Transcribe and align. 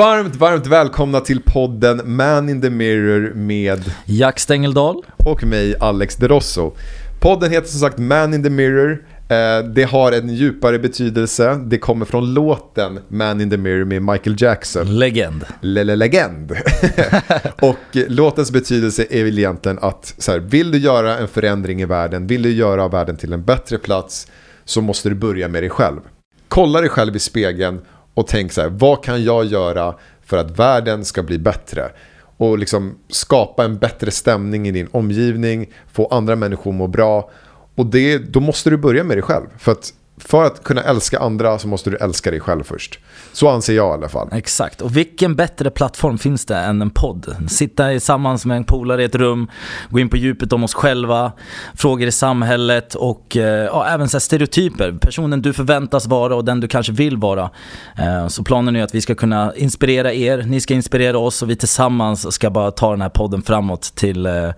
Varmt, 0.00 0.36
varmt 0.36 0.66
välkomna 0.66 1.20
till 1.20 1.42
podden 1.42 2.00
Man 2.04 2.48
in 2.48 2.60
the 2.60 2.70
Mirror 2.70 3.32
med 3.34 3.92
Jack 4.04 4.40
Stengeldal 4.40 5.04
och 5.26 5.44
mig 5.44 5.76
Alex 5.80 6.16
De 6.16 6.28
Rosso. 6.28 6.72
Podden 7.20 7.50
heter 7.50 7.68
som 7.68 7.80
sagt 7.80 7.98
Man 7.98 8.34
in 8.34 8.42
the 8.42 8.50
Mirror. 8.50 9.04
Eh, 9.28 9.70
Det 9.74 9.84
har 9.84 10.12
en 10.12 10.28
djupare 10.28 10.78
betydelse. 10.78 11.54
Det 11.66 11.78
kommer 11.78 12.06
från 12.06 12.34
låten 12.34 13.00
Man 13.08 13.40
in 13.40 13.50
the 13.50 13.56
Mirror 13.56 13.84
med 13.84 14.02
Michael 14.02 14.36
Jackson. 14.38 14.98
Legend. 14.98 15.44
Lele 15.60 15.96
legend. 15.96 16.52
och 17.60 17.76
låtens 17.92 18.50
betydelse 18.50 19.06
är 19.10 19.24
väl 19.24 19.38
egentligen 19.38 19.78
att 19.78 20.14
så 20.18 20.32
här, 20.32 20.38
vill 20.38 20.70
du 20.70 20.78
göra 20.78 21.18
en 21.18 21.28
förändring 21.28 21.82
i 21.82 21.86
världen, 21.86 22.26
vill 22.26 22.42
du 22.42 22.52
göra 22.52 22.88
världen 22.88 23.16
till 23.16 23.32
en 23.32 23.44
bättre 23.44 23.78
plats 23.78 24.26
så 24.64 24.80
måste 24.80 25.08
du 25.08 25.14
börja 25.14 25.48
med 25.48 25.62
dig 25.62 25.70
själv. 25.70 26.00
Kolla 26.48 26.80
dig 26.80 26.88
själv 26.88 27.16
i 27.16 27.18
spegeln 27.18 27.80
och 28.14 28.26
tänk 28.26 28.52
så 28.52 28.60
här, 28.60 28.68
vad 28.68 29.04
kan 29.04 29.24
jag 29.24 29.44
göra 29.44 29.94
för 30.24 30.36
att 30.36 30.58
världen 30.58 31.04
ska 31.04 31.22
bli 31.22 31.38
bättre? 31.38 31.90
Och 32.36 32.58
liksom 32.58 32.98
skapa 33.08 33.64
en 33.64 33.78
bättre 33.78 34.10
stämning 34.10 34.68
i 34.68 34.70
din 34.70 34.88
omgivning, 34.90 35.72
få 35.92 36.06
andra 36.06 36.36
människor 36.36 36.70
att 36.70 36.76
må 36.76 36.86
bra. 36.86 37.30
Och 37.74 37.86
det, 37.86 38.18
då 38.18 38.40
måste 38.40 38.70
du 38.70 38.76
börja 38.76 39.04
med 39.04 39.16
dig 39.16 39.22
själv. 39.22 39.46
För 39.58 39.72
att, 39.72 39.92
för 40.24 40.44
att 40.44 40.64
kunna 40.64 40.82
älska 40.82 41.18
andra 41.18 41.58
så 41.58 41.68
måste 41.68 41.90
du 41.90 41.96
älska 41.96 42.30
dig 42.30 42.40
själv 42.40 42.62
först. 42.64 42.98
Så 43.32 43.48
anser 43.48 43.72
jag 43.74 43.90
i 43.90 43.92
alla 43.94 44.08
fall. 44.08 44.28
Exakt. 44.32 44.80
Och 44.80 44.96
vilken 44.96 45.34
bättre 45.34 45.70
plattform 45.70 46.18
finns 46.18 46.46
det 46.46 46.56
än 46.56 46.82
en 46.82 46.90
podd? 46.90 47.36
Sitta 47.48 47.88
tillsammans 47.88 48.46
med 48.46 48.56
en 48.56 48.64
polare 48.64 49.02
i 49.02 49.04
ett 49.04 49.14
rum, 49.14 49.50
gå 49.88 49.98
in 49.98 50.08
på 50.08 50.16
djupet 50.16 50.52
om 50.52 50.64
oss 50.64 50.74
själva, 50.74 51.32
frågor 51.74 52.08
i 52.08 52.12
samhället 52.12 52.94
och 52.94 53.36
eh, 53.36 53.64
ja, 53.64 53.86
även 53.88 54.08
så 54.08 54.20
stereotyper. 54.20 54.92
Personen 54.92 55.42
du 55.42 55.52
förväntas 55.52 56.06
vara 56.06 56.36
och 56.36 56.44
den 56.44 56.60
du 56.60 56.68
kanske 56.68 56.92
vill 56.92 57.16
vara. 57.16 57.50
Eh, 57.98 58.28
Så 58.28 58.44
planen 58.44 58.76
är 58.76 58.82
att 58.84 58.94
vi 58.94 59.00
ska 59.00 59.14
kunna 59.14 59.52
inspirera 59.56 60.12
er, 60.12 60.42
ni 60.42 60.60
ska 60.60 60.74
inspirera 60.74 61.18
oss 61.18 61.42
och 61.42 61.50
vi 61.50 61.56
tillsammans 61.56 62.32
ska 62.34 62.50
bara 62.50 62.70
ta 62.70 62.90
den 62.90 63.00
här 63.02 63.08
podden 63.08 63.42
framåt 63.42 63.82
till, 63.94 64.26
eh, 64.26 64.50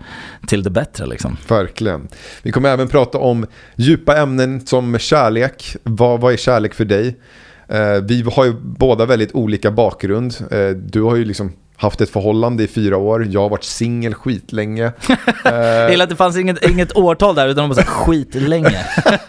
till 0.47 0.63
det 0.63 0.69
bättre 0.69 1.05
liksom. 1.05 1.37
Verkligen. 1.47 2.07
Vi 2.41 2.51
kommer 2.51 2.69
även 2.69 2.87
prata 2.87 3.17
om 3.17 3.45
djupa 3.75 4.17
ämnen 4.17 4.67
som 4.67 4.99
kärlek. 4.99 5.52
Vad, 5.83 6.21
vad 6.21 6.33
är 6.33 6.37
kärlek 6.37 6.73
för 6.73 6.85
dig? 6.85 7.15
Eh, 7.67 8.01
vi 8.03 8.25
har 8.35 8.45
ju 8.45 8.53
båda 8.61 9.05
väldigt 9.05 9.35
olika 9.35 9.71
bakgrund. 9.71 10.35
Eh, 10.51 10.69
du 10.69 11.01
har 11.01 11.15
ju 11.15 11.25
liksom 11.25 11.51
haft 11.75 12.01
ett 12.01 12.09
förhållande 12.09 12.63
i 12.63 12.67
fyra 12.67 12.97
år. 12.97 13.27
Jag 13.29 13.41
har 13.41 13.49
varit 13.49 13.63
singel 13.63 14.13
skitlänge. 14.13 14.91
Jag 15.43 15.91
gillar 15.91 16.03
att 16.03 16.09
det 16.09 16.15
fanns 16.15 16.37
inget, 16.37 16.69
inget 16.69 16.97
årtal 16.97 17.35
där 17.35 17.47
utan 17.47 17.69
de 17.69 17.75
bara 17.75 17.85
så 17.85 17.91
skitlänge. 17.91 18.85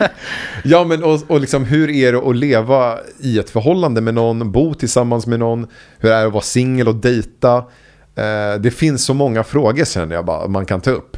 Ja, 0.65 0.85
men 0.85 1.05
och, 1.05 1.21
och 1.27 1.41
liksom 1.41 1.65
hur 1.65 1.91
är 1.91 2.13
det 2.13 2.19
att 2.19 2.37
leva 2.37 2.99
i 3.21 3.39
ett 3.39 3.51
förhållande 3.51 4.01
med 4.01 4.15
någon, 4.15 4.53
bo 4.53 4.75
tillsammans 4.75 5.27
med 5.27 5.39
någon, 5.39 5.67
hur 5.99 6.11
är 6.11 6.21
det 6.21 6.27
att 6.27 6.33
vara 6.33 6.43
singel 6.43 6.89
och 6.89 6.95
dejta? 6.95 7.57
Eh, 8.15 8.61
det 8.61 8.71
finns 8.71 9.05
så 9.05 9.15
många 9.15 9.45
frågor 9.45 9.85
känner 9.85 10.15
jag 10.15 10.25
bara 10.25 10.49
man 10.49 10.67
kan 10.67 10.81
ta 10.81 10.91
upp. 10.91 11.17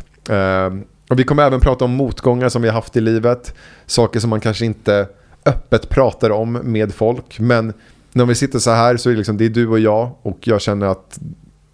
Och 1.09 1.19
vi 1.19 1.25
kommer 1.25 1.43
även 1.43 1.61
prata 1.61 1.85
om 1.85 1.91
motgångar 1.91 2.49
som 2.49 2.63
vi 2.63 2.69
har 2.69 2.75
haft 2.75 2.97
i 2.97 3.01
livet, 3.01 3.55
saker 3.87 4.21
som 4.21 4.31
man 4.31 4.41
kanske 4.41 4.67
inte 4.67 5.09
öppet 5.45 5.89
pratar 5.89 6.31
om 6.31 6.53
med 6.53 6.95
folk, 6.95 7.39
men 7.39 7.73
när 8.13 8.25
vi 8.25 8.35
sitter 8.35 8.59
så 8.59 8.71
här 8.71 8.97
så 8.97 9.09
är 9.09 9.13
det, 9.13 9.17
liksom, 9.17 9.37
det 9.37 9.45
är 9.45 9.49
du 9.49 9.69
och 9.69 9.79
jag. 9.79 10.11
Och 10.23 10.39
jag 10.41 10.61
känner 10.61 10.87
att 10.87 11.19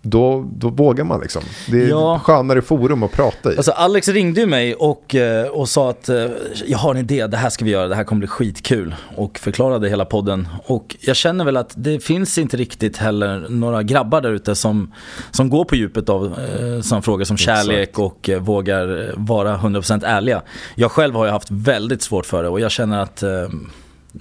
då, 0.02 0.48
då 0.56 0.68
vågar 0.68 1.04
man 1.04 1.20
liksom. 1.20 1.42
Det 1.70 1.82
är 1.84 1.88
Ja. 1.88 2.20
skönare 2.24 2.62
forum 2.62 3.02
att 3.02 3.12
prata 3.12 3.52
i. 3.52 3.56
Alltså 3.56 3.72
Alex 3.72 4.08
ringde 4.08 4.40
ju 4.40 4.46
mig 4.46 4.74
och, 4.74 5.14
eh, 5.14 5.46
och 5.48 5.68
sa 5.68 5.90
att 5.90 6.08
eh, 6.08 6.26
jag 6.66 6.78
har 6.78 6.90
en 6.94 7.00
idé, 7.00 7.26
det 7.26 7.36
här 7.36 7.50
ska 7.50 7.64
vi 7.64 7.70
göra, 7.70 7.88
det 7.88 7.94
här 7.94 8.04
kommer 8.04 8.18
bli 8.18 8.28
skitkul. 8.28 8.94
Och 9.16 9.38
förklarade 9.38 9.88
hela 9.88 10.04
podden. 10.04 10.48
Och 10.66 10.96
jag 11.00 11.16
känner 11.16 11.44
väl 11.44 11.56
att 11.56 11.72
det 11.76 12.00
finns 12.04 12.38
inte 12.38 12.56
riktigt 12.56 12.96
heller 12.96 13.46
några 13.48 13.82
grabbar 13.82 14.20
där 14.20 14.30
ute 14.32 14.54
som, 14.54 14.92
som 15.30 15.48
går 15.50 15.64
på 15.64 15.76
djupet 15.76 16.08
av 16.08 16.24
eh, 16.26 16.80
sådana 16.80 17.02
frågor 17.02 17.24
som 17.24 17.36
kärlek 17.36 17.98
och 17.98 18.28
eh, 18.28 18.40
vågar 18.40 19.12
vara 19.16 19.56
100% 19.56 20.04
ärliga. 20.06 20.42
Jag 20.74 20.90
själv 20.90 21.14
har 21.14 21.24
ju 21.24 21.30
haft 21.30 21.50
väldigt 21.50 22.02
svårt 22.02 22.26
för 22.26 22.42
det 22.42 22.48
och 22.48 22.60
jag 22.60 22.70
känner 22.70 22.98
att 23.02 23.22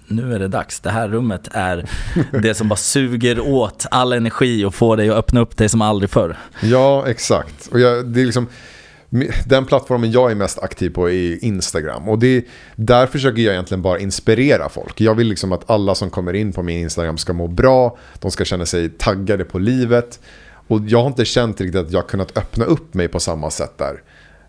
nu 0.07 0.34
är 0.34 0.40
det 0.40 0.47
dags. 0.47 0.79
Det 0.79 0.90
här 0.90 1.07
rummet 1.07 1.47
är 1.52 1.90
det 2.41 2.53
som 2.53 2.69
bara 2.69 2.75
suger 2.75 3.40
åt 3.40 3.85
all 3.91 4.13
energi 4.13 4.66
och 4.66 4.75
får 4.75 4.97
dig 4.97 5.09
att 5.09 5.16
öppna 5.16 5.40
upp 5.40 5.57
dig 5.57 5.69
som 5.69 5.81
aldrig 5.81 6.09
förr. 6.09 6.38
Ja, 6.62 7.07
exakt. 7.07 7.68
Och 7.68 7.79
jag, 7.79 8.06
det 8.06 8.22
är 8.22 8.25
liksom, 8.25 8.47
den 9.46 9.66
plattformen 9.66 10.12
jag 10.12 10.31
är 10.31 10.35
mest 10.35 10.59
aktiv 10.59 10.90
på 10.90 11.09
är 11.09 11.44
Instagram. 11.44 12.09
Och 12.09 12.19
det, 12.19 12.46
där 12.75 13.07
försöker 13.07 13.41
jag 13.41 13.53
egentligen 13.53 13.81
bara 13.81 14.00
inspirera 14.00 14.69
folk. 14.69 15.02
Jag 15.02 15.16
vill 15.16 15.28
liksom 15.28 15.52
att 15.52 15.69
alla 15.69 15.96
som 15.96 16.09
kommer 16.09 16.34
in 16.34 16.53
på 16.53 16.63
min 16.63 16.78
Instagram 16.78 17.18
ska 17.18 17.34
må 17.34 17.47
bra. 17.47 17.97
De 18.19 18.31
ska 18.31 18.46
känna 18.46 18.66
sig 18.66 18.90
taggade 18.90 19.44
på 19.44 19.59
livet. 19.59 20.19
Och 20.68 20.79
jag 20.88 21.00
har 21.00 21.08
inte 21.08 21.25
känt 21.25 21.62
riktigt 21.62 21.81
att 21.81 21.91
jag 21.91 22.02
har 22.02 22.08
kunnat 22.08 22.38
öppna 22.38 22.66
upp 22.66 22.94
mig 22.94 23.08
på 23.08 23.19
samma 23.19 23.52
sätt 23.52 23.78
där. 23.78 24.02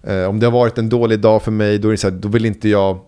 Eh, 0.03 0.29
om 0.29 0.41
det 0.41 0.47
har 0.47 0.53
varit 0.53 0.79
en 0.79 0.89
dålig 0.89 1.21
dag 1.21 1.43
för 1.43 1.51
mig, 1.51 1.79
då, 1.79 1.89
är 1.89 1.93
det 1.93 1.99
så 1.99 2.11
här, 2.11 2.17
då 2.17 2.29
vill 2.29 2.47
inte 2.47 2.69
jag... 2.69 2.99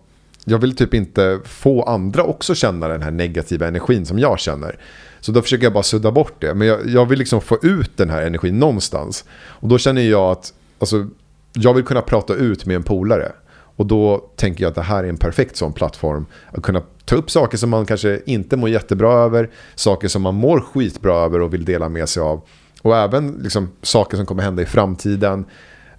Jag 0.47 0.57
vill 0.57 0.75
typ 0.75 0.93
inte 0.93 1.39
få 1.45 1.83
andra 1.83 2.23
också 2.23 2.55
känna 2.55 2.87
den 2.87 3.01
här 3.01 3.11
negativa 3.11 3.67
energin 3.67 4.05
som 4.05 4.19
jag 4.19 4.39
känner. 4.39 4.79
Så 5.19 5.31
då 5.31 5.41
försöker 5.41 5.63
jag 5.63 5.73
bara 5.73 5.83
sudda 5.83 6.11
bort 6.11 6.41
det. 6.41 6.53
Men 6.53 6.67
jag, 6.67 6.87
jag 6.87 7.05
vill 7.05 7.19
liksom 7.19 7.41
få 7.41 7.57
ut 7.61 7.97
den 7.97 8.09
här 8.09 8.21
energin 8.21 8.59
någonstans. 8.59 9.25
Och 9.33 9.67
då 9.67 9.77
känner 9.77 10.01
jag 10.01 10.31
att 10.31 10.53
alltså, 10.79 11.07
jag 11.53 11.73
vill 11.73 11.83
kunna 11.83 12.01
prata 12.01 12.33
ut 12.33 12.65
med 12.65 12.75
en 12.75 12.83
polare. 12.83 13.31
Och 13.75 13.85
då 13.85 14.17
tänker 14.35 14.63
jag 14.63 14.69
att 14.69 14.75
det 14.75 14.81
här 14.81 15.03
är 15.03 15.07
en 15.07 15.17
perfekt 15.17 15.55
sån 15.55 15.73
plattform. 15.73 16.25
Att 16.51 16.63
kunna 16.63 16.81
ta 17.05 17.15
upp 17.15 17.31
saker 17.31 17.57
som 17.57 17.69
man 17.69 17.85
kanske 17.85 18.21
inte 18.25 18.57
mår 18.57 18.69
jättebra 18.69 19.13
över. 19.13 19.49
Saker 19.75 20.07
som 20.07 20.21
man 20.21 20.35
mår 20.35 20.59
skitbra 20.59 21.15
över 21.15 21.41
och 21.41 21.53
vill 21.53 21.65
dela 21.65 21.89
med 21.89 22.09
sig 22.09 22.21
av. 22.21 22.41
Och 22.81 22.97
även 22.97 23.31
liksom, 23.31 23.69
saker 23.81 24.17
som 24.17 24.25
kommer 24.25 24.43
hända 24.43 24.61
i 24.61 24.65
framtiden. 24.65 25.45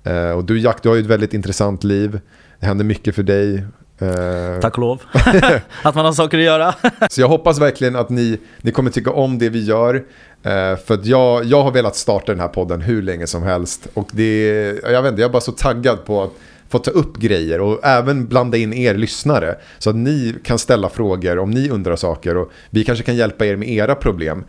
Eh, 0.05 0.31
och 0.31 0.45
du 0.45 0.61
Jack, 0.61 0.83
du 0.83 0.89
har 0.89 0.97
ju 0.97 1.03
ett 1.03 1.07
väldigt 1.07 1.35
intressant 1.35 1.85
liv. 1.85 2.21
Det 2.61 2.67
händer 2.67 2.85
mycket 2.85 3.15
för 3.15 3.23
dig. 3.23 3.65
Eh, 3.99 4.61
Tack 4.61 4.73
och 4.75 4.79
lov. 4.79 5.03
att 5.83 5.95
man 5.95 6.05
har 6.05 6.13
saker 6.13 6.39
att 6.39 6.45
göra. 6.45 6.75
så 7.11 7.21
jag 7.21 7.29
hoppas 7.29 7.61
verkligen 7.61 7.97
att 7.97 8.11
ni, 8.11 8.39
ni 8.61 8.71
kommer 8.71 8.91
tycka 8.91 9.11
om 9.11 9.39
det 9.39 9.49
vi 9.49 9.65
gör. 9.65 9.95
Eh, 10.43 10.77
för 10.77 10.95
att 10.95 11.07
jag, 11.07 11.45
jag 11.45 11.63
har 11.63 11.71
velat 11.71 11.97
starta 11.97 12.33
den 12.33 12.41
här 12.41 12.49
podden 12.49 12.81
hur 12.81 13.03
länge 13.03 13.27
som 13.27 13.43
helst. 13.43 13.87
Och 13.95 14.09
det, 14.13 14.47
jag 14.83 15.03
vet 15.03 15.11
inte, 15.11 15.23
jag 15.23 15.29
är 15.29 15.33
bara 15.33 15.41
så 15.41 15.53
taggad 15.53 16.05
på 16.05 16.23
att 16.23 16.31
få 16.69 16.79
ta 16.79 16.91
upp 16.91 17.17
grejer 17.17 17.61
och 17.61 17.81
även 17.83 18.27
blanda 18.27 18.57
in 18.57 18.73
er 18.73 18.95
lyssnare. 18.95 19.57
Så 19.79 19.91
att 19.91 19.97
ni 19.97 20.35
kan 20.45 20.59
ställa 20.59 20.89
frågor 20.89 21.39
om 21.39 21.51
ni 21.51 21.71
undrar 21.71 21.97
saker 21.97 22.37
och 22.37 22.51
vi 22.71 22.85
kanske 22.85 23.05
kan 23.05 23.17
hjälpa 23.17 23.47
er 23.47 23.57
med 23.57 23.69
era 23.69 23.95
problem. 23.95 24.45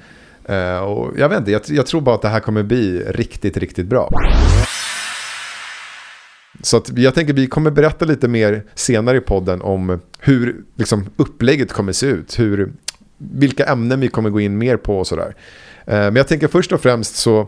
Eh, 0.45 0.77
och 0.77 1.19
jag 1.19 1.29
vet 1.29 1.39
inte, 1.39 1.51
jag, 1.51 1.61
jag 1.67 1.85
tror 1.85 2.01
bara 2.01 2.15
att 2.15 2.21
det 2.21 2.29
här 2.29 2.39
kommer 2.39 2.63
bli 2.63 2.99
riktigt, 2.99 3.57
riktigt 3.57 3.85
bra. 3.85 4.09
Så 6.61 6.77
att 6.77 6.97
jag 6.97 7.15
tänker 7.15 7.33
vi 7.33 7.47
kommer 7.47 7.71
berätta 7.71 8.05
lite 8.05 8.27
mer 8.27 8.63
senare 8.75 9.17
i 9.17 9.21
podden 9.21 9.61
om 9.61 9.99
hur 10.19 10.55
liksom, 10.75 11.05
upplägget 11.17 11.73
kommer 11.73 11.91
se 11.91 12.05
ut. 12.05 12.39
Hur, 12.39 12.73
vilka 13.17 13.65
ämnen 13.65 13.99
vi 13.99 14.07
kommer 14.07 14.29
gå 14.29 14.39
in 14.39 14.57
mer 14.57 14.77
på 14.77 14.99
och 14.99 15.07
sådär. 15.07 15.35
Eh, 15.85 15.93
men 15.93 16.15
jag 16.15 16.27
tänker 16.27 16.47
först 16.47 16.71
och 16.71 16.81
främst 16.81 17.15
så 17.15 17.47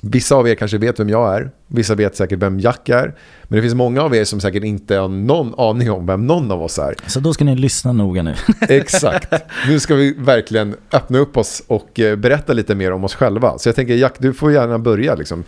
Vissa 0.00 0.34
av 0.34 0.48
er 0.48 0.54
kanske 0.54 0.78
vet 0.78 1.00
vem 1.00 1.08
jag 1.08 1.36
är. 1.36 1.50
Vissa 1.66 1.94
vet 1.94 2.16
säkert 2.16 2.38
vem 2.38 2.60
Jack 2.60 2.88
är. 2.88 3.14
Men 3.44 3.56
det 3.56 3.62
finns 3.62 3.74
många 3.74 4.02
av 4.02 4.14
er 4.16 4.24
som 4.24 4.40
säkert 4.40 4.64
inte 4.64 4.96
har 4.96 5.08
någon 5.08 5.54
aning 5.58 5.90
om 5.90 6.06
vem 6.06 6.26
någon 6.26 6.50
av 6.50 6.62
oss 6.62 6.78
är. 6.78 6.94
Så 7.06 7.20
då 7.20 7.32
ska 7.34 7.44
ni 7.44 7.56
lyssna 7.56 7.92
noga 7.92 8.22
nu. 8.22 8.34
Exakt. 8.68 9.32
Nu 9.68 9.80
ska 9.80 9.94
vi 9.94 10.14
verkligen 10.18 10.76
öppna 10.92 11.18
upp 11.18 11.36
oss 11.36 11.62
och 11.66 12.00
eh, 12.00 12.16
berätta 12.16 12.52
lite 12.52 12.74
mer 12.74 12.92
om 12.92 13.04
oss 13.04 13.14
själva. 13.14 13.58
Så 13.58 13.68
jag 13.68 13.76
tänker 13.76 13.94
Jack, 13.94 14.14
du 14.18 14.32
får 14.34 14.52
gärna 14.52 14.78
börja. 14.78 15.14
Liksom. 15.14 15.44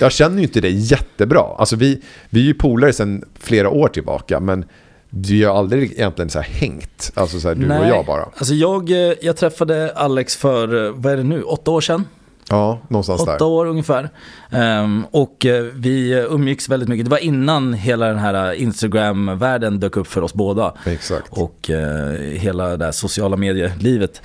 Jag- 0.00 0.12
känner 0.12 0.36
ju 0.36 0.42
inte 0.42 0.60
dig 0.60 0.76
jättebra. 0.76 1.44
Alltså 1.58 1.76
vi, 1.76 2.02
vi 2.30 2.40
är 2.40 2.44
ju 2.44 2.54
polare 2.54 2.92
sedan 2.92 3.24
flera 3.38 3.68
år 3.70 3.88
tillbaka. 3.88 4.40
Men 4.40 4.64
vi 5.10 5.44
har 5.44 5.58
aldrig 5.58 5.92
egentligen 5.92 6.30
så 6.30 6.38
här 6.40 6.48
hängt. 6.50 7.12
Alltså 7.14 7.40
så 7.40 7.48
här, 7.48 7.54
du 7.54 7.66
och 7.78 7.86
jag 7.88 8.06
bara. 8.06 8.22
Alltså 8.36 8.54
jag, 8.54 8.90
eh, 8.90 9.14
jag 9.22 9.36
träffade 9.36 9.92
Alex 9.96 10.36
för, 10.36 10.86
eh, 10.86 10.92
vad 10.96 11.12
är 11.12 11.16
det 11.16 11.22
nu, 11.22 11.42
åtta 11.42 11.70
år 11.70 11.80
sedan? 11.80 12.04
Ja, 12.50 12.78
någonstans 12.88 13.20
Åtta 13.20 13.32
där. 13.38 13.44
år 13.44 13.66
ungefär. 13.66 14.10
Ehm, 14.50 15.06
och 15.10 15.46
eh, 15.46 15.64
vi 15.74 16.26
umgicks 16.30 16.68
väldigt 16.68 16.88
mycket. 16.88 17.06
Det 17.06 17.10
var 17.10 17.18
innan 17.24 17.74
hela 17.74 18.06
den 18.06 18.18
här 18.18 18.52
Instagram-världen 18.52 19.80
dök 19.80 19.96
upp 19.96 20.06
för 20.06 20.22
oss 20.22 20.34
båda. 20.34 20.74
Exakt. 20.86 21.26
Och 21.30 21.70
eh, 21.70 22.12
hela 22.20 22.76
det 22.76 22.84
här 22.84 22.92
sociala 22.92 23.36
medielivet. 23.36 24.22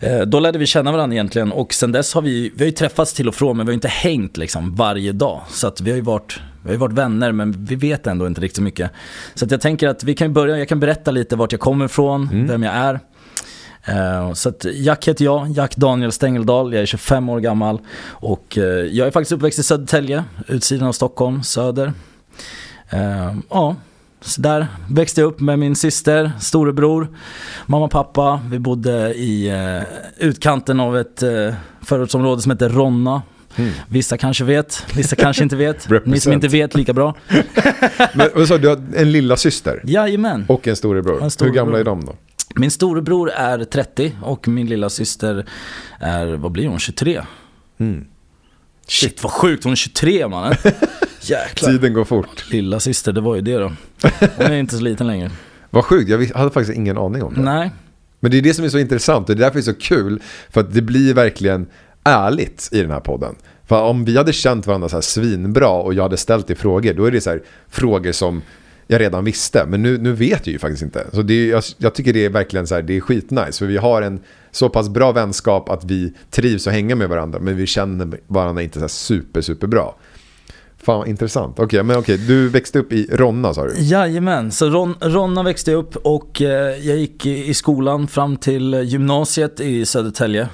Eh, 0.00 0.20
då 0.20 0.40
lärde 0.40 0.58
vi 0.58 0.66
känna 0.66 0.92
varandra 0.92 1.14
egentligen. 1.14 1.52
Och 1.52 1.74
sen 1.74 1.92
dess 1.92 2.14
har 2.14 2.22
vi, 2.22 2.52
vi 2.54 2.64
har 2.64 2.66
ju 2.66 2.72
träffats 2.72 3.12
till 3.12 3.28
och 3.28 3.34
från 3.34 3.56
men 3.56 3.66
vi 3.66 3.70
har 3.70 3.74
inte 3.74 3.88
hängt 3.88 4.36
liksom 4.36 4.74
varje 4.74 5.12
dag. 5.12 5.40
Så 5.48 5.66
att 5.66 5.80
vi 5.80 5.90
har 5.90 5.96
ju 5.96 6.02
varit 6.02 6.40
vi 6.62 6.68
har 6.68 6.72
ju 6.72 6.78
varit 6.78 6.92
vänner 6.92 7.32
men 7.32 7.64
vi 7.64 7.74
vet 7.74 8.06
ändå 8.06 8.26
inte 8.26 8.40
riktigt 8.40 8.62
mycket. 8.62 8.90
Så 9.34 9.44
att 9.44 9.50
jag 9.50 9.60
tänker 9.60 9.88
att 9.88 10.04
vi 10.04 10.14
kan 10.14 10.32
börja, 10.32 10.58
jag 10.58 10.68
kan 10.68 10.80
berätta 10.80 11.10
lite 11.10 11.36
vart 11.36 11.52
jag 11.52 11.60
kommer 11.60 11.84
ifrån, 11.84 12.46
vem 12.48 12.62
jag 12.62 12.74
är. 12.74 13.00
Eh, 13.84 14.32
Så 14.32 14.48
att 14.48 14.64
Jack 14.74 15.08
heter 15.08 15.24
jag, 15.24 15.50
Jack 15.50 15.76
Daniel 15.76 16.12
Stengeldal, 16.12 16.72
jag 16.72 16.82
är 16.82 16.86
25 16.86 17.28
år 17.28 17.40
gammal 17.40 17.78
och 18.08 18.58
eh, 18.58 18.64
jag 18.64 19.06
är 19.06 19.10
faktiskt 19.10 19.32
uppväxt 19.32 19.58
i 19.58 19.62
Södertälje, 19.62 20.24
utsidan 20.48 20.88
av 20.88 20.92
Stockholm, 20.92 21.42
söder. 21.42 21.92
Eh, 22.90 23.34
Ja, 23.50 23.76
Så 24.20 24.40
där 24.40 24.66
växte 24.90 25.20
jag 25.20 25.28
upp 25.28 25.40
med 25.40 25.58
min 25.58 25.76
syster, 25.76 26.32
storebror, 26.40 27.08
mamma 27.66 27.84
och 27.84 27.90
pappa. 27.90 28.40
Vi 28.50 28.58
bodde 28.58 29.14
i 29.14 29.52
utkanten 30.18 30.80
av 30.80 30.98
ett 30.98 31.22
förortsområde 31.82 32.42
som 32.42 32.52
heter 32.52 32.68
Ronna. 32.68 33.22
Mm. 33.56 33.70
Vissa 33.88 34.16
kanske 34.16 34.44
vet, 34.44 34.84
vissa 34.96 35.16
kanske 35.16 35.42
inte 35.42 35.56
vet. 35.56 35.88
Ni 36.06 36.20
som 36.20 36.32
inte 36.32 36.48
vet 36.48 36.74
lika 36.74 36.92
bra. 36.92 37.14
Men 38.14 38.46
sa 38.46 38.54
du, 38.54 38.58
du 38.62 38.68
har 38.68 38.82
en 38.96 39.12
lilla 39.12 39.36
syster 39.36 39.80
Jajamän. 39.84 40.44
och 40.48 40.68
en 40.68 40.76
storebror. 40.76 41.22
En 41.22 41.30
storebror. 41.30 41.54
Hur 41.54 41.64
gamla 41.64 41.80
är 41.80 41.84
de 41.84 42.04
då? 42.04 42.14
Min 42.54 42.70
storebror 42.70 43.30
är 43.30 43.64
30 43.64 44.12
och 44.22 44.48
min 44.48 44.66
lilla 44.66 44.90
syster 44.90 45.46
är, 45.98 46.26
vad 46.26 46.52
blir 46.52 46.68
hon, 46.68 46.78
23? 46.78 47.22
Mm. 47.78 48.04
Shit 48.86 49.22
vad 49.22 49.32
sjukt, 49.32 49.64
hon 49.64 49.72
är 49.72 49.76
23 49.76 50.28
mannen. 50.28 50.54
Jäklar. 51.20 51.70
Tiden 51.70 51.92
går 51.92 52.04
fort. 52.04 52.50
Lilla 52.50 52.80
syster, 52.80 53.12
det 53.12 53.20
var 53.20 53.34
ju 53.34 53.40
det 53.40 53.56
då. 53.56 53.72
Hon 54.36 54.46
är 54.46 54.56
inte 54.56 54.76
så 54.76 54.82
liten 54.82 55.06
längre. 55.06 55.30
Vad 55.70 55.84
sjukt, 55.84 56.10
jag 56.10 56.26
hade 56.26 56.50
faktiskt 56.50 56.76
ingen 56.76 56.98
aning 56.98 57.22
om 57.22 57.34
det. 57.34 57.40
Nej, 57.40 57.70
Men 58.20 58.30
det 58.30 58.38
är 58.38 58.42
det 58.42 58.54
som 58.54 58.64
är 58.64 58.68
så 58.68 58.78
intressant 58.78 59.28
och 59.30 59.36
det 59.36 59.40
är 59.40 59.44
därför 59.44 59.54
det 59.54 59.60
är 59.60 59.74
så 59.74 59.80
kul. 59.80 60.22
För 60.50 60.60
att 60.60 60.74
det 60.74 60.82
blir 60.82 61.14
verkligen 61.14 61.66
ärligt 62.04 62.68
i 62.72 62.82
den 62.82 62.90
här 62.90 63.00
podden. 63.00 63.34
För 63.66 63.82
om 63.82 64.04
vi 64.04 64.16
hade 64.16 64.32
känt 64.32 64.66
varandra 64.66 64.88
så 64.88 64.96
här 64.96 65.00
svinbra 65.00 65.68
och 65.70 65.94
jag 65.94 66.02
hade 66.02 66.16
ställt 66.16 66.46
dig 66.46 66.56
frågor, 66.56 66.94
då 66.94 67.04
är 67.04 67.10
det 67.10 67.20
så 67.20 67.30
här 67.30 67.42
frågor 67.68 68.12
som 68.12 68.42
jag 68.86 69.00
redan 69.00 69.24
visste. 69.24 69.66
Men 69.66 69.82
nu, 69.82 69.98
nu 69.98 70.12
vet 70.12 70.46
jag 70.46 70.52
ju 70.52 70.58
faktiskt 70.58 70.82
inte. 70.82 71.06
Så 71.12 71.22
det 71.22 71.34
är, 71.34 71.50
jag, 71.50 71.62
jag 71.76 71.94
tycker 71.94 72.12
det 72.12 72.24
är 72.24 72.30
verkligen 72.30 72.66
så 72.66 72.74
här, 72.74 72.82
det 72.82 72.96
är 72.96 73.00
skitnice. 73.00 73.58
För 73.58 73.66
vi 73.66 73.76
har 73.76 74.02
en 74.02 74.20
så 74.50 74.68
pass 74.68 74.88
bra 74.88 75.12
vänskap 75.12 75.68
att 75.68 75.84
vi 75.84 76.12
trivs 76.30 76.66
och 76.66 76.72
hänga 76.72 76.94
med 76.94 77.08
varandra. 77.08 77.38
Men 77.38 77.56
vi 77.56 77.66
känner 77.66 78.18
varandra 78.26 78.62
inte 78.62 78.74
så 78.74 78.80
här 78.80 78.88
super, 78.88 79.40
super 79.40 79.66
bra. 79.66 79.96
Fan 80.82 80.98
vad 80.98 81.08
intressant. 81.08 81.58
Okej, 81.58 81.82
men 81.82 81.96
okej, 81.96 82.18
du 82.18 82.48
växte 82.48 82.78
upp 82.78 82.92
i 82.92 83.08
Ronna 83.12 83.54
sa 83.54 83.66
du? 83.66 83.74
Jajamän, 83.78 84.52
så 84.52 84.70
Ron, 84.70 84.94
Ronna 85.00 85.42
växte 85.42 85.70
jag 85.70 85.78
upp 85.78 85.96
och 85.96 86.42
eh, 86.42 86.86
jag 86.86 86.96
gick 86.96 87.26
i, 87.26 87.48
i 87.48 87.54
skolan 87.54 88.06
fram 88.06 88.36
till 88.36 88.74
gymnasiet 88.74 89.60
i 89.60 89.86
Södertälje. 89.86 90.48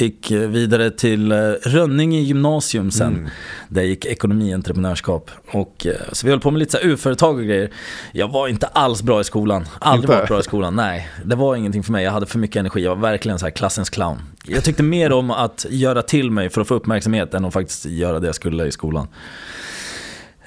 Gick 0.00 0.30
vidare 0.30 0.90
till 0.90 1.32
eh, 1.32 1.36
Rönninge 1.62 2.20
gymnasium 2.20 2.90
sen. 2.90 3.14
Mm. 3.16 3.28
Där 3.68 3.80
jag 3.80 3.88
gick 3.88 4.04
ekonomi 4.06 4.50
och 4.50 4.54
entreprenörskap. 4.54 5.30
Och, 5.52 5.86
så 6.12 6.26
vi 6.26 6.30
höll 6.30 6.40
på 6.40 6.50
med 6.50 6.58
lite 6.58 6.78
UF-företag 6.82 7.36
och 7.36 7.44
grejer. 7.44 7.70
Jag 8.12 8.28
var 8.28 8.48
inte 8.48 8.66
alls 8.66 9.02
bra 9.02 9.20
i 9.20 9.24
skolan. 9.24 9.68
Aldrig 9.78 10.04
Inte? 10.04 10.16
varit 10.16 10.28
bra 10.28 10.40
i 10.40 10.42
skolan, 10.42 10.76
nej. 10.76 11.08
Det 11.24 11.36
var 11.36 11.56
ingenting 11.56 11.82
för 11.82 11.92
mig. 11.92 12.04
Jag 12.04 12.12
hade 12.12 12.26
för 12.26 12.38
mycket 12.38 12.56
energi. 12.56 12.84
Jag 12.84 12.94
var 12.94 13.02
verkligen 13.02 13.38
så 13.38 13.46
här 13.46 13.50
klassens 13.50 13.90
clown. 13.90 14.18
Jag 14.44 14.64
tyckte 14.64 14.82
mer 14.82 15.12
om 15.12 15.30
att 15.30 15.66
göra 15.70 16.02
till 16.02 16.30
mig 16.30 16.50
för 16.50 16.60
att 16.60 16.68
få 16.68 16.74
uppmärksamhet 16.74 17.34
än 17.34 17.44
att 17.44 17.52
faktiskt 17.52 17.84
göra 17.86 18.20
det 18.20 18.26
jag 18.26 18.34
skulle 18.34 18.66
i 18.66 18.72
skolan. 18.72 19.08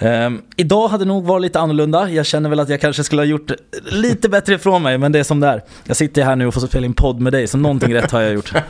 Ehm, 0.02 0.42
idag 0.56 0.88
hade 0.88 1.06
nog 1.06 1.26
varit 1.26 1.42
lite 1.42 1.60
annorlunda. 1.60 2.10
Jag 2.10 2.26
känner 2.26 2.50
väl 2.50 2.60
att 2.60 2.70
jag 2.70 2.82
kanske 2.82 3.04
skulle 3.04 3.22
ha 3.22 3.28
gjort 3.28 3.52
lite 3.84 4.30
bättre 4.30 4.54
ifrån 4.54 4.84
mig, 4.84 4.98
men 4.98 5.12
det 5.12 5.20
är 5.20 5.24
som 5.24 5.40
det 5.40 5.48
är. 5.48 5.64
Jag 5.84 5.98
sitter 5.98 6.24
här 6.24 6.36
nu 6.36 6.48
och 6.48 6.54
får 6.54 6.62
spela 6.62 6.86
in 6.86 6.94
podd 6.94 7.20
med 7.20 7.34
dig, 7.34 7.48
så 7.48 7.58
någonting 7.58 7.94
rätt 7.94 8.12
har 8.12 8.22
jag 8.22 8.34
gjort. 8.34 8.54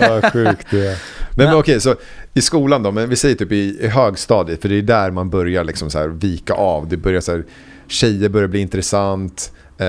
Ja, 0.00 0.30
sjukt 0.30 0.66
det 0.70 0.86
är. 0.86 0.98
Men, 1.34 1.46
men 1.46 1.54
okej, 1.54 1.80
så 1.80 1.94
i 2.34 2.40
skolan 2.40 2.82
då, 2.82 2.90
men 2.90 3.08
vi 3.08 3.16
säger 3.16 3.34
typ 3.34 3.52
i, 3.52 3.78
i 3.80 3.88
högstadiet, 3.88 4.62
för 4.62 4.68
det 4.68 4.74
är 4.74 4.82
där 4.82 5.10
man 5.10 5.30
börjar 5.30 5.64
liksom 5.64 5.90
så 5.90 5.98
här 5.98 6.08
vika 6.08 6.54
av. 6.54 6.88
Det 6.88 6.96
börjar 6.96 7.20
så 7.20 7.32
här, 7.32 7.44
tjejer 7.88 8.28
börjar 8.28 8.48
bli 8.48 8.60
intressant. 8.60 9.52
Eh, 9.78 9.86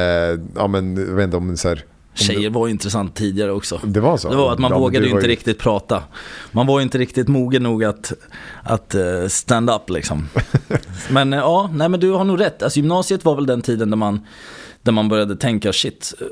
ja 0.56 0.68
men, 0.68 0.98
jag 0.98 1.16
vet 1.16 1.24
inte 1.24 1.38
om 1.38 1.58
så 1.58 1.70
här, 1.70 1.84
Tjejer 2.14 2.50
var 2.50 2.68
intressant 2.68 3.16
tidigare 3.16 3.52
också. 3.52 3.80
det 3.84 4.00
var 4.00 4.18
så? 4.18 4.30
Det 4.30 4.36
var 4.36 4.54
att 4.54 4.60
man 4.60 4.72
Ja, 4.72 4.80
vågade 4.80 5.06
du 5.06 5.10
ju 5.10 5.16
inte 5.16 5.28
riktigt 5.28 5.60
prata. 5.60 6.04
Man 6.52 6.68
var 6.68 6.82
inte 6.82 6.98
riktigt 6.98 7.28
mogen 7.28 7.64
nog 7.64 7.84
att, 7.84 8.14
att 8.64 8.96
eh, 8.96 9.28
stand 9.28 9.70
up 9.70 9.90
liksom. 9.90 10.28
Men 11.10 11.34
eh, 11.34 11.40
ja, 11.40 11.70
nej 11.74 11.90
men 11.90 12.00
du 12.00 12.12
har 12.12 12.24
nog 12.24 12.40
rätt. 12.40 12.64
Alltså 12.64 12.80
gymnasiet 12.80 13.26
var 13.26 13.36
väl 13.36 13.46
den 13.46 13.62
tiden 13.62 13.90
där 13.90 13.98
man, 13.98 14.26
där 14.82 14.92
man 14.92 15.10
började 15.10 15.36
tänka 15.36 15.74
shit, 15.74 16.14
eh, 16.22 16.26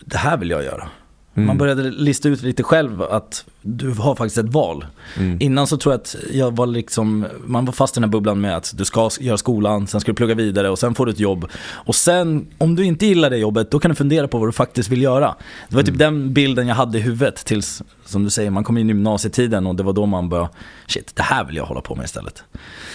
det 0.00 0.16
här 0.16 0.36
vill 0.36 0.50
jag 0.50 0.64
göra. 0.64 0.88
Mm. 1.34 1.46
Man 1.46 1.58
började 1.58 1.90
lista 1.90 2.28
ut 2.28 2.42
lite 2.42 2.62
själv 2.62 3.02
att 3.02 3.44
du 3.66 3.90
har 3.90 4.14
faktiskt 4.14 4.38
ett 4.38 4.52
val. 4.52 4.86
Mm. 5.16 5.36
Innan 5.40 5.66
så 5.66 5.76
tror 5.76 5.92
jag 5.92 6.00
att 6.00 6.16
jag 6.32 6.56
var 6.56 6.66
liksom, 6.66 7.26
man 7.46 7.64
var 7.64 7.72
fast 7.72 7.96
i 7.96 8.00
den 8.00 8.04
här 8.04 8.12
bubblan 8.12 8.40
med 8.40 8.56
att 8.56 8.72
du 8.76 8.84
ska 8.84 9.10
göra 9.20 9.36
skolan, 9.36 9.86
sen 9.86 10.00
ska 10.00 10.12
du 10.12 10.16
plugga 10.16 10.34
vidare 10.34 10.70
och 10.70 10.78
sen 10.78 10.94
får 10.94 11.06
du 11.06 11.12
ett 11.12 11.20
jobb. 11.20 11.48
Och 11.62 11.94
sen, 11.94 12.46
om 12.58 12.76
du 12.76 12.84
inte 12.84 13.06
gillar 13.06 13.30
det 13.30 13.36
jobbet, 13.36 13.70
då 13.70 13.78
kan 13.78 13.88
du 13.88 13.94
fundera 13.94 14.28
på 14.28 14.38
vad 14.38 14.48
du 14.48 14.52
faktiskt 14.52 14.88
vill 14.88 15.02
göra. 15.02 15.34
Det 15.68 15.76
var 15.76 15.82
typ 15.82 15.98
den 15.98 16.32
bilden 16.32 16.66
jag 16.68 16.74
hade 16.74 16.98
i 16.98 17.00
huvudet 17.00 17.36
tills, 17.44 17.82
som 18.04 18.24
du 18.24 18.30
säger, 18.30 18.50
man 18.50 18.64
kom 18.64 18.78
in 18.78 18.86
i 18.86 18.92
gymnasietiden 18.92 19.66
och 19.66 19.74
det 19.74 19.82
var 19.82 19.92
då 19.92 20.06
man 20.06 20.28
började, 20.28 20.50
shit, 20.86 21.16
det 21.16 21.22
här 21.22 21.44
vill 21.44 21.56
jag 21.56 21.64
hålla 21.64 21.80
på 21.80 21.94
med 21.94 22.04
istället. 22.04 22.42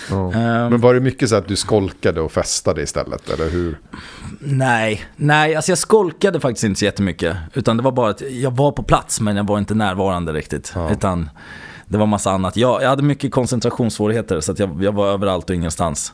Ja. 0.09 0.33
Ehm. 0.33 0.69
Men 0.69 0.81
var 0.81 0.93
det 0.93 0.99
mycket 0.99 1.29
så 1.29 1.35
att 1.35 1.47
du 1.47 1.55
skolkade 1.55 2.21
och 2.21 2.31
festade 2.31 2.81
istället, 2.81 3.29
eller 3.29 3.49
hur? 3.49 3.79
Nej, 4.39 5.05
nej, 5.15 5.55
alltså 5.55 5.71
jag 5.71 5.77
skolkade 5.77 6.39
faktiskt 6.39 6.63
inte 6.63 6.79
så 6.79 6.85
jättemycket. 6.85 7.37
Utan 7.53 7.77
det 7.77 7.83
var 7.83 7.91
bara 7.91 8.09
att 8.09 8.21
jag 8.31 8.51
var 8.51 8.71
på 8.71 8.83
plats 8.83 9.21
men 9.21 9.35
jag 9.35 9.47
var 9.47 9.57
inte 9.57 9.73
närvarande 9.73 10.33
riktigt. 10.33 10.60
Ja. 10.75 10.91
Utan 10.91 11.29
det 11.87 11.97
var 11.97 12.05
massa 12.05 12.31
annat. 12.31 12.57
Jag, 12.57 12.83
jag 12.83 12.89
hade 12.89 13.03
mycket 13.03 13.31
koncentrationssvårigheter 13.31 14.39
så 14.39 14.53
jag, 14.57 14.83
jag 14.83 14.91
var 14.91 15.07
överallt 15.07 15.49
och 15.49 15.55
ingenstans. 15.55 16.13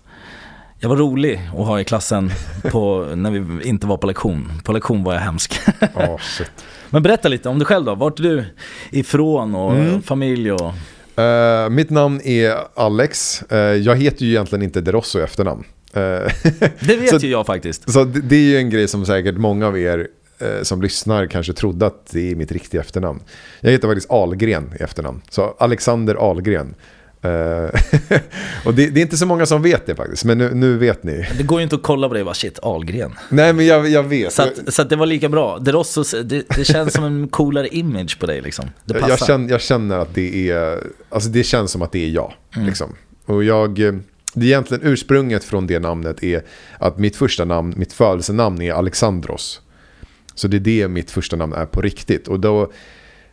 Jag 0.80 0.90
var 0.90 0.96
rolig 0.96 1.50
att 1.58 1.66
ha 1.68 1.80
i 1.80 1.84
klassen 1.84 2.32
på, 2.72 3.12
när 3.16 3.32
vi 3.32 3.68
inte 3.70 3.88
var 3.88 3.98
på 3.98 4.08
lektion. 4.08 4.52
På 4.64 4.74
lektion 4.74 5.04
var 5.04 5.14
jag 5.14 5.22
hemsk. 5.22 5.60
Shit. 6.38 6.52
Men 6.90 7.04
berätta 7.04 7.28
lite 7.28 7.50
om 7.50 7.60
dig 7.60 7.66
själv 7.66 7.86
då. 7.86 7.96
Vart 7.96 8.20
är 8.20 8.24
du 8.24 8.46
ifrån 8.92 9.56
och 9.56 9.72
Mm. 9.76 10.02
familj 10.02 10.52
och... 10.52 10.74
Eh, 11.24 11.70
mitt 11.70 11.90
namn 11.90 12.22
är 12.24 12.56
Alex. 12.76 13.42
Eh, 13.42 13.58
jag 13.60 13.96
heter 13.96 14.26
ju 14.26 14.32
egentligen 14.32 14.64
inte 14.64 14.82
De 14.82 14.92
Rosso 14.92 15.20
i 15.20 15.22
efternamn. 15.22 15.64
Eh, 15.94 16.02
Det 16.02 16.32
vet 17.00 17.10
Så- 17.10 17.18
ju 17.26 17.32
jag 17.32 17.46
faktiskt. 17.46 17.92
Så 17.92 18.04
det, 18.04 18.22
det 18.22 18.36
är 18.36 18.40
ju 18.42 18.58
en 18.58 18.70
grej 18.70 18.88
som 18.88 19.06
säkert 19.06 19.36
många 19.38 19.68
av 19.68 19.78
er 19.80 20.08
som 20.62 20.82
lyssnar 20.82 21.28
kanske 21.28 21.54
trodde 21.54 21.86
att 21.86 22.08
det 22.12 22.32
är 22.32 22.36
mitt 22.36 22.52
riktiga 22.52 22.82
efternamn. 22.82 23.20
Jag 23.62 23.72
heter 23.72 23.88
faktiskt 23.88 24.12
Algren 24.12 24.72
i 24.80 24.84
efternamn. 24.84 25.22
Så 25.30 25.56
Alexander 25.60 26.32
Algren. 26.32 26.76
Eh, 27.22 27.70
och 28.66 28.74
det, 28.74 28.90
det 28.90 29.00
är 29.00 29.02
inte 29.02 29.18
så 29.18 29.26
många 29.26 29.46
som 29.46 29.62
vet 29.62 29.86
det 29.86 29.96
faktiskt, 29.96 30.26
men 30.26 30.38
nu, 30.38 30.54
nu 30.54 30.78
vet 30.78 31.04
ni. 31.04 31.28
Det 31.38 31.44
går 31.44 31.60
ju 31.60 31.64
inte 31.64 31.76
att 31.76 31.84
kolla 31.84 32.08
på 32.08 32.14
dig 32.14 32.22
och 32.22 32.26
bara 32.26 32.34
shit, 32.34 32.60
Ahlgren. 32.62 33.14
Nej 33.30 33.54
men 33.54 33.66
jag, 33.66 33.90
jag 33.90 34.04
vet. 34.04 34.34
Så, 34.34 34.42
att, 34.42 34.74
så 34.74 34.82
att 34.82 34.90
det 34.90 34.96
var 34.96 35.06
lika 35.06 35.30
bra. 35.30 35.60
De 35.60 35.72
Rossos, 35.72 36.16
det, 36.24 36.46
det 36.56 36.66
känns 36.66 36.94
som 36.94 37.04
en 37.04 37.28
coolare 37.28 37.68
image 37.68 38.20
på 38.20 38.26
dig 38.26 38.42
liksom. 38.42 38.66
Det 38.86 38.94
passar. 38.94 39.10
jag, 39.10 39.20
känner, 39.20 39.50
jag 39.50 39.62
känner 39.62 39.98
att 39.98 40.16
det 40.16 40.50
är, 40.50 40.84
alltså 41.10 41.30
det 41.30 41.44
känns 41.44 41.72
som 41.72 41.82
att 41.82 41.92
det 41.92 42.06
är 42.06 42.10
jag. 42.10 42.34
Mm. 42.56 42.68
Liksom. 42.68 42.96
Och 43.26 43.44
jag, 43.44 43.80
eh, 43.80 43.94
det 44.34 44.46
är 44.46 44.48
egentligen 44.48 44.84
ursprunget 44.84 45.44
från 45.44 45.68
det 45.68 45.80
namnet 45.80 46.24
är 46.24 46.44
att 46.80 46.98
mitt 46.98 47.16
första 47.16 47.46
namn, 47.46 47.74
mitt 47.78 47.94
födelsenamn 47.94 48.62
är 48.62 48.74
Alexandros. 48.74 49.62
Så 50.38 50.48
det 50.48 50.58
är 50.58 50.60
det 50.60 50.88
mitt 50.88 51.12
första 51.12 51.36
namn 51.36 51.54
är 51.54 51.66
på 51.66 51.82
riktigt. 51.82 52.28
Och 52.28 52.40
då, 52.40 52.72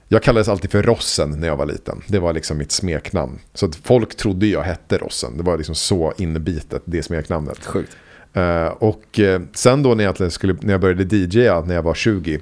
jag 0.08 0.22
kallades 0.22 0.48
alltid 0.48 0.70
för 0.70 0.82
Rossen 0.82 1.30
när 1.30 1.48
jag 1.48 1.56
var 1.56 1.66
liten. 1.66 2.02
Det 2.08 2.18
var 2.18 2.32
liksom 2.32 2.58
mitt 2.58 2.72
smeknamn. 2.72 3.38
Så 3.54 3.72
folk 3.82 4.16
trodde 4.16 4.46
jag 4.46 4.62
hette 4.62 4.98
Rossen. 4.98 5.36
Det 5.36 5.42
var 5.42 5.56
liksom 5.56 5.74
så 5.74 6.12
inbitet, 6.16 6.82
det 6.84 7.02
smeknamnet. 7.02 7.66
Sjukt. 7.66 7.96
Eh, 8.32 8.66
och 8.66 9.18
eh, 9.18 9.40
sen 9.54 9.82
då 9.82 9.94
när 9.94 10.04
jag, 10.04 10.32
skulle, 10.32 10.56
när 10.60 10.72
jag 10.72 10.80
började 10.80 11.16
DJa 11.16 11.60
när 11.60 11.74
jag 11.74 11.82
var 11.82 11.94
20 11.94 12.40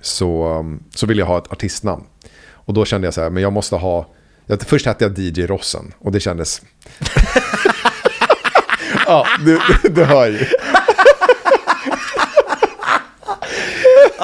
så, 0.00 0.58
um, 0.58 0.82
så 0.94 1.06
ville 1.06 1.22
jag 1.22 1.26
ha 1.26 1.38
ett 1.38 1.52
artistnamn. 1.52 2.04
Och 2.50 2.74
då 2.74 2.84
kände 2.84 3.06
jag 3.06 3.14
så 3.14 3.22
här, 3.22 3.30
men 3.30 3.42
jag 3.42 3.52
måste 3.52 3.76
ha... 3.76 4.08
Jag, 4.46 4.62
först 4.62 4.86
hette 4.86 5.04
jag 5.04 5.18
DJ 5.18 5.46
Rossen 5.46 5.92
och 5.98 6.12
det 6.12 6.20
kändes... 6.20 6.62
ja, 9.06 9.26
du, 9.44 9.60
du, 9.82 9.88
du 9.88 10.04
hör 10.04 10.26
ju. 10.26 10.46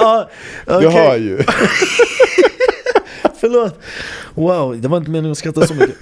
Ja, 0.00 0.28
Du 0.66 0.86
okej. 0.86 0.90
hör 0.90 1.16
ju. 1.16 1.38
Förlåt. 3.40 3.78
Wow, 4.34 4.80
det 4.80 4.88
var 4.88 4.96
inte 4.98 5.10
meningen 5.10 5.32
att 5.32 5.38
skratta 5.38 5.66
så 5.66 5.74
mycket. 5.74 5.94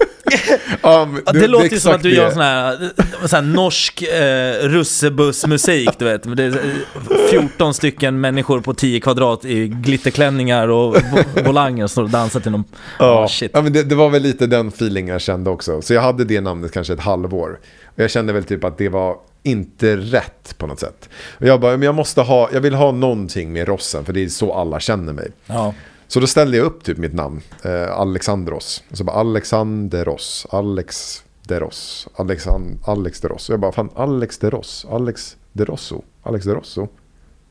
Ja, 0.82 1.08
du- 1.32 1.40
det 1.40 1.46
låter 1.48 1.68
ju 1.70 1.80
som 1.80 1.94
att 1.94 2.02
du 2.02 2.10
det. 2.10 2.16
gör 2.16 2.30
sån 2.30 2.40
här, 2.40 2.90
sån 3.26 3.44
här 3.44 3.52
norsk 3.54 4.02
eh, 4.02 4.68
russebussmusik, 4.68 5.90
du 5.98 6.04
vet. 6.04 6.36
Det 6.36 6.44
är 6.44 6.48
eh, 6.50 7.16
14 7.30 7.74
stycken 7.74 8.20
människor 8.20 8.60
på 8.60 8.74
10 8.74 9.00
kvadrat 9.00 9.44
i 9.44 9.68
glitterklänningar 9.68 10.68
och 10.68 10.96
vo- 10.96 11.44
volanger 11.46 11.86
som 11.86 12.10
dansar 12.10 12.40
till 12.40 12.50
någon... 12.52 12.64
Ja, 12.98 13.22
Oh, 13.22 13.28
shit. 13.28 13.50
ja 13.54 13.62
men 13.62 13.72
det, 13.72 13.82
det 13.82 13.94
var 13.94 14.10
väl 14.10 14.22
lite 14.22 14.46
den 14.46 14.68
feelingen 14.68 15.12
jag 15.12 15.20
kände 15.20 15.50
också. 15.50 15.82
Så 15.82 15.94
jag 15.94 16.02
hade 16.02 16.24
det 16.24 16.40
namnet 16.40 16.72
kanske 16.72 16.92
ett 16.92 17.00
halvår. 17.00 17.58
Och 17.86 18.02
jag 18.02 18.10
kände 18.10 18.32
väl 18.32 18.44
typ 18.44 18.64
att 18.64 18.78
det 18.78 18.88
var 18.88 19.16
inte 19.46 19.96
rätt 19.96 20.58
på 20.58 20.66
något 20.66 20.80
sätt. 20.80 21.08
Och 21.38 21.46
jag 21.46 21.60
bara, 21.60 21.70
men 21.70 21.82
jag 21.82 21.94
måste 21.94 22.20
ha, 22.20 22.48
jag 22.52 22.60
vill 22.60 22.74
ha 22.74 22.92
någonting 22.92 23.52
med 23.52 23.68
Rossen 23.68 24.04
för 24.04 24.12
det 24.12 24.24
är 24.24 24.28
så 24.28 24.54
alla 24.54 24.80
känner 24.80 25.12
mig. 25.12 25.30
Ja. 25.46 25.74
Så 26.08 26.20
då 26.20 26.26
ställde 26.26 26.56
jag 26.56 26.66
upp 26.66 26.84
typ 26.84 26.98
mitt 26.98 27.14
namn, 27.14 27.40
eh, 27.62 27.92
Alexandros. 27.92 28.82
Och 28.90 28.96
så 28.98 29.04
bara 29.04 29.16
Alexanderos, 29.16 30.46
Alex 30.50 31.22
Deros, 31.46 32.08
Alexan, 32.14 32.78
Alex 32.84 33.20
Deros. 33.20 33.48
Och 33.48 33.52
jag 33.52 33.60
bara, 33.60 33.72
fan 33.72 33.90
Alex 33.94 34.38
Deros, 34.38 34.86
Alex 34.90 35.36
Derosso, 35.52 36.02
Alex 36.22 36.44
Derosso. 36.44 36.88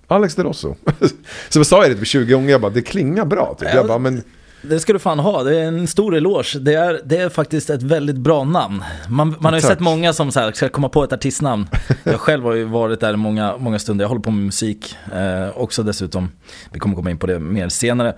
Alex 0.07 0.35
Derosso. 0.35 0.75
så 1.49 1.59
jag 1.59 1.65
sa 1.65 1.81
jag 1.81 1.91
det 1.91 1.95
typ 1.95 2.07
20 2.07 2.33
gånger, 2.33 2.49
jag 2.49 2.61
bara, 2.61 2.71
det 2.71 2.81
klingar 2.81 3.25
bra. 3.25 3.55
Typ. 3.59 3.73
Jag 3.73 3.87
bara, 3.87 3.97
men 3.97 4.23
Det 4.69 4.79
ska 4.79 4.93
du 4.93 4.99
fan 4.99 5.19
ha, 5.19 5.43
det 5.43 5.59
är 5.59 5.67
en 5.67 5.87
stor 5.87 6.15
eloge. 6.15 6.59
Det 6.59 6.73
är, 6.73 7.01
det 7.05 7.17
är 7.17 7.29
faktiskt 7.29 7.69
ett 7.69 7.83
väldigt 7.83 8.15
bra 8.15 8.43
namn. 8.43 8.83
Man, 9.09 9.35
man 9.39 9.53
har 9.53 9.59
ju 9.59 9.61
Tack. 9.61 9.71
sett 9.71 9.79
många 9.79 10.13
som 10.13 10.31
så 10.31 10.39
här, 10.39 10.51
ska 10.51 10.69
komma 10.69 10.89
på 10.89 11.03
ett 11.03 11.13
artistnamn. 11.13 11.67
Jag 12.03 12.19
själv 12.19 12.43
har 12.43 12.53
ju 12.53 12.63
varit 12.63 12.99
där 12.99 13.15
många, 13.15 13.57
många 13.57 13.79
stunder, 13.79 14.03
jag 14.03 14.09
håller 14.09 14.21
på 14.21 14.31
med 14.31 14.45
musik 14.45 14.97
eh, 15.13 15.57
också 15.57 15.83
dessutom. 15.83 16.29
Vi 16.71 16.79
kommer 16.79 16.95
komma 16.95 17.11
in 17.11 17.17
på 17.17 17.27
det 17.27 17.39
mer 17.39 17.69
senare. 17.69 18.15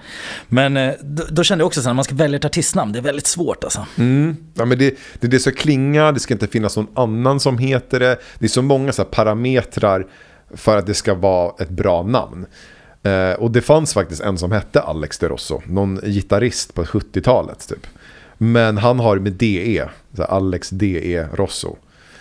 Men 0.48 0.78
eh, 0.78 0.94
då, 1.02 1.24
då 1.30 1.44
kände 1.44 1.62
jag 1.62 1.68
också 1.68 1.82
så 1.82 1.88
här, 1.88 1.94
när 1.94 1.96
man 1.96 2.06
ska 2.06 2.16
välja 2.16 2.38
ett 2.38 2.46
artistnamn, 2.46 2.92
det 2.92 3.00
är 3.00 3.04
väldigt 3.04 3.28
svårt 3.28 3.64
alltså. 3.64 3.86
Mm. 3.98 4.38
Ja, 4.54 4.66
men 4.66 4.78
det, 4.78 4.98
det, 5.20 5.28
det 5.28 5.40
ska 5.40 5.52
klinga, 5.52 6.12
det 6.12 6.20
ska 6.20 6.34
inte 6.34 6.48
finnas 6.48 6.78
någon 6.78 6.88
annan 6.94 7.40
som 7.40 7.58
heter 7.58 8.00
det. 8.00 8.18
Det 8.40 8.46
är 8.46 8.50
så 8.50 8.62
många 8.62 8.92
så 8.92 9.04
parametrar 9.04 10.06
för 10.56 10.78
att 10.78 10.86
det 10.86 10.94
ska 10.94 11.14
vara 11.14 11.54
ett 11.60 11.70
bra 11.70 12.04
namn. 12.04 12.46
Eh, 13.04 13.34
och 13.34 13.52
det 13.52 13.62
fanns 13.62 13.94
faktiskt 13.94 14.22
en 14.22 14.38
som 14.38 14.52
hette 14.52 14.82
Alex 14.82 15.20
de 15.20 15.28
Rosso, 15.28 15.62
någon 15.66 16.00
gitarrist 16.04 16.74
på 16.74 16.84
70-talet 16.84 17.68
typ. 17.68 17.88
Men 18.38 18.78
han 18.78 19.00
har 19.00 19.18
med 19.20 19.34
DE, 19.34 19.90
så 20.14 20.24
Alex 20.24 20.70
DE 20.70 21.28
Rosso. 21.34 21.76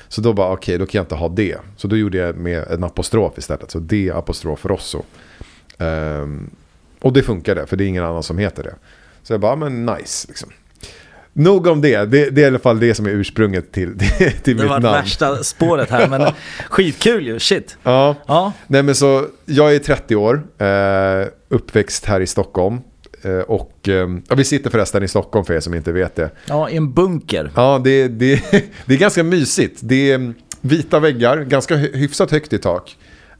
Så 0.09 0.21
då 0.21 0.33
bara 0.33 0.52
okej, 0.52 0.78
då 0.78 0.87
kan 0.87 0.99
jag 0.99 1.04
inte 1.04 1.14
ha 1.14 1.28
det. 1.28 1.56
Så 1.76 1.88
då 1.88 1.97
gjorde 1.97 2.18
jag 2.18 2.37
med 2.37 2.68
en 2.68 2.85
apostrof 2.85 3.38
istället, 3.38 3.71
så 3.71 3.78
D 3.78 4.12
apostrof 4.14 4.66
Rosso. 4.66 5.02
Eh, 5.78 6.26
och 7.00 7.12
det 7.12 7.23
funkade, 7.23 7.66
för 7.66 7.76
det 7.76 7.85
är 7.85 7.88
ingen 7.88 8.04
annan 8.04 8.23
som 8.23 8.38
heter 8.38 8.62
det. 8.62 8.75
Så 9.23 9.33
jag 9.33 9.40
bara, 9.40 9.56
men 9.56 9.87
nice 9.87 10.28
liksom. 10.28 10.50
Nog 11.38 11.66
om 11.66 11.81
det. 11.81 12.05
det, 12.05 12.31
det 12.31 12.40
är 12.40 12.45
i 12.45 12.47
alla 12.47 12.59
fall 12.59 12.81
det 12.81 12.95
som 12.95 13.07
är 13.07 13.11
ursprunget 13.11 13.73
till, 13.73 13.99
till, 13.99 14.09
till 14.43 14.57
Det 14.57 14.62
mitt 14.62 14.71
var 14.71 14.81
namn. 14.81 14.93
värsta 14.95 15.37
spåret 15.45 15.90
här, 15.90 16.09
men 16.09 16.33
skitkul 16.71 17.26
ju, 17.26 17.38
shit. 17.38 17.76
Ja. 17.83 18.16
Ja, 18.26 18.52
Nej 18.66 18.83
men 18.83 18.95
så, 18.95 19.26
jag 19.45 19.75
är 19.75 19.78
30 19.78 20.16
år, 20.16 20.43
eh, 20.59 21.26
uppväxt 21.49 22.05
här 22.07 22.21
i 22.21 22.26
Stockholm. 22.26 22.78
Eh, 23.23 23.31
och 23.38 23.88
eh, 23.88 24.09
ja, 24.28 24.35
vi 24.37 24.45
sitter 24.45 24.71
förresten 24.71 25.02
i 25.02 25.09
Stockholm 25.09 25.45
för 25.45 25.55
er 25.55 25.61
som 25.61 25.75
inte 25.75 25.93
vet 25.93 26.14
det. 26.14 26.31
ja 26.49 26.71
i 26.71 26.76
en 26.76 26.93
bunker. 26.93 27.50
Ja, 27.57 27.81
det, 27.85 28.09
det, 28.09 28.43
det 28.87 28.95
är 28.95 28.99
ganska 28.99 29.23
mysigt. 29.23 29.78
Det 29.83 30.11
är 30.11 30.14
mm, 30.14 30.35
vita 30.61 30.99
väggar, 31.00 31.38
ganska 31.45 31.75
hy- 31.76 31.97
hyfsat 31.97 32.31
högt 32.31 32.52
i 32.52 32.59
tak. 32.59 32.97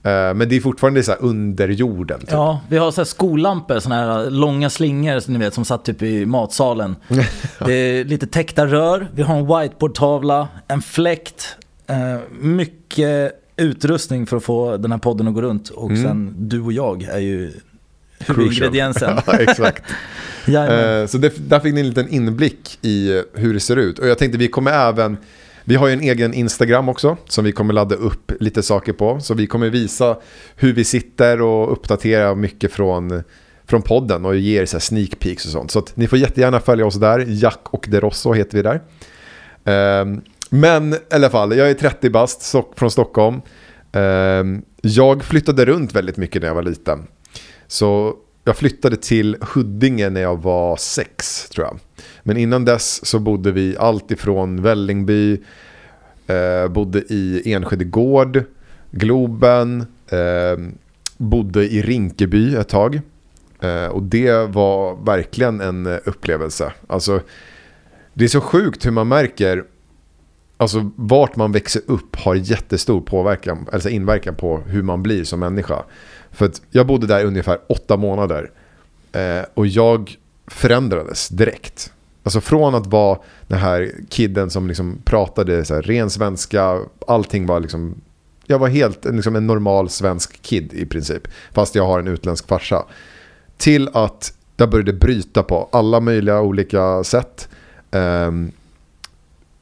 Eh, 0.07 0.35
men 0.35 0.49
det 0.49 0.57
är 0.57 0.61
fortfarande 0.61 1.03
så 1.03 1.11
här 1.11 1.23
under 1.23 1.69
jorden. 1.69 2.21
Typ. 2.21 2.31
Ja, 2.31 2.61
vi 2.69 2.79
har 2.79 2.91
så 2.91 3.01
här 3.01 3.07
skolampor, 3.07 3.79
såna 3.79 3.95
här 3.95 4.31
långa 4.31 4.71
slingor 4.71 5.21
som 5.21 5.35
ni 5.35 5.41
vet 5.41 5.55
som 5.55 5.65
satt 5.65 5.85
typ 5.85 6.03
i 6.03 6.27
matsalen. 6.27 6.97
Det 7.67 7.73
är 7.75 8.05
lite 8.05 8.27
täckta 8.27 8.67
rör, 8.67 9.09
vi 9.15 9.23
har 9.23 9.37
en 9.37 9.47
whiteboardtavla, 9.47 10.49
en 10.69 10.83
fläkt, 10.83 11.57
eh, 11.87 12.19
mycket 12.41 13.43
utrustning 13.57 14.27
för 14.27 14.37
att 14.37 14.45
få 14.45 14.77
den 14.77 14.93
här 14.93 14.99
podden 14.99 15.29
att 15.29 15.35
gå 15.35 15.43
runt. 15.43 15.69
Och 15.69 15.91
sen 15.91 16.35
du 16.39 16.61
och 16.61 16.73
jag 16.73 17.03
är 17.03 17.19
ju 17.19 17.53
huvudingrediensen. 18.19 19.19
ja, 19.27 19.33
exakt. 19.39 19.83
Eh, 20.49 21.07
så 21.07 21.19
det, 21.19 21.49
där 21.49 21.61
fick 21.61 21.75
ni 21.75 21.81
en 21.81 21.89
liten 21.89 22.09
inblick 22.09 22.79
i 22.83 23.23
hur 23.35 23.55
det 23.55 23.61
ser 23.61 23.77
ut. 23.77 23.99
Och 23.99 24.09
jag 24.09 24.19
tänkte 24.19 24.39
vi 24.39 24.49
kommer 24.49 24.73
även, 24.89 25.17
vi 25.68 25.75
har 25.75 25.87
ju 25.87 25.92
en 25.92 26.00
egen 26.00 26.35
Instagram 26.35 26.88
också 26.88 27.16
som 27.28 27.44
vi 27.44 27.52
kommer 27.52 27.75
ladda 27.75 27.94
upp 27.94 28.32
lite 28.40 28.62
saker 28.62 28.92
på. 28.92 29.20
Så 29.20 29.35
vi 29.35 29.46
kommer 29.46 29.70
visa 29.70 30.16
hur 30.56 30.73
vi 30.73 30.85
sitter 30.85 31.42
och 31.42 31.73
uppdatera 31.73 32.35
mycket 32.35 32.73
från, 32.73 33.23
från 33.66 33.82
podden 33.82 34.25
och 34.25 34.37
ge 34.37 34.61
er 34.61 34.66
så 34.66 34.76
här 34.76 34.80
sneak 34.80 35.18
peeks 35.18 35.44
och 35.44 35.50
sånt. 35.50 35.70
Så 35.70 35.78
att 35.78 35.96
ni 35.96 36.08
får 36.08 36.18
jättegärna 36.18 36.61
följa 36.61 36.87
oss 36.87 36.94
där, 36.94 37.25
Jack 37.28 37.61
och 37.64 37.87
Derosso 37.88 38.32
heter 38.32 38.56
vi 38.56 38.62
där. 38.62 38.82
Ehm, 39.64 40.20
men 40.50 40.94
i 40.94 40.99
alla 41.11 41.30
fall, 41.30 41.56
jag 41.56 41.70
är 41.70 41.75
30 41.75 42.11
bast 42.11 42.56
från 42.76 42.90
Stockholm. 42.90 43.40
Ehm, 43.92 44.62
jag 44.82 45.25
flyttade 45.25 45.64
runt 45.64 45.94
väldigt 45.94 46.16
mycket 46.16 46.42
när 46.42 46.49
jag 46.49 46.54
var 46.54 46.62
liten. 46.62 47.06
Så 47.66 48.14
jag 48.44 48.56
flyttade 48.56 48.96
till 48.96 49.37
Huddinge 49.40 50.11
när 50.11 50.20
jag 50.20 50.42
var 50.42 50.76
sex 50.76 51.49
tror 51.49 51.66
jag. 51.66 51.78
Men 52.26 52.37
innan 52.37 52.64
dess 52.64 53.06
så 53.06 53.18
bodde 53.18 53.52
vi 53.52 53.76
allt 53.78 54.11
ifrån 54.11 54.62
Vällingby, 54.62 55.42
eh, 56.26 56.68
bodde 56.68 56.99
i 56.99 57.52
Enskede 57.52 57.85
Gård, 57.85 58.42
Globen, 58.90 59.87
eh, 60.09 60.64
bodde 61.16 61.64
i 61.64 61.83
Rinkeby 61.83 62.56
ett 62.56 62.68
tag. 62.68 63.00
Eh, 63.61 63.87
och 63.87 64.02
det 64.02 64.33
var 64.33 65.04
verkligen 65.04 65.61
en 65.61 65.87
upplevelse. 65.87 66.73
Alltså, 66.87 67.21
det 68.14 68.25
är 68.25 68.28
så 68.28 68.40
sjukt 68.40 68.87
hur 68.87 68.90
man 68.90 69.09
märker 69.09 69.64
Alltså 70.59 70.90
vart 70.97 71.37
man 71.37 71.52
växer 71.52 71.83
upp 71.87 72.16
har 72.16 72.35
jättestor 72.35 73.00
påverkan, 73.00 73.66
alltså 73.73 73.88
inverkan 73.88 74.35
på 74.35 74.59
hur 74.66 74.83
man 74.83 75.02
blir 75.02 75.25
som 75.25 75.40
människa. 75.40 75.85
För 76.30 76.47
att 76.47 76.62
jag 76.71 76.87
bodde 76.87 77.06
där 77.06 77.21
i 77.21 77.25
ungefär 77.25 77.59
åtta 77.68 77.97
månader. 77.97 78.50
Eh, 79.12 79.42
och 79.54 79.66
jag 79.66 80.16
förändrades 80.47 81.28
direkt. 81.28 81.92
Alltså 82.26 82.40
från 82.40 82.75
att 82.75 82.87
vara 82.87 83.18
den 83.47 83.59
här 83.59 83.92
kidden 84.09 84.50
som 84.50 84.68
liksom 84.68 84.99
pratade 85.04 85.64
så 85.64 85.75
här, 85.75 85.83
ren 85.83 86.11
svenska, 86.11 86.80
allting 87.06 87.47
var 87.47 87.61
liksom... 87.61 88.00
Jag 88.47 88.59
var 88.59 88.68
helt 88.68 89.04
liksom 89.04 89.37
en 89.37 89.47
normal 89.47 89.90
svensk 89.90 90.42
kid 90.42 90.73
i 90.73 90.87
princip. 90.87 91.28
Fast 91.52 91.75
jag 91.75 91.87
har 91.87 91.99
en 91.99 92.09
utländsk 92.09 92.49
farsa. 92.49 92.85
Till 93.56 93.88
att 93.92 94.33
jag 94.56 94.71
började 94.71 94.92
bryta 94.92 95.42
på 95.42 95.68
alla 95.73 96.00
möjliga 96.00 96.40
olika 96.40 97.04
sätt. 97.04 97.49
Ehm, 97.90 98.52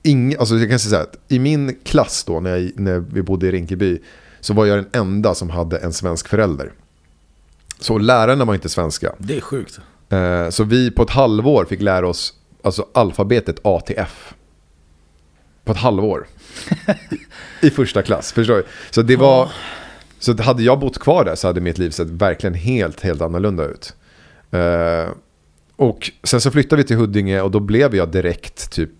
ing, 0.02 0.37
alltså 0.37 0.54
jag 0.54 0.71
kan 0.71 0.78
säga 0.78 1.00
att 1.02 1.16
i 1.28 1.38
min 1.38 1.76
klass 1.85 2.25
då 2.25 2.40
när, 2.40 2.56
jag, 2.56 2.73
när 2.80 2.99
vi 2.99 3.23
bodde 3.23 3.47
i 3.47 3.52
Rinkeby 3.52 3.99
så 4.40 4.54
var 4.54 4.66
jag 4.66 4.78
den 4.78 5.02
enda 5.02 5.35
som 5.35 5.50
hade 5.50 5.78
en 5.78 5.92
svensk 5.92 6.28
förälder. 6.28 6.73
Så 7.80 7.99
lärarna 7.99 8.44
var 8.44 8.54
inte 8.54 8.68
svenska. 8.68 9.12
Det 9.18 9.37
är 9.37 9.40
sjukt. 9.40 9.80
Eh, 10.09 10.49
så 10.50 10.64
vi 10.64 10.90
på 10.90 11.02
ett 11.02 11.11
halvår 11.11 11.64
fick 11.64 11.80
lära 11.80 12.09
oss 12.09 12.35
alltså 12.64 12.87
alfabetet 12.94 13.61
A 13.62 13.80
till 13.87 13.97
F. 13.99 14.35
På 15.64 15.73
ett 15.73 15.78
halvår. 15.78 16.26
I, 17.62 17.71
första 17.71 18.02
klass, 18.02 18.33
förstår 18.33 18.54
du? 18.54 18.64
Så 18.90 19.02
det 19.02 19.16
var... 19.16 19.52
Så 20.18 20.42
hade 20.42 20.62
jag 20.62 20.78
bott 20.78 20.99
kvar 20.99 21.25
där 21.25 21.35
så 21.35 21.47
hade 21.47 21.61
mitt 21.61 21.78
liv 21.78 21.90
sett 21.90 22.09
verkligen 22.09 22.54
helt, 22.54 23.00
helt 23.00 23.23
annorlunda 23.23 23.64
ut. 23.64 23.94
Eh, 24.50 25.09
och 25.76 26.11
sen 26.23 26.40
så 26.40 26.50
flyttade 26.50 26.83
vi 26.83 26.88
till 26.88 26.97
Huddinge 26.97 27.40
och 27.40 27.50
då 27.50 27.61
blev 27.61 27.94
jag 27.94 28.09
direkt 28.09 28.71
typ... 28.71 28.90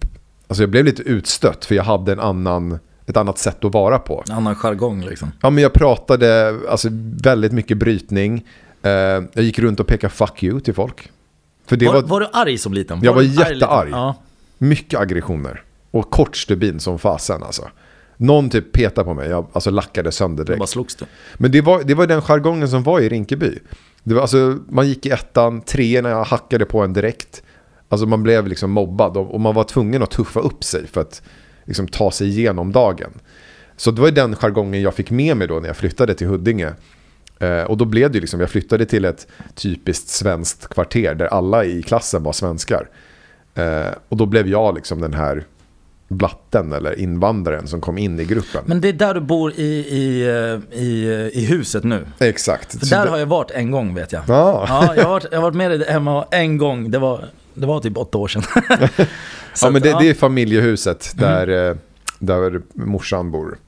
Alltså 0.49 0.63
jag 0.63 0.71
blev 0.71 0.85
lite 0.85 1.03
utstött 1.03 1.65
för 1.65 1.75
jag 1.75 1.85
hade 1.85 2.13
en 2.13 2.21
annan, 2.21 2.79
ett 3.07 3.17
annat 3.17 3.39
sätt 3.39 3.65
att 3.65 3.73
vara 3.75 3.99
på. 3.99 4.25
En 4.29 4.35
annan 4.35 4.55
jargong 4.55 5.05
liksom. 5.05 5.33
Ja, 5.41 5.51
men 5.51 5.63
jag 5.63 5.73
pratade 5.73 6.59
alltså, 6.69 6.89
väldigt 7.23 7.53
mycket 7.53 7.79
brytning. 7.79 8.47
Eh, 8.83 8.91
jag 9.33 9.43
gick 9.45 9.59
runt 9.59 9.81
och 9.81 9.87
pekade 9.87 10.13
'fuck 10.13 10.43
you' 10.43 10.61
till 10.61 10.75
folk. 10.75 11.11
Var, 11.69 11.93
var, 11.93 12.03
var 12.03 12.21
du 12.21 12.29
arg 12.33 12.59
som 12.59 12.73
liten? 12.75 13.01
Jag 13.03 13.13
var 13.13 13.21
arg 13.21 13.29
liten? 13.29 13.53
jättearg. 13.53 13.91
Ja. 13.93 14.15
mycket 14.59 15.01
aggressioner. 15.01 15.63
Och 15.91 16.11
kort 16.11 16.37
stubin 16.37 16.81
som 16.81 16.99
fasen 16.99 17.43
alltså. 17.43 17.69
Någon 18.17 18.51
typ 18.51 18.73
petade 18.73 19.05
på 19.05 19.15
mig, 19.15 19.29
jag 19.29 19.47
alltså 19.53 19.71
lackade 19.71 20.13
sönder 20.13 20.45
Då 20.45 20.53
bara 20.53 20.57
direkt. 20.57 20.71
slogs 20.71 20.95
du. 20.97 21.05
Men 21.35 21.51
det 21.51 21.61
var, 21.61 21.83
det 21.83 21.95
var 21.95 22.07
den 22.07 22.23
jargongen 22.23 22.69
som 22.69 22.83
var 22.83 23.01
i 23.01 23.09
Rinkeby. 23.09 23.59
Det 24.03 24.15
var, 24.15 24.23
alltså, 24.23 24.59
man 24.69 24.89
gick 24.89 25.07
i 25.07 25.11
ettan, 25.11 25.61
treorna, 25.61 26.09
jag 26.09 26.25
hackade 26.25 26.65
på 26.65 26.81
en 26.83 26.93
direkt. 26.93 27.43
Alltså 27.89 28.07
man 28.07 28.23
blev 28.23 28.47
liksom 28.49 28.71
mobbad 28.71 29.17
och, 29.17 29.35
och 29.35 29.41
man 29.41 29.55
var 29.55 29.65
tvungen 29.65 30.03
att 30.03 30.11
tuffa 30.11 30.41
upp 30.41 30.65
sig 30.65 30.87
för 30.87 31.01
att 31.01 31.23
liksom, 31.65 31.89
ta 31.89 32.11
sig 32.11 32.29
igenom 32.29 32.73
dagen. 32.73 33.11
Så 33.77 33.91
det 33.91 34.03
var 34.03 34.11
den 34.11 34.37
jargongen 34.37 34.83
jag 34.83 34.95
fick 34.95 35.11
med 35.11 35.37
mig 35.37 35.49
då 35.49 35.55
när 35.61 35.67
jag 35.67 35.77
flyttade 35.77 36.15
till 36.15 36.27
Huddinge. 36.27 36.73
Eh, 37.41 37.63
och 37.63 37.77
då 37.77 37.85
blev 37.85 38.11
det 38.11 38.21
liksom, 38.21 38.41
jag 38.41 38.51
flyttade 38.51 38.87
till 38.87 39.05
ett 39.05 39.27
typiskt 39.55 40.09
svenskt 40.09 40.69
kvarter 40.69 41.15
där 41.15 41.27
alla 41.27 41.65
i 41.65 41.83
klassen 41.83 42.23
var 42.23 42.33
svenskar. 42.33 42.89
Eh, 43.55 43.87
och 44.09 44.17
då 44.17 44.27
blev 44.27 44.49
jag 44.49 44.75
liksom 44.75 45.01
den 45.01 45.15
här 45.15 45.45
blatten 46.09 46.73
eller 46.73 46.99
invandraren 47.01 47.67
som 47.67 47.81
kom 47.81 47.99
in 47.99 48.21
i 48.21 48.25
gruppen. 48.25 48.63
Men 48.67 48.81
det 48.81 48.89
är 48.89 48.93
där 48.93 49.15
du 49.15 49.21
bor 49.21 49.53
i, 49.53 49.63
i, 49.89 50.23
eh, 50.29 50.79
i, 50.81 51.31
i 51.35 51.45
huset 51.47 51.85
nu. 51.85 52.07
Exakt. 52.19 52.79
För 52.79 52.87
där 52.97 53.05
det- 53.05 53.11
har 53.11 53.19
jag 53.19 53.27
varit 53.27 53.51
en 53.51 53.71
gång 53.71 53.95
vet 53.95 54.13
jag. 54.13 54.23
Ja. 54.29 54.65
Ja, 54.69 54.95
jag 54.97 55.03
har 55.05 55.11
varit, 55.11 55.27
jag 55.31 55.39
har 55.39 55.43
varit 55.43 55.57
med 55.57 55.71
dig 55.71 55.85
hemma 55.93 56.27
en 56.31 56.59
gång. 56.59 56.91
Det 56.91 56.99
var, 56.99 57.25
det 57.55 57.67
var 57.67 57.81
typ 57.81 57.97
åtta 57.99 58.19
år 58.19 58.29
sedan. 58.29 58.43
Ja, 59.63 59.71
men 59.71 59.83
det, 59.83 59.97
det 60.01 60.09
är 60.11 60.15
familjehuset 60.15 61.13
där, 61.17 61.69
eh, 61.71 61.77
där 62.19 62.63
morsan 62.75 63.31
bor. 63.31 63.59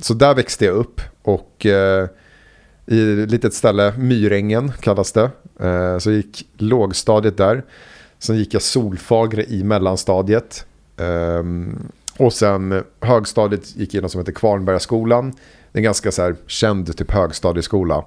Så 0.00 0.14
där 0.14 0.34
växte 0.34 0.64
jag 0.64 0.74
upp 0.74 1.00
och 1.22 1.66
i 2.90 3.22
ett 3.22 3.30
litet 3.30 3.54
ställe, 3.54 3.94
Myrängen 3.98 4.72
kallas 4.80 5.12
det. 5.12 5.30
Eh, 5.60 5.98
Så 5.98 6.10
gick 6.10 6.46
lågstadiet 6.56 7.36
där. 7.36 7.64
Sen 8.18 8.36
gick 8.38 8.54
jag 8.54 8.62
Solfagre 8.62 9.44
i 9.44 9.64
mellanstadiet. 9.64 10.66
Ehm, 10.96 11.78
och 12.18 12.32
sen 12.32 12.82
högstadiet 13.00 13.76
gick 13.76 13.94
jag 13.94 14.00
i 14.00 14.02
något 14.02 14.12
som 14.12 14.20
heter 14.20 14.32
Kvarnbergaskolan. 14.32 15.30
Det 15.72 15.76
är 15.76 15.78
en 15.78 15.82
ganska 15.82 16.12
så 16.12 16.22
här 16.22 16.36
känd 16.46 16.96
typ 16.96 17.10
högstadieskola. 17.10 18.04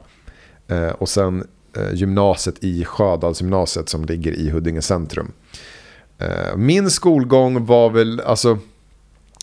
Eh, 0.67 0.89
Och 0.89 1.09
sen 1.09 1.47
eh, 1.77 1.93
gymnasiet 1.93 2.63
i 2.63 2.85
Sjödalsgymnasiet 2.85 3.89
som 3.89 4.05
ligger 4.05 4.31
i 4.31 4.49
Huddinge 4.49 4.81
centrum. 4.81 5.31
Eh, 6.17 6.55
min 6.57 6.89
skolgång 6.89 7.65
var 7.65 7.89
väl, 7.89 8.19
alltså, 8.19 8.57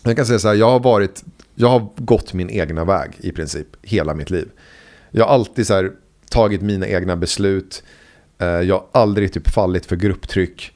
jag 0.03 0.15
kan 0.15 0.25
säga 0.25 0.39
så 0.39 0.47
här, 0.47 0.55
jag 0.55 0.69
har 0.71 0.79
varit, 0.79 1.23
jag 1.55 1.67
har 1.69 1.89
gått 1.95 2.33
min 2.33 2.49
egna 2.49 2.85
väg 2.85 3.11
i 3.17 3.31
princip 3.31 3.67
hela 3.81 4.13
mitt 4.13 4.29
liv. 4.29 4.49
Jag 5.11 5.25
har 5.25 5.33
alltid 5.33 5.67
så 5.67 5.73
här, 5.73 5.91
tagit 6.29 6.61
mina 6.61 6.87
egna 6.87 7.15
beslut. 7.15 7.83
Eh, 8.37 8.47
jag 8.47 8.75
har 8.75 8.85
aldrig 8.91 9.33
typ 9.33 9.49
fallit 9.49 9.85
för 9.85 9.95
grupptryck. 9.95 10.71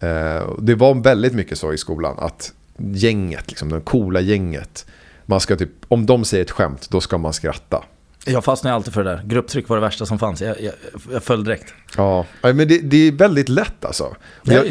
Eh, 0.00 0.50
det 0.58 0.74
var 0.74 1.02
väldigt 1.02 1.32
mycket 1.32 1.58
så 1.58 1.72
i 1.72 1.78
skolan 1.78 2.18
att 2.18 2.52
gänget, 2.78 3.48
liksom, 3.48 3.68
det 3.68 3.80
coola 3.80 4.20
gänget. 4.20 4.86
Man 5.26 5.40
ska 5.40 5.56
typ, 5.56 5.70
om 5.88 6.06
de 6.06 6.24
säger 6.24 6.44
ett 6.44 6.50
skämt, 6.50 6.90
då 6.90 7.00
ska 7.00 7.18
man 7.18 7.32
skratta. 7.32 7.84
Jag 8.24 8.44
fastnade 8.44 8.76
alltid 8.76 8.92
för 8.92 9.04
det 9.04 9.10
där. 9.10 9.22
Grupptryck 9.24 9.68
var 9.68 9.76
det 9.76 9.80
värsta 9.80 10.06
som 10.06 10.18
fanns. 10.18 10.40
Jag, 10.40 10.60
jag, 10.60 10.72
jag 11.12 11.22
föll 11.22 11.44
direkt. 11.44 11.74
Ja, 11.96 12.26
men 12.42 12.56
det, 12.56 12.78
det 12.78 12.96
är 13.08 13.12
väldigt 13.12 13.48
lätt 13.48 13.84
alltså. 13.84 14.16
Jag, 14.42 14.66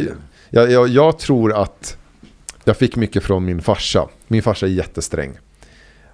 jag, 0.50 0.88
jag 0.88 1.20
tror 1.20 1.54
att 1.54 1.98
jag 2.64 2.78
fick 2.78 2.96
mycket 2.96 3.24
från 3.24 3.46
min 3.46 3.62
farsa. 3.62 4.08
Min 4.28 4.44
farsa 4.44 4.66
är 4.66 4.70
jättesträng. 4.70 5.38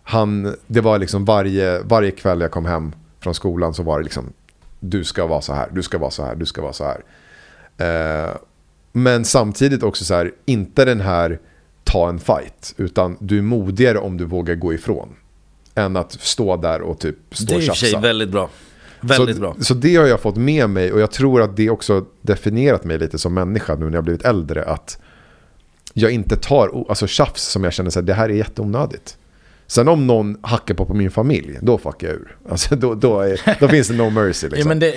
Han, 0.04 0.56
det 0.68 0.82
var 0.82 1.00
liksom 1.00 1.26
varje, 1.26 1.80
varje 1.80 2.12
kväll 2.12 2.42
jag 2.42 2.52
kom 2.52 2.66
hem 2.66 2.92
från 3.20 3.34
skolan 3.34 3.74
så 3.74 3.84
var 3.84 3.98
det 3.98 4.04
liksom 4.04 4.34
du 4.80 5.04
ska 5.04 5.26
vara 5.26 5.42
så 5.42 5.54
här, 5.54 5.70
du 5.72 5.84
ska 5.84 5.98
vara 5.98 6.12
så 6.12 6.24
här, 6.24 6.36
du 6.36 6.46
ska 6.46 6.62
vara 6.62 6.74
så 6.74 6.84
här. 6.84 7.04
Eh, 7.78 8.36
men 8.92 9.26
samtidigt 9.26 9.84
också 9.84 10.06
så 10.06 10.14
här, 10.14 10.32
inte 10.46 10.86
den 10.86 11.02
här 11.02 11.40
ta 11.84 12.10
en 12.10 12.20
fight, 12.20 12.74
utan 12.78 13.18
du 13.20 13.38
är 13.38 13.42
modigare 13.42 13.98
om 13.98 14.18
du 14.18 14.26
vågar 14.26 14.56
gå 14.56 14.74
ifrån. 14.74 15.10
Än 15.76 15.96
att 15.96 16.12
stå 16.12 16.58
där 16.58 16.82
och 16.82 17.00
typ 17.00 17.18
stå 17.32 17.46
Det 17.46 17.54
är 17.54 17.58
och 17.58 17.64
i 17.64 17.70
och 17.70 17.70
för 17.70 17.76
sig 17.76 17.90
tjafsa. 17.90 18.08
väldigt 18.08 18.30
bra. 18.30 18.50
Väldigt 19.02 19.36
så, 19.36 19.42
bra. 19.42 19.56
Så 19.60 19.74
det 19.74 19.96
har 19.96 20.06
jag 20.06 20.20
fått 20.20 20.36
med 20.36 20.70
mig 20.70 20.92
och 20.94 21.00
jag 21.00 21.12
tror 21.12 21.42
att 21.42 21.56
det 21.56 21.70
också 21.70 22.06
definierat 22.22 22.84
mig 22.84 22.98
lite 22.98 23.18
som 23.18 23.34
människa 23.34 23.76
nu 23.76 23.86
när 23.86 23.94
jag 23.94 24.04
blivit 24.04 24.26
äldre. 24.26 24.66
Att 24.66 25.02
jag 25.94 26.12
inte 26.12 26.36
tar 26.36 26.86
alltså, 26.90 27.08
tjafs 27.08 27.44
som 27.44 27.64
jag 27.64 27.74
känner 27.74 27.98
att 27.98 28.06
det 28.06 28.14
här 28.14 28.30
är 28.30 28.34
jätteonödigt. 28.34 29.18
Sen 29.74 29.88
om 29.88 30.08
någon 30.08 30.38
hackar 30.42 30.76
på, 30.76 30.86
på 30.86 30.94
min 30.94 31.12
familj, 31.12 31.58
då 31.62 31.78
fuckar 31.78 32.08
jag 32.08 32.16
ur. 32.16 32.36
Alltså, 32.50 32.76
då, 32.76 32.96
då, 32.96 33.20
är, 33.20 33.60
då 33.60 33.68
finns 33.68 33.88
det 33.88 33.94
no 33.94 34.10
mercy. 34.10 34.48
Liksom. 34.50 34.60
Ja, 34.60 34.68
men 34.68 34.80
det, 34.80 34.94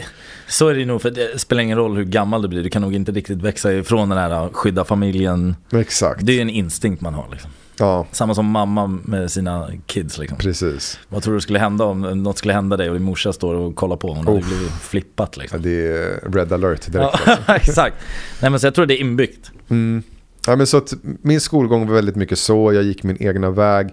så 0.49 0.68
är 0.68 0.75
det 0.75 0.85
nog, 0.85 1.02
för 1.02 1.11
det 1.11 1.40
spelar 1.40 1.62
ingen 1.62 1.78
roll 1.78 1.97
hur 1.97 2.04
gammal 2.04 2.42
du 2.42 2.49
blir. 2.49 2.62
Du 2.62 2.71
kan 2.71 2.83
nog 2.83 2.95
inte 2.95 3.12
riktigt 3.12 3.42
växa 3.42 3.73
ifrån 3.73 4.09
den 4.09 4.18
här 4.18 4.49
skydda 4.52 4.85
familjen. 4.85 5.56
Exakt. 5.73 6.26
Det 6.26 6.33
är 6.33 6.35
ju 6.35 6.40
en 6.40 6.50
instinkt 6.50 7.00
man 7.00 7.14
har. 7.14 7.28
Liksom. 7.33 7.50
Ja, 7.78 8.06
Samma 8.12 8.35
som 8.35 8.47
mamma 8.47 8.87
med 8.87 9.30
sina 9.30 9.71
kids. 9.87 10.18
Liksom. 10.18 10.38
precis. 10.38 10.99
Vad 11.09 11.23
tror 11.23 11.35
du 11.35 11.40
skulle 11.40 11.59
hända 11.59 11.85
om 11.85 12.00
något 12.00 12.38
skulle 12.38 12.54
hända 12.54 12.76
dig 12.76 12.88
och 12.88 12.95
din 12.95 13.04
morsa 13.04 13.33
står 13.33 13.54
och 13.54 13.76
kollar 13.76 13.97
på? 13.97 14.09
Hon 14.09 14.26
hade 14.26 14.40
blivit 14.40 14.73
flippat 14.73 15.33
Ja, 15.37 15.42
liksom. 15.42 15.62
det 15.62 15.87
är 15.87 16.30
red 16.33 16.52
alert 16.52 16.92
direkt. 16.92 17.18
Ja, 17.26 17.37
exakt. 17.54 17.97
Nej 18.42 18.50
men 18.50 18.61
så 18.61 18.66
jag 18.66 18.75
tror 18.75 18.87
det 18.87 18.95
är 18.95 19.00
inbyggt. 19.00 19.50
Mm. 19.68 20.02
Ja, 20.47 20.56
men 20.56 20.66
så 20.66 20.76
att 20.76 20.95
min 21.23 21.40
skolgång 21.40 21.87
var 21.87 21.95
väldigt 21.95 22.16
mycket 22.16 22.38
så, 22.38 22.73
jag 22.73 22.83
gick 22.83 23.02
min 23.02 23.23
egna 23.23 23.50
väg. 23.50 23.88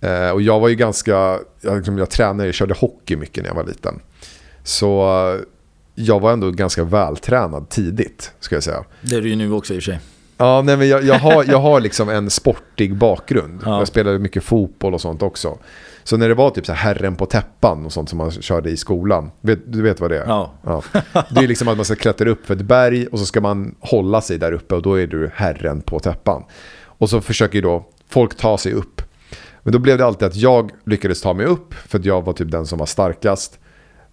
Eh, 0.00 0.30
och 0.30 0.42
jag 0.42 0.60
var 0.60 0.68
ju 0.68 0.74
ganska, 0.74 1.38
jag, 1.60 1.76
liksom, 1.76 1.98
jag 1.98 2.10
tränade, 2.10 2.48
jag 2.48 2.54
körde 2.54 2.74
hockey 2.74 3.16
mycket 3.16 3.42
när 3.42 3.50
jag 3.50 3.56
var 3.56 3.64
liten. 3.64 4.00
Så 4.64 5.02
eh, 5.34 5.40
jag 5.94 6.20
var 6.20 6.32
ändå 6.32 6.50
ganska 6.50 6.84
vältränad 6.84 7.68
tidigt, 7.68 8.32
ska 8.40 8.56
jag 8.56 8.62
säga. 8.62 8.84
Det 9.00 9.16
är 9.16 9.20
du 9.20 9.28
ju 9.28 9.36
nu 9.36 9.52
också 9.52 9.74
i 9.74 9.78
och 9.78 9.82
för 9.82 9.92
sig. 9.92 10.00
Ja, 10.38 10.62
nej, 10.62 10.76
men 10.76 10.88
jag, 10.88 11.04
jag, 11.04 11.18
har, 11.18 11.44
jag 11.44 11.58
har 11.58 11.80
liksom 11.80 12.08
en 12.08 12.30
sportig 12.40 12.96
bakgrund. 12.96 13.60
Ja. 13.64 13.78
Jag 13.78 13.88
spelade 13.88 14.18
mycket 14.18 14.44
fotboll 14.44 14.94
och 14.94 15.00
sånt 15.00 15.22
också. 15.22 15.58
Så 16.04 16.16
när 16.16 16.28
det 16.28 16.34
var 16.34 16.50
typ 16.50 16.66
så 16.66 16.72
här 16.72 16.94
herren 16.94 17.16
på 17.16 17.26
täppan 17.26 17.86
och 17.86 17.92
sånt 17.92 18.08
som 18.08 18.18
man 18.18 18.30
körde 18.30 18.70
i 18.70 18.76
skolan. 18.76 19.30
Vet, 19.40 19.72
du 19.72 19.82
vet 19.82 20.00
vad 20.00 20.10
det 20.10 20.18
är? 20.18 20.26
Ja. 20.26 20.52
Ja. 20.64 20.82
Det 21.30 21.40
är 21.40 21.48
liksom 21.48 21.68
att 21.68 21.76
man 21.76 21.84
ska 21.84 21.94
klättra 21.94 22.30
upp 22.30 22.46
för 22.46 22.54
ett 22.54 22.62
berg 22.62 23.06
och 23.06 23.18
så 23.18 23.26
ska 23.26 23.40
man 23.40 23.74
hålla 23.80 24.20
sig 24.20 24.38
där 24.38 24.52
uppe 24.52 24.74
och 24.74 24.82
då 24.82 24.94
är 24.94 25.06
du 25.06 25.30
herren 25.34 25.80
på 25.80 25.98
täppan. 25.98 26.44
Och 26.84 27.10
så 27.10 27.20
försöker 27.20 27.54
ju 27.54 27.62
då 27.62 27.86
folk 28.08 28.36
ta 28.36 28.58
sig 28.58 28.72
upp. 28.72 29.02
Men 29.66 29.72
då 29.72 29.78
blev 29.78 29.98
det 29.98 30.06
alltid 30.06 30.28
att 30.28 30.36
jag 30.36 30.70
lyckades 30.84 31.20
ta 31.20 31.34
mig 31.34 31.46
upp 31.46 31.74
för 31.74 31.98
att 31.98 32.04
jag 32.04 32.24
var 32.24 32.32
typ 32.32 32.50
den 32.50 32.66
som 32.66 32.78
var 32.78 32.86
starkast. 32.86 33.58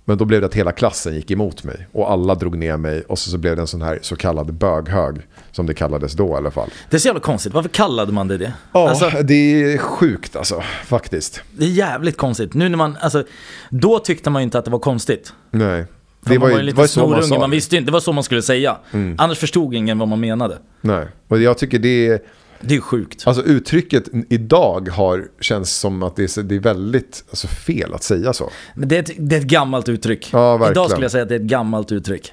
Men 0.06 0.18
då 0.18 0.26
blev 0.26 0.42
det 0.42 0.48
att 0.48 0.54
hela 0.54 0.72
klassen 0.72 1.16
gick 1.16 1.32
emot 1.32 1.64
mig 1.64 1.88
och 1.92 2.12
alla 2.12 2.36
drog 2.36 2.58
ner 2.58 2.78
mig 2.78 3.02
och 3.08 3.20
så, 3.20 3.30
så 3.30 3.38
blev 3.38 3.56
det 3.56 3.62
en 3.62 3.68
sån 3.68 3.82
här 3.82 4.00
så 4.02 4.16
kallad 4.16 4.54
böghög 4.54 5.18
som 5.52 5.66
det 5.66 5.74
kallades 5.74 6.14
då 6.14 6.28
i 6.28 6.34
alla 6.34 6.52
fall. 6.52 6.70
Det 6.90 6.96
är 6.98 7.00
så 7.00 7.08
jävla 7.08 7.22
konstigt. 7.22 7.54
Varför 7.54 7.70
kallade 7.70 8.12
man 8.12 8.28
det 8.28 8.38
det? 8.38 8.54
Ja, 8.74 8.90
Alltså, 8.90 9.10
det 9.24 9.34
är 9.74 9.78
sjukt 9.78 10.36
alltså 10.36 10.64
faktiskt. 10.86 11.42
det 11.52 11.66
är 11.66 11.70
jävligt 11.70 12.18
konstigt. 12.18 12.54
Nu 12.54 12.70
när 12.70 12.78
man, 12.78 12.98
alltså, 13.02 13.24
då 13.70 14.00
tyckte 14.00 14.30
man 14.30 14.42
ju 14.42 14.44
inte 14.44 14.60
att 14.60 14.66
det 14.66 14.72
var 14.72 14.80
konstigt. 14.80 15.34
Nej. 15.52 15.86
Det 16.22 16.38
var, 16.38 16.52
var 16.52 16.62
ju, 16.62 16.72
var 16.72 16.84
ju 16.84 16.88
så 16.88 17.08
man 17.08 17.24
sa. 17.24 17.40
man 17.40 17.52
visste 17.52 17.78
inte, 17.78 17.86
det 17.86 17.92
var 17.94 18.00
så 18.00 18.12
man 18.12 18.24
skulle 18.24 18.42
säga. 18.42 18.78
Annars 19.18 19.38
förstod 19.38 19.74
ingen 19.74 20.00
vad 20.00 20.08
man 20.08 20.20
menade. 20.20 20.58
Nej, 20.82 21.08
och 21.28 21.42
jag 21.42 21.58
tycker 21.58 21.80
det 21.80 22.08
är... 22.08 22.20
Det 22.64 22.74
är 22.74 22.76
ju 22.76 22.82
sjukt. 22.82 23.28
Alltså 23.28 23.44
uttrycket 23.44 24.04
idag 24.30 24.90
har, 24.90 25.28
känns 25.40 25.76
som 25.76 26.04
att 26.04 26.16
det 26.16 26.38
är, 26.38 26.44
det 26.44 26.56
är 26.56 26.60
väldigt 26.60 27.24
alltså, 27.30 27.48
fel 27.48 27.94
att 27.94 28.04
säga 28.04 28.34
så. 28.34 28.50
Men 28.76 28.88
det 28.88 28.96
är, 28.96 29.00
ett, 29.00 29.12
det 29.18 29.36
är 29.36 29.40
ett 29.40 29.46
gammalt 29.46 29.90
uttryck. 29.90 30.30
Ja, 30.34 30.58
verkligen. 30.58 30.72
Idag 30.72 30.90
skulle 30.90 31.06
jag 31.06 31.12
säga 31.12 31.24
att 31.24 31.30
det 31.30 31.36
är 31.36 31.40
ett 31.40 31.46
gammalt 31.46 31.92
uttryck. 31.92 32.32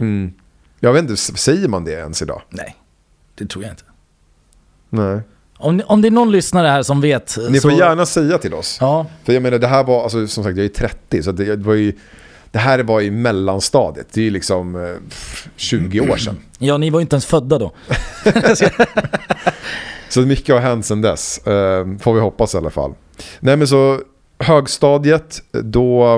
Jag 0.81 0.93
vet 0.93 1.03
inte, 1.03 1.17
säger 1.17 1.69
man 1.69 1.85
det 1.85 1.93
ens 1.93 2.23
idag? 2.23 2.43
Nej, 2.49 2.77
det 3.35 3.47
tror 3.47 3.65
jag 3.65 3.73
inte. 3.73 3.83
Nej. 4.91 5.21
Om, 5.57 5.83
om 5.87 6.03
det 6.03 6.09
är 6.09 6.11
någon 6.11 6.33
lyssnare 6.33 6.69
här 6.69 6.83
som 6.83 7.01
vet. 7.01 7.37
Ni 7.51 7.61
får 7.61 7.71
så, 7.71 7.77
gärna 7.77 8.07
säga 8.07 8.39
till 8.39 8.55
oss. 8.55 8.79
Ja, 8.81 9.07
För 9.25 9.33
jag 9.33 9.43
menar, 9.43 9.59
det 9.59 9.67
här 9.67 9.85
var, 9.85 10.03
alltså, 10.03 10.27
som 10.27 10.45
sagt, 10.45 10.57
jag 10.57 10.65
är 10.65 10.69
30, 10.69 11.23
så 11.23 11.33
det, 11.33 11.45
det 11.45 11.65
var 11.65 11.75
ju... 11.75 11.93
Det 12.53 12.59
här 12.59 12.79
var 12.83 13.01
i 13.01 13.11
mellanstadiet, 13.11 14.07
det 14.13 14.21
är 14.21 14.25
ju 14.25 14.31
liksom 14.31 14.85
eh, 14.85 14.95
20 15.57 16.01
år 16.01 16.17
sedan. 16.17 16.39
ja, 16.59 16.79
ni 16.79 16.91
var 16.91 17.01
ju 17.01 17.03
inte 17.03 17.15
ens 17.15 17.27
födda 17.27 17.59
då. 17.59 17.73
Så 20.11 20.21
mycket 20.21 20.55
har 20.55 20.63
hänt 20.63 20.87
sedan 20.87 21.01
dess, 21.01 21.47
eh, 21.47 21.87
får 21.99 22.15
vi 22.15 22.21
hoppas 22.21 22.55
i 22.55 22.57
alla 22.57 22.71
fall. 22.71 22.95
Nej 23.41 23.57
men 23.57 23.69
så 23.69 24.01
högstadiet, 24.39 25.43
då, 25.53 26.17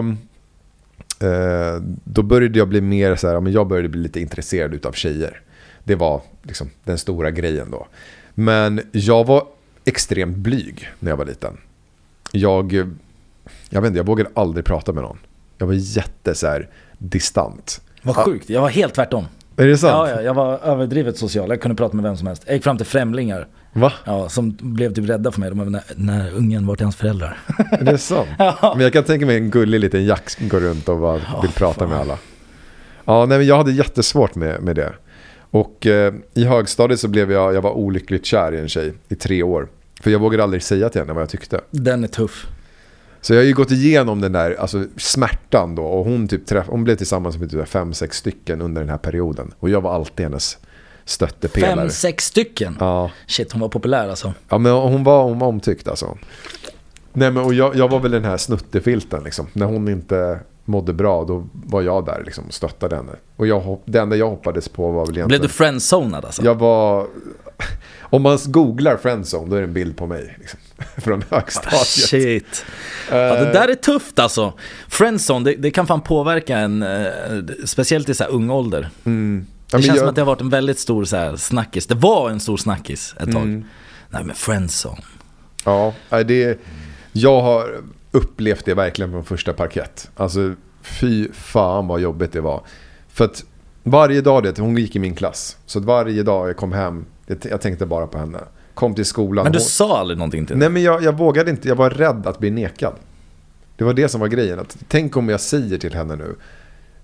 eh, 1.20 1.82
då 2.04 2.22
började 2.22 2.58
jag 2.58 2.68
bli 2.68 2.80
mer 2.80 3.16
så 3.16 3.28
här, 3.28 3.40
men 3.40 3.52
jag 3.52 3.66
började 3.66 3.88
bli 3.88 4.00
lite 4.00 4.20
intresserad 4.20 4.74
utav 4.74 4.92
tjejer. 4.92 5.40
Det 5.84 5.94
var 5.94 6.22
liksom 6.42 6.70
den 6.84 6.98
stora 6.98 7.30
grejen 7.30 7.70
då. 7.70 7.86
Men 8.34 8.80
jag 8.92 9.26
var 9.26 9.46
extremt 9.84 10.36
blyg 10.36 10.88
när 10.98 11.10
jag 11.10 11.16
var 11.16 11.24
liten. 11.24 11.56
Jag, 12.32 12.72
jag 13.70 13.80
vet 13.80 13.88
inte, 13.88 13.98
jag 13.98 14.06
vågade 14.06 14.30
aldrig 14.34 14.64
prata 14.64 14.92
med 14.92 15.02
någon. 15.02 15.18
Jag 15.58 15.66
var 15.66 15.74
jätte 15.74 16.34
så 16.34 16.46
här, 16.46 16.68
distant. 16.98 17.80
Vad 18.02 18.16
sjukt, 18.16 18.50
jag 18.50 18.60
var 18.60 18.68
helt 18.68 18.94
tvärtom. 18.94 19.24
Är 19.56 19.66
det 19.66 19.76
sant? 19.78 20.08
Ja, 20.10 20.16
ja, 20.16 20.22
jag 20.22 20.34
var 20.34 20.58
överdrivet 20.58 21.18
social, 21.18 21.48
jag 21.48 21.60
kunde 21.60 21.74
prata 21.74 21.96
med 21.96 22.02
vem 22.02 22.16
som 22.16 22.26
helst. 22.26 22.42
Jag 22.46 22.54
gick 22.54 22.64
fram 22.64 22.76
till 22.76 22.86
främlingar, 22.86 23.46
Va? 23.72 23.92
ja, 24.04 24.28
som 24.28 24.56
blev 24.60 24.94
typ 24.94 25.08
rädda 25.08 25.32
för 25.32 25.40
mig. 25.40 25.48
De 25.48 25.58
bara, 25.58 25.68
när, 25.68 25.82
när 25.96 26.34
ungen, 26.34 26.66
vart 26.66 26.80
är 26.80 26.84
hans 26.84 26.96
föräldrar? 26.96 27.38
Är 27.70 27.84
det 27.84 27.98
sant? 27.98 28.28
Men 28.62 28.80
jag 28.80 28.92
kan 28.92 29.04
tänka 29.04 29.26
mig 29.26 29.36
en 29.36 29.50
gullig 29.50 29.80
liten 29.80 30.04
jack 30.04 30.30
som 30.30 30.48
går 30.48 30.60
runt 30.60 30.88
och 30.88 30.98
bara 31.00 31.20
vill 31.42 31.52
prata 31.52 31.78
fan. 31.80 31.88
med 31.88 31.98
alla. 31.98 32.18
Ja, 33.04 33.26
nej, 33.26 33.38
men 33.38 33.46
jag 33.46 33.56
hade 33.56 33.72
jättesvårt 33.72 34.34
med, 34.34 34.62
med 34.62 34.76
det. 34.76 34.92
Och 35.50 35.86
eh, 35.86 36.14
i 36.34 36.44
högstadiet 36.44 37.00
så 37.00 37.08
blev 37.08 37.32
jag, 37.32 37.54
jag 37.54 37.62
var 37.62 37.70
olyckligt 37.72 38.26
kär 38.26 38.54
i 38.54 38.58
en 38.58 38.68
tjej 38.68 38.92
i 39.08 39.14
tre 39.14 39.42
år. 39.42 39.68
För 40.00 40.10
jag 40.10 40.18
vågade 40.18 40.42
aldrig 40.42 40.62
säga 40.62 40.88
till 40.88 41.00
henne 41.00 41.12
vad 41.12 41.22
jag 41.22 41.28
tyckte. 41.30 41.60
Den 41.70 42.04
är 42.04 42.08
tuff. 42.08 42.46
Så 43.22 43.34
jag 43.34 43.40
har 43.40 43.44
ju 43.44 43.54
gått 43.54 43.70
igenom 43.70 44.20
den 44.20 44.32
där 44.32 44.60
alltså, 44.60 44.84
smärtan 44.96 45.74
då. 45.74 45.82
Och 45.82 46.04
hon, 46.04 46.28
typ 46.28 46.46
träff, 46.46 46.66
hon 46.68 46.84
blev 46.84 46.96
tillsammans 46.96 47.38
med 47.38 47.50
typ 47.50 47.68
fem, 47.68 47.94
sex 47.94 48.16
stycken 48.16 48.62
under 48.62 48.80
den 48.80 48.90
här 48.90 48.98
perioden. 48.98 49.54
Och 49.58 49.70
jag 49.70 49.80
var 49.80 49.94
alltid 49.94 50.26
hennes 50.26 50.58
stöttepelare. 51.04 51.76
Fem, 51.76 51.90
sex 51.90 52.24
stycken? 52.24 52.76
Ja. 52.80 53.10
Shit, 53.26 53.52
hon 53.52 53.60
var 53.60 53.68
populär 53.68 54.08
alltså. 54.08 54.34
Ja 54.48 54.58
men 54.58 54.72
hon 54.72 55.04
var, 55.04 55.24
hon 55.24 55.38
var 55.38 55.48
omtyckt 55.48 55.88
alltså. 55.88 56.18
Nej 57.12 57.30
men 57.30 57.44
och 57.44 57.54
jag, 57.54 57.76
jag 57.76 57.88
var 57.88 58.00
väl 58.00 58.10
den 58.10 58.24
här 58.24 58.36
snuttefilten 58.36 59.24
liksom. 59.24 59.46
När 59.52 59.66
hon 59.66 59.88
inte 59.88 60.40
mådde 60.64 60.92
bra 60.92 61.24
då 61.24 61.46
var 61.52 61.82
jag 61.82 62.04
där 62.04 62.22
liksom 62.24 62.44
och 62.44 62.54
stöttade 62.54 62.96
henne. 62.96 63.12
Och 63.36 63.46
jag, 63.46 63.60
hopp- 63.60 63.82
det 63.86 63.98
enda 64.00 64.16
jag 64.16 64.28
hoppades 64.30 64.68
på 64.68 64.90
var 64.90 65.00
väl 65.00 65.06
Blev 65.06 65.18
egentligen... 65.18 65.42
du 65.42 65.48
friendzonad 65.48 66.24
alltså? 66.24 66.44
Jag 66.44 66.54
var... 66.54 67.06
Om 68.00 68.22
man 68.22 68.38
googlar 68.46 68.96
friendzone 68.96 69.50
då 69.50 69.56
är 69.56 69.60
det 69.60 69.66
en 69.66 69.72
bild 69.72 69.96
på 69.96 70.06
mig. 70.06 70.36
Liksom, 70.38 70.58
från 71.02 71.24
högstadiet. 71.30 71.74
Ah, 71.74 71.84
Shit. 71.84 72.64
Ja, 73.10 73.16
det 73.16 73.52
där 73.52 73.68
är 73.68 73.74
tufft 73.74 74.18
alltså. 74.18 74.52
Friendzone, 74.88 75.44
det, 75.50 75.56
det 75.56 75.70
kan 75.70 75.86
fan 75.86 76.00
påverka 76.00 76.58
en, 76.58 76.82
eh, 76.82 77.06
speciellt 77.64 78.08
i 78.08 78.14
så 78.14 78.24
här 78.24 78.30
ung 78.30 78.50
ålder. 78.50 78.90
Mm. 79.04 79.46
Ja, 79.70 79.76
Det 79.78 79.82
känns 79.82 79.96
jag- 79.96 79.98
som 79.98 80.08
att 80.08 80.14
det 80.14 80.20
har 80.20 80.26
varit 80.26 80.40
en 80.40 80.50
väldigt 80.50 80.78
stor 80.78 81.04
så 81.04 81.16
här 81.16 81.36
snackis. 81.36 81.86
Det 81.86 81.94
var 81.94 82.30
en 82.30 82.40
stor 82.40 82.56
snackis 82.56 83.14
ett 83.20 83.32
tag. 83.32 83.42
Mm. 83.42 83.64
Nej 84.10 84.24
men 84.24 84.34
friendzone. 84.36 85.02
Ja, 85.64 85.94
det, 86.26 86.60
jag 87.12 87.40
har 87.40 87.80
upplevt 88.12 88.64
det 88.64 88.74
verkligen 88.74 89.10
från 89.10 89.24
första 89.24 89.52
parkett. 89.52 90.10
Alltså 90.16 90.54
fy 90.82 91.28
fan 91.32 91.86
vad 91.86 92.00
jobbigt 92.00 92.32
det 92.32 92.40
var. 92.40 92.62
För 93.08 93.24
att 93.24 93.44
varje 93.82 94.20
dag, 94.20 94.42
det, 94.42 94.58
hon 94.58 94.76
gick 94.76 94.96
i 94.96 94.98
min 94.98 95.14
klass. 95.14 95.56
Så 95.66 95.78
att 95.78 95.84
varje 95.84 96.22
dag 96.22 96.48
jag 96.48 96.56
kom 96.56 96.72
hem, 96.72 97.04
jag, 97.42 97.60
tänkte 97.60 97.86
bara 97.86 98.06
på 98.06 98.18
henne. 98.18 98.38
Kom 98.74 98.94
till 98.94 99.04
skolan. 99.04 99.44
Men 99.44 99.52
du 99.52 99.58
hon, 99.58 99.64
sa 99.64 99.98
aldrig 99.98 100.18
någonting 100.18 100.46
till 100.46 100.56
nej 100.56 100.68
men 100.68 100.82
jag, 100.82 101.02
jag 101.02 101.18
vågade 101.18 101.50
inte, 101.50 101.68
jag 101.68 101.76
var 101.76 101.90
rädd 101.90 102.26
att 102.26 102.38
bli 102.38 102.50
nekad. 102.50 102.94
Det 103.76 103.84
var 103.84 103.94
det 103.94 104.08
som 104.08 104.20
var 104.20 104.28
grejen. 104.28 104.58
Att, 104.58 104.76
tänk 104.88 105.16
om 105.16 105.28
jag 105.28 105.40
säger 105.40 105.78
till 105.78 105.94
henne 105.94 106.16
nu, 106.16 106.34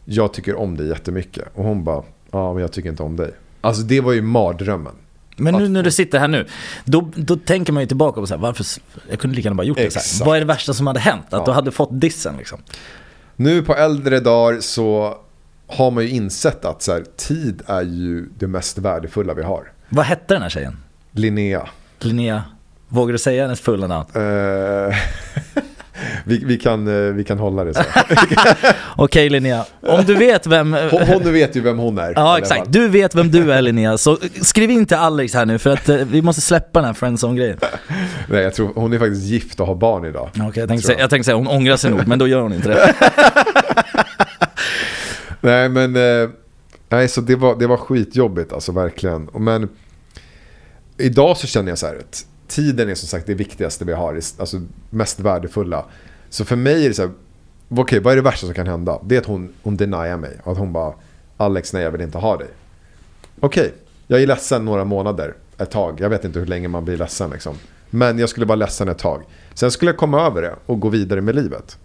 jag 0.05 0.33
tycker 0.33 0.55
om 0.55 0.77
dig 0.77 0.88
jättemycket. 0.88 1.44
Och 1.55 1.64
hon 1.64 1.85
bara, 1.85 2.03
ja 2.31 2.53
men 2.53 2.62
jag 2.62 2.73
tycker 2.73 2.88
inte 2.88 3.03
om 3.03 3.16
dig. 3.16 3.31
Alltså 3.61 3.83
det 3.83 4.01
var 4.01 4.12
ju 4.12 4.23
mardrömmen. 4.23 4.94
Men 5.38 5.55
nu 5.55 5.68
när 5.68 5.83
du 5.83 5.90
sitter 5.90 6.18
här 6.18 6.29
nu, 6.29 6.46
då, 6.85 7.11
då 7.14 7.37
tänker 7.37 7.72
man 7.72 7.83
ju 7.83 7.87
tillbaka 7.87 8.20
på 8.20 8.27
så 8.27 8.35
här, 8.35 8.40
varför, 8.40 8.66
jag 9.11 9.18
kunde 9.18 9.37
lika 9.37 9.46
gärna 9.46 9.57
bara 9.57 9.62
gjort 9.66 9.77
det 9.77 9.90
så 9.90 9.98
här. 9.98 10.05
Exakt. 10.07 10.27
Vad 10.27 10.37
är 10.37 10.40
det 10.40 10.46
värsta 10.46 10.74
som 10.74 10.87
hade 10.87 11.01
hänt? 11.01 11.24
Att 11.27 11.33
Ja. 11.33 11.44
du 11.44 11.53
hade 11.53 11.70
fått 11.70 12.01
dissen 12.01 12.37
liksom? 12.37 12.59
Nu 13.37 13.62
på 13.62 13.74
äldre 13.74 14.20
dagar 14.20 14.61
så 14.61 15.14
har 15.66 15.90
man 15.90 16.05
ju 16.05 16.11
insett 16.11 16.64
att 16.64 16.83
så 16.83 16.92
här, 16.92 17.05
tid 17.16 17.62
är 17.66 17.83
ju 17.83 18.29
det 18.38 18.46
mest 18.46 18.79
värdefulla 18.79 19.35
vi 19.35 19.42
har. 19.42 19.72
Vad 19.88 20.07
hette 20.07 20.35
den 20.35 20.42
här 20.42 20.48
tjejen? 20.51 20.77
Linnea. 21.12 21.68
Linnea, 22.01 22.44
vågar 22.88 23.12
du 23.12 23.18
säga 23.18 23.42
hennes 23.42 23.61
fulla 23.61 23.87
namn? 23.87 24.07
Eh, 24.14 24.96
vi, 26.24 26.44
vi, 26.44 26.58
kan, 26.58 26.88
eh, 26.88 27.12
vi 27.12 27.24
kan 27.24 27.38
hålla 27.38 27.64
det 27.64 27.74
så. 27.74 27.82
Okej 28.96 29.28
Linnea, 29.28 29.64
om 29.80 30.04
du 30.04 30.14
vet 30.14 30.46
vem... 30.46 30.72
Hon, 30.90 31.02
hon 31.02 31.32
vet 31.32 31.56
ju 31.56 31.61
vem 31.61 31.78
hon 31.78 31.98
är. 31.98 32.12
Ja 32.16 32.38
exakt, 32.38 32.72
du 32.72 32.88
vet 32.88 33.14
vem 33.14 33.30
du 33.30 33.52
är 33.52 33.62
Linnea, 33.62 33.98
så 33.98 34.18
skriv 34.42 34.70
in 34.70 34.87
till 34.87 34.96
Alex 34.96 35.34
här 35.34 35.46
nu 35.46 35.58
för 35.58 35.70
att 35.70 35.88
eh, 35.88 35.96
vi 35.96 36.22
måste 36.22 36.40
släppa 36.40 36.78
den 36.78 36.87
här 36.87 36.94
friendzone-grejen. 36.94 37.58
Nej, 38.28 38.42
jag 38.42 38.54
tror 38.54 38.72
hon 38.74 38.92
är 38.92 38.98
faktiskt 38.98 39.22
gift 39.22 39.61
och 39.61 39.66
har 39.66 39.74
barn 39.74 40.04
idag. 40.04 40.28
Okej, 40.34 40.52
jag 40.54 40.68
tänkte 40.68 40.87
säga, 40.87 40.98
jag. 40.98 41.11
tänkte 41.11 41.24
säga, 41.24 41.37
hon 41.37 41.48
ångrar 41.48 41.76
sig 41.76 41.90
nog, 41.90 42.06
men 42.06 42.18
då 42.18 42.28
gör 42.28 42.40
hon 42.40 42.52
inte 42.52 42.68
det. 42.68 42.94
Nej 45.40 45.68
men, 45.68 45.96
eh, 45.96 46.28
nej 46.88 47.08
så 47.08 47.20
det 47.20 47.37
var, 47.37 47.56
det 47.56 47.66
var 47.66 47.76
skitjobbigt 47.76 48.52
alltså 48.52 48.72
verkligen. 48.72 49.28
Men 49.34 49.68
idag 50.98 51.37
så 51.37 51.46
känner 51.46 51.68
jag 51.68 51.78
så 51.78 51.87
här 51.87 51.96
att 51.96 52.26
tiden 52.48 52.88
är 52.88 52.94
som 52.94 53.08
sagt 53.08 53.26
det 53.26 53.34
viktigaste 53.34 53.84
vi 53.84 53.92
har, 53.92 54.14
alltså 54.38 54.61
mest 54.90 55.20
värdefulla. 55.20 55.84
Så 56.28 56.44
för 56.44 56.56
mig 56.56 56.84
är 56.84 56.88
det 56.88 56.94
så 56.94 57.02
här, 57.02 57.12
okej 57.68 58.00
vad 58.00 58.12
är 58.12 58.16
det 58.16 58.22
värsta 58.22 58.46
som 58.46 58.54
kan 58.54 58.66
hända? 58.66 59.00
Det 59.04 59.16
är 59.16 59.20
att 59.20 59.26
hon, 59.26 59.52
hon 59.62 59.76
deniar 59.76 60.16
mig. 60.16 60.40
Att 60.44 60.58
hon 60.58 60.72
bara, 60.72 60.94
Alex 61.37 61.72
nej 61.72 61.82
jag 61.82 61.90
vill 61.90 62.00
inte 62.00 62.18
ha 62.18 62.37
dig. 62.37 62.48
Okej, 63.40 63.74
jag 64.06 64.22
är 64.22 64.26
ledsen 64.26 64.64
några 64.64 64.84
månader, 64.84 65.34
ett 65.58 65.70
tag. 65.70 66.00
Jag 66.00 66.11
vet 66.11 66.24
inte 66.24 66.38
hur 66.38 66.46
länge 66.46 66.68
man 66.68 66.84
blir 66.84 66.96
ledsen 66.96 67.30
liksom. 67.30 67.54
Men 67.90 68.18
jag 68.18 68.28
skulle 68.28 68.46
vara 68.46 68.56
ledsen 68.56 68.88
ett 68.88 68.98
tag. 68.98 69.22
Sen 69.54 69.70
skulle 69.70 69.90
jag 69.90 69.98
komma 69.98 70.26
över 70.26 70.42
det 70.42 70.54
och 70.66 70.80
gå 70.80 70.88
vidare 70.88 71.20
med 71.20 71.34
livet. 71.34 71.78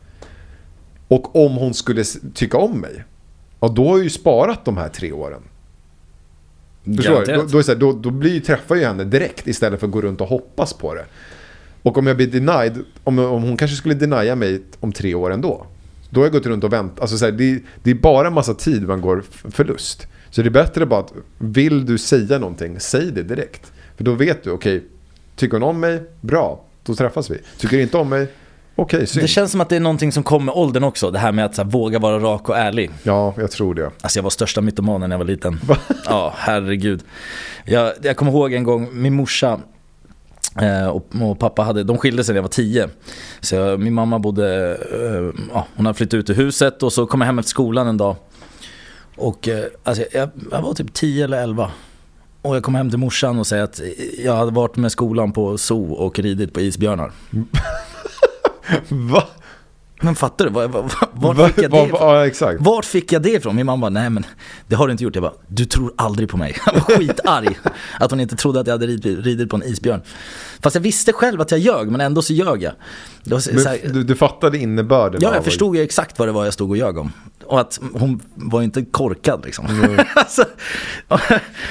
Och 1.08 1.46
om 1.46 1.56
hon 1.56 1.74
skulle 1.74 2.04
tycka 2.34 2.58
om 2.58 2.80
mig, 2.80 3.04
ja 3.60 3.68
då 3.68 3.88
har 3.88 3.98
jag 3.98 4.04
ju 4.04 4.10
sparat 4.10 4.66
de 4.66 4.78
här 4.78 4.90
tre 4.90 5.12
åren. 5.12 5.42
Förstår 6.86 7.26
du? 7.26 7.34
Då, 7.34 7.44
då, 7.44 7.58
är 7.58 7.62
så 7.62 7.72
här, 7.72 7.80
då, 7.80 7.94
då 7.94 8.10
blir 8.10 8.40
träffar 8.40 8.76
jag 8.76 8.88
henne 8.88 9.04
direkt 9.04 9.48
istället 9.48 9.80
för 9.80 9.88
att 9.88 9.94
gå 9.94 10.02
runt 10.02 10.22
och 10.22 10.28
hoppas 10.28 10.74
på 10.74 10.96
det. 10.96 11.06
Och 11.82 11.98
om 11.98 12.08
jag 12.08 12.18
blir 12.18 12.28
denied, 12.28 12.80
om, 13.04 13.20
om 13.20 13.44
hon 13.44 13.58
kanske 13.58 13.78
skulle 13.78 13.96
denia 13.96 14.36
mig 14.36 14.62
om 14.80 14.92
tre 14.92 15.16
år 15.16 15.34
ändå. 15.34 15.66
Då 16.10 16.20
har 16.20 16.26
jag 16.26 16.34
gått 16.34 16.46
runt 16.46 16.64
och 16.64 16.74
väntat. 16.74 17.00
Alltså 17.00 17.18
så 17.18 17.26
här, 17.26 17.32
det, 17.32 17.60
det 17.84 17.92
är 17.92 17.96
bara 17.96 18.28
en 18.28 18.34
massa 18.34 18.54
tid 18.54 18.88
man 18.88 19.02
går 19.02 19.24
förlust. 19.52 20.08
Så 20.30 20.42
det 20.42 20.48
är 20.48 20.52
bättre 20.52 20.86
bara 20.86 21.00
att 21.00 21.14
vill 21.38 21.86
du 21.86 21.98
säga 21.98 22.40
någonting, 22.40 22.80
säg 22.80 23.12
det 23.12 23.24
direkt. 23.24 23.72
För 23.98 24.04
då 24.04 24.14
vet 24.14 24.44
du, 24.44 24.52
okej, 24.52 24.84
tycker 25.36 25.54
hon 25.54 25.64
om 25.64 25.80
mig, 25.80 26.04
bra, 26.22 26.66
då 26.84 26.96
träffas 26.96 27.32
vi. 27.32 27.38
Tycker 27.58 27.80
inte 27.80 27.98
om 27.98 28.10
mig, 28.10 28.28
synd. 28.76 29.24
Det 29.24 29.28
känns 29.28 29.52
som 29.52 29.62
att 29.62 29.70
det 29.70 29.76
är 29.76 29.80
någonting 29.80 30.12
som 30.12 30.24
kommer 30.24 30.46
med 30.46 30.56
åldern 30.56 30.84
också, 30.84 31.12
det 31.12 31.20
här 31.20 31.32
med 31.32 31.46
att 31.46 31.58
här, 31.58 31.64
våga 31.64 32.00
vara 32.00 32.20
rak 32.20 32.50
och 32.50 32.58
ärlig. 32.58 32.92
Ja, 33.04 33.34
jag 33.38 33.52
tror 33.52 33.76
det. 33.76 33.92
Alltså 34.02 34.20
jag 34.20 34.24
var 34.24 34.30
största 34.30 34.62
mytomanen 34.62 35.10
när 35.10 35.14
jag 35.14 35.20
var 35.20 35.26
liten. 35.26 35.60
Ja, 36.06 36.34
herregud. 36.38 37.04
Jag, 37.66 37.94
jag 38.02 38.18
kommer 38.18 38.32
ihåg 38.32 38.54
en 38.54 38.64
gång, 38.64 38.90
min 38.92 39.14
morsa 39.14 39.60
eh, 40.62 40.88
och, 40.88 41.08
och 41.22 41.40
pappa 41.40 41.62
hade, 41.62 41.84
de 41.84 41.98
skilde 41.98 42.24
sig 42.24 42.34
när 42.34 42.38
jag 42.38 42.44
var 42.44 42.50
tio. 42.50 42.90
Så 43.42 43.56
jag, 43.56 43.80
min 43.80 43.94
mamma 43.94 44.20
bodde, 44.20 44.78
eh, 44.92 45.44
ja, 45.54 45.68
hon 45.76 45.86
hade 45.86 45.98
flyttat 45.98 46.14
ut 46.14 46.30
ur 46.30 46.34
huset 46.34 46.84
och 46.84 46.94
så 46.94 47.06
kom 47.06 47.22
jag 47.22 47.26
hem 47.26 47.40
efter 47.40 47.50
skolan 47.50 47.88
en 47.88 47.98
dag. 47.98 48.16
Och 49.16 49.48
eh, 49.48 49.66
alltså 49.84 50.04
jag, 50.12 50.30
jag 50.52 50.62
var 50.62 50.74
typ 50.74 50.94
10 50.94 51.24
eller 51.24 51.44
11. 51.44 51.72
Och 52.42 52.56
jag 52.56 52.64
kom 52.64 52.76
hem 52.76 52.90
till 52.90 53.00
morsan 53.00 53.40
och 53.40 53.48
säger 53.48 53.64
att 53.64 53.82
jag 54.18 54.36
hade 54.36 54.52
varit 54.52 54.76
med 54.76 54.92
skolan 54.92 55.32
på 55.32 55.58
zoo 55.58 55.94
och 55.94 56.20
ridit 56.20 56.54
på 56.54 56.62
isbjörnar. 56.62 57.12
Va? 58.90 59.24
Men 60.04 60.16
fattar 60.16 60.46
du? 60.46 60.52
Var, 60.52 60.68
var, 60.68 60.92
var 61.14 61.34
Va? 61.34 61.48
fick 61.48 61.64
jag 61.64 61.72
det 61.72 61.84
ifrån? 61.86 62.58
Vart 62.60 62.86
fick 62.86 63.12
jag 63.12 63.22
det 63.22 63.30
ifrån? 63.30 63.56
Min 63.56 63.66
mamma 63.66 63.82
bara, 63.82 63.90
nej 63.90 64.10
men 64.10 64.26
det 64.68 64.76
har 64.76 64.88
du 64.88 64.92
inte 64.92 65.04
gjort. 65.04 65.16
Jag 65.16 65.22
bara, 65.22 65.34
du 65.48 65.66
tror 65.66 65.94
aldrig 65.96 66.30
på 66.30 66.38
mig. 66.38 66.56
Jag 66.66 66.74
var 66.74 66.82
skitarg 66.82 67.58
att 68.00 68.12
hon 68.12 68.20
inte 68.20 68.36
trodde 68.36 68.60
att 68.60 68.68
jag 68.68 68.74
hade 68.74 68.88
ridit, 68.88 69.50
på 69.50 69.56
en 69.56 69.64
isbjörn. 69.64 70.02
Fast 70.62 70.76
jag 70.76 70.82
visste 70.82 71.14
själv 71.14 71.42
att 71.42 71.52
jag 71.52 71.60
ljög, 71.60 71.92
men 71.92 72.02
ändå 72.02 72.22
så 72.22 72.34
ljög 72.34 72.64
jag. 72.64 72.74
Så, 73.24 73.40
så 73.40 73.70
här, 73.70 73.80
du, 73.94 74.04
du 74.04 74.16
fattade 74.16 74.58
innebörden 74.58 75.22
ja, 75.24 75.36
jag 75.36 75.44
förstod 75.44 75.76
ju 75.76 75.82
exakt 75.82 76.20
vad 76.20 76.28
det 76.28 76.32
var 76.32 76.46
jag 76.46 76.54
stod 76.54 76.70
och 76.70 76.78
ljög 76.78 76.98
om. 76.98 77.12
Och 77.46 77.60
att 77.60 77.80
hon 77.94 78.20
var 78.36 78.62
inte 78.62 78.86
korkad 78.86 79.46
liksom. 79.46 79.66
alltså, 80.16 80.46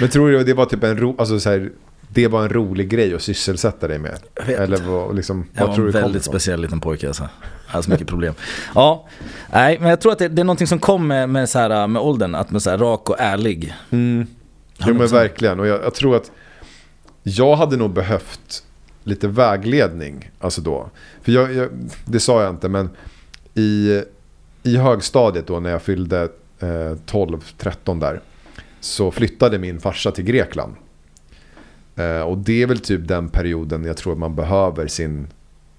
Men 0.00 0.08
tror 0.08 0.30
du 0.30 0.44
det 0.44 0.54
var 0.54 0.66
typ 0.66 0.84
en 0.84 0.96
ro, 0.96 1.14
alltså 1.18 1.40
så 1.40 1.50
här, 1.50 1.70
det 2.14 2.28
var 2.28 2.42
en 2.42 2.48
rolig 2.48 2.88
grej 2.88 3.14
att 3.14 3.22
sysselsätta 3.22 3.88
dig 3.88 3.98
med? 3.98 4.18
Jag 4.34 4.48
Eller 4.48 4.76
vad, 4.76 5.16
liksom, 5.16 5.46
jag 5.52 5.60
vad 5.60 5.68
var 5.68 5.76
tror 5.76 5.86
du 5.86 5.92
kom 5.92 6.00
väldigt 6.00 6.22
ifrån? 6.22 6.32
speciell 6.32 6.60
liten 6.60 6.80
pojke 6.80 7.06
alltså. 7.06 7.22
Jag 7.66 7.72
hade 7.72 7.82
så 7.82 7.90
mycket 7.90 8.06
problem. 8.06 8.34
Ja, 8.74 9.08
nej, 9.52 9.78
men 9.80 9.90
jag 9.90 10.00
tror 10.00 10.12
att 10.12 10.18
det, 10.18 10.28
det 10.28 10.42
är 10.42 10.44
någonting 10.44 10.66
som 10.66 10.78
kom 10.78 11.06
med, 11.06 11.28
med, 11.28 11.48
så 11.48 11.58
här, 11.58 11.86
med 11.86 12.02
åldern. 12.02 12.34
Att 12.34 12.50
man 12.50 12.60
är 12.68 12.78
rak 12.78 13.10
och 13.10 13.16
ärlig. 13.18 13.74
Mm. 13.90 14.26
Jo 14.78 14.94
men 14.94 15.06
100%. 15.06 15.12
verkligen. 15.12 15.60
Och 15.60 15.66
jag, 15.66 15.84
jag 15.84 15.94
tror 15.94 16.16
att 16.16 16.30
jag 17.22 17.56
hade 17.56 17.76
nog 17.76 17.92
behövt 17.92 18.64
lite 19.04 19.28
vägledning. 19.28 20.30
Alltså 20.38 20.60
då. 20.60 20.90
För 21.22 21.32
jag, 21.32 21.54
jag, 21.54 21.68
det 22.04 22.20
sa 22.20 22.42
jag 22.42 22.50
inte 22.50 22.68
men 22.68 22.90
i, 23.54 24.02
i 24.62 24.76
högstadiet 24.76 25.46
då 25.46 25.60
när 25.60 25.70
jag 25.70 25.82
fyllde 25.82 26.22
eh, 26.58 26.66
12-13 26.66 28.00
där. 28.00 28.20
Så 28.80 29.10
flyttade 29.10 29.58
min 29.58 29.80
farsa 29.80 30.10
till 30.10 30.24
Grekland. 30.24 30.74
Eh, 32.02 32.20
och 32.22 32.38
det 32.38 32.62
är 32.62 32.66
väl 32.66 32.78
typ 32.78 33.08
den 33.08 33.28
perioden 33.28 33.84
jag 33.84 33.96
tror 33.96 34.12
att 34.12 34.18
man 34.18 34.34
behöver 34.34 34.86
sin 34.86 35.26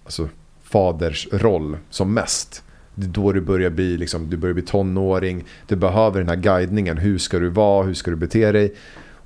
alltså, 0.04 0.30
faders 0.64 1.28
roll 1.32 1.78
som 1.90 2.14
mest. 2.14 2.64
Det 2.96 3.06
är 3.06 3.10
då 3.10 3.32
du 3.32 3.42
börjar 3.42 3.70
bli, 3.70 3.98
liksom, 3.98 4.30
du 4.30 4.38
börjar 4.38 4.54
bli 4.54 4.64
tonåring. 4.64 5.44
Du 5.68 5.76
behöver 5.76 6.20
den 6.20 6.30
här 6.30 6.36
guidningen. 6.36 6.98
Hur 6.98 7.18
ska 7.18 7.40
du 7.40 7.50
vara? 7.50 7.84
Hur 7.86 7.94
ska 7.94 8.12
du 8.12 8.18
bete 8.18 8.52
dig? 8.52 8.74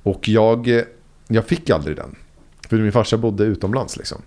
Och 0.02 0.28
jag, 0.28 0.82
jag 1.28 1.44
fick 1.44 1.70
aldrig 1.70 1.96
den. 1.96 2.16
För 2.68 2.76
min 2.76 2.92
farsa 2.92 3.16
bodde 3.16 3.44
utomlands 3.44 3.96
liksom. 3.96 4.22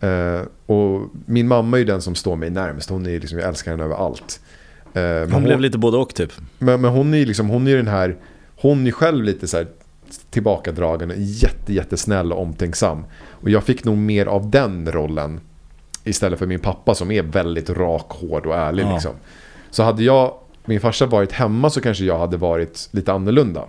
Eh, 0.00 0.40
och 0.66 1.08
min 1.26 1.48
mamma 1.48 1.80
är 1.80 1.84
den 1.84 2.02
som 2.02 2.14
står 2.14 2.36
mig 2.36 2.50
närmast. 2.50 2.90
Hon 2.90 3.06
är 3.06 3.20
liksom, 3.20 3.38
jag 3.38 3.48
älskar 3.48 3.70
henne 3.70 3.84
över 3.84 3.94
allt. 3.94 4.40
Eh, 4.94 5.02
men 5.02 5.32
Hon 5.32 5.44
blev 5.44 5.60
lite 5.60 5.78
både 5.78 5.96
och 5.96 6.14
typ. 6.14 6.32
men, 6.58 6.80
men 6.80 6.90
hon 6.90 7.14
är 7.14 7.26
liksom, 7.26 7.48
hon 7.48 7.66
är 7.66 7.76
den 7.76 7.88
här, 7.88 8.16
hon 8.56 8.86
är 8.86 8.90
själv 8.90 9.24
lite 9.24 9.48
så 9.48 9.56
här 9.56 9.66
tillbakadragen, 10.30 11.12
jätte, 11.16 11.72
jättesnäll 11.72 12.32
och 12.32 12.42
omtänksam. 12.42 13.04
Och 13.30 13.50
jag 13.50 13.64
fick 13.64 13.84
nog 13.84 13.98
mer 13.98 14.26
av 14.26 14.50
den 14.50 14.92
rollen 14.92 15.40
istället 16.04 16.38
för 16.38 16.46
min 16.46 16.60
pappa 16.60 16.94
som 16.94 17.10
är 17.10 17.22
väldigt 17.22 17.70
rak, 17.70 18.06
hård 18.08 18.46
och 18.46 18.54
ärlig. 18.54 18.84
Ja. 18.84 18.92
Liksom. 18.92 19.12
Så 19.70 19.82
hade 19.82 20.02
jag, 20.02 20.34
min 20.64 20.80
farsa 20.80 21.06
varit 21.06 21.32
hemma 21.32 21.70
så 21.70 21.80
kanske 21.80 22.04
jag 22.04 22.18
hade 22.18 22.36
varit 22.36 22.88
lite 22.90 23.12
annorlunda. 23.12 23.64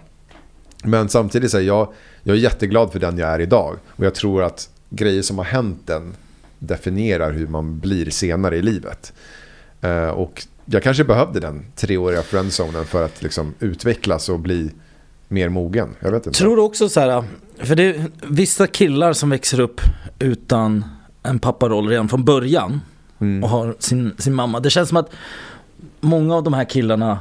Men 0.83 1.09
samtidigt 1.09 1.51
så 1.51 1.57
är 1.57 1.61
jag, 1.61 1.93
jag 2.23 2.35
är 2.35 2.39
jätteglad 2.39 2.91
för 2.91 2.99
den 2.99 3.17
jag 3.17 3.29
är 3.29 3.39
idag. 3.39 3.77
Och 3.87 4.05
jag 4.05 4.15
tror 4.15 4.43
att 4.43 4.69
grejer 4.89 5.21
som 5.21 5.37
har 5.37 5.45
hänt 5.45 5.81
den 5.85 6.13
definierar 6.59 7.31
hur 7.31 7.47
man 7.47 7.79
blir 7.79 8.09
senare 8.09 8.57
i 8.57 8.61
livet. 8.61 9.13
Eh, 9.81 10.09
och 10.09 10.47
jag 10.65 10.83
kanske 10.83 11.03
behövde 11.03 11.39
den 11.39 11.65
treåriga 11.75 12.21
friendzonen 12.21 12.85
för 12.85 13.05
att 13.05 13.21
liksom 13.21 13.53
utvecklas 13.59 14.29
och 14.29 14.39
bli 14.39 14.71
mer 15.33 15.49
mogen. 15.49 15.95
Jag 15.99 16.11
vet 16.11 16.25
inte. 16.27 16.39
Tror 16.39 16.55
du 16.55 16.61
också 16.61 16.89
så 16.89 16.99
här, 16.99 17.23
för 17.57 17.75
det 17.75 17.83
är 17.83 18.05
vissa 18.27 18.67
killar 18.67 19.13
som 19.13 19.29
växer 19.29 19.59
upp 19.59 19.81
utan 20.19 20.85
en 21.23 21.39
papparoll 21.39 21.87
redan 21.89 22.09
från 22.09 22.23
början 22.25 22.81
Mm. 23.19 23.43
och 23.43 23.49
har 23.49 23.75
sin, 23.79 24.13
sin 24.17 24.33
mamma. 24.33 24.59
Det 24.59 24.69
känns 24.69 24.89
som 24.89 24.97
att 24.97 25.09
många 26.01 26.35
av 26.35 26.43
de 26.43 26.53
här 26.53 26.65
killarna 26.65 27.19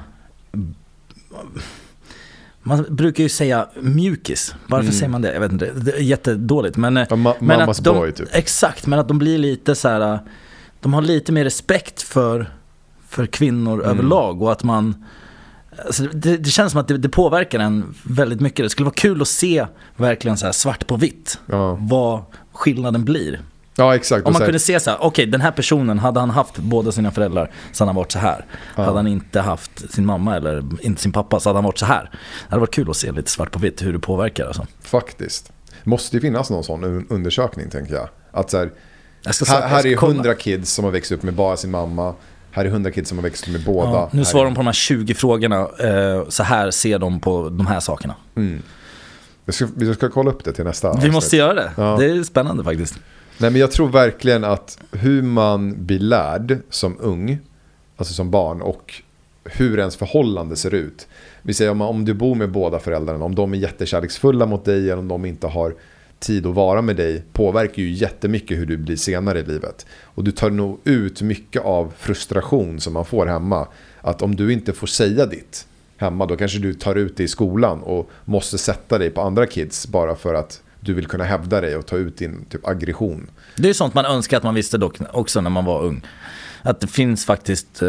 man 2.63 2.87
brukar 2.89 3.23
ju 3.23 3.29
säga 3.29 3.69
mjukis. 3.81 4.55
Varför 4.67 4.93
säger 4.93 5.09
man 5.09 5.23
det? 5.23 5.33
Jag 5.33 5.41
vet 5.41 5.53
inte. 5.53 5.71
Det 5.73 5.93
är 5.93 6.01
jättedåligt. 6.01 6.77
Men, 6.77 6.97
Mm. 6.97 7.07
Ja, 7.11 7.17
ma- 7.17 7.35
men 7.39 7.59
mammas 7.59 7.79
att 7.79 7.85
de, 7.85 7.97
boy, 7.97 8.13
typ. 8.13 8.29
Exakt, 8.33 8.87
men 8.87 8.99
att 8.99 9.09
de 9.09 9.19
blir 9.19 9.39
lite 9.39 9.75
så 9.75 9.89
här. 9.89 10.19
De 10.81 10.95
har 10.95 11.03
lite 11.03 11.33
mer 11.33 11.45
respekt 11.45 12.03
för, 12.03 12.51
för 13.09 13.27
kvinnor 13.27 13.75
Mm. 13.85 13.91
överlag 13.91 14.43
och 14.43 14.53
att 14.53 14.65
man 14.65 15.05
Alltså 15.87 16.03
det, 16.03 16.37
det 16.37 16.51
känns 16.51 16.73
som 16.73 16.81
att 16.81 16.89
det, 16.89 16.99
det 16.99 17.09
påverkar 17.09 17.59
en 17.59 17.95
väldigt 18.05 18.41
mycket. 18.41 18.65
Det 18.67 18.71
skulle 18.71 18.85
vara 18.85 18.95
kul 18.95 19.23
att 19.23 19.29
se 19.29 19.67
verkligen 19.97 20.37
så 20.37 20.53
svart 20.53 20.87
på 20.87 20.97
vitt 20.97 21.39
Ja. 21.47 21.79
vad 21.81 22.23
skillnaden 22.53 23.05
blir. 23.05 23.41
Ja, 23.77 23.95
exakt. 23.95 24.27
Om 24.27 24.33
man 24.33 24.43
kunde 24.43 24.59
se 24.59 24.81
så 24.81 24.91
här, 24.91 24.99
okej 25.03 25.27
den 25.27 25.41
här 25.41 25.51
personen, 25.51 25.99
hade 25.99 26.21
han 26.21 26.31
haft 26.31 26.59
båda 26.59 26.93
sina 26.93 27.11
föräldrar 27.11 27.51
så 27.73 27.85
hade 27.85 27.89
han 27.89 27.97
varit 27.97 28.13
så 28.13 28.19
här. 28.19 28.47
Ja. 28.77 28.83
Hade 28.83 28.97
han 28.97 29.07
inte 29.07 29.41
haft 29.41 29.93
sin 29.93 30.07
mamma 30.07 30.37
eller 30.37 30.65
inte 30.81 31.03
sin 31.03 31.13
pappa 31.13 31.41
så 31.41 31.49
hade 31.49 31.57
han 31.57 31.65
varit 31.65 31.79
så 31.79 31.87
här. 31.87 32.11
Det 32.13 32.49
hade 32.51 32.61
varit 32.61 32.75
kul 32.75 32.91
att 32.91 32.97
se 32.97 33.13
lite 33.13 33.31
svart 33.31 33.51
på 33.51 33.59
vitt 33.59 33.83
hur 33.83 33.93
det 33.93 33.99
påverkar 33.99 34.47
alltså. 34.47 34.67
Faktiskt. 34.83 35.53
Måste 35.85 36.17
ju 36.17 36.21
finnas 36.21 36.51
någon 36.51 36.65
sån 36.65 36.85
un- 36.85 37.07
undersökning 37.11 37.71
tänker 37.71 37.95
jag. 37.95 38.09
Att 38.33 38.51
så 38.51 38.59
här, 38.59 38.71
här, 39.47 39.69
här 39.69 39.87
är 39.87 39.97
hundra 39.97 40.35
kids 40.35 40.73
som 40.73 40.85
har 40.85 40.93
växt 40.93 41.13
upp 41.13 41.23
med 41.23 41.35
bara 41.35 41.57
sin 41.57 41.71
mamma. 41.71 42.15
Här 42.55 42.65
är 42.65 42.69
hundra 42.71 42.91
kids 42.91 43.09
som 43.09 43.19
har 43.19 43.23
växt 43.23 43.49
upp 43.49 43.53
med 43.53 43.65
båda. 43.65 43.91
Ja, 43.91 44.09
nu 44.13 44.19
Här 44.19 44.25
svarar 44.25 44.45
de 44.45 44.55
på 44.55 44.61
de 44.61 44.67
här 44.67 44.73
20 44.73 45.15
frågorna, 45.15 45.61
eh, 45.61 46.29
så 46.29 46.43
här 46.43 46.71
ser 46.71 46.99
de 46.99 47.21
på 47.21 47.49
de 47.49 47.67
här 47.67 47.81
sakerna. 47.81 48.15
Vi 49.45 49.53
ska, 49.53 49.67
vi 49.77 49.95
ska 49.95 50.09
kolla 50.09 50.31
upp 50.31 50.45
det 50.45 50.53
till 50.53 50.65
nästa 50.65 50.89
Vi 50.91 50.97
avsnitt. 50.97 51.13
måste 51.13 51.37
göra 51.37 51.55
det, 51.55 51.73
Ja. 51.77 51.97
det 52.01 52.07
är 52.07 52.23
spännande 52.23 52.65
faktiskt. 52.65 52.95
Nej 53.39 53.51
men 53.51 53.61
jag 53.61 53.71
tror 53.73 53.89
verkligen 53.89 54.45
att 54.45 54.79
hur 54.93 55.23
man 55.23 55.87
blir 55.87 55.99
lärd 55.99 56.59
som 56.71 56.97
ung, 57.01 57.39
alltså 57.97 58.15
som 58.15 58.31
barn 58.31 58.63
och 58.63 58.95
hur 59.45 59.79
ens 59.79 59.97
förhållande 59.97 60.57
ser 60.57 60.75
ut. 60.75 61.07
Vi 61.43 61.55
säger 61.55 61.71
om, 61.71 61.81
om 61.83 62.05
du 62.05 62.15
bor 62.15 62.35
med 62.35 62.51
båda 62.51 62.79
föräldrarna, 62.79 63.25
om 63.25 63.35
de 63.35 63.53
är 63.53 63.57
jättekärleksfulla 63.57 64.47
mot 64.47 64.65
dig 64.65 64.85
eller 64.91 64.99
om 64.99 65.09
de 65.09 65.25
inte 65.25 65.47
har 65.47 65.75
tid 66.23 66.47
att 66.47 66.55
vara 66.55 66.83
med 66.83 66.97
dig 66.97 67.25
påverkar 67.33 67.83
ju 67.83 67.91
jättemycket 67.91 68.59
hur 68.59 68.67
du 68.67 68.77
blir 68.77 68.97
senare 68.97 69.41
i 69.41 69.45
livet. 69.45 69.87
Och 70.03 70.25
du 70.25 70.33
tar 70.33 70.51
nog 70.51 70.81
ut 70.85 71.23
mycket 71.23 71.63
av 71.63 71.93
frustration 71.99 72.81
som 72.81 72.93
man 72.93 73.05
får 73.05 73.27
hemma. 73.27 73.67
Att 74.01 74.23
om 74.23 74.37
du 74.37 74.53
inte 74.53 74.73
får 74.73 74.87
säga 74.87 75.27
ditt 75.27 75.67
hemma 75.97 76.27
då 76.27 76.37
kanske 76.37 76.59
du 76.59 76.75
tar 76.75 76.95
ut 76.95 77.17
det 77.17 77.23
i 77.23 77.29
skolan 77.29 77.83
och 77.83 78.11
måste 78.25 78.59
sätta 78.59 78.99
dig 78.99 79.11
på 79.11 79.21
andra 79.21 79.47
kids 79.47 79.89
bara 79.89 80.15
för 80.15 80.35
att 80.35 80.63
du 80.81 80.95
vill 80.95 81.07
kunna 81.07 81.25
hävda 81.25 81.61
dig 81.61 81.77
och 81.77 81.87
ta 81.87 81.97
ut 81.97 82.17
din 82.17 82.45
typ 82.45 82.67
aggression. 82.67 83.31
Det 83.57 83.69
är 83.69 83.73
sånt 83.73 83.95
man 83.95 84.05
önskar 84.05 84.37
att 84.37 84.43
man 84.43 84.55
visste 84.55 84.79
dock 84.79 84.97
också 85.13 85.41
när 85.41 85.51
man 85.51 85.65
var 85.65 85.83
ung. 85.83 86.07
Att 86.63 86.81
det 86.81 86.87
finns 86.87 87.27
faktiskt 87.27 87.83
eh, 87.83 87.89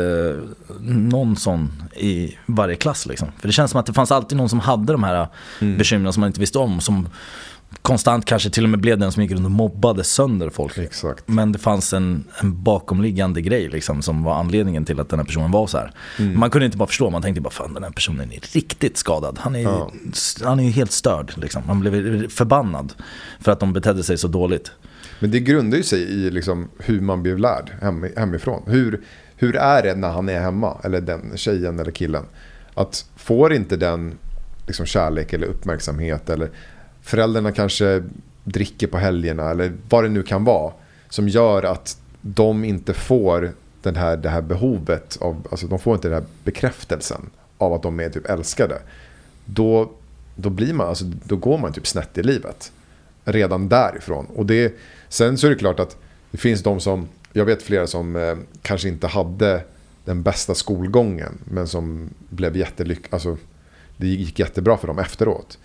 någon 0.81 1.35
sån 1.35 1.83
i 1.95 2.37
varje 2.45 2.75
klass 2.75 3.05
liksom. 3.05 3.31
För 3.39 3.47
det 3.47 3.51
känns 3.51 3.71
som 3.71 3.79
att 3.79 3.85
det 3.85 3.93
fanns 3.93 4.11
alltid 4.11 4.37
någon 4.37 4.49
som 4.49 4.59
hade 4.59 4.93
de 4.93 5.03
här 5.03 5.27
mm. 5.61 5.77
bekymren 5.77 6.13
som 6.13 6.21
man 6.21 6.27
inte 6.27 6.39
visste 6.39 6.59
om. 6.59 6.81
Som 6.81 7.09
konstant 7.81 8.25
kanske 8.25 8.49
till 8.49 8.63
och 8.63 8.69
med 8.69 8.79
blev 8.79 8.97
den 8.97 9.11
som 9.11 9.23
gick 9.23 9.31
runt 9.31 9.45
och 9.45 9.51
mobbade 9.51 10.03
sönder 10.03 10.49
folk. 10.49 10.77
Exakt. 10.77 11.27
Men 11.27 11.51
det 11.51 11.59
fanns 11.59 11.93
en, 11.93 12.23
en 12.41 12.63
bakomliggande 12.63 13.41
grej 13.41 13.69
liksom, 13.69 14.01
som 14.01 14.23
var 14.23 14.35
anledningen 14.35 14.85
till 14.85 14.99
att 14.99 15.09
den 15.09 15.19
här 15.19 15.25
personen 15.25 15.51
var 15.51 15.67
så 15.67 15.77
här. 15.77 15.91
Mm. 16.19 16.39
Man 16.39 16.49
kunde 16.49 16.65
inte 16.65 16.77
bara 16.77 16.87
förstå, 16.87 17.09
man 17.09 17.21
tänkte 17.21 17.41
bara 17.41 17.49
fan 17.49 17.73
den 17.73 17.83
här 17.83 17.91
personen 17.91 18.31
är 18.31 18.39
riktigt 18.53 18.97
skadad. 18.97 19.39
Han 19.41 19.55
är, 19.55 19.61
ja. 19.61 19.91
han 20.43 20.59
är 20.59 20.63
ju 20.63 20.69
helt 20.69 20.91
störd. 20.91 21.33
Liksom. 21.35 21.63
Man 21.67 21.79
blev 21.79 22.29
förbannad 22.29 22.93
för 23.39 23.51
att 23.51 23.59
de 23.59 23.73
betedde 23.73 24.03
sig 24.03 24.17
så 24.17 24.27
dåligt. 24.27 24.71
Men 25.19 25.31
det 25.31 25.39
grundar 25.39 25.77
ju 25.77 25.83
sig 25.83 26.01
i 26.01 26.31
liksom 26.31 26.69
hur 26.77 27.01
man 27.01 27.23
blev 27.23 27.39
lärd 27.39 27.71
hem, 27.81 28.05
hemifrån. 28.17 28.63
Hur, 28.67 29.01
hur 29.35 29.55
är 29.55 29.83
det 29.83 29.95
när 29.95 30.09
han 30.09 30.29
är 30.29 30.39
hemma, 30.39 30.77
eller 30.83 31.01
den 31.01 31.31
tjejen 31.35 31.79
eller 31.79 31.91
killen? 31.91 32.23
Att 32.73 33.05
får 33.15 33.53
inte 33.53 33.77
den 33.77 34.17
liksom 34.67 34.85
kärlek 34.85 35.33
eller 35.33 35.47
uppmärksamhet 35.47 36.29
eller 36.29 36.49
föräldrarna 37.03 37.51
kanske 37.51 38.03
dricker 38.43 38.87
på 38.87 38.97
helgerna 38.97 39.49
eller 39.49 39.73
vad 39.89 40.03
det 40.03 40.09
nu 40.09 40.23
kan 40.23 40.43
vara. 40.43 40.73
Som 41.09 41.29
gör 41.29 41.63
att 41.63 41.97
de 42.21 42.63
inte 42.63 42.93
får 42.93 43.51
den 43.81 43.95
här, 43.95 44.17
det 44.17 44.29
här 44.29 44.41
behovet 44.41 45.17
av, 45.21 45.47
alltså 45.51 45.67
de 45.67 45.79
får 45.79 45.95
inte 45.95 46.07
den 46.07 46.17
här 46.17 46.27
bekräftelsen 46.43 47.29
av 47.57 47.73
att 47.73 47.83
de 47.83 47.99
är 47.99 48.09
typ 48.09 48.29
älskade. 48.29 48.81
Då, 49.45 49.91
då, 50.35 50.49
blir 50.49 50.73
man, 50.73 50.87
alltså, 50.87 51.05
då 51.05 51.35
går 51.35 51.57
man 51.57 51.73
typ 51.73 51.87
snett 51.87 52.17
i 52.17 52.23
livet. 52.23 52.71
Redan 53.25 53.69
därifrån. 53.69 54.25
Och 54.35 54.45
det, 54.45 54.73
sen 55.09 55.37
så 55.37 55.47
är 55.47 55.51
det 55.51 55.57
klart 55.57 55.79
att 55.79 55.97
det 56.31 56.37
finns 56.37 56.63
de 56.63 56.79
som, 56.79 57.07
jag 57.33 57.45
vet 57.45 57.61
flera 57.61 57.87
som 57.87 58.15
eh, 58.15 58.35
kanske 58.61 58.87
inte 58.87 59.07
hade 59.07 59.63
den 60.05 60.23
bästa 60.23 60.55
skolgången. 60.55 61.37
Men 61.45 61.67
som 61.67 62.09
blev 62.29 62.57
jättelyck, 62.57 63.13
alltså 63.13 63.37
det 63.97 64.07
gick 64.07 64.39
jättebra 64.39 64.77
för 64.77 64.87
dem 64.87 64.99
efteråt. 64.99 65.57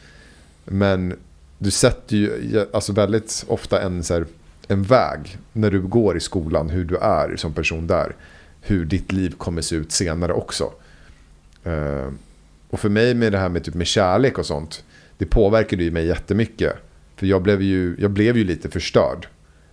Men 0.64 1.16
du 1.59 1.71
sätter 1.71 2.16
ju 2.16 2.66
alltså 2.73 2.92
väldigt 2.92 3.44
ofta 3.49 3.83
en, 3.83 4.03
så 4.03 4.14
här, 4.14 4.27
en 4.68 4.83
väg 4.83 5.38
när 5.53 5.71
du 5.71 5.81
går 5.81 6.16
i 6.16 6.21
skolan, 6.21 6.71
hur 6.71 6.85
du 6.85 6.97
är 6.97 7.37
som 7.37 7.53
person 7.53 7.87
där. 7.87 8.16
Hur 8.61 8.85
ditt 8.85 9.12
liv 9.12 9.35
kommer 9.38 9.62
se 9.62 9.77
ut 9.77 9.92
senare 9.92 10.33
också. 10.33 10.73
Uh, 11.66 12.09
och 12.71 12.81
för 12.81 12.88
mig 12.88 13.14
med 13.14 13.33
det 13.33 13.38
här 13.38 13.49
med, 13.49 13.64
typ 13.64 13.75
med 13.75 13.87
kärlek 13.87 14.38
och 14.38 14.47
sånt, 14.47 14.85
det 15.18 15.27
påverkade 15.27 15.85
ju 15.85 15.90
mig 15.90 16.07
jättemycket. 16.07 16.73
För 17.16 17.27
jag 17.27 17.42
blev 17.42 17.62
ju, 17.62 17.97
jag 17.99 18.11
blev 18.11 18.37
ju 18.37 18.44
lite 18.44 18.71
förstörd 18.71 19.27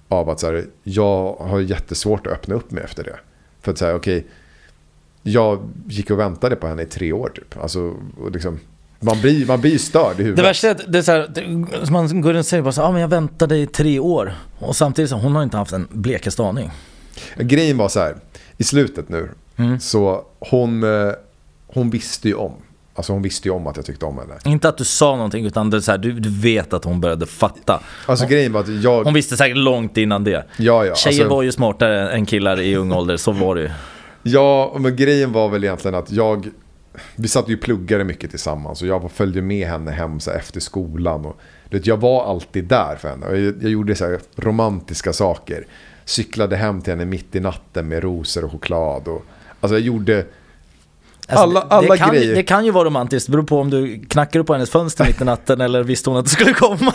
av 0.07 0.29
att 0.29 0.39
så 0.39 0.47
här, 0.47 0.65
jag 0.83 1.33
har 1.33 1.59
jättesvårt 1.59 2.27
att 2.27 2.33
öppna 2.33 2.55
upp 2.55 2.71
mig 2.71 2.83
efter 2.83 3.03
det. 3.03 3.19
För 3.61 3.71
att 3.71 3.77
säga, 3.77 3.95
okej, 3.95 4.17
okay, 4.17 4.29
jag 5.23 5.69
gick 5.87 6.11
och 6.11 6.19
väntade 6.19 6.55
på 6.55 6.67
henne 6.67 6.81
i 6.81 6.85
tre 6.85 7.13
år 7.13 7.31
typ. 7.35 7.57
Alltså, 7.57 7.95
liksom, 8.33 8.59
man 8.99 9.21
blir, 9.21 9.45
man 9.45 9.61
blir 9.61 9.77
störd 9.77 10.19
i 10.19 10.23
huvudet. 10.23 10.35
Det 10.35 10.43
värsta 10.43 10.67
är 10.67 10.71
att 10.71 10.81
det 10.87 10.97
är 10.97 11.01
så 11.01 11.11
här, 11.11 11.31
det, 11.33 11.91
man 11.91 12.21
går 12.21 12.33
och 12.33 12.45
säger 12.45 12.63
bara 12.63 12.71
så 12.71 12.81
ja 12.81 12.85
ah, 12.85 12.91
men 12.91 13.01
jag 13.01 13.07
väntade 13.07 13.57
i 13.57 13.67
tre 13.67 13.99
år. 13.99 14.33
Och 14.59 14.75
samtidigt 14.75 15.09
så 15.09 15.15
hon 15.15 15.35
har 15.35 15.43
inte 15.43 15.57
haft 15.57 15.71
en 15.71 15.87
blekaste 15.91 16.43
aning. 16.43 16.71
Grejen 17.37 17.77
var 17.77 17.89
så 17.89 17.99
här, 17.99 18.15
i 18.57 18.63
slutet 18.63 19.09
nu, 19.09 19.29
mm. 19.55 19.79
så 19.79 20.23
hon, 20.39 20.83
eh, 20.83 21.11
hon 21.67 21.89
visste 21.89 22.27
ju 22.27 22.35
om. 22.35 22.53
Alltså 22.97 23.13
hon 23.13 23.21
visste 23.21 23.47
ju 23.47 23.53
om 23.53 23.67
att 23.67 23.75
jag 23.75 23.85
tyckte 23.85 24.05
om 24.05 24.17
henne. 24.17 24.33
Inte 24.45 24.69
att 24.69 24.77
du 24.77 24.83
sa 24.83 25.15
någonting 25.15 25.45
utan 25.45 25.69
det 25.69 25.81
så 25.81 25.91
här, 25.91 25.97
du, 25.97 26.11
du 26.11 26.29
vet 26.29 26.73
att 26.73 26.83
hon 26.83 27.01
började 27.01 27.25
fatta. 27.25 27.81
Alltså 28.05 28.25
hon, 28.25 28.31
grejen 28.31 28.53
var 28.53 28.61
att 28.61 28.83
jag... 28.83 29.03
Hon 29.03 29.13
visste 29.13 29.37
säkert 29.37 29.57
långt 29.57 29.97
innan 29.97 30.23
det. 30.23 30.45
Ja, 30.57 30.85
ja. 30.85 30.95
Tjejer 30.95 31.21
alltså... 31.21 31.35
var 31.35 31.43
ju 31.43 31.51
smartare 31.51 32.11
än 32.11 32.25
killar 32.25 32.61
i 32.61 32.75
ung 32.75 32.91
ålder, 32.91 33.17
så 33.17 33.31
var 33.31 33.55
det 33.55 33.61
ju. 33.61 33.69
Ja, 34.23 34.75
men 34.79 34.95
grejen 34.95 35.31
var 35.31 35.49
väl 35.49 35.63
egentligen 35.63 35.95
att 35.95 36.11
jag 36.11 36.49
vi 37.15 37.27
satt 37.27 37.49
ju 37.49 37.55
och 37.55 37.61
pluggade 37.61 38.03
mycket 38.03 38.29
tillsammans 38.29 38.81
och 38.81 38.87
jag 38.87 39.11
följde 39.11 39.41
med 39.41 39.67
henne 39.67 39.91
hem 39.91 40.19
så 40.19 40.31
efter 40.31 40.59
skolan. 40.59 41.25
Och, 41.25 41.39
vet, 41.69 41.87
jag 41.87 41.97
var 41.97 42.25
alltid 42.25 42.65
där 42.65 42.95
för 42.95 43.09
henne. 43.09 43.25
Jag, 43.25 43.55
jag 43.61 43.71
gjorde 43.71 43.95
så 43.95 44.17
romantiska 44.35 45.13
saker. 45.13 45.67
Cyklade 46.05 46.55
hem 46.55 46.81
till 46.81 46.93
henne 46.93 47.05
mitt 47.05 47.35
i 47.35 47.39
natten 47.39 47.87
med 47.87 48.03
rosor 48.03 48.45
och 48.45 48.51
choklad. 48.51 49.07
Och, 49.07 49.25
alltså 49.61 49.75
jag 49.75 49.81
gjorde 49.81 50.25
Alltså, 51.27 51.43
alla, 51.43 51.61
alla 51.61 51.91
det, 51.91 51.97
kan, 51.97 52.09
grejer. 52.09 52.35
Det 52.35 52.43
kan 52.43 52.65
ju 52.65 52.71
vara 52.71 52.85
romantiskt, 52.85 53.27
det 53.27 53.31
beror 53.31 53.43
på 53.43 53.59
om 53.59 53.69
du 53.69 53.99
knackar 53.99 54.39
upp 54.39 54.47
på 54.47 54.53
hennes 54.53 54.69
fönster 54.69 55.05
mitt 55.05 55.21
i 55.21 55.23
natten 55.23 55.61
eller 55.61 55.83
visste 55.83 56.09
hon 56.09 56.19
att 56.19 56.25
det 56.25 56.31
skulle 56.31 56.53
komma. 56.53 56.93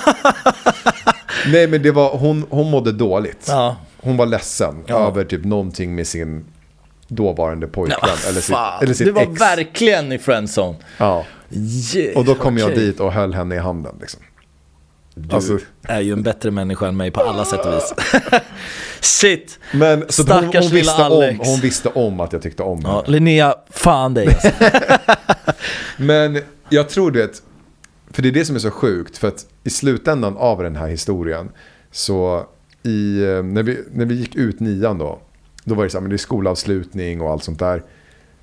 Nej 1.52 1.66
men 1.66 1.82
det 1.82 1.90
var, 1.90 2.16
hon, 2.16 2.44
hon 2.50 2.70
mådde 2.70 2.92
dåligt. 2.92 3.44
Ja. 3.48 3.76
Hon 3.96 4.16
var 4.16 4.26
ledsen 4.26 4.84
ja. 4.86 5.08
över 5.08 5.24
typ 5.24 5.44
någonting 5.44 5.94
med 5.94 6.06
sin 6.06 6.44
dåvarande 7.11 7.66
pojkvän. 7.66 7.99
Ja, 8.03 8.29
eller 8.29 8.40
sitt, 8.40 8.57
eller 8.83 8.94
sitt 8.94 9.07
du 9.07 9.12
var 9.12 9.23
ex. 9.23 9.40
verkligen 9.40 10.12
i 10.12 10.18
friendzone. 10.18 10.77
Ja. 10.99 11.27
Yeah, 11.94 12.18
och 12.18 12.25
då 12.25 12.35
kom 12.35 12.55
okay. 12.55 12.68
jag 12.68 12.79
dit 12.79 13.01
och 13.01 13.12
höll 13.12 13.35
henne 13.35 13.55
i 13.55 13.59
handen. 13.59 13.94
Liksom. 14.01 14.20
Du 15.14 15.35
alltså. 15.35 15.59
är 15.83 16.01
ju 16.01 16.12
en 16.12 16.23
bättre 16.23 16.51
människa 16.51 16.87
än 16.87 16.96
mig 16.96 17.11
på 17.11 17.20
alla 17.20 17.44
sätt 17.44 17.66
och 17.66 17.73
vis. 17.73 17.94
Shit! 19.01 19.59
Men, 19.73 20.05
så 20.09 20.23
Stackars 20.23 20.55
hon, 20.55 20.62
hon, 20.62 20.70
lilla 20.70 20.92
Alex. 20.92 21.40
Om, 21.40 21.46
hon 21.46 21.61
visste 21.61 21.88
om 21.88 22.20
att 22.20 22.33
jag 22.33 22.42
tyckte 22.42 22.62
om 22.62 22.85
henne. 22.85 22.94
Ja, 22.94 23.05
Linnea, 23.07 23.55
fan 23.70 24.14
dig 24.14 24.27
alltså. 24.27 24.51
Men 25.96 26.38
jag 26.68 26.88
tror 26.88 27.11
det, 27.11 27.42
för 28.11 28.23
det 28.23 28.29
är 28.29 28.33
det 28.33 28.44
som 28.44 28.57
är 28.57 28.61
så 28.61 28.70
sjukt. 28.70 29.18
För 29.18 29.29
att 29.29 29.46
i 29.64 29.70
slutändan 29.70 30.37
av 30.37 30.62
den 30.62 30.77
här 30.77 30.88
historien 30.88 31.51
så 31.90 32.46
i, 32.83 33.23
eh, 33.23 33.42
när, 33.42 33.62
vi, 33.62 33.79
när 33.92 34.05
vi 34.05 34.14
gick 34.14 34.35
ut 34.35 34.61
nian 34.61 34.99
då 34.99 35.20
då 35.64 35.75
var 35.75 35.85
det 35.85 35.90
så 35.90 35.96
här, 35.96 36.03
men 36.03 36.11
det 36.11 36.16
är 36.16 36.18
skolavslutning 36.18 37.20
och 37.20 37.31
allt 37.31 37.44
sånt 37.44 37.59
där. 37.59 37.83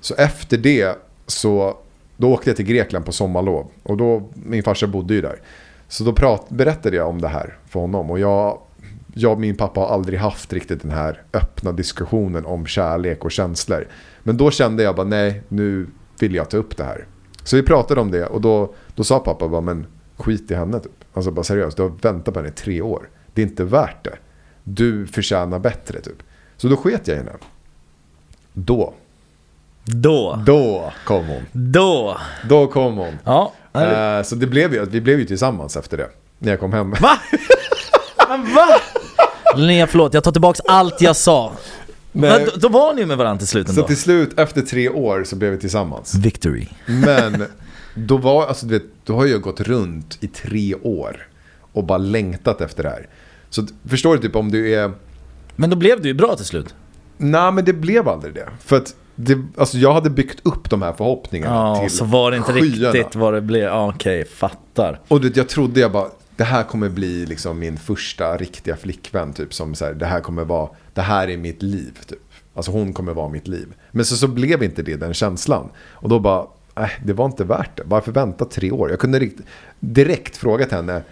Så 0.00 0.14
efter 0.14 0.56
det 0.56 0.98
så 1.26 1.76
då 2.16 2.32
åkte 2.32 2.50
jag 2.50 2.56
till 2.56 2.66
Grekland 2.66 3.04
på 3.04 3.12
sommarlov. 3.12 3.66
Och 3.82 3.96
då, 3.96 4.28
min 4.34 4.62
farsa 4.62 4.86
bodde 4.86 5.14
ju 5.14 5.20
där. 5.20 5.40
Så 5.88 6.04
då 6.04 6.12
prat, 6.12 6.46
berättade 6.48 6.96
jag 6.96 7.08
om 7.08 7.20
det 7.20 7.28
här 7.28 7.58
för 7.68 7.80
honom. 7.80 8.10
Och 8.10 8.18
jag, 8.18 8.58
jag 9.14 9.32
och 9.32 9.40
min 9.40 9.56
pappa 9.56 9.80
har 9.80 9.88
aldrig 9.88 10.18
haft 10.18 10.52
riktigt 10.52 10.82
den 10.82 10.90
här 10.90 11.22
öppna 11.32 11.72
diskussionen 11.72 12.46
om 12.46 12.66
kärlek 12.66 13.24
och 13.24 13.32
känslor. 13.32 13.88
Men 14.22 14.36
då 14.36 14.50
kände 14.50 14.82
jag 14.82 14.96
bara 14.96 15.06
nej, 15.06 15.42
nu 15.48 15.86
vill 16.20 16.34
jag 16.34 16.50
ta 16.50 16.56
upp 16.56 16.76
det 16.76 16.84
här. 16.84 17.06
Så 17.44 17.56
vi 17.56 17.62
pratade 17.62 18.00
om 18.00 18.10
det 18.10 18.26
och 18.26 18.40
då, 18.40 18.74
då 18.94 19.04
sa 19.04 19.18
pappa 19.18 19.48
bara 19.48 19.60
men 19.60 19.86
skit 20.16 20.50
i 20.50 20.54
henne 20.54 20.80
typ. 20.80 21.04
Alltså 21.12 21.30
bara 21.30 21.42
seriöst, 21.44 21.76
du 21.76 21.82
har 21.82 21.92
väntat 22.02 22.34
på 22.34 22.40
henne 22.40 22.48
i 22.48 22.52
tre 22.52 22.82
år. 22.82 23.08
Det 23.34 23.42
är 23.42 23.46
inte 23.46 23.64
värt 23.64 24.04
det. 24.04 24.16
Du 24.64 25.06
förtjänar 25.06 25.58
bättre 25.58 26.00
typ. 26.00 26.22
Så 26.58 26.68
då 26.68 26.76
sket 26.76 27.08
jag 27.08 27.14
i 27.14 27.18
henne. 27.18 27.32
Då. 28.52 28.94
Då. 29.84 30.42
Då 30.46 30.92
kom 31.04 31.26
hon. 31.26 31.42
Då. 31.52 32.18
Då 32.48 32.66
kom 32.66 32.96
hon. 32.96 33.18
Ja. 33.24 33.52
Uh, 33.76 34.22
så 34.22 34.34
det 34.34 34.46
blev 34.46 34.74
ju, 34.74 34.84
vi 34.84 35.00
blev 35.00 35.18
ju 35.18 35.24
tillsammans 35.24 35.76
efter 35.76 35.96
det. 35.96 36.08
När 36.38 36.50
jag 36.50 36.60
kom 36.60 36.72
hem. 36.72 36.90
Va? 36.90 37.18
Men 38.28 38.54
va? 38.54 38.66
Linnea 39.56 39.86
förlåt, 39.86 40.14
jag 40.14 40.24
tar 40.24 40.32
tillbaka 40.32 40.62
allt 40.66 41.00
jag 41.00 41.16
sa. 41.16 41.52
Men, 42.12 42.44
då, 42.44 42.50
då 42.56 42.68
var 42.68 42.94
ni 42.94 43.00
ju 43.00 43.06
med 43.06 43.16
varandra 43.16 43.38
till 43.38 43.48
slut 43.48 43.68
ändå. 43.68 43.82
Så 43.82 43.86
till 43.86 43.96
slut, 43.96 44.38
efter 44.38 44.62
tre 44.62 44.88
år, 44.88 45.24
så 45.24 45.36
blev 45.36 45.50
vi 45.50 45.58
tillsammans. 45.58 46.14
Victory. 46.14 46.68
Men, 46.86 47.44
då 47.94 48.16
var, 48.16 48.46
alltså 48.46 48.66
du 48.66 48.74
vet, 48.74 48.86
då 49.04 49.16
har 49.16 49.26
jag 49.26 49.40
gått 49.40 49.60
runt 49.60 50.18
i 50.20 50.28
tre 50.28 50.74
år. 50.74 51.28
Och 51.72 51.84
bara 51.84 51.98
längtat 51.98 52.60
efter 52.60 52.82
det 52.82 52.88
här. 52.88 53.06
Så 53.50 53.66
förstår 53.88 54.16
du 54.16 54.22
typ 54.22 54.36
om 54.36 54.50
du 54.50 54.74
är 54.74 54.92
men 55.58 55.70
då 55.70 55.76
blev 55.76 56.02
det 56.02 56.08
ju 56.08 56.14
bra 56.14 56.36
till 56.36 56.44
slut. 56.44 56.74
Nej, 57.16 57.52
men 57.52 57.64
det 57.64 57.72
blev 57.72 58.08
aldrig 58.08 58.34
det. 58.34 58.48
För 58.60 58.76
att 58.76 58.94
det, 59.14 59.38
alltså 59.56 59.78
jag 59.78 59.92
hade 59.92 60.10
byggt 60.10 60.40
upp 60.46 60.70
de 60.70 60.82
här 60.82 60.92
förhoppningarna 60.92 61.54
ja, 61.54 61.80
till 61.80 61.90
så 61.90 62.04
var 62.04 62.30
det 62.30 62.36
inte 62.36 62.52
skyarna. 62.52 62.92
riktigt 62.92 63.16
vad 63.16 63.34
det 63.34 63.40
blev. 63.40 63.62
Ja, 63.62 63.88
Okej, 63.94 64.20
okay, 64.20 64.32
fattar. 64.34 65.00
Och 65.08 65.20
det, 65.20 65.36
jag 65.36 65.48
trodde 65.48 65.80
jag 65.80 65.92
bara, 65.92 66.08
det 66.36 66.44
här 66.44 66.62
kommer 66.62 66.88
bli 66.88 67.26
liksom 67.26 67.58
min 67.58 67.76
första 67.76 68.36
riktiga 68.36 68.76
flickvän. 68.76 69.32
Typ 69.32 69.54
som 69.54 69.74
så 69.74 69.84
här, 69.84 69.92
det 69.92 70.06
här 70.06 70.20
kommer 70.20 70.44
vara, 70.44 70.68
det 70.94 71.00
här 71.00 71.28
är 71.28 71.36
mitt 71.36 71.62
liv. 71.62 71.98
Typ. 72.06 72.18
Alltså 72.54 72.72
hon 72.72 72.92
kommer 72.92 73.14
vara 73.14 73.28
mitt 73.28 73.48
liv. 73.48 73.74
Men 73.90 74.04
så, 74.04 74.16
så 74.16 74.28
blev 74.28 74.62
inte 74.62 74.82
det 74.82 74.96
den 74.96 75.14
känslan. 75.14 75.68
Och 75.90 76.08
då 76.08 76.18
bara, 76.18 76.46
nej, 76.74 76.90
det 77.04 77.12
var 77.12 77.26
inte 77.26 77.44
värt 77.44 77.76
det. 77.76 77.82
Varför 77.86 78.12
vänta 78.12 78.44
tre 78.44 78.70
år? 78.70 78.90
Jag 78.90 78.98
kunde 78.98 79.18
direkt, 79.18 79.40
direkt 79.80 80.36
frågat 80.36 80.70
henne 80.70 81.02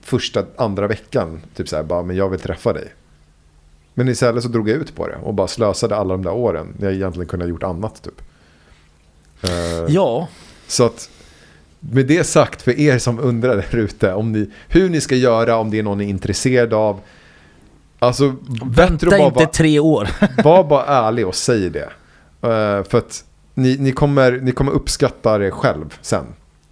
första, 0.00 0.44
andra 0.56 0.86
veckan. 0.86 1.40
Typ 1.54 1.68
så 1.68 1.76
här, 1.76 1.82
bara, 1.82 2.02
men 2.02 2.16
jag 2.16 2.28
vill 2.28 2.40
träffa 2.40 2.72
dig. 2.72 2.88
Men 3.94 4.08
istället 4.08 4.42
så 4.42 4.48
drog 4.48 4.68
jag 4.68 4.76
ut 4.76 4.94
på 4.94 5.06
det 5.08 5.16
och 5.22 5.34
bara 5.34 5.48
slösade 5.48 5.96
alla 5.96 6.14
de 6.14 6.22
där 6.22 6.32
åren. 6.32 6.74
Jag 6.80 6.92
egentligen 6.92 7.28
kunde 7.28 7.44
ha 7.44 7.50
gjort 7.50 7.62
annat 7.62 8.02
typ. 8.02 8.22
Eh, 9.42 9.50
Ja, 9.88 10.28
Så 10.66 10.84
att 10.86 11.10
med 11.80 12.06
det 12.06 12.24
sagt 12.24 12.62
för 12.62 12.80
er 12.80 12.98
som 12.98 13.18
undrar 13.20 13.56
där 13.56 13.76
ute 13.76 14.12
om 14.14 14.32
ni, 14.32 14.50
hur 14.68 14.88
ni 14.90 15.00
ska 15.00 15.14
göra 15.14 15.56
om 15.56 15.70
det 15.70 15.78
är 15.78 15.82
någon 15.82 15.98
ni 15.98 16.04
är 16.04 16.08
intresserad 16.08 16.74
av. 16.74 17.00
Alltså 17.98 18.34
vänta 18.64 19.06
bara 19.10 19.26
inte 19.26 19.46
tre 19.46 19.78
år. 19.80 20.08
var 20.44 20.64
bara 20.64 20.84
ärlig 20.84 21.26
och 21.26 21.34
säg 21.34 21.70
det. 21.70 21.88
Eh, 22.42 22.84
för 22.84 22.98
att 22.98 23.24
ni, 23.54 23.76
ni, 23.76 23.92
kommer, 23.92 24.32
ni 24.32 24.52
kommer 24.52 24.72
uppskatta 24.72 25.38
det 25.38 25.50
själv 25.50 25.94
sen. 26.02 26.24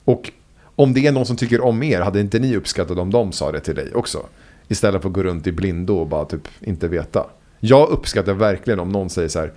Och 0.05 0.31
om 0.77 0.95
det 0.95 1.07
är 1.07 1.13
någon 1.13 1.27
som 1.27 1.37
tycker 1.37 1.61
om 1.61 1.83
er, 1.83 2.01
hade 2.01 2.21
inte 2.21 2.39
ni 2.39 2.57
uppskattat 2.57 2.99
om 2.99 3.11
de 3.11 3.33
sa 3.33 3.53
det 3.53 3.61
till 3.61 3.75
dig 3.75 3.95
också? 3.95 4.27
Istället 4.69 5.03
för 5.03 5.09
att 5.09 5.15
gå 5.15 5.23
runt 5.23 5.47
i 5.47 5.53
blindo 5.53 5.95
och 5.95 6.07
bara 6.07 6.25
typ 6.25 6.49
inte 6.61 6.89
veta. 6.89 7.27
Jag 7.61 7.89
uppskattar 7.89 8.33
verkligen 8.33 8.81
om 8.81 8.93
någon 8.93 9.11
säger 9.11 9.29
så 9.29 9.39
här 9.39 9.53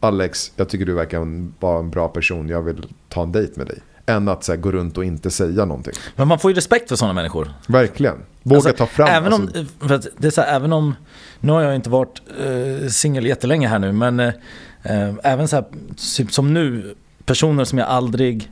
Alex, 0.00 0.52
jag 0.56 0.68
tycker 0.68 0.86
du 0.86 0.94
verkar 0.94 1.48
vara 1.60 1.78
en 1.78 1.90
bra 1.90 2.08
person, 2.08 2.48
jag 2.48 2.62
vill 2.62 2.86
ta 3.08 3.22
en 3.22 3.32
dejt 3.32 3.52
med 3.56 3.66
dig. 3.66 3.78
Än 4.06 4.28
att 4.28 4.44
så 4.44 4.52
här, 4.52 4.58
gå 4.58 4.72
runt 4.72 4.98
och 4.98 5.04
inte 5.04 5.30
säga 5.30 5.64
någonting. 5.64 5.92
Men 6.16 6.28
man 6.28 6.38
får 6.38 6.50
ju 6.50 6.54
respekt 6.54 6.88
för 6.88 6.96
sådana 6.96 7.12
människor. 7.12 7.54
Verkligen. 7.66 8.16
Våga 8.42 8.56
Alltså, 8.56 8.72
ta 8.72 8.86
fram. 8.86 9.08
Även 9.08 9.32
om, 9.32 9.50
alltså, 9.78 10.10
det 10.18 10.26
är 10.26 10.30
så 10.30 10.40
här, 10.40 10.56
även 10.56 10.72
om, 10.72 10.94
nu 11.40 11.52
har 11.52 11.62
jag 11.62 11.74
inte 11.74 11.90
varit 11.90 12.22
eh, 12.44 12.88
singel 12.88 13.26
jättelänge 13.26 13.68
här 13.68 13.78
nu, 13.78 13.92
men 13.92 14.20
eh, 14.20 14.32
eh, 14.82 15.14
även 15.22 15.48
så 15.48 15.56
här, 15.56 15.64
typ 16.16 16.32
som 16.32 16.54
nu, 16.54 16.94
personer 17.24 17.64
som 17.64 17.78
jag 17.78 17.88
aldrig 17.88 18.50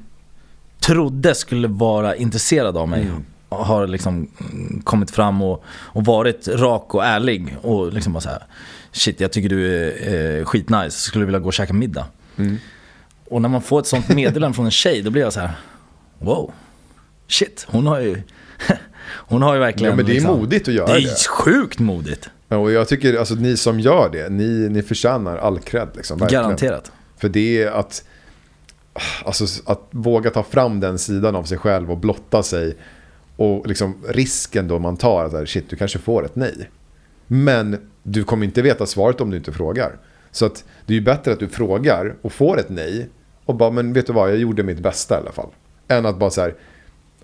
trodde 0.81 1.35
skulle 1.35 1.69
vara 1.69 2.17
intresserade 2.17 2.81
av 2.81 2.89
mig. 2.89 3.03
Mm. 3.03 3.25
Har 3.53 3.87
liksom 3.87 4.29
mm, 4.41 4.83
kommit 4.85 5.11
fram 5.11 5.43
och, 5.43 5.65
och 5.69 6.05
varit 6.05 6.49
rak 6.49 6.95
och 6.95 7.05
ärlig 7.05 7.57
och 7.63 7.93
liksom 7.93 8.13
bara 8.13 8.21
så 8.21 8.29
här, 8.29 8.43
shit 8.93 9.21
jag 9.21 9.33
tycker 9.33 9.49
du 9.49 9.77
är 9.77 10.39
eh, 10.39 10.45
skitnice, 10.45 10.91
skulle 10.91 11.25
vilja 11.25 11.41
gå 11.41 11.47
och 11.47 11.53
käka 11.53 11.73
middag. 11.73 12.07
Mm. 12.37 12.57
Och 13.29 13.43
när 13.43 13.49
man 13.49 13.63
får 13.63 13.81
ett 13.81 13.87
sånt 13.87 14.09
meddelande 14.09 14.55
från 14.55 14.65
en 14.65 14.71
tjej, 14.71 15.03
då 15.03 15.11
blir 15.11 15.23
jag 15.23 15.33
så 15.33 15.41
här, 15.41 15.51
wow, 16.19 16.53
shit, 17.29 17.67
hon 17.69 17.87
har 17.87 18.01
ju, 18.01 18.23
hon 19.05 19.43
har 19.43 19.55
ju 19.55 19.61
verkligen 19.61 19.91
ja, 19.91 19.97
men 19.97 20.07
det 20.07 20.13
är 20.13 20.15
liksom- 20.15 20.41
modigt 20.41 20.69
att 20.69 20.75
göra 20.75 20.87
det 20.87 21.01
det. 21.01 21.11
är 21.11 21.29
sjukt 21.29 21.79
modigt. 21.79 22.31
Ja, 22.49 22.57
Och 22.57 22.73
jag 22.73 22.89
tycker, 22.89 23.19
alltså 23.19 23.35
ni 23.35 23.57
som 23.57 23.81
gör 23.81 24.11
det, 24.13 24.29
ni, 24.29 24.69
ni 24.69 24.83
förtjänar 24.83 25.37
all 25.39 25.59
cred. 25.59 25.89
Liksom, 25.97 26.19
verkligen. 26.19 26.43
Garanterat. 26.43 26.93
För 27.17 27.29
det 27.29 27.63
är 27.63 27.71
att, 27.71 28.05
alltså, 29.25 29.45
att 29.67 29.89
våga 29.91 30.31
ta 30.31 30.43
fram 30.43 30.81
den 30.81 30.99
sidan 30.99 31.37
av 31.37 31.45
sig 31.45 31.59
själv 31.59 31.91
och 31.91 31.99
blotta 31.99 32.43
sig. 32.43 32.77
Och 33.43 33.67
liksom 33.67 33.95
risken 34.09 34.69
då 34.69 34.79
man 34.79 34.97
tar 34.97 35.25
att 35.25 35.49
shit, 35.49 35.71
du 35.71 35.77
kanske 35.77 35.99
får 35.99 36.25
ett 36.25 36.37
nej. 36.37 36.71
Men 37.27 37.91
du 38.03 38.25
kommer 38.25 38.47
inte 38.47 38.63
veta 38.63 38.87
svaret 38.87 39.21
om 39.21 39.31
du 39.31 39.37
inte 39.37 39.53
frågar. 39.53 39.97
Så 40.31 40.47
att 40.47 40.65
det 40.87 40.93
är 40.93 40.95
ju 40.95 41.01
bättre 41.01 41.33
att 41.33 41.39
du 41.39 41.49
frågar 41.49 42.15
och 42.23 42.33
får 42.33 42.61
ett 42.61 42.69
nej. 42.69 43.09
Och 43.45 43.55
bara, 43.55 43.71
men 43.71 43.93
vet 43.93 44.07
du 44.07 44.13
vad, 44.13 44.31
jag 44.31 44.39
gjorde 44.39 44.63
mitt 44.63 44.79
bästa 44.79 45.15
i 45.15 45.19
alla 45.19 45.33
fall. 45.33 45.49
Än 45.89 46.07
att 46.07 46.19
bara 46.19 46.31
så 46.31 46.41
här, 46.41 46.55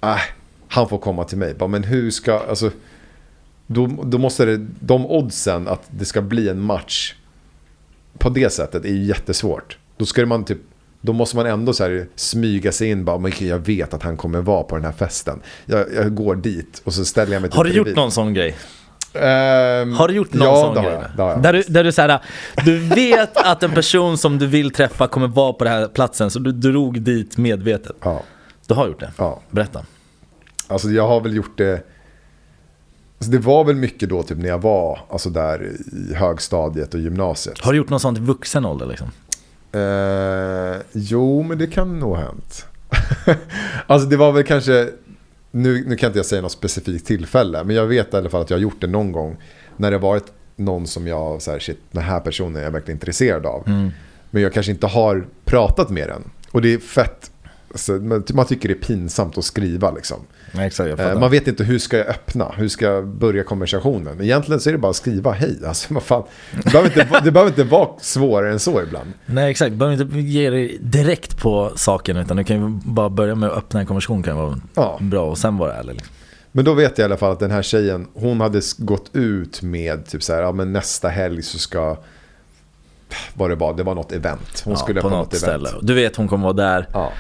äh, 0.02 0.16
han 0.68 0.88
får 0.88 0.98
komma 0.98 1.24
till 1.24 1.38
mig. 1.38 1.54
Bara, 1.54 1.68
men 1.68 1.84
hur 1.84 2.10
ska, 2.10 2.38
alltså, 2.38 2.70
då, 3.66 3.86
då 3.86 4.18
måste 4.18 4.44
det, 4.44 4.66
de 4.80 5.06
oddsen 5.06 5.68
att 5.68 5.82
det 5.90 6.04
ska 6.04 6.22
bli 6.22 6.48
en 6.48 6.60
match 6.60 7.14
på 8.18 8.28
det 8.28 8.50
sättet 8.50 8.84
är 8.84 8.88
ju 8.92 9.04
jättesvårt. 9.04 9.78
Då, 9.96 10.06
ska 10.06 10.26
man 10.26 10.44
typ, 10.44 10.60
då 11.08 11.12
måste 11.12 11.36
man 11.36 11.46
ändå 11.46 11.72
så 11.72 11.82
här 11.84 12.06
smyga 12.16 12.72
sig 12.72 12.88
in. 12.90 13.04
Bara, 13.04 13.18
men 13.18 13.32
jag 13.38 13.58
vet 13.58 13.94
att 13.94 14.02
han 14.02 14.16
kommer 14.16 14.40
vara 14.40 14.62
på 14.62 14.76
den 14.76 14.84
här 14.84 14.92
festen. 14.92 15.40
Jag, 15.66 15.94
jag 15.94 16.14
går 16.14 16.36
dit 16.36 16.82
och 16.84 16.94
så 16.94 17.04
ställer 17.04 17.32
jag 17.32 17.40
mig 17.42 17.50
typ 17.50 17.56
Har 17.56 17.64
du 17.64 17.72
gjort 17.72 17.96
någon 17.96 18.10
sån 18.10 18.34
grej? 18.34 18.56
Ehm, 19.14 19.92
Har 19.92 20.08
du 20.08 20.14
gjort 20.14 20.32
någon 20.32 20.48
ja, 20.48 20.74
sån 20.74 20.84
grej? 20.84 20.98
jag, 21.16 21.24
har 21.24 21.30
jag. 21.30 21.42
Där, 21.42 21.52
du, 21.52 21.62
där 21.62 21.84
du 21.84 21.92
såhär, 21.92 22.20
du 22.64 22.78
vet 22.78 23.36
att 23.36 23.62
en 23.62 23.70
person 23.70 24.18
som 24.18 24.38
du 24.38 24.46
vill 24.46 24.70
träffa 24.70 25.08
kommer 25.08 25.28
vara 25.28 25.52
på 25.52 25.64
den 25.64 25.72
här 25.72 25.88
platsen, 25.88 26.30
så 26.30 26.38
du 26.38 26.52
drog 26.52 27.02
dit 27.02 27.36
medvetet. 27.36 27.96
Ja, 28.02 28.22
Du 28.66 28.74
har 28.74 28.86
gjort 28.88 29.00
det? 29.00 29.12
ja. 29.18 29.40
Berätta. 29.50 29.84
Alltså 30.66 30.88
jag 30.88 31.08
har 31.08 31.20
väl 31.20 31.36
gjort 31.36 31.58
det. 31.58 31.72
Alltså 33.18 33.30
det 33.32 33.38
var 33.38 33.64
väl 33.64 33.76
mycket 33.76 34.08
då 34.08 34.22
typ 34.22 34.38
när 34.38 34.48
jag 34.48 34.58
var 34.62 35.00
alltså 35.10 35.30
där 35.30 35.72
i 36.10 36.14
högstadiet 36.14 36.94
och 36.94 37.00
gymnasiet. 37.00 37.60
Har 37.60 37.72
du 37.72 37.78
gjort 37.78 37.90
något 37.90 38.02
sånt 38.02 38.18
i 38.18 38.20
vuxen 38.20 38.64
ålder 38.64 38.86
liksom? 38.86 39.08
Eh, 39.72 40.80
jo, 40.92 41.42
men 41.42 41.58
det 41.58 41.66
kan 41.66 41.98
nog 41.98 42.16
ha 42.16 42.24
hänt. 42.24 42.66
alltså 43.86 44.08
det 44.08 44.16
var 44.16 44.32
väl 44.32 44.44
kanske, 44.44 44.88
nu, 45.50 45.84
nu 45.86 45.96
kan 45.96 46.06
inte 46.06 46.18
jag 46.18 46.26
säga 46.26 46.42
något 46.42 46.52
specifikt 46.52 47.06
tillfälle, 47.06 47.64
men 47.64 47.76
jag 47.76 47.86
vet 47.86 48.14
i 48.14 48.16
alla 48.16 48.30
fall 48.30 48.42
att 48.42 48.50
jag 48.50 48.56
har 48.56 48.62
gjort 48.62 48.80
det 48.80 48.86
någon 48.86 49.12
gång. 49.12 49.36
När 49.76 49.90
det 49.90 49.98
varit 49.98 50.32
någon 50.56 50.86
som 50.86 51.06
jag, 51.06 51.42
så 51.42 51.50
här, 51.50 51.58
shit, 51.58 51.80
den 51.90 52.02
här 52.02 52.20
personen 52.20 52.56
är 52.56 52.62
jag 52.62 52.70
verkligen 52.70 52.96
intresserad 52.96 53.46
av. 53.46 53.62
Mm. 53.66 53.90
Men 54.30 54.42
jag 54.42 54.52
kanske 54.52 54.72
inte 54.72 54.86
har 54.86 55.26
pratat 55.44 55.90
med 55.90 56.08
den. 56.08 56.30
Och 56.50 56.62
det 56.62 56.74
är 56.74 56.78
fett, 56.78 57.30
alltså, 57.70 57.92
man, 57.92 58.24
man 58.34 58.46
tycker 58.46 58.68
det 58.68 58.74
är 58.74 58.82
pinsamt 58.86 59.38
att 59.38 59.44
skriva 59.44 59.90
liksom. 59.90 60.16
Exakt, 60.58 61.00
Eh. 61.00 61.18
Man 61.20 61.30
vet 61.30 61.48
inte 61.48 61.64
hur 61.64 61.78
ska 61.78 61.96
jag 61.98 62.06
öppna, 62.06 62.52
hur 62.56 62.68
ska 62.68 62.84
jag 62.84 63.06
börja 63.08 63.44
konversationen. 63.44 64.20
Egentligen 64.22 64.60
så 64.60 64.68
är 64.68 64.72
det 64.72 64.78
bara 64.78 64.90
att 64.90 64.96
skriva 64.96 65.32
hej. 65.32 65.58
Alltså, 65.66 65.94
vad 65.94 66.02
fan. 66.02 66.22
Det, 66.64 66.64
behöver 66.72 66.88
inte, 66.88 67.20
det 67.24 67.30
behöver 67.30 67.50
inte 67.50 67.64
vara 67.64 67.88
svårare 68.00 68.52
än 68.52 68.58
så 68.58 68.82
ibland. 68.82 69.12
Nej 69.26 69.50
exakt, 69.50 69.70
du 69.70 69.76
behöver 69.76 70.02
inte 70.02 70.18
ge 70.18 70.50
dig 70.50 70.78
direkt 70.80 71.38
på 71.38 71.72
saken 71.76 72.16
utan 72.16 72.36
du 72.36 72.44
kan 72.44 72.56
ju 72.56 72.80
bara 72.84 73.08
börja 73.10 73.34
med 73.34 73.48
att 73.50 73.56
öppna 73.58 73.80
en 73.80 73.86
konversation 73.86 74.22
kan 74.22 74.36
vara 74.36 74.60
Ja. 74.74 74.98
bra 75.00 75.30
och 75.30 75.38
sen 75.38 75.56
vara 75.58 75.74
ärlig. 75.74 75.92
Liksom. 75.94 76.14
Men 76.52 76.64
då 76.64 76.74
vet 76.74 76.98
jag 76.98 77.04
i 77.04 77.04
alla 77.04 77.16
fall 77.16 77.32
att 77.32 77.40
den 77.40 77.50
här 77.50 77.62
tjejen, 77.62 78.06
hon 78.14 78.40
hade 78.40 78.60
gått 78.78 79.10
ut 79.12 79.62
med 79.62 80.06
typ 80.06 80.22
så 80.22 80.34
här, 80.34 80.42
ja 80.42 80.52
men 80.52 80.72
nästa 80.72 81.08
helg 81.08 81.42
så 81.42 81.58
ska, 81.58 81.96
vad 83.34 83.50
det 83.50 83.54
var, 83.54 83.74
det 83.76 83.82
var 83.82 83.94
något 83.94 84.12
event. 84.12 84.62
Hon 84.64 84.72
Ja, 84.72 84.78
skulle 84.78 85.00
på 85.00 85.08
på 85.08 85.16
något 85.16 85.32
något 85.32 85.42
event. 85.42 85.66
ställe. 85.68 85.80
Du 85.86 85.94
vet 85.94 86.16
hon 86.16 86.28
kommer 86.28 86.44
vara 86.44 86.52
där. 86.52 86.88
Ja. 86.92 87.12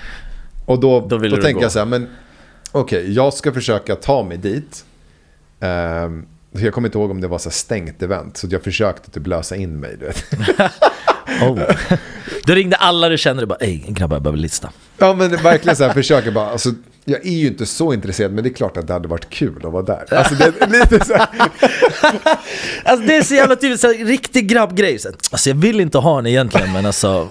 Och 0.68 0.80
då, 0.80 1.00
Då 1.00 1.18
då, 1.18 1.36
tänker 1.36 1.52
gå. 1.52 1.62
jag 1.62 1.72
så 1.72 1.78
här, 1.78 1.86
men 1.86 2.08
okej, 2.72 3.12
jag 3.12 3.34
ska 3.34 3.52
försöka 3.52 3.96
ta 3.96 4.22
mig 4.22 4.36
dit. 4.36 4.84
Ehm, 5.60 6.26
jag 6.52 6.72
kommer 6.74 6.88
inte 6.88 6.98
ihåg 6.98 7.10
om 7.10 7.20
det 7.20 7.28
var 7.28 7.38
så 7.38 7.50
stängt 7.50 8.02
event, 8.02 8.36
så 8.36 8.46
jag 8.50 8.62
försökte 8.62 9.10
typ 9.10 9.26
lösa 9.26 9.56
in 9.56 9.80
mig. 9.80 9.96
Du 10.00 10.06
vet. 10.06 10.24
Oh. 11.42 11.58
Du 12.44 12.54
ringde 12.54 12.76
alla 12.76 13.08
du 13.08 13.18
känner 13.18 13.42
och 13.42 13.48
bara 13.48 13.58
ey 13.58 13.78
grabbar 13.88 14.16
jag 14.16 14.22
behöver 14.22 14.38
lista. 14.38 14.70
Ja 14.98 15.14
men 15.14 15.30
verkligen 15.36 15.76
så 15.76 15.84
här, 15.84 15.92
försöker 15.92 16.30
bara, 16.30 16.50
alltså, 16.50 16.70
jag 17.04 17.26
är 17.26 17.30
ju 17.32 17.46
inte 17.46 17.66
så 17.66 17.92
intresserad 17.92 18.32
men 18.32 18.44
det 18.44 18.50
är 18.50 18.54
klart 18.54 18.76
att 18.76 18.86
det 18.86 18.92
hade 18.92 19.08
varit 19.08 19.30
kul 19.30 19.66
att 19.66 19.72
vara 19.72 19.82
där. 19.82 20.14
Alltså 20.14 20.34
det 20.34 20.44
är 20.44 20.66
lite 20.66 21.04
så 21.04 21.14
Alltså 22.84 23.06
det 23.06 23.16
är 23.16 23.22
så 23.22 23.34
jävla 23.34 23.56
typiskt, 23.56 23.80
så 23.80 23.92
här, 23.92 24.04
riktig 24.04 24.48
grabbgrej. 24.48 24.98
Så, 24.98 25.08
Alltså 25.30 25.50
jag 25.50 25.56
vill 25.56 25.80
inte 25.80 25.98
ha 25.98 26.16
henne 26.16 26.30
egentligen 26.30 26.72
men 26.72 26.86
alltså 26.86 27.28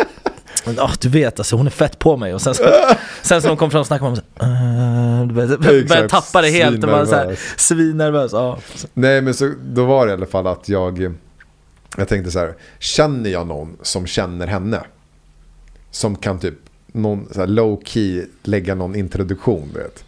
Ja, 0.77 0.91
du 0.99 1.09
vet 1.09 1.39
alltså 1.39 1.55
hon 1.55 1.65
är 1.67 1.71
fett 1.71 1.99
på 1.99 2.17
mig 2.17 2.33
och 2.33 2.41
sen 2.41 2.55
så, 2.55 2.63
sen 3.21 3.41
så 3.41 3.47
hon 3.47 3.57
kom 3.57 3.71
fram 3.71 3.81
och 3.81 3.87
snackade 3.87 4.11
med 4.11 4.23
mig 5.33 5.45
uh, 5.45 5.57
började 5.57 5.79
Exakt, 5.79 6.09
tappa 6.09 6.41
det 6.41 6.49
helt 6.49 6.83
och 6.83 6.89
bara 6.89 7.05
så 7.05 7.15
här, 7.15 7.39
svinnervös. 7.57 8.31
Ja. 8.33 8.59
Nej 8.93 9.21
men 9.21 9.33
så, 9.33 9.53
då 9.63 9.85
var 9.85 10.05
det 10.05 10.11
i 10.11 10.13
alla 10.13 10.25
fall 10.25 10.47
att 10.47 10.69
jag, 10.69 11.15
jag 11.97 12.07
tänkte 12.07 12.31
så 12.31 12.39
här, 12.39 12.55
känner 12.79 13.29
jag 13.29 13.47
någon 13.47 13.77
som 13.81 14.07
känner 14.07 14.47
henne? 14.47 14.81
Som 15.91 16.15
kan 16.15 16.39
typ, 16.39 16.55
någon 16.87 17.27
så 17.31 17.45
low 17.45 17.81
key 17.85 18.25
lägga 18.43 18.75
någon 18.75 18.95
introduktion 18.95 19.69
du 19.73 19.79
vet. 19.79 20.03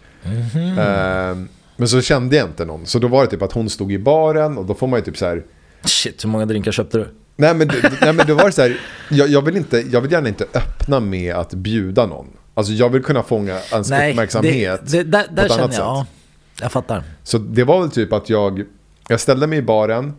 Ehm, 0.79 1.47
men 1.75 1.87
så 1.87 2.01
kände 2.01 2.35
jag 2.35 2.47
inte 2.47 2.65
någon, 2.65 2.85
så 2.85 2.99
då 2.99 3.07
var 3.07 3.23
det 3.23 3.29
typ 3.29 3.41
att 3.41 3.53
hon 3.53 3.69
stod 3.69 3.91
i 3.91 3.99
baren 3.99 4.57
och 4.57 4.65
då 4.65 4.73
får 4.73 4.87
man 4.87 4.99
ju 4.99 5.05
typ 5.05 5.17
så 5.17 5.25
här 5.25 5.43
Shit, 5.83 6.23
hur 6.23 6.29
många 6.29 6.45
drinkar 6.45 6.71
köpte 6.71 6.97
du? 6.97 7.07
Nej 7.39 7.55
men, 7.55 7.67
nej, 8.01 8.13
men 8.13 8.27
det 8.27 8.33
var 8.33 8.51
så 8.51 8.61
här, 8.61 8.79
jag, 9.09 9.29
jag, 9.29 9.41
vill 9.41 9.57
inte, 9.57 9.79
jag 9.79 10.01
vill 10.01 10.11
gärna 10.11 10.27
inte 10.29 10.45
öppna 10.53 10.99
med 10.99 11.35
att 11.35 11.53
bjuda 11.53 12.05
någon. 12.05 12.27
Alltså 12.53 12.73
jag 12.73 12.89
vill 12.89 13.03
kunna 13.03 13.23
fånga 13.23 13.59
ens 13.71 13.91
uppmärksamhet 13.91 14.81
det, 14.83 15.03
det, 15.03 15.03
där, 15.03 15.23
på 15.23 15.33
där 15.33 15.45
ett 15.45 15.51
känner 15.51 15.63
annat 15.63 15.77
jag, 15.77 15.85
ja, 15.85 16.05
sätt. 16.05 16.61
jag 16.61 16.71
fattar. 16.71 17.03
Så 17.23 17.37
det 17.37 17.63
var 17.63 17.81
väl 17.81 17.91
typ 17.91 18.13
att 18.13 18.29
jag, 18.29 18.63
jag 19.07 19.19
ställde 19.19 19.47
mig 19.47 19.59
i 19.59 19.61
baren, 19.61 20.13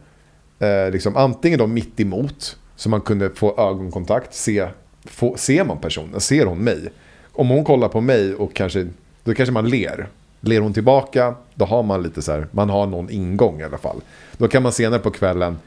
eh, 0.59 0.91
liksom 0.93 1.17
antingen 1.17 1.59
då 1.59 1.67
mitt 1.67 2.01
emot 2.01 2.57
så 2.77 2.89
man 2.89 3.01
kunde 3.01 3.31
få 3.31 3.61
ögonkontakt, 3.61 4.35
se, 4.35 4.69
få, 5.05 5.37
ser 5.37 5.65
man 5.65 5.79
personen, 5.79 6.21
ser 6.21 6.47
hon 6.47 6.59
mig? 6.59 6.89
Om 7.33 7.49
hon 7.49 7.65
kollar 7.65 7.89
på 7.89 8.01
mig 8.01 8.35
och 8.35 8.55
kanske, 8.55 8.89
då 9.25 9.35
kanske 9.35 9.53
man 9.53 9.69
ler. 9.69 10.09
Ler 10.41 10.61
hon 10.61 10.73
tillbaka, 10.73 11.35
då 11.55 11.65
har 11.65 11.83
man 11.83 12.03
lite 12.03 12.23
så 12.23 12.33
här, 12.33 12.47
man 12.51 12.71
har 12.71 12.87
någon 12.87 13.11
ingång 13.11 13.61
i 13.61 13.65
alla 13.65 13.79
fall. 13.79 14.01
Då 14.39 14.49
kan 14.49 14.63
man 14.63 14.73
senare 14.73 15.01
på 15.01 15.11
kvällen, 15.11 15.59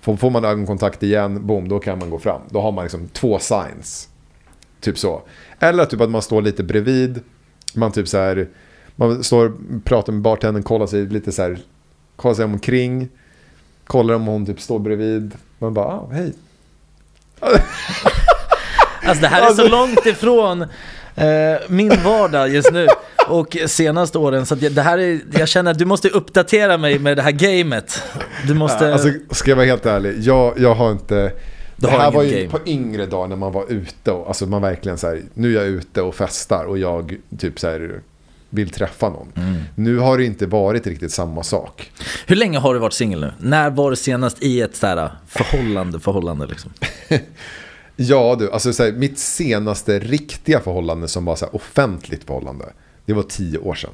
får, 0.00 0.30
man 0.30 0.44
ögonkontakt 0.44 1.02
igen, 1.02 1.46
boom, 1.46 1.68
då 1.68 1.78
kan 1.78 1.98
man 1.98 2.10
gå 2.10 2.18
fram. 2.18 2.40
Då 2.50 2.60
har 2.60 2.72
man 2.72 2.84
liksom 2.84 3.08
två 3.08 3.38
signs. 3.38 4.08
Typ 4.80 4.98
så. 4.98 5.22
Eller 5.60 5.84
typ 5.84 6.00
att 6.00 6.10
man 6.10 6.22
står 6.22 6.42
lite 6.42 6.62
bredvid, 6.62 7.20
man 7.74 7.92
typ 7.92 8.08
så 8.08 8.18
här, 8.18 8.48
man 8.96 9.24
står 9.24 9.52
pratar 9.84 10.12
med 10.12 10.22
bartendern, 10.22 10.62
kollar 10.62 10.86
sig 10.86 11.06
lite 11.06 11.32
så 11.32 11.42
här, 11.42 11.58
kollar 12.16 12.34
sig 12.34 12.44
omkring, 12.44 13.08
kollar 13.86 14.14
om 14.14 14.26
hon 14.26 14.46
typ 14.46 14.60
står 14.60 14.78
bredvid. 14.78 15.32
Man 15.58 15.74
bara, 15.74 15.86
ah, 15.86 16.08
hej. 16.12 16.32
Alltså 19.04 19.22
det 19.22 19.28
här 19.28 19.42
är 19.42 19.46
Alltså- 19.46 19.62
så 19.62 19.68
långt 19.68 20.06
ifrån 20.06 20.62
eh, 21.14 21.58
min 21.68 21.92
vardag 22.04 22.48
just 22.48 22.72
nu 22.72 22.86
och 23.30 23.56
senaste 23.66 24.18
åren. 24.18 24.46
Så 24.46 24.54
det 24.54 24.82
här 24.82 24.98
är, 24.98 25.20
jag 25.32 25.48
känner 25.48 25.70
att 25.70 25.78
du 25.78 25.84
måste 25.84 26.08
uppdatera 26.08 26.78
mig 26.78 26.98
med 26.98 27.16
det 27.16 27.22
här 27.22 27.30
gamet. 27.30 28.02
Du 28.46 28.54
måste... 28.54 28.92
Alltså, 28.92 29.12
ska 29.30 29.50
jag 29.50 29.56
vara 29.56 29.66
helt 29.66 29.86
ärlig, 29.86 30.14
jag, 30.18 30.58
jag 30.58 30.74
har 30.74 30.92
inte... 30.92 31.32
Du 31.76 31.86
det 31.86 31.92
här 31.92 32.10
var 32.10 32.22
ju 32.22 32.36
game. 32.36 32.48
på 32.48 32.58
yngre 32.66 33.06
dagar 33.06 33.28
när 33.28 33.36
man 33.36 33.52
var 33.52 33.72
ute 33.72 34.10
och 34.10 34.28
alltså 34.28 34.46
man 34.46 34.62
verkligen 34.62 34.98
så 34.98 35.06
här, 35.06 35.22
nu 35.34 35.56
är 35.56 35.60
jag 35.60 35.66
ute 35.68 36.02
och 36.02 36.14
festar 36.14 36.64
och 36.64 36.78
jag 36.78 37.16
typ 37.38 37.60
så 37.60 37.68
här 37.68 38.00
vill 38.50 38.70
träffa 38.70 39.08
någon. 39.08 39.32
Mm. 39.36 39.62
Nu 39.74 39.98
har 39.98 40.18
det 40.18 40.24
inte 40.24 40.46
varit 40.46 40.86
riktigt 40.86 41.12
samma 41.12 41.42
sak. 41.42 41.92
Hur 42.26 42.36
länge 42.36 42.58
har 42.58 42.74
du 42.74 42.80
varit 42.80 42.92
singel 42.92 43.20
nu? 43.20 43.32
När 43.38 43.70
var 43.70 43.90
du 43.90 43.96
senast 43.96 44.42
i 44.42 44.60
ett 44.60 44.76
sådär 44.76 45.10
förhållande, 45.26 46.00
förhållande 46.00 46.46
liksom? 46.46 46.70
Ja 48.02 48.36
du, 48.38 48.50
alltså 48.50 48.72
så 48.72 48.84
här, 48.84 48.92
mitt 48.92 49.18
senaste 49.18 49.98
riktiga 49.98 50.60
förhållande 50.60 51.08
som 51.08 51.24
var 51.24 51.36
så 51.36 51.44
här 51.44 51.54
offentligt 51.54 52.24
förhållande, 52.24 52.64
det 53.10 53.14
var 53.14 53.22
tio 53.22 53.58
år 53.58 53.74
sedan. 53.74 53.90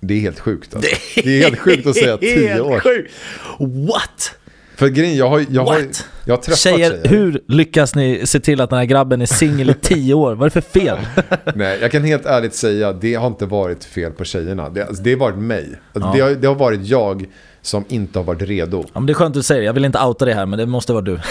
Det 0.00 0.14
är 0.14 0.20
helt 0.20 0.40
sjukt 0.40 0.74
alltså. 0.74 0.90
Det 1.14 1.38
är 1.38 1.42
helt 1.44 1.58
sjukt 1.58 1.86
att 1.86 1.94
säga 1.96 2.16
tio 2.20 2.60
år. 2.60 2.80
sjukt. 2.80 3.12
What? 3.58 4.32
För 4.76 4.88
grejen, 4.88 5.16
jag 5.16 5.28
har, 5.28 5.44
jag 5.50 5.64
har, 5.64 5.80
jag 6.24 6.36
har 6.36 6.42
träffat 6.42 6.58
Tjejer, 6.58 6.90
tjejer. 6.90 7.08
hur 7.08 7.40
lyckas 7.48 7.94
ni 7.94 8.26
se 8.26 8.40
till 8.40 8.60
att 8.60 8.70
den 8.70 8.78
här 8.78 8.86
grabben 8.86 9.22
är 9.22 9.26
singel 9.26 9.70
i 9.70 9.74
tio 9.74 10.14
år? 10.14 10.34
Vad 10.34 10.46
är 10.46 10.50
det 10.54 10.62
för 10.62 10.80
fel? 10.80 10.98
Nej, 11.54 11.78
jag 11.80 11.92
kan 11.92 12.04
helt 12.04 12.26
ärligt 12.26 12.54
säga, 12.54 12.92
det 12.92 13.14
har 13.14 13.26
inte 13.26 13.46
varit 13.46 13.84
fel 13.84 14.12
på 14.12 14.24
tjejerna. 14.24 14.68
Det, 14.68 14.82
alltså, 14.86 15.02
det 15.02 15.10
har 15.12 15.18
varit 15.18 15.38
mig. 15.38 15.68
Alltså, 15.92 16.08
Ja. 16.10 16.14
det, 16.14 16.20
har, 16.20 16.30
det 16.30 16.46
har 16.48 16.54
varit 16.54 16.86
jag 16.86 17.24
som 17.62 17.84
inte 17.88 18.18
har 18.18 18.24
varit 18.24 18.42
redo. 18.42 18.84
Ja, 18.92 19.00
men 19.00 19.06
det 19.06 19.12
är 19.12 19.14
skönt 19.14 19.28
att 19.28 19.34
du 19.34 19.42
säger 19.42 19.60
det. 19.60 19.66
Jag 19.66 19.72
vill 19.72 19.84
inte 19.84 19.98
outa 20.00 20.24
det 20.24 20.34
här, 20.34 20.46
men 20.46 20.58
det 20.58 20.66
måste 20.66 20.92
vara 20.92 21.02
du. 21.02 21.18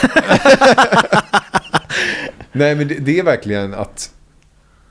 Nej, 2.51 2.75
men 2.75 2.87
det, 2.87 2.95
det 2.95 3.19
är 3.19 3.23
verkligen 3.23 3.73
att 3.73 4.09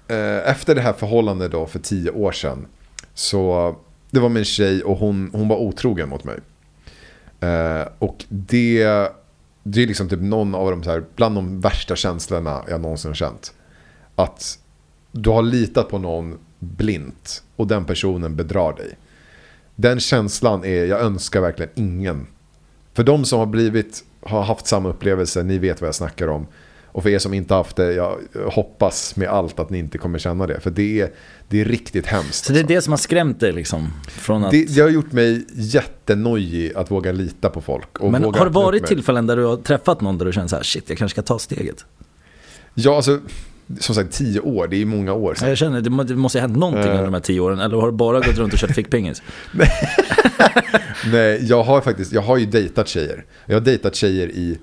Eh, 0.08 0.50
efter 0.50 0.74
det 0.74 0.80
här 0.80 0.92
förhållandet 0.92 1.52
då 1.52 1.66
för 1.66 1.78
tio 1.78 2.10
år 2.10 2.32
sedan. 2.32 2.66
Så 3.14 3.74
det 4.10 4.20
var 4.20 4.28
min 4.28 4.44
tjej 4.44 4.82
och 4.82 4.98
hon, 4.98 5.30
hon 5.32 5.48
var 5.48 5.56
otrogen 5.56 6.08
mot 6.08 6.24
mig. 6.24 6.38
Eh, 7.40 7.88
och 7.98 8.24
det, 8.28 8.84
det 9.62 9.82
är 9.82 9.86
liksom 9.86 10.08
typ 10.08 10.20
någon 10.20 10.54
av 10.54 10.70
de 10.70 10.82
så 10.82 10.90
här, 10.90 11.04
bland 11.16 11.34
de 11.34 11.60
värsta 11.60 11.96
känslorna 11.96 12.64
jag 12.68 12.80
någonsin 12.80 13.10
har 13.10 13.14
känt. 13.14 13.54
Att 14.14 14.58
du 15.12 15.30
har 15.30 15.42
litat 15.42 15.88
på 15.88 15.98
någon 15.98 16.38
blint 16.58 17.42
och 17.56 17.66
den 17.66 17.84
personen 17.84 18.36
bedrar 18.36 18.72
dig. 18.72 18.98
Den 19.74 20.00
känslan 20.00 20.64
är, 20.64 20.84
jag 20.84 21.00
önskar 21.00 21.40
verkligen 21.40 21.70
ingen. 21.74 22.26
För 22.94 23.04
de 23.04 23.24
som 23.24 23.38
har 23.38 23.46
blivit, 23.46 24.04
har 24.20 24.42
haft 24.42 24.66
samma 24.66 24.88
upplevelse, 24.88 25.42
ni 25.42 25.58
vet 25.58 25.80
vad 25.80 25.88
jag 25.88 25.94
snackar 25.94 26.28
om. 26.28 26.46
Och 26.92 27.02
för 27.02 27.10
er 27.10 27.18
som 27.18 27.34
inte 27.34 27.54
haft 27.54 27.76
det, 27.76 27.92
jag 27.92 28.18
hoppas 28.46 29.16
med 29.16 29.28
allt 29.28 29.58
att 29.58 29.70
ni 29.70 29.78
inte 29.78 29.98
kommer 29.98 30.18
känna 30.18 30.46
det. 30.46 30.60
För 30.60 30.70
det 30.70 31.00
är, 31.00 31.10
det 31.48 31.60
är 31.60 31.64
riktigt 31.64 32.06
hemskt. 32.06 32.44
Så 32.44 32.52
det 32.52 32.58
är 32.58 32.62
alltså. 32.62 32.74
det 32.74 32.82
som 32.82 32.92
har 32.92 32.98
skrämt 32.98 33.40
dig 33.40 33.52
liksom? 33.52 33.92
Från 34.08 34.44
att... 34.44 34.50
det, 34.50 34.74
det 34.74 34.80
har 34.80 34.88
gjort 34.88 35.12
mig 35.12 35.44
jättenojig 35.54 36.72
att 36.74 36.90
våga 36.90 37.12
lita 37.12 37.50
på 37.50 37.60
folk. 37.60 37.88
Men 38.02 38.24
har 38.24 38.44
det 38.44 38.50
varit 38.50 38.86
tillfällen 38.86 39.26
där 39.26 39.36
du 39.36 39.44
har 39.44 39.56
träffat 39.56 40.00
någon 40.00 40.18
där 40.18 40.26
du 40.26 40.32
känner 40.32 40.48
så 40.48 40.56
här, 40.56 40.62
shit, 40.62 40.84
jag 40.88 40.98
kanske 40.98 41.14
ska 41.14 41.22
ta 41.22 41.38
steget? 41.38 41.84
Ja, 42.74 42.96
alltså, 42.96 43.20
som 43.80 43.94
sagt, 43.94 44.12
tio 44.12 44.40
år, 44.40 44.68
det 44.68 44.82
är 44.82 44.86
många 44.86 45.12
år 45.12 45.34
sedan. 45.34 45.48
Jag 45.48 45.58
känner, 45.58 45.80
det 45.80 45.90
må- 45.90 46.02
det 46.02 46.16
måste 46.16 46.38
ha 46.38 46.46
hänt 46.46 46.58
någonting 46.58 46.90
under 46.90 47.04
de 47.04 47.14
här 47.14 47.20
tio 47.20 47.40
åren, 47.40 47.58
eller 47.60 47.76
har 47.76 47.86
du 47.86 47.92
bara 47.92 48.20
gått 48.20 48.38
runt 48.38 48.52
och 48.52 48.58
kört 48.58 48.74
fickpingis? 48.74 49.22
Nej, 51.12 51.46
jag 51.48 51.62
har 51.62 51.80
faktiskt, 51.80 52.12
jag 52.12 52.22
har 52.22 52.36
ju 52.36 52.46
dejtat 52.46 52.88
tjejer. 52.88 53.24
Jag 53.46 53.56
har 53.56 53.60
dejtat 53.60 53.94
tjejer 53.94 54.28
i 54.28 54.58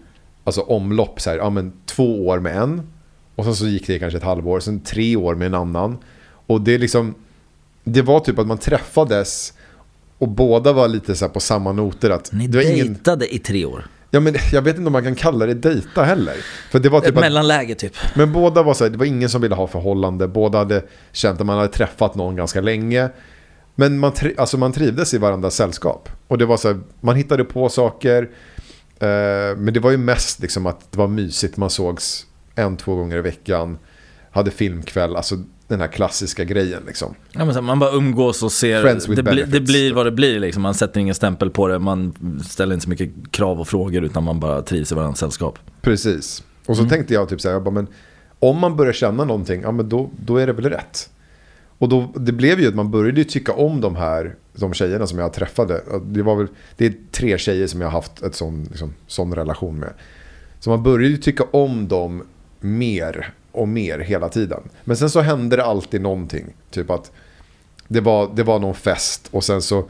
alltså, 0.46 0.62
omlopp, 0.62 1.22
så 1.22 1.30
här, 1.30 1.38
ja, 1.38 1.50
men, 1.50 1.74
två 1.86 2.28
år 2.28 2.40
med 2.40 2.56
en. 2.58 2.82
Och 3.36 3.44
sen 3.46 3.56
så 3.56 3.68
gick 3.68 3.88
det 3.88 4.00
kanske 4.00 4.18
ett 4.18 4.24
halvår, 4.24 4.60
sen 4.60 4.80
tre 4.80 5.16
år 5.16 5.36
med 5.36 5.46
en 5.46 5.54
annan. 5.56 5.98
Och 6.48 6.62
det 6.62 6.74
är 6.76 6.80
liksom, 6.80 7.16
det 7.84 8.02
var 8.02 8.20
typ 8.20 8.40
att 8.40 8.48
man 8.48 8.58
träffades 8.58 9.54
och 10.18 10.28
båda 10.28 10.74
var 10.74 10.88
lite 10.88 11.16
så 11.16 11.26
här 11.26 11.34
på 11.34 11.40
samma 11.40 11.72
noter. 11.72 12.10
Att 12.10 12.32
Ni 12.32 12.48
det 12.48 12.58
var 12.58 12.64
ingen, 12.72 12.88
dejtade 12.94 13.36
i 13.36 13.40
tre 13.40 13.66
år? 13.66 13.86
ja, 14.12 14.20
men 14.20 14.36
jag 14.52 14.62
vet 14.62 14.76
inte 14.78 14.88
om 14.88 14.94
man 14.94 15.04
kan 15.04 15.16
kalla 15.16 15.46
det 15.46 15.54
dejta 15.54 16.04
heller. 16.04 16.36
För 16.72 16.80
det 16.80 16.90
var 16.90 17.00
Ett 17.00 17.06
typ 17.06 17.16
att, 17.18 17.22
mellanläge 17.22 17.76
typ? 17.76 17.94
men 18.16 18.34
båda 18.34 18.64
var 18.64 18.74
så 18.74 18.84
här, 18.84 18.92
det 18.92 18.98
var 18.98 19.06
ingen 19.06 19.30
som 19.30 19.42
ville 19.42 19.56
ha 19.56 19.68
förhållande. 19.68 20.28
Båda 20.28 20.58
hade 20.58 20.84
känt 21.12 21.40
att 21.42 21.46
man 21.46 21.58
hade 21.58 21.74
träffat 21.74 22.16
någon 22.16 22.36
ganska 22.36 22.62
länge. 22.62 23.10
Men 23.76 24.00
man, 24.00 24.12
tri- 24.12 24.34
alltså 24.38 24.58
man 24.58 24.72
trivdes 24.72 25.14
i 25.14 25.18
varandras 25.18 25.56
sällskap. 25.56 26.10
Och 26.28 26.38
det 26.38 26.46
var 26.46 26.58
så 26.58 26.68
här, 26.68 26.80
man 27.02 27.16
hittade 27.16 27.44
på 27.44 27.70
saker. 27.70 28.30
Eh, 29.00 29.58
men 29.58 29.74
det 29.74 29.80
var 29.80 29.92
ju 29.92 29.98
mest 29.98 30.42
liksom 30.42 30.66
att 30.66 30.92
det 30.92 30.98
var 30.98 31.08
mysigt. 31.08 31.58
Man 31.58 31.70
sågs 31.70 32.26
en, 32.56 32.78
två 32.78 32.96
gånger 32.96 33.18
i 33.18 33.22
veckan. 33.22 33.78
Hade 34.32 34.52
filmkväll, 34.52 35.16
alltså 35.16 35.36
den 35.68 35.82
här 35.82 35.88
klassiska 35.88 36.44
grejen 36.44 36.84
liksom. 36.88 37.16
Ja, 37.32 37.46
men 37.46 37.64
man 37.64 37.80
bara 37.80 37.92
umgås 37.92 38.44
och 38.44 38.52
ser, 38.52 39.16
det, 39.16 39.24
bli, 39.24 39.44
det 39.44 39.60
blir 39.60 39.94
vad 39.94 40.06
det 40.06 40.12
blir 40.12 40.40
liksom. 40.40 40.64
Man 40.64 40.74
sätter 40.74 41.00
ingen 41.00 41.16
stämpel 41.16 41.50
på 41.50 41.68
det, 41.68 41.80
man 41.80 42.14
ställer 42.50 42.74
inte 42.74 42.84
så 42.84 42.90
mycket 42.90 43.12
krav 43.32 43.60
och 43.60 43.68
frågor 43.68 44.04
utan 44.04 44.24
man 44.24 44.40
bara 44.40 44.62
trivs 44.62 44.92
i 44.92 44.96
varandras 44.96 45.20
sällskap. 45.20 45.60
Precis. 45.82 46.44
Och 46.66 46.78
så 46.78 46.86
tänkte 46.86 47.14
jag 47.14 47.30
typ 47.30 47.42
så 47.42 47.48
här, 47.48 47.56
jag 47.56 47.64
bara, 47.64 47.72
men 47.72 47.88
om 48.40 48.60
man 48.60 48.76
börjar 48.76 48.94
känna 48.94 49.26
någonting, 49.26 49.62
ja 49.62 49.72
men 49.72 49.90
då, 49.90 50.10
då 50.26 50.38
är 50.38 50.48
det 50.48 50.54
väl 50.54 50.70
rätt. 50.70 51.10
Och 51.78 51.90
då, 51.90 52.12
det 52.16 52.32
blev 52.32 52.60
ju 52.60 52.68
att 52.68 52.76
man 52.76 52.92
började 52.92 53.24
tycka 53.24 53.54
om 53.54 53.82
de 53.82 53.96
här 53.96 54.36
de 54.54 54.74
tjejerna 54.74 55.08
som 55.08 55.20
jag 55.20 55.34
träffade. 55.34 55.82
Det, 56.06 56.24
var 56.24 56.36
väl, 56.36 56.48
det 56.78 56.86
är 56.86 56.94
tre 57.12 57.38
tjejer 57.38 57.68
som 57.68 57.82
jag 57.82 57.88
har 57.88 57.92
haft 57.92 58.22
en 58.22 58.34
sån, 58.34 58.64
liksom, 58.64 58.94
sån 59.08 59.36
relation 59.36 59.80
med. 59.80 59.94
Så 60.60 60.70
man 60.70 60.84
började 60.84 61.18
tycka 61.18 61.44
om 61.52 61.88
dem 61.88 62.24
mer 62.60 63.34
och 63.52 63.68
mer 63.68 64.00
hela 64.00 64.30
tiden. 64.30 64.62
Men 64.84 64.98
sen 64.98 65.10
så 65.10 65.22
hände 65.22 65.56
det 65.56 65.64
alltid 65.64 66.02
någonting. 66.02 66.46
Typ 66.72 66.90
att 66.90 67.12
det 67.88 68.02
var, 68.02 68.32
det 68.36 68.44
var 68.44 68.60
någon 68.60 68.76
fest 68.76 69.28
och 69.32 69.44
sen 69.44 69.62
så 69.62 69.86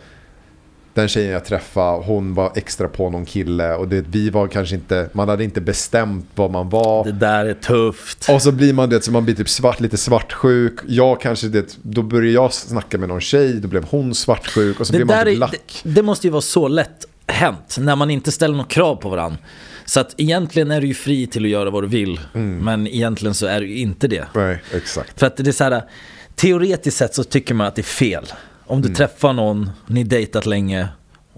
den 0.96 1.08
tjejen 1.08 1.32
jag 1.32 1.46
träffade, 1.46 2.04
hon 2.06 2.34
var 2.34 2.52
extra 2.56 2.88
på 2.88 3.10
någon 3.10 3.26
kille 3.26 3.74
och 3.74 3.88
det, 3.88 4.06
vi 4.10 4.30
var 4.30 4.48
kanske 4.48 4.76
inte, 4.76 5.10
man 5.14 5.30
hade 5.30 5.44
inte 5.44 5.62
bestämt 5.62 6.26
vad 6.36 6.52
man 6.52 6.70
var. 6.70 7.04
Det 7.06 7.12
där 7.12 7.46
är 7.46 7.54
tufft. 7.54 8.30
Och 8.30 8.42
så 8.42 8.52
blir 8.52 8.74
man 8.74 8.90
det, 8.90 9.02
så 9.02 9.12
man 9.12 9.26
blir 9.26 9.36
typ 9.36 9.50
svart, 9.50 9.80
lite 9.80 9.98
svartsjuk. 9.98 10.74
Jag 10.88 11.22
kanske 11.22 11.48
det, 11.48 11.78
då 11.82 12.02
började 12.02 12.30
jag 12.32 12.54
snacka 12.54 12.98
med 12.98 13.10
någon 13.10 13.22
tjej, 13.22 13.54
då 13.54 13.68
blev 13.68 13.84
hon 13.84 14.16
svartsjuk 14.16 14.80
och 14.80 14.88
så 14.88 14.94
Det, 14.94 14.98
blev 15.06 15.08
man 15.18 15.26
typ 15.26 15.40
lack. 15.40 15.82
det, 15.84 15.90
det 15.90 16.02
måste 16.04 16.28
ju 16.28 16.32
vara 16.32 16.42
så 16.42 16.68
lätt 16.68 17.06
hänt 17.28 17.76
när 17.80 17.96
man 17.96 18.10
inte 18.12 18.32
ställer 18.32 18.56
något 18.58 18.70
krav 18.72 18.96
på 18.96 19.10
varandra. 19.10 19.38
Så 19.86 20.00
att 20.00 20.14
egentligen 20.18 20.72
är 20.72 20.82
du 20.82 20.88
ju 20.88 20.94
fri 20.94 21.28
till 21.28 21.44
att 21.46 21.50
göra 21.52 21.70
vad 21.70 21.84
du 21.84 21.88
vill, 21.88 22.20
Mm. 22.34 22.58
men 22.58 22.88
egentligen 22.88 23.34
så 23.34 23.46
är 23.46 23.60
du 23.62 23.68
ju 23.68 23.78
inte 23.78 24.08
det. 24.08 24.26
Nej, 24.36 24.62
exakt. 24.74 25.20
För 25.20 25.28
att 25.28 25.38
det 25.38 25.48
är 25.48 25.52
så 25.52 25.64
här, 25.64 25.82
teoretiskt 26.36 26.98
sett 26.98 27.16
så 27.16 27.24
tycker 27.24 27.54
man 27.54 27.68
att 27.68 27.76
det 27.76 27.82
är 27.82 27.84
fel. 27.84 28.26
Om 28.68 28.78
Mm. 28.78 28.90
du 28.90 28.96
träffar 28.96 29.34
någon, 29.34 29.70
ni 29.88 30.04
dejtat 30.04 30.46
länge, 30.46 30.88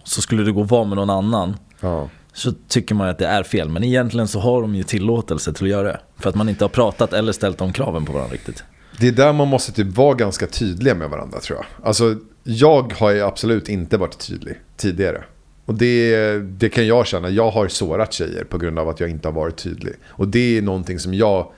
så 0.04 0.22
skulle 0.22 0.44
du 0.44 0.54
gå 0.54 0.62
och 0.62 0.70
vara 0.70 0.84
med 0.84 0.96
någon 0.96 1.10
annan. 1.10 1.56
Ja. 1.80 2.10
Så 2.34 2.52
tycker 2.68 2.96
man 2.96 3.10
att 3.10 3.18
det 3.18 3.28
är 3.28 3.44
fel, 3.44 3.70
men 3.70 3.84
egentligen 3.84 4.28
så 4.28 4.40
har 4.40 4.62
de 4.62 4.76
ju 4.76 4.84
tillåtelse 4.84 5.54
till 5.54 5.64
att 5.66 5.70
göra 5.70 5.88
det. 5.88 6.00
För 6.20 6.30
att 6.30 6.36
man 6.36 6.50
inte 6.50 6.64
har 6.64 6.70
pratat 6.70 7.14
eller 7.14 7.32
ställt 7.32 7.58
de 7.58 7.74
kraven 7.74 8.06
på 8.06 8.14
varandra 8.14 8.34
riktigt. 8.34 8.64
Det 9.00 9.08
är 9.08 9.12
där 9.12 9.34
man 9.34 9.48
måste 9.48 9.72
typ 9.72 9.88
vara 9.98 10.14
ganska 10.14 10.48
tydliga 10.48 10.96
med 10.96 11.10
varandra 11.10 11.40
tror 11.40 11.58
jag. 11.60 11.88
Alltså, 11.88 12.16
jag 12.44 12.94
har 12.94 13.12
ju 13.12 13.22
absolut 13.22 13.70
inte 13.70 13.98
varit 13.98 14.18
tydlig 14.28 14.56
tidigare. 14.78 15.24
Och 15.66 15.74
det, 15.74 16.38
det 16.40 16.70
kan 16.70 16.88
jag 16.88 17.08
känna, 17.08 17.30
jag 17.30 17.52
har 17.52 17.68
sårat 17.68 18.14
tjejer 18.14 18.44
på 18.44 18.58
grund 18.58 18.80
av 18.80 18.90
att 18.90 19.00
jag 19.00 19.10
inte 19.10 19.28
har 19.28 19.34
varit 19.34 19.58
tydlig. 19.58 19.94
Och 20.08 20.28
det 20.28 20.58
är 20.58 20.62
någonting 20.62 21.00
som 21.00 21.14
jag 21.14 21.52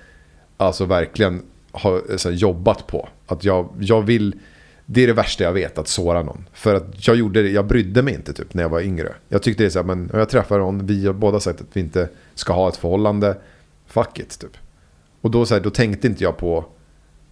alltså 0.57 0.85
verkligen 0.85 1.41
har 1.71 2.01
här, 2.25 2.31
jobbat 2.31 2.87
på. 2.87 3.09
Att 3.27 3.43
jag, 3.43 3.69
jag 3.79 4.01
vill, 4.01 4.35
det 4.91 5.03
är 5.03 5.07
det 5.07 5.13
värsta 5.13 5.43
jag 5.43 5.53
vet, 5.53 5.77
att 5.77 5.87
såra 5.87 6.23
någon. 6.23 6.45
För 6.53 6.75
att 6.75 7.07
jag 7.07 7.15
gjorde 7.15 7.41
det, 7.43 7.49
jag 7.49 7.65
brydde 7.65 8.01
mig 8.01 8.13
inte 8.13 8.33
typ 8.33 8.53
när 8.53 8.63
jag 8.63 8.69
var 8.69 8.81
yngre. 8.81 9.13
Jag 9.27 9.43
tyckte 9.43 9.63
det 9.63 9.67
är 9.67 9.69
så 9.69 9.79
här, 9.79 9.85
men 9.85 10.09
jag 10.13 10.29
träffar 10.29 10.59
någon, 10.59 10.85
vi 10.85 11.05
har 11.05 11.13
båda 11.13 11.39
sagt 11.39 11.61
att 11.61 11.67
vi 11.73 11.79
inte 11.79 12.09
ska 12.35 12.53
ha 12.53 12.69
ett 12.69 12.77
förhållande, 12.77 13.37
fuck 13.87 14.19
it 14.19 14.39
typ. 14.39 14.57
Och 15.21 15.31
då, 15.31 15.45
så 15.45 15.53
här, 15.53 15.61
då 15.61 15.69
tänkte 15.69 16.07
inte 16.07 16.23
jag 16.23 16.37
på 16.37 16.65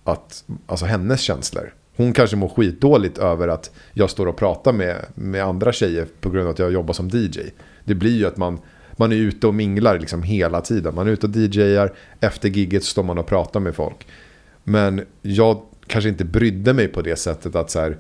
att, 0.03 0.43
alltså 0.66 0.86
hennes 0.86 1.22
känslor. 1.22 1.74
Hon 1.95 2.14
kanske 2.14 2.36
mår 2.36 2.49
skitdåligt 2.49 3.18
över 3.18 3.47
att 3.47 3.72
jag 3.93 4.10
står 4.10 4.28
och 4.28 4.38
pratar 4.38 4.74
med, 4.74 5.05
med 5.16 5.43
andra 5.43 5.72
tjejer 5.72 6.08
på 6.22 6.30
grund 6.30 6.45
av 6.45 6.51
att 6.51 6.60
jag 6.60 6.72
jobbar 6.72 6.93
som 6.93 7.10
DJ. 7.10 7.39
Det 7.84 7.95
blir 7.95 8.18
ju 8.18 8.28
att 8.28 8.38
man, 8.38 8.60
man 8.91 9.12
är 9.12 9.16
ute 9.16 9.47
och 9.47 9.55
minglar 9.55 9.99
liksom 9.99 10.24
hela 10.24 10.62
tiden. 10.62 10.95
Man 10.95 11.08
är 11.08 11.12
ute 11.12 11.28
och 11.28 11.36
DJar, 11.36 11.93
efter 12.20 12.49
gigget 12.49 12.84
står 12.84 13.03
man 13.03 13.18
och 13.18 13.28
pratar 13.28 13.60
med 13.60 13.76
folk. 13.76 14.08
Men 14.64 15.05
jag 15.22 15.62
kanske 15.88 16.10
inte 16.10 16.26
brydde 16.26 16.74
mig 16.74 16.88
på 16.88 17.02
det 17.02 17.16
sättet 17.16 17.56
att 17.56 17.72
så 17.72 17.80
här, 17.80 17.98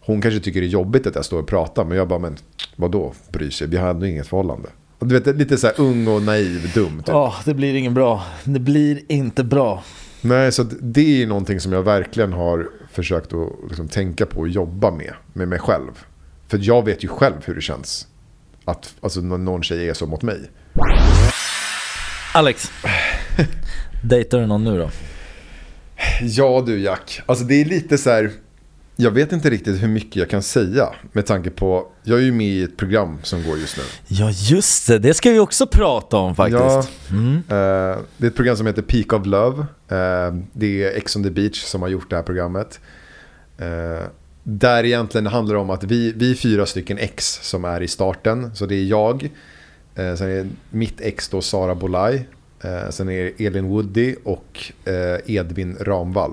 hon 0.00 0.20
kanske 0.20 0.40
tycker 0.40 0.60
det 0.60 0.66
är 0.66 0.68
jobbigt 0.68 1.06
att 1.06 1.14
jag 1.14 1.24
står 1.24 1.38
och 1.38 1.46
pratar. 1.46 1.84
Men 1.84 1.98
jag 1.98 2.08
bara, 2.08 2.18
men 2.18 2.36
vadå 2.76 3.14
bryr 3.32 3.50
sig? 3.50 3.66
Vi 3.66 3.76
har 3.76 3.90
ändå 3.90 4.06
inget 4.06 4.26
förhållande. 4.26 4.68
Du 4.98 5.18
vet, 5.18 5.36
lite 5.36 5.56
så 5.56 5.66
här 5.66 5.80
ung 5.80 6.08
och 6.08 6.22
naiv, 6.22 6.72
dum. 6.74 6.98
Typ. 6.98 7.08
Ja, 7.08 7.34
det 7.44 7.54
blir 7.54 7.74
ingen 7.74 7.94
bra. 7.94 8.24
Det 8.44 8.60
blir 8.60 9.00
inte 9.08 9.44
bra. 9.44 9.82
Nej, 10.20 10.52
så 10.52 10.62
det 10.62 11.22
är 11.22 11.26
någonting 11.26 11.60
som 11.60 11.72
jag 11.72 11.82
verkligen 11.82 12.32
har 12.32 12.68
försökt 12.92 13.32
att 13.32 13.52
liksom 13.68 13.88
tänka 13.88 14.26
på 14.26 14.40
och 14.40 14.48
jobba 14.48 14.90
med, 14.90 15.12
med 15.32 15.48
mig 15.48 15.58
själv. 15.58 15.92
För 16.48 16.58
jag 16.62 16.84
vet 16.84 17.04
ju 17.04 17.08
själv 17.08 17.36
hur 17.44 17.54
det 17.54 17.60
känns. 17.60 18.06
Att 18.64 18.94
alltså, 19.00 19.20
när 19.20 19.38
någon 19.38 19.62
tjej 19.62 19.88
är 19.88 19.94
så 19.94 20.06
mot 20.06 20.22
mig. 20.22 20.50
Alex, 22.34 22.70
dejtar 24.04 24.40
du 24.40 24.46
någon 24.46 24.64
nu 24.64 24.78
då? 24.78 24.90
Ja 26.20 26.62
du 26.66 26.80
Jack, 26.80 27.20
alltså 27.26 27.44
det 27.44 27.60
är 27.60 27.64
lite 27.64 27.98
så 27.98 28.10
här. 28.10 28.30
Jag 28.98 29.10
vet 29.10 29.32
inte 29.32 29.50
riktigt 29.50 29.82
hur 29.82 29.88
mycket 29.88 30.16
jag 30.16 30.30
kan 30.30 30.42
säga 30.42 30.88
med 31.12 31.26
tanke 31.26 31.50
på, 31.50 31.86
jag 32.02 32.18
är 32.18 32.22
ju 32.22 32.32
med 32.32 32.46
i 32.46 32.62
ett 32.62 32.76
program 32.76 33.18
som 33.22 33.42
går 33.42 33.58
just 33.58 33.76
nu. 33.76 33.82
Ja 34.08 34.30
just 34.30 34.86
det, 34.86 34.98
det 34.98 35.14
ska 35.14 35.30
vi 35.30 35.38
också 35.38 35.66
prata 35.66 36.16
om 36.16 36.34
faktiskt. 36.34 36.60
Ja, 36.60 36.82
eh, 37.48 37.98
det 38.16 38.26
är 38.26 38.28
ett 38.28 38.36
program 38.36 38.56
som 38.56 38.66
heter 38.66 38.82
Peak 38.82 39.12
of 39.12 39.26
Love. 39.26 39.60
Eh, 39.88 40.34
det 40.52 40.84
är 40.84 40.96
Ex 40.96 41.16
on 41.16 41.24
the 41.24 41.30
Beach 41.30 41.62
som 41.62 41.82
har 41.82 41.88
gjort 41.88 42.10
det 42.10 42.16
här 42.16 42.22
programmet. 42.22 42.80
Eh, 43.58 44.06
där 44.42 44.84
egentligen 44.84 45.26
handlar 45.26 45.54
det 45.54 45.60
om 45.60 45.70
att 45.70 45.84
vi, 45.84 46.12
vi 46.12 46.30
är 46.30 46.34
fyra 46.34 46.66
stycken 46.66 46.98
ex 46.98 47.38
som 47.42 47.64
är 47.64 47.80
i 47.80 47.88
starten. 47.88 48.54
Så 48.54 48.66
det 48.66 48.74
är 48.74 48.84
jag, 48.84 49.30
eh, 49.94 50.14
sen 50.14 50.30
är 50.30 50.46
mitt 50.70 51.00
ex 51.00 51.28
då 51.28 51.40
Sara 51.40 51.74
Bolaj, 51.74 52.28
sen 52.90 53.08
är 53.08 53.32
det 53.36 53.46
Elin 53.46 53.64
Woody 53.64 54.14
och 54.24 54.72
eh, 54.84 55.34
Edvin 55.36 55.76
Ramvall. 55.80 56.32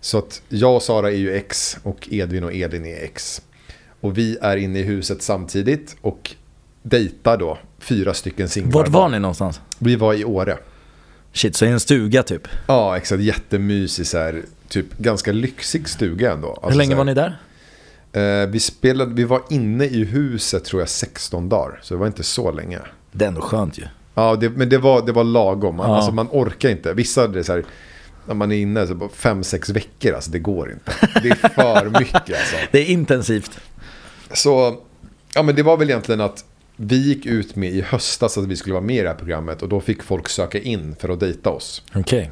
Så 0.00 0.18
att 0.18 0.42
jag 0.48 0.76
och 0.76 0.82
Sara 0.82 1.10
är 1.10 1.16
ju 1.16 1.36
ex 1.36 1.78
och 1.82 2.08
Edvin 2.10 2.44
och 2.44 2.52
Elin 2.52 2.86
är 2.86 3.04
ex. 3.04 3.42
Och 4.00 4.18
vi 4.18 4.38
är 4.40 4.56
inne 4.56 4.78
i 4.78 4.82
huset 4.82 5.22
samtidigt 5.22 5.96
och 6.00 6.34
dejtar 6.82 7.36
då 7.36 7.58
fyra 7.78 8.14
stycken 8.14 8.48
singlar. 8.48 8.72
Vart 8.72 8.88
var 8.88 9.08
ni 9.08 9.18
någonstans? 9.18 9.60
Vi 9.78 9.96
var 9.96 10.14
i 10.14 10.24
Åre. 10.24 10.58
Shit, 11.32 11.56
så 11.56 11.64
i 11.64 11.68
en 11.68 11.80
stuga 11.80 12.22
typ? 12.22 12.48
Ja, 12.66 12.96
exakt. 12.96 13.22
Jättemysig 13.22 14.06
så 14.06 14.18
här, 14.18 14.42
typ 14.68 14.98
ganska 14.98 15.32
lyxig 15.32 15.88
stuga 15.88 16.32
ändå. 16.32 16.48
Alltså, 16.48 16.68
Hur 16.68 16.76
länge 16.76 16.90
här, 16.90 16.98
var 16.98 17.04
ni 17.04 17.14
där? 17.14 17.38
Eh, 18.12 18.48
vi, 18.48 18.60
spelade, 18.60 19.14
vi 19.14 19.24
var 19.24 19.42
inne 19.50 19.84
i 19.84 20.04
huset 20.04 20.64
tror 20.64 20.82
jag 20.82 20.88
16 20.88 21.48
dagar, 21.48 21.80
så 21.82 21.94
det 21.94 22.00
var 22.00 22.06
inte 22.06 22.22
så 22.22 22.52
länge. 22.52 22.78
Det 23.12 23.24
är 23.24 23.28
ändå 23.28 23.40
skönt 23.40 23.78
ju. 23.78 23.84
Ja, 24.14 24.36
det, 24.36 24.50
men 24.50 24.68
det 24.68 24.78
var, 24.78 25.06
det 25.06 25.12
var 25.12 25.24
lagom. 25.24 25.76
Man, 25.76 25.90
Ja. 25.90 25.96
alltså, 25.96 26.12
man 26.12 26.28
orkar 26.30 26.68
inte. 26.68 26.94
Vissa, 26.94 27.26
det 27.28 27.38
är 27.38 27.42
så 27.42 27.52
här, 27.52 27.64
när 28.26 28.34
man 28.34 28.52
är 28.52 28.56
inne 28.56 28.86
så 28.86 29.08
fem, 29.14 29.44
sex 29.44 29.70
veckor, 29.70 30.12
alltså 30.14 30.30
det 30.30 30.38
går 30.38 30.72
inte. 30.72 30.92
Det 31.22 31.28
är 31.28 31.34
för 31.48 31.90
mycket 32.00 32.14
alltså. 32.14 32.56
Det 32.70 32.78
är 32.78 32.84
intensivt. 32.86 33.60
Så, 34.32 34.76
ja 35.34 35.42
men 35.42 35.54
det 35.54 35.62
var 35.62 35.76
väl 35.76 35.90
egentligen 35.90 36.20
att 36.20 36.44
vi 36.76 36.96
gick 36.96 37.26
ut 37.26 37.56
med 37.56 37.70
i 37.72 37.80
höstas 37.80 38.38
att 38.38 38.44
vi 38.46 38.56
skulle 38.56 38.72
vara 38.72 38.84
med 38.84 38.96
i 38.96 39.00
det 39.02 39.08
här 39.08 39.16
programmet 39.16 39.62
och 39.62 39.68
då 39.68 39.80
fick 39.80 40.02
folk 40.02 40.28
söka 40.28 40.58
in 40.58 40.96
för 41.00 41.08
att 41.08 41.20
dejta 41.20 41.50
oss. 41.50 41.82
Okej. 41.94 42.30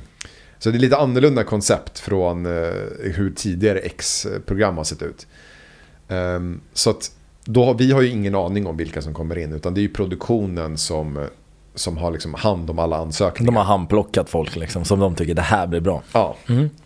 Så 0.58 0.70
det 0.70 0.76
är 0.76 0.80
lite 0.80 0.96
annorlunda 0.96 1.44
koncept 1.44 1.98
från 1.98 2.46
eh, 2.46 2.52
hur 3.00 3.32
tidigare 3.36 3.78
X-program 3.78 4.76
har 4.76 4.84
sett 4.84 5.02
ut. 5.02 5.26
Ehm, 6.08 6.60
så 6.72 6.90
att 6.90 7.10
då 7.44 7.72
vi 7.72 7.92
har 7.92 8.02
ju 8.02 8.08
ingen 8.08 8.34
aning 8.34 8.66
om 8.66 8.76
vilka 8.76 9.02
som 9.02 9.14
kommer 9.14 9.38
in 9.38 9.52
utan 9.52 9.74
det 9.74 9.80
är 9.80 9.82
ju 9.82 9.88
produktionen 9.88 10.78
som, 10.78 11.26
som 11.80 11.96
har 11.96 12.10
liksom 12.10 12.34
hand 12.34 12.70
om 12.70 12.78
alla 12.78 12.96
ansökningar. 12.96 13.52
De 13.52 13.56
har 13.56 13.64
handplockat 13.64 14.30
folk 14.30 14.56
liksom, 14.56 14.84
som 14.84 15.00
de 15.00 15.14
tycker 15.14 15.34
det 15.34 15.42
här 15.42 15.66
blir 15.66 15.80
bra. 15.80 16.02
Ja, 16.12 16.36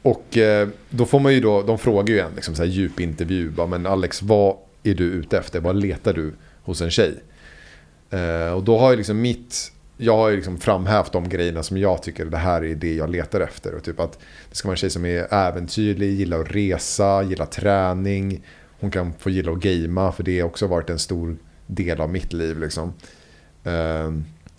och 0.02 0.36
eh, 0.36 0.68
då 0.90 1.06
får 1.06 1.20
man 1.20 1.34
ju 1.34 1.40
då, 1.40 1.62
de 1.62 1.78
frågar 1.78 2.14
ju 2.14 2.20
en 2.20 2.34
liksom 2.34 2.54
så 2.54 2.62
här 2.62 2.70
djup 2.70 3.00
intervju. 3.00 3.50
Bara, 3.50 3.66
men 3.66 3.86
Alex, 3.86 4.22
vad 4.22 4.56
är 4.82 4.94
du 4.94 5.04
ute 5.04 5.38
efter? 5.38 5.60
Vad 5.60 5.76
letar 5.76 6.12
du 6.12 6.34
hos 6.62 6.80
en 6.80 6.90
tjej? 6.90 7.14
Eh, 8.10 8.52
och 8.52 8.62
då 8.62 8.78
har 8.78 8.90
jag 8.90 8.96
liksom 8.96 9.20
mitt, 9.20 9.72
jag 9.96 10.16
har 10.16 10.28
ju 10.28 10.36
liksom 10.36 10.58
framhävt 10.58 11.12
de 11.12 11.28
grejerna 11.28 11.62
som 11.62 11.78
jag 11.78 12.02
tycker 12.02 12.24
det 12.24 12.36
här 12.36 12.64
är 12.64 12.74
det 12.74 12.94
jag 12.94 13.10
letar 13.10 13.40
efter. 13.40 13.74
Och 13.74 13.82
typ 13.82 14.00
att 14.00 14.18
det 14.50 14.56
ska 14.56 14.68
vara 14.68 14.74
en 14.74 14.76
tjej 14.76 14.90
som 14.90 15.04
är 15.04 15.34
äventyrlig, 15.34 16.12
gillar 16.12 16.40
att 16.40 16.54
resa, 16.54 17.22
gillar 17.22 17.46
träning. 17.46 18.42
Hon 18.80 18.90
kan 18.90 19.12
få 19.18 19.30
gilla 19.30 19.52
att 19.52 19.58
gamea 19.58 20.12
för 20.12 20.22
det 20.22 20.40
har 20.40 20.48
också 20.48 20.66
varit 20.66 20.90
en 20.90 20.98
stor 20.98 21.36
del 21.66 22.00
av 22.00 22.10
mitt 22.10 22.32
liv. 22.32 22.58
Liksom. 22.58 22.92
Eh, 23.64 24.12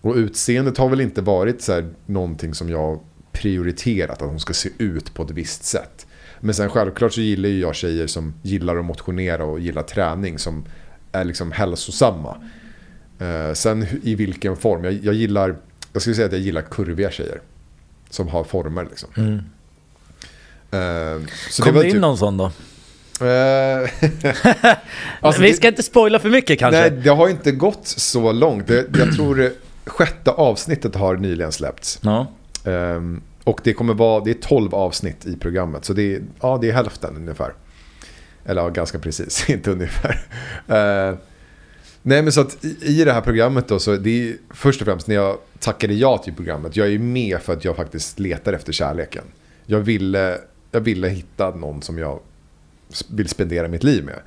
och 0.10 0.16
utseendet 0.16 0.78
har 0.78 0.89
väl 0.89 1.01
inte 1.01 1.22
varit 1.22 1.62
så 1.62 1.74
här 1.74 1.89
någonting 2.06 2.53
som 2.53 2.70
jag 2.70 2.99
prioriterat 3.32 4.22
att 4.22 4.30
hon 4.30 4.39
ska 4.39 4.53
se 4.53 4.70
ut 4.78 5.14
på 5.14 5.24
ett 5.24 5.32
visst 5.32 5.64
sätt. 5.66 6.06
Men 6.39 6.56
sen 6.56 6.70
självklart 6.70 7.14
så 7.14 7.22
gillar 7.22 7.49
ju 7.49 7.60
jag 7.60 7.76
tjejer 7.76 8.08
som 8.08 8.34
gillar 8.41 8.76
att 8.78 8.86
motionera 8.86 9.45
och 9.45 9.60
gillar 9.60 9.82
träning 9.84 10.39
som 10.39 10.66
är 11.12 11.24
liksom 11.24 11.51
hälsosamma. 11.51 12.38
Eh, 13.20 13.53
sen 13.53 13.86
i 14.03 14.16
vilken 14.16 14.58
form. 14.58 14.84
Jag, 14.84 14.93
jag 14.93 15.14
gillar, 15.14 15.56
jag 15.93 16.01
skulle 16.01 16.16
säga 16.16 16.26
att 16.26 16.32
jag 16.34 16.41
gillar 16.41 16.62
kurviga 16.62 17.12
tjejer. 17.12 17.41
Som 18.10 18.28
har 18.28 18.43
former 18.43 18.84
liksom. 18.89 19.10
Mm. 19.18 19.36
Eh, 20.72 21.28
så 21.49 21.64
Kom 21.64 21.74
var 21.74 21.82
det 21.82 21.88
in 21.88 21.93
typ- 21.93 22.01
någon 22.01 22.18
sån 22.18 22.38
då? 22.38 22.45
Eh, 22.45 23.89
alltså 25.22 25.41
vi 25.41 25.47
det- 25.47 25.53
ska 25.53 25.68
inte 25.68 25.84
spoila 25.84 26.20
för 26.20 26.30
mycket 26.30 26.60
kanske. 26.60 26.80
Nej, 26.82 26.91
det 26.91 27.10
har 27.10 27.30
inte 27.30 27.51
gått 27.51 27.88
så 27.88 28.32
långt. 28.32 28.68
Det, 28.68 28.86
jag 28.99 29.16
tror 29.16 29.36
det 29.36 29.51
sjätte 29.86 30.31
avsnittet 30.31 30.95
har 30.95 31.15
nyligen 31.15 31.51
släppts. 31.51 31.99
Ja. 32.01 32.27
Ehm, 32.65 33.21
och 33.43 33.59
det 33.63 33.73
kommer 33.73 33.93
vara, 33.93 34.23
det 34.23 34.31
är 34.31 34.33
12 34.41 34.75
avsnitt 34.75 35.25
i 35.25 35.38
programmet. 35.38 35.86
Så 35.86 35.93
det 35.93 36.15
är, 36.15 36.21
ja, 36.41 36.57
det 36.61 36.69
är 36.69 36.73
hälften 36.73 37.15
ungefär. 37.15 37.53
Eller 38.45 38.61
ja, 38.61 38.69
ganska 38.69 38.99
precis, 38.99 39.49
inte 39.49 39.71
ungefär. 39.71 40.25
Eh, 40.67 41.15
nej 42.01 42.21
men 42.21 42.31
så 42.31 42.41
att 42.41 42.65
i, 42.65 42.77
i 42.81 43.03
det 43.03 43.13
här 43.13 43.21
programmet 43.21 43.67
då, 43.67 43.79
så 43.79 43.95
det 43.95 44.29
är 44.29 44.36
först 44.49 44.81
och 44.81 44.86
främst 44.86 45.07
när 45.07 45.15
jag 45.15 45.38
tackade 45.59 45.93
ja 45.93 46.17
till 46.17 46.33
programmet. 46.33 46.75
Jag 46.75 46.93
är 46.93 46.99
med 46.99 47.41
för 47.41 47.53
att 47.53 47.65
jag 47.65 47.75
faktiskt 47.75 48.19
letar 48.19 48.53
efter 48.53 48.73
kärleken. 48.73 49.23
Jag 49.65 49.79
ville, 49.79 50.38
jag 50.71 50.81
ville 50.81 51.07
hitta 51.07 51.55
någon 51.55 51.81
som 51.81 51.97
jag 51.97 52.19
vill 53.09 53.29
spendera 53.29 53.67
mitt 53.67 53.83
liv 53.83 54.05
med. 54.05 54.19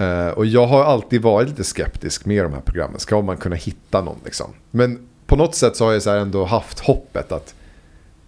Eh, 0.00 0.28
och 0.28 0.46
jag 0.46 0.66
har 0.66 0.84
alltid 0.84 1.22
varit 1.22 1.48
lite 1.48 1.64
skeptisk 1.64 2.24
med 2.24 2.44
de 2.44 2.52
här 2.52 2.60
programmen. 2.60 3.00
Ska 3.00 3.22
man 3.22 3.36
kunna 3.36 3.56
hitta 3.56 4.00
någon 4.00 4.18
liksom? 4.24 4.52
Men 4.70 5.08
på 5.26 5.36
något 5.36 5.54
sätt 5.54 5.76
så 5.76 5.84
har 5.84 5.92
jag 5.92 6.02
så 6.02 6.10
här 6.10 6.18
ändå 6.18 6.44
haft 6.44 6.80
hoppet 6.80 7.32
att 7.32 7.54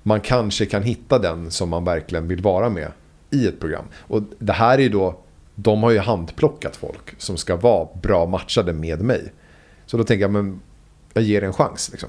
man 0.03 0.21
kanske 0.21 0.67
kan 0.67 0.83
hitta 0.83 1.19
den 1.19 1.51
som 1.51 1.69
man 1.69 1.85
verkligen 1.85 2.29
vill 2.29 2.43
vara 2.43 2.69
med 2.69 2.89
i 3.31 3.47
ett 3.47 3.61
program. 3.61 3.85
Och 3.99 4.23
det 4.39 4.53
här 4.53 4.79
är 4.79 4.83
ju 4.83 4.89
då, 4.89 5.19
de 5.55 5.83
har 5.83 5.91
ju 5.91 5.99
handplockat 5.99 6.77
folk 6.77 7.15
som 7.19 7.37
ska 7.37 7.57
vara 7.57 7.89
bra 8.03 8.27
matchade 8.27 8.73
med 8.73 9.01
mig. 9.01 9.33
Så 9.87 9.97
då 9.97 10.05
tänker 10.05 10.23
jag, 10.23 10.31
men 10.31 10.61
jag 11.13 11.25
ger 11.25 11.41
det 11.41 11.47
en 11.47 11.53
chans 11.53 11.89
liksom. 11.91 12.09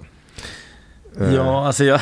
Eh. 1.22 1.34
Ja, 1.34 1.68
alltså 1.68 1.84
jag, 1.84 2.00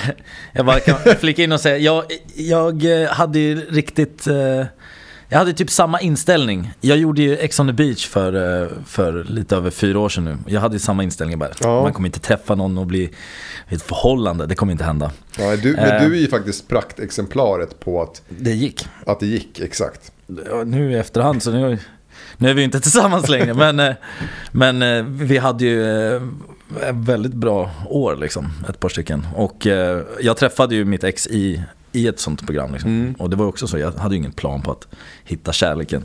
jag 0.54 0.66
bara 0.66 0.80
kan 0.80 0.96
flika 1.20 1.44
in 1.44 1.52
och 1.52 1.62
säga, 1.62 1.78
jag, 1.78 2.04
jag 2.36 3.08
hade 3.08 3.40
ju 3.40 3.56
riktigt, 3.56 4.28
eh, 4.28 4.66
jag 5.32 5.38
hade 5.40 5.54
typ 5.54 5.70
samma 5.70 6.02
inställning. 6.02 6.72
Jag 6.82 6.98
gjorde 6.98 7.22
ju 7.22 7.38
Ex 7.38 7.60
on 7.60 7.68
the 7.68 7.74
beach 7.74 8.08
för, 8.08 8.62
eh, 8.64 8.68
för 8.86 9.24
lite 9.24 9.56
över 9.56 9.70
fyra 9.70 10.00
år 10.00 10.10
sedan 10.10 10.26
nu. 10.26 10.38
Jag 10.48 10.62
hade 10.62 10.76
ju 10.76 10.80
samma 10.80 11.04
inställning 11.04 11.40
bara, 11.40 11.50
Ja. 11.62 11.82
man 11.84 11.94
kommer 11.94 12.08
inte 12.08 12.20
träffa 12.20 12.56
någon 12.56 12.78
och 12.78 12.88
bli 12.88 13.00
i 13.70 13.76
ett 13.76 13.82
förhållande, 13.82 14.46
det 14.46 14.56
kommer 14.56 14.72
inte 14.72 14.84
hända. 14.84 15.12
Ja, 15.40 15.56
du, 15.56 15.74
men 15.76 15.92
Eh. 15.92 16.08
du 16.10 16.16
är 16.16 16.20
ju 16.20 16.28
faktiskt 16.28 16.68
praktexemplaret 16.68 17.80
på 17.80 18.02
att, 18.02 18.22
Det 18.30 18.52
gick. 18.52 18.88
att 19.06 19.20
det 19.20 19.26
gick, 19.26 19.60
exakt. 19.60 20.12
Nu 20.66 20.92
i 20.92 20.96
efterhand 20.96 21.44
så 21.44 21.52
nu, 21.52 21.78
nu 22.38 22.50
är 22.50 22.54
vi 22.54 22.64
inte 22.64 22.80
tillsammans 22.82 23.30
längre 23.30 23.54
men, 23.54 23.80
eh, 23.80 23.94
men 24.52 25.18
vi 25.18 25.38
hade 25.38 25.66
ju 25.66 25.82
väldigt 26.94 27.34
bra 27.34 27.72
år 27.90 28.16
liksom, 28.16 28.54
ett 28.70 28.80
par 28.80 28.90
stycken. 28.90 29.28
Och 29.36 29.68
jag 30.22 30.38
träffade 30.38 30.76
ju 30.76 30.86
mitt 30.86 31.04
ex 31.04 31.28
i, 31.28 31.62
i 31.92 32.08
ett 32.08 32.20
sånt 32.20 32.46
program 32.46 32.74
liksom. 32.74 32.90
Mm. 32.90 33.14
Och 33.14 33.30
det 33.30 33.36
var 33.36 33.46
också 33.46 33.68
så, 33.68 33.78
jag 33.78 33.92
hade 33.92 34.16
ju 34.16 34.20
ingen 34.20 34.32
plan 34.32 34.62
på 34.62 34.72
att 34.72 34.88
hitta 35.24 35.54
kärleken. 35.54 36.02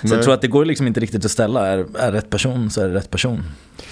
Så 0.00 0.06
Nej. 0.06 0.16
jag 0.16 0.24
tror 0.24 0.34
att 0.34 0.40
det 0.40 0.48
går 0.48 0.64
liksom 0.64 0.86
inte 0.86 1.00
riktigt 1.00 1.24
att 1.24 1.30
ställa, 1.30 1.66
är, 1.66 1.86
är 1.98 2.12
rätt 2.12 2.30
person 2.30 2.70
så 2.70 2.80
är 2.80 2.88
det 2.88 2.94
rätt 2.94 3.10
person. 3.10 3.42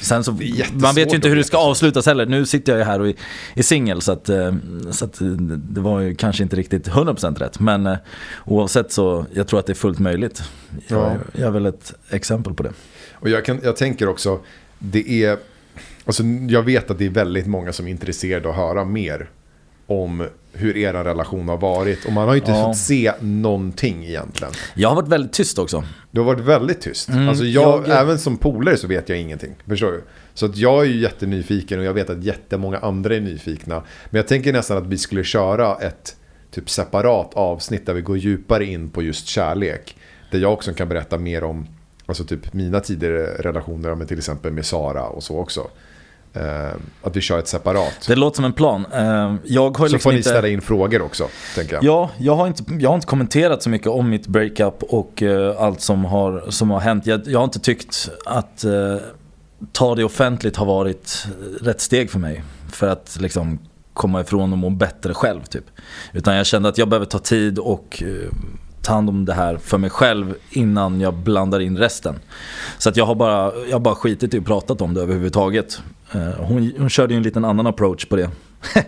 Sen 0.01 0.25
så, 0.25 0.39
man 0.73 0.95
vet 0.95 1.13
ju 1.13 1.17
inte 1.17 1.29
hur 1.29 1.37
det 1.37 1.45
ska 1.45 1.57
avslutas 1.57 2.07
heller. 2.07 2.27
Nu 2.27 2.47
sitter 2.47 2.73
jag 2.73 2.79
ju 2.79 2.85
här 2.85 3.01
och 3.01 3.09
är, 3.09 3.15
är 3.55 3.63
singel 3.63 4.01
så 4.01 4.13
att, 4.13 4.29
eh, 4.29 4.55
så 4.91 5.05
att 5.05 5.21
eh, 5.21 5.27
det 5.29 5.81
var 5.81 6.01
ju 6.01 6.15
kanske 6.15 6.43
inte 6.43 6.57
riktigt 6.57 6.89
100% 6.89 7.39
rätt. 7.39 7.61
Men 7.61 7.87
eh, 7.87 7.97
oavsett 8.45 8.93
så, 8.93 9.27
jag 9.33 9.47
tror 9.49 9.61
att 9.61 9.67
det 9.67 9.73
är 9.73 9.75
fullt 9.75 9.99
möjligt. 9.99 10.43
Jag, 10.87 10.99
Ja. 10.99 11.17
jag 11.33 11.47
är 11.47 11.51
väl 11.51 11.67
ett 11.67 11.95
exempel 12.11 12.55
på 12.55 12.63
det. 12.63 12.73
Och 13.13 13.29
jag, 13.29 13.45
kan, 13.45 13.61
jag 13.63 13.77
tänker 13.77 14.09
också, 14.09 14.41
det 14.79 15.25
är, 15.25 15.39
alltså 16.05 16.23
jag 16.49 16.63
vet 16.63 16.91
att 16.91 16.99
det 16.99 17.07
är 17.07 17.11
väldigt 17.11 17.47
många 17.47 17.73
som 17.73 17.87
är 17.87 17.91
intresserade 17.91 18.49
av 18.49 18.55
att 18.55 18.61
höra 18.61 18.85
mer 18.85 19.31
om 19.93 20.27
hur 20.53 20.77
er 20.77 20.93
relation 20.93 21.49
har 21.49 21.57
varit. 21.57 22.05
Och 22.05 22.13
man 22.13 22.29
har 22.29 22.35
ju 22.35 22.41
inte 22.41 22.53
Ja. 22.53 22.65
fått 22.65 22.77
se 22.77 23.13
någonting 23.21 24.05
egentligen. 24.05 24.53
Jag 24.75 24.89
har 24.89 24.97
varit 24.97 25.09
väldigt 25.09 25.33
tyst 25.33 25.59
också. 25.59 25.85
Det 26.11 26.21
har 26.21 26.25
varit 26.27 26.41
väldigt 26.45 26.81
tyst. 26.81 27.09
Mm, 27.09 27.29
alltså 27.29 27.45
jag, 27.45 27.89
jag- 27.89 28.01
Även 28.01 28.19
som 28.19 28.37
polare 28.37 28.77
så 28.77 28.87
vet 28.87 29.09
jag 29.09 29.19
ingenting. 29.19 29.51
Förstår 29.69 29.93
du? 29.93 30.03
Så 30.35 30.47
att 30.47 30.57
jag 30.57 30.81
är 30.81 30.85
ju 30.89 31.01
jättenyfiken 31.01 31.79
och 31.79 31.85
jag 31.85 31.95
vet 31.95 32.11
att 32.11 32.25
jättemånga 32.25 32.79
andra 32.79 33.17
är 33.17 33.21
nyfikna. 33.21 33.83
Men 34.11 34.17
jag 34.19 34.29
tänker 34.29 34.53
nästan 34.53 34.77
att 34.77 34.87
vi 34.87 34.99
skulle 34.99 35.25
köra 35.25 35.75
ett 35.77 36.17
typ 36.51 36.71
separat 36.71 37.35
avsnitt 37.35 37.87
där 37.87 37.95
vi 37.95 38.01
går 38.01 38.19
djupare 38.19 38.65
in 38.65 38.91
på 38.91 39.03
just 39.03 39.27
kärlek. 39.27 39.97
Där 40.31 40.39
jag 40.39 40.53
också 40.53 40.73
kan 40.75 40.89
berätta 40.89 41.19
mer 41.19 41.45
om 41.45 41.67
alltså 42.07 42.25
typ 42.25 42.53
mina 42.53 42.81
tidigare 42.81 43.27
relationer 43.27 43.95
med 43.95 44.09
till 44.09 44.19
exempel 44.19 44.53
med 44.53 44.67
Sara 44.67 45.05
och 45.05 45.23
så 45.23 45.39
också. 45.39 45.67
Eh, 46.35 46.73
att 47.03 47.17
vi 47.17 47.21
kör 47.21 47.39
ett 47.39 47.49
separat. 47.49 48.05
Det 48.07 48.17
låter 48.17 48.37
som 48.37 48.45
en 48.45 48.53
plan. 48.53 48.87
Eh, 48.93 49.35
Jag 49.45 49.79
har 49.79 49.87
så 49.89 49.93
liksom 49.93 49.99
får 49.99 50.11
ni 50.11 50.17
inte... 50.17 50.29
ställa 50.29 50.49
in 50.49 50.61
frågor 50.61 51.03
också, 51.03 51.29
tänker 51.55 51.75
jag. 51.75 51.85
Ja, 51.85 52.11
jag 52.19 52.37
har, 52.37 52.47
inte, 52.47 52.65
jag 52.79 52.91
har 52.91 52.95
inte 52.95 53.07
kommenterat 53.07 53.63
så 53.63 53.71
mycket 53.71 53.89
om 53.89 54.11
mitt 54.11 54.27
breakup 54.27 54.83
och 54.83 55.23
eh, 55.23 55.63
allt 55.63 55.81
som 55.81 56.05
har, 56.05 56.45
som 56.49 56.71
har 56.71 56.81
hänt. 56.81 57.07
Jag, 57.07 57.21
jag 57.27 57.39
har 57.39 57.45
inte 57.45 57.61
tyckt 57.61 58.11
att 58.27 58.65
ta 59.73 59.95
det 59.95 60.05
offentligt 60.05 60.57
har 60.57 60.67
varit 60.67 61.27
rätt 61.61 61.81
steg 61.81 62.11
för 62.11 62.19
mig. 62.19 62.43
För 62.73 62.89
att 62.89 63.17
liksom 63.21 63.59
komma 63.93 64.21
ifrån 64.21 64.53
och 64.53 64.59
må 64.59 64.71
bättre 64.71 65.15
själv 65.15 65.41
typ. 65.45 65.65
Utan 66.13 66.37
jag 66.37 66.47
kände 66.47 66.69
att 66.69 66.79
jag 66.79 66.89
behöver 66.89 67.07
ta 67.07 67.19
tid 67.19 67.59
och 67.59 68.03
ta 68.83 68.93
hand 68.93 69.09
om 69.09 69.25
det 69.25 69.35
här 69.35 69.57
för 69.57 69.79
mig 69.79 69.91
själv 69.91 70.35
innan 70.51 71.01
jag 71.01 71.15
blandar 71.15 71.61
in 71.61 71.79
resten. 71.79 72.15
Så 72.79 72.89
att 72.89 72.97
jag 72.97 73.07
har 73.07 73.15
bara, 73.15 73.53
jag 73.69 73.73
har 73.75 73.81
bara 73.81 73.95
skitit 73.95 74.35
i 74.35 74.39
att 74.39 74.45
pratat 74.45 74.81
om 74.81 74.95
det 74.95 75.01
överhuvudtaget. 75.01 75.83
Eh, 76.13 76.21
hon, 76.39 76.73
hon 76.79 76.89
körde 76.91 77.15
ju 77.15 77.17
en 77.17 77.23
liten 77.23 77.45
annan 77.45 77.67
approach 77.67 78.05
på 78.07 78.17
det. 78.17 78.31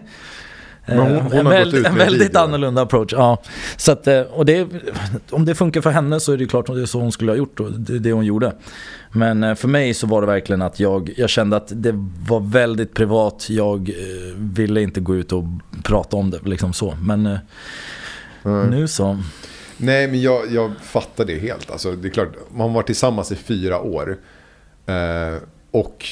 Men 0.87 0.99
hon- 0.99 1.21
hon 1.21 1.33
en 1.33 1.47
har 1.47 1.53
väl- 1.53 1.65
gått 1.71 1.75
ut 1.81 1.87
en 1.87 1.95
väldigt 1.97 2.37
annorlunda 2.37 2.83
approach, 2.83 3.13
ja. 3.13 3.43
Så 3.77 3.93
att, 3.93 4.07
eh, 4.07 4.21
och 4.21 4.45
det, 4.47 4.69
om 5.31 5.45
det 5.45 5.55
funkar 5.55 5.81
för 5.81 5.91
henne 5.91 6.21
så 6.21 6.33
är 6.33 6.37
det 6.37 6.47
klart 6.47 6.69
att 6.69 6.75
det 6.77 6.83
är 6.83 6.87
så 6.87 7.01
hon 7.01 7.13
skulle 7.13 7.33
ha 7.33 7.37
gjort 7.37 7.61
och 7.61 7.73
det 7.73 7.99
det 7.99 8.13
hon 8.13 8.25
gjorde. 8.25 8.53
Men 9.13 9.45
eh, 9.45 9.55
för 9.55 9.69
mig 9.69 9.95
så 9.95 10.07
var 10.07 10.21
det 10.21 10.27
verkligen 10.27 10.63
att 10.63 10.81
jag, 10.81 11.11
jag 11.17 11.31
kände 11.31 11.57
att 11.57 11.69
det 11.75 11.93
var 12.29 12.41
väldigt 12.41 12.95
privat. 12.95 13.47
Jag 13.51 13.89
eh, 13.89 13.95
ville 14.37 14.81
inte 14.81 15.01
gå 15.01 15.17
ut 15.17 15.33
och 15.33 15.45
prata 15.83 16.17
om 16.17 16.31
det 16.31 16.39
liksom 16.45 16.73
så. 16.73 16.95
Men 17.03 17.27
eh, 17.27 17.39
Mm. 18.47 18.71
nu 18.71 18.89
så. 18.89 19.19
Nej, 19.77 20.09
men 20.09 20.21
jag, 20.23 20.53
jag 20.53 20.73
fattar 20.83 21.25
det 21.25 21.39
helt. 21.39 21.71
Alltså, 21.71 21.93
det 21.93 22.09
är 22.09 22.13
klart, 22.13 22.33
man 22.51 22.69
har 22.69 22.75
varit 22.75 22.87
tillsammans 22.87 23.33
i 23.33 23.37
fyra 23.37 23.81
år. 23.81 24.19
Eh, 24.87 25.37
och 25.71 26.07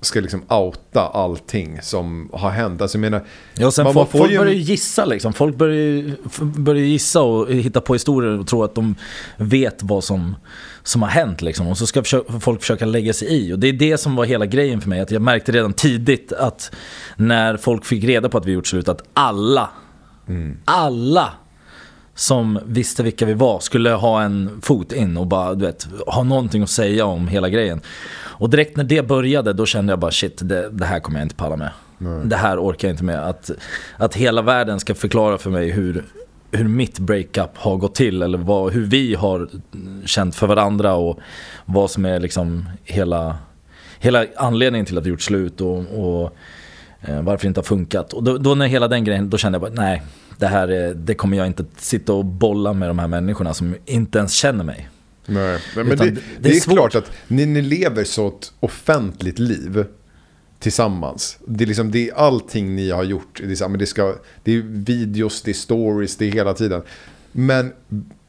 ska 0.00 0.20
liksom 0.20 0.42
outa 0.48 1.00
allting 1.00 1.78
som 1.82 2.30
har 2.32 2.50
hänt. 2.50 2.82
Alltså, 2.82 2.98
jag 2.98 3.00
menar, 3.00 3.24
Ja, 3.54 3.70
sen 3.70 3.84
Man- 3.84 3.94
folk, 3.94 4.04
man 4.06 4.10
får 4.12 4.18
folk 4.18 4.32
ju 4.32 4.38
börjar 4.38 4.52
ju 4.52 4.60
gissa 4.60 5.04
liksom. 5.04 5.32
Folk 5.32 5.56
börjar 5.56 6.14
börjar 6.60 6.82
gissa 6.84 7.22
och 7.22 7.52
hitta 7.52 7.80
på 7.80 7.92
historier 7.92 8.38
och 8.40 8.46
tro 8.46 8.64
att 8.64 8.74
de 8.74 8.94
vet 9.36 9.82
vad 9.82 10.04
som, 10.04 10.36
som 10.82 11.02
har 11.02 11.08
hänt 11.08 11.42
liksom. 11.42 11.66
Och 11.68 11.78
så 11.78 11.86
ska 11.86 12.02
folk 12.40 12.60
försöka 12.60 12.86
lägga 12.86 13.12
sig 13.12 13.28
i. 13.28 13.52
Och 13.52 13.58
det 13.58 13.68
är 13.68 13.72
det 13.72 13.98
som 13.98 14.16
var 14.16 14.24
hela 14.24 14.46
grejen 14.46 14.80
för 14.80 14.88
mig. 14.88 15.00
Att 15.00 15.10
jag 15.10 15.22
märkte 15.22 15.52
redan 15.52 15.72
tidigt 15.72 16.32
att 16.32 16.70
när 17.16 17.56
folk 17.56 17.84
fick 17.84 18.04
reda 18.04 18.28
på 18.28 18.38
att 18.38 18.46
vi 18.46 18.52
gjort 18.52 18.66
slut, 18.66 18.88
att 18.88 19.02
alla, 19.12 19.70
alla 20.64 21.32
som 22.14 22.58
visste 22.66 23.02
vilka 23.02 23.26
vi 23.26 23.34
var 23.34 23.60
skulle 23.60 23.90
ha 23.90 24.22
en 24.22 24.60
fot 24.62 24.92
in 24.92 25.16
och 25.16 25.26
bara, 25.26 25.54
du 25.54 25.66
vet, 25.66 25.88
ha 26.06 26.22
någonting 26.22 26.62
att 26.62 26.70
säga 26.70 27.04
om 27.04 27.28
hela 27.28 27.48
grejen. 27.48 27.80
Och 28.36 28.50
direkt 28.50 28.76
när 28.76 28.84
det 28.84 29.06
började, 29.06 29.52
då 29.52 29.66
kände 29.66 29.92
jag 29.92 29.98
bara 29.98 30.10
shit, 30.10 30.48
det, 30.48 30.70
det 30.70 30.84
här 30.84 31.00
kommer 31.00 31.18
jag 31.18 31.24
inte 31.24 31.34
palla 31.34 31.56
med. 31.56 31.70
Det 32.24 32.36
här 32.36 32.58
orkar 32.58 32.88
jag 32.88 32.92
inte 32.92 33.04
med. 33.04 33.28
Att, 33.28 33.50
att 33.96 34.14
hela 34.14 34.42
världen 34.42 34.80
ska 34.80 34.94
förklara 34.94 35.38
för 35.38 35.50
mig 35.50 35.70
hur, 35.70 36.04
hur 36.50 36.68
mitt 36.68 36.98
breakup 36.98 37.50
har 37.54 37.76
gått 37.76 37.94
till 37.94 38.22
eller 38.22 38.38
vad, 38.38 38.72
hur 38.72 38.84
vi 38.84 39.14
har 39.14 39.48
känt 40.04 40.34
för 40.34 40.46
varandra 40.46 40.94
och 40.94 41.18
vad 41.64 41.90
som 41.90 42.04
är 42.04 42.20
liksom 42.20 42.68
hela, 42.84 43.36
hela 43.98 44.26
anledningen 44.36 44.86
till 44.86 44.98
att 44.98 45.06
vi 45.06 45.10
gjort 45.10 45.22
slut 45.22 45.60
och, 45.60 45.78
och 45.78 46.36
eh, 47.00 47.22
varför 47.22 47.42
det 47.42 47.48
inte 47.48 47.60
har 47.60 47.64
funkat. 47.64 48.12
Och 48.12 48.22
då, 48.22 48.38
då 48.38 48.54
när 48.54 48.66
hela 48.66 48.88
den 48.88 49.04
grejen, 49.04 49.30
då 49.30 49.38
kände 49.38 49.56
jag 49.56 49.60
bara 49.62 49.82
nej, 49.82 50.02
det 50.38 50.46
här 50.46 50.68
är, 50.68 50.94
det 50.94 51.14
kommer 51.14 51.36
jag 51.36 51.46
inte 51.46 51.64
sitta 51.76 52.12
och 52.12 52.24
bolla 52.24 52.72
med 52.72 52.88
de 52.88 52.98
här 52.98 53.08
människorna 53.08 53.54
som 53.54 53.74
inte 53.86 54.18
ens 54.18 54.32
känner 54.32 54.64
mig. 54.64 54.88
Nej, 55.26 55.60
men 55.76 55.88
det, 55.88 55.96
det- 55.96 56.10
det, 56.10 56.20
det 56.40 56.48
är 56.50 56.56
är, 56.56 56.60
klart 56.74 56.94
att 56.94 57.10
ni, 57.28 57.46
ni 57.46 57.62
lever 57.62 58.04
så 58.04 58.28
ett 58.28 58.52
offentligt 58.60 59.38
liv 59.38 59.84
tillsammans. 60.58 61.38
Det 61.46 61.64
är, 61.64 61.66
liksom, 61.68 61.90
det 61.90 62.08
är 62.08 62.14
allting 62.14 62.76
ni 62.76 62.90
har 62.90 63.04
gjort. 63.04 63.40
Det 63.44 63.60
är, 63.60 63.76
det, 63.76 63.86
ska, 63.86 64.14
det 64.42 64.52
är 64.56 64.62
videos, 64.66 65.42
det 65.42 65.50
är 65.50 65.54
stories, 65.54 66.16
det 66.16 66.26
är 66.26 66.32
hela 66.32 66.54
tiden. 66.54 66.82
Men 67.32 67.72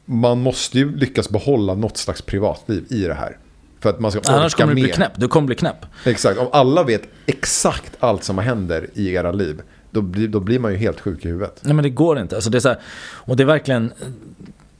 man 0.04 0.38
måste 0.40 0.78
ju 0.78 0.96
lyckas 0.96 1.28
behålla 1.30 1.74
något 1.74 1.96
slags 1.96 2.22
privatliv 2.22 2.84
i 2.88 3.00
det 3.02 3.14
här. 3.14 3.38
För 3.80 3.90
att 3.90 4.00
man 4.00 4.10
ska 4.12 4.20
Annars 4.26 4.54
orka 4.54 4.62
kommer 4.62 4.74
du 4.74 4.82
bli 4.82 4.92
knäpp. 4.92 5.12
Du 5.16 5.28
kommer 5.28 5.46
bli 5.46 5.56
knäpp. 5.56 5.86
Exakt, 6.04 6.38
om 6.38 6.48
alla 6.52 6.82
vet 6.82 7.02
exakt 7.26 7.92
allt 8.00 8.24
som 8.24 8.38
händer 8.38 8.88
i 8.94 9.14
era 9.14 9.32
liv. 9.32 9.62
Då 9.96 10.02
blir, 10.02 10.28
då 10.28 10.40
blir 10.40 10.58
man 10.58 10.72
ju 10.72 10.78
helt 10.78 11.00
sjuk 11.00 11.24
i 11.24 11.28
huvudet. 11.28 11.60
Nej 11.62 11.74
men 11.74 11.82
det 11.82 11.90
går 11.90 12.18
inte. 12.18 12.34
Alltså 12.36 12.50
det 12.50 12.58
är 12.58 12.60
så 12.60 12.68
här, 12.68 12.78
och 13.14 13.36
det 13.36 13.42
är 13.42 13.46
verkligen 13.46 13.92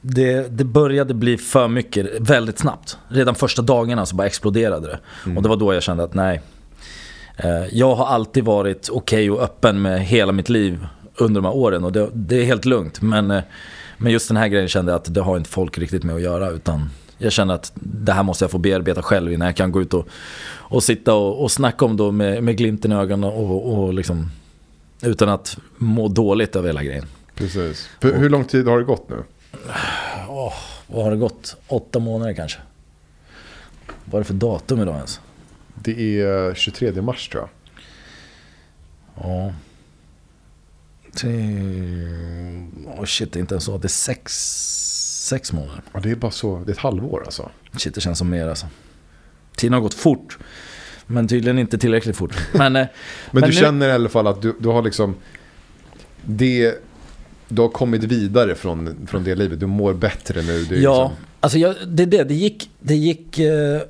det, 0.01 0.59
det 0.59 0.65
började 0.65 1.15
bli 1.15 1.37
för 1.39 1.69
mycket 1.69 2.07
väldigt 2.21 2.59
snabbt. 2.59 2.99
Redan 3.09 3.35
första 3.35 3.63
dagarna 3.63 4.07
så 4.07 4.17
bara 4.17 4.27
exploderade 4.27 4.87
det. 4.87 4.99
Och 5.37 5.43
det 5.43 5.49
var 5.49 5.57
då 5.57 5.75
jag 5.75 5.83
kände 5.83 6.05
att 6.05 6.15
nej. 6.15 6.41
Eh, 7.37 7.67
Jag 7.73 7.95
har 7.95 8.07
alltid 8.07 8.45
varit 8.45 8.89
okej 8.93 9.31
och 9.31 9.43
öppen 9.43 9.83
med 9.83 10.01
hela 10.05 10.33
mitt 10.33 10.49
liv 10.49 10.87
under 11.17 11.41
de 11.41 11.45
här 11.47 11.57
åren 11.57 11.85
och 11.85 11.93
det, 11.93 12.09
det 12.13 12.41
är 12.41 12.45
helt 12.45 12.65
lugnt. 12.65 13.03
Men, 13.03 13.31
eh, 13.31 13.43
men 13.99 14.13
just 14.13 14.29
den 14.29 14.37
här 14.37 14.49
grejen 14.49 14.69
kände 14.69 14.93
jag 14.93 14.97
att 14.97 15.15
det 15.15 15.21
har 15.21 15.37
inte 15.37 15.51
folk 15.51 15.79
riktigt 15.79 16.05
med 16.05 16.15
att 16.17 16.23
göra. 16.23 16.51
Utan 16.51 16.91
jag 17.19 17.33
känner 17.33 17.55
att 17.55 17.73
det 17.75 18.13
här 18.13 18.23
måste 18.23 18.45
jag 18.45 18.51
få 18.51 18.59
bearbeta 18.59 19.03
själv 19.03 19.33
innan 19.33 19.47
jag 19.47 19.57
kan 19.57 19.73
gå 19.73 19.83
ut 19.83 19.95
och, 19.95 20.09
och 20.49 20.83
sitta 20.83 21.15
och, 21.15 21.43
och 21.43 21.51
snacka 21.51 21.85
om 21.85 21.97
det 21.97 22.13
med, 22.13 22.43
med 22.43 22.57
glimten 22.57 22.93
i 22.93 22.95
ögonen 22.95 23.25
och, 23.31 23.79
och 23.79 23.95
liksom 23.95 24.31
utan 25.07 25.29
att 25.29 25.59
må 25.77 26.09
dåligt 26.09 26.57
över 26.57 26.69
hela 26.69 26.83
grejen. 26.83 27.07
Precis. 27.35 27.89
För 28.01 28.15
hur 28.19 28.31
lång 28.31 28.45
tid 28.45 28.67
har 28.67 28.79
det 28.79 28.85
gått 28.85 29.09
nu? 29.09 29.23
Åh, 30.29 30.55
vad 30.87 31.05
har 31.05 31.11
det 31.11 31.17
gått? 31.17 31.57
Åtta 31.67 31.99
månader 31.99 32.35
kanske? 32.35 32.59
Vad 34.05 34.15
är 34.15 34.19
det 34.19 34.25
för 34.25 34.35
datum 34.35 34.83
idag 34.83 34.95
ens? 34.95 35.21
Det 35.75 36.21
är 36.21 36.55
23 36.55 37.03
mars 37.03 37.29
tror 37.29 37.43
jag. 37.43 37.51
Ja. 39.25 39.53
Åh 42.87 43.05
shit, 43.05 43.33
det 43.33 43.39
är 43.39 43.41
inte 43.41 43.55
ens 43.55 43.65
så. 43.65 43.79
Det 43.79 43.87
är 43.87 43.89
sex, 43.89 44.33
sex 45.29 45.53
månader. 45.53 45.83
Ja, 45.93 46.01
det 46.01 46.11
är 46.11 46.17
bara 46.17 46.31
så, 46.31 46.63
det 46.65 46.71
är 46.71 46.73
ett 46.73 46.79
halvår 46.79 47.23
alltså. 47.25 47.51
Shit, 47.77 47.95
det 47.95 48.01
känns 48.01 48.19
som 48.19 48.31
mer 48.31 48.49
alltså. 48.49 48.67
Tiden 49.57 49.73
har 49.73 49.81
gått 49.81 49.95
fort. 49.95 50.39
Men 51.07 51.29
tydligen 51.29 51.59
inte 51.59 51.79
tillräckligt 51.79 52.17
fort. 52.17 52.37
Men, 52.53 52.77
eh, 52.77 52.87
Men, 53.31 53.43
du 53.43 53.49
nu- 53.49 53.55
känner 53.55 53.89
i 53.89 53.93
alla 53.93 54.09
fall 54.09 54.27
att 54.27 54.43
du, 54.43 54.57
du 54.59 54.69
har 54.69 54.83
liksom 54.83 55.15
det, 56.25 56.75
du 57.49 57.63
har 57.63 57.69
kommit 57.69 58.05
vidare 58.05 58.55
från, 58.55 59.07
från 59.07 59.25
det 59.25 59.35
livet. 59.35 59.61
Du 59.61 59.67
mår 59.67 59.95
bättre 59.95 60.43
nu. 60.43 60.65
Du 60.65 60.77
Ja, 60.83 61.03
liksom, 61.03 61.25
alltså 61.41 61.59
jag, 61.59 61.75
det 61.87 62.03
är 62.03 62.07
det. 62.07 62.25
Det 62.25 62.35
gick, 62.35 62.71
det 62.81 62.95
gick 62.95 63.39
eh, 63.39 63.81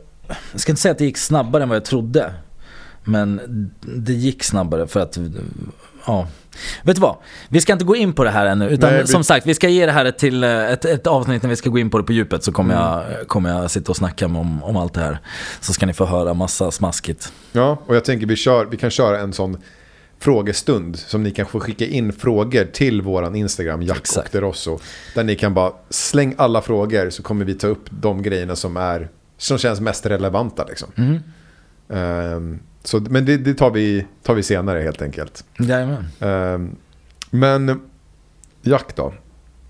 jag 0.52 0.60
ska 0.60 0.72
inte 0.72 0.82
säga 0.82 0.92
att 0.92 0.98
det 0.98 1.04
gick 1.04 1.18
snabbare 1.18 1.62
än 1.62 1.68
vad 1.68 1.76
jag 1.76 1.84
trodde. 1.84 2.34
Men 3.04 3.40
det 3.80 4.12
gick 4.12 4.44
snabbare 4.44 4.86
för 4.86 5.00
att, 5.00 5.18
ja. 6.06 6.28
Vet 6.82 6.96
du 6.96 7.00
vad? 7.02 7.16
Vi 7.48 7.60
ska 7.60 7.72
inte 7.72 7.84
gå 7.84 7.96
in 7.96 8.12
på 8.12 8.24
det 8.24 8.30
här 8.30 8.46
ännu. 8.46 8.68
Utan 8.68 8.90
Nej, 8.90 9.00
vi- 9.02 9.06
som 9.08 9.24
sagt, 9.24 9.46
vi 9.46 9.54
ska 9.54 9.68
ge 9.68 9.86
det 9.86 9.92
här 9.92 10.10
till, 10.10 10.44
eh, 10.44 10.70
ett, 10.72 10.84
ett 10.84 11.06
avsnitt 11.06 11.42
när 11.42 11.50
vi 11.50 11.56
ska 11.56 11.70
gå 11.70 11.78
in 11.78 11.90
på 11.90 11.98
det 11.98 12.04
på 12.04 12.12
djupet. 12.12 12.44
Så 12.44 12.52
kommer, 12.52 12.74
Mm. 12.74 13.10
jag, 13.18 13.28
kommer 13.28 13.50
jag 13.50 13.70
sitta 13.70 13.92
och 13.92 13.96
snacka 13.96 14.26
om, 14.26 14.64
om 14.64 14.76
allt 14.76 14.94
det 14.94 15.00
här. 15.00 15.18
Så 15.60 15.72
ska 15.72 15.86
ni 15.86 15.92
få 15.92 16.04
höra 16.06 16.34
massa 16.34 16.70
smaskigt. 16.70 17.32
ja, 17.52 17.78
och 17.86 17.96
jag 17.96 18.04
tänker 18.04 18.26
vi, 18.26 18.36
kör, 18.36 18.64
vi 18.66 18.76
kan 18.76 18.90
köra 18.90 19.18
en 19.20 19.32
sån 19.32 19.56
frågestund 20.20 20.98
som 20.98 21.22
ni 21.22 21.30
kan 21.30 21.46
få 21.46 21.60
skicka 21.60 21.86
in 21.86 22.12
frågor 22.12 22.64
till 22.64 23.02
våran 23.02 23.36
Instagram, 23.36 23.82
Jack 23.82 23.90
och 23.96 24.00
Exakt. 24.02 24.32
Derosso. 24.32 24.78
Där 25.14 25.24
ni 25.24 25.34
kan 25.36 25.54
bara 25.54 25.72
släng 25.90 26.34
alla 26.38 26.62
frågor 26.62 27.10
så 27.10 27.22
kommer 27.22 27.44
vi 27.44 27.54
ta 27.54 27.66
upp 27.66 27.84
de 27.90 28.22
grejerna 28.22 28.56
som, 28.56 28.76
är, 28.76 29.08
som 29.38 29.58
känns 29.58 29.80
mest 29.80 30.06
relevanta. 30.06 30.64
Liksom. 30.64 30.88
Mm. 30.96 31.18
Ehm, 31.92 32.58
så, 32.86 33.00
men 33.00 33.24
det, 33.24 33.36
det 33.36 33.54
tar, 33.54 33.70
vi, 33.70 34.06
tar 34.22 34.34
vi 34.34 34.42
senare 34.42 34.80
helt 34.80 35.02
enkelt. 35.02 35.44
Jajamän. 35.58 36.04
Ehm, 36.20 36.76
men 37.30 37.80
Jack 38.62 38.96
då? 38.96 39.14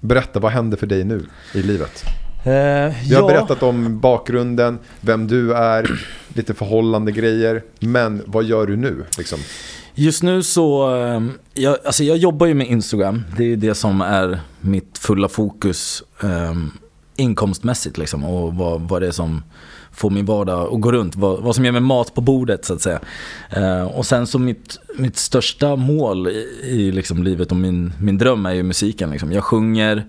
Berätta, 0.01 0.41
vad 0.41 0.53
händer 0.53 0.77
för 0.77 0.87
dig 0.87 1.05
nu 1.05 1.27
i 1.55 1.63
livet? 1.63 2.05
Eh, 2.45 2.95
Vi 3.09 3.15
har 3.15 3.29
berättat 3.29 3.63
om 3.63 4.01
bakgrunden, 4.01 4.79
vem 5.01 5.27
du 5.27 5.55
är, 5.55 6.01
lite 6.35 6.55
förhållande 6.55 7.13
grejer. 7.13 7.63
Men 7.81 8.23
vad 8.27 8.45
gör 8.45 8.67
du 8.67 8.77
nu? 8.77 9.05
Liksom? 9.19 9.39
Just 9.95 10.23
nu 10.23 10.43
så, 10.43 10.97
eh, 10.97 11.23
jag, 11.55 11.79
alltså 11.85 12.05
jag 12.05 12.17
jobbar 12.17 12.47
ju 12.47 12.55
med 12.55 12.67
Instagram. 12.67 13.25
Det 13.37 13.43
är 13.43 13.49
ju 13.49 13.57
det 13.57 13.75
som 13.75 14.01
är 14.01 14.41
mitt 14.61 14.99
fulla 14.99 15.29
fokus 15.29 16.03
eh, 16.23 16.55
inkomstmässigt 17.17 17.99
liksom. 17.99 18.25
Och 18.25 18.55
vad, 18.55 18.81
vad 18.81 19.03
det 19.03 19.07
är 19.09 19.13
som 19.13 19.43
får 19.97 20.11
min 20.11 20.25
vardag 20.25 20.75
att 20.75 20.81
gå 20.81 20.93
runt. 20.93 21.17
Vad, 21.17 21.43
vad 21.43 21.55
som 21.55 21.65
ger 21.65 21.73
mig 21.73 21.81
mat 21.81 22.15
på 22.15 22.21
bordet 22.21 22.65
så 22.65 22.75
att 22.75 22.83
säga. 22.83 23.01
Eh, 23.51 23.83
och 23.83 24.07
sen 24.07 24.27
så 24.27 24.39
mitt, 24.39 24.79
mitt 24.97 25.17
största 25.17 25.77
mål 25.77 26.29
i, 26.29 26.47
i 26.63 26.93
liksom 26.93 27.23
livet 27.23 27.51
och 27.51 27.57
min, 27.57 27.93
min 28.01 28.19
dröm 28.19 28.47
är 28.47 28.53
ju 28.53 28.63
musiken. 28.63 29.11
Liksom. 29.11 29.33
Jag 29.33 29.45
sjunger 29.45 30.05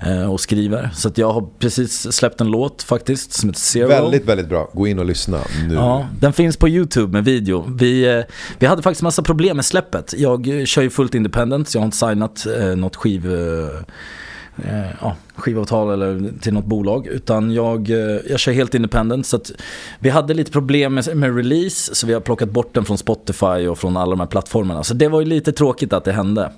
eh, 0.00 0.32
och 0.32 0.40
skriver. 0.40 0.90
Så 0.94 1.08
att 1.08 1.18
jag 1.18 1.32
har 1.32 1.48
precis 1.58 2.12
släppt 2.12 2.40
en 2.40 2.50
låt 2.50 2.82
faktiskt 2.82 3.32
som 3.32 3.48
heter 3.48 3.60
Zero. 3.60 3.88
Väldigt, 3.88 4.24
väldigt 4.24 4.48
bra. 4.48 4.70
Gå 4.72 4.86
in 4.86 4.98
och 4.98 5.04
lyssna 5.04 5.38
nu. 5.68 5.74
Ja, 5.74 6.06
den 6.20 6.32
finns 6.32 6.56
på 6.56 6.68
YouTube 6.68 7.12
med 7.12 7.24
video. 7.24 7.64
Vi, 7.78 8.16
eh, 8.18 8.24
vi 8.58 8.66
hade 8.66 8.82
faktiskt 8.82 9.02
massa 9.02 9.22
problem 9.22 9.56
med 9.56 9.64
släppet. 9.64 10.14
Jag 10.16 10.68
kör 10.68 10.82
ju 10.82 10.90
fullt 10.90 11.14
independent, 11.14 11.68
så 11.68 11.76
jag 11.76 11.82
har 11.82 11.86
inte 11.86 11.96
signat 11.96 12.46
eh, 12.58 12.76
något 12.76 12.96
skiv, 12.96 13.32
eh, 13.32 13.68
ja, 15.00 15.16
skivavtal 15.36 15.90
eller 15.90 16.40
till 16.40 16.52
något 16.52 16.64
bolag. 16.64 17.06
Utan 17.06 17.50
jag, 17.54 17.90
eh, 17.90 17.96
jag 18.30 18.40
kör 18.40 18.52
helt 18.52 18.74
independent. 18.74 19.26
Så 19.26 19.40
vi 19.98 20.10
hade 20.10 20.34
lite 20.34 20.52
problem 20.52 20.94
med, 20.94 21.16
med 21.16 21.36
release, 21.36 21.94
så 21.94 22.06
vi 22.06 22.12
har 22.12 22.20
plockat 22.20 22.50
bort 22.50 22.74
den 22.74 22.84
från 22.84 22.98
Spotify 22.98 23.66
och 23.68 23.78
från 23.78 23.96
alla 23.96 24.10
de 24.10 24.20
här 24.20 24.26
plattformarna. 24.26 24.84
Så 24.84 24.94
det 24.94 25.08
var 25.08 25.20
ju 25.20 25.26
lite 25.26 25.52
tråkigt 25.52 25.92
att 25.92 26.04
det 26.04 26.12
hände. 26.12 26.52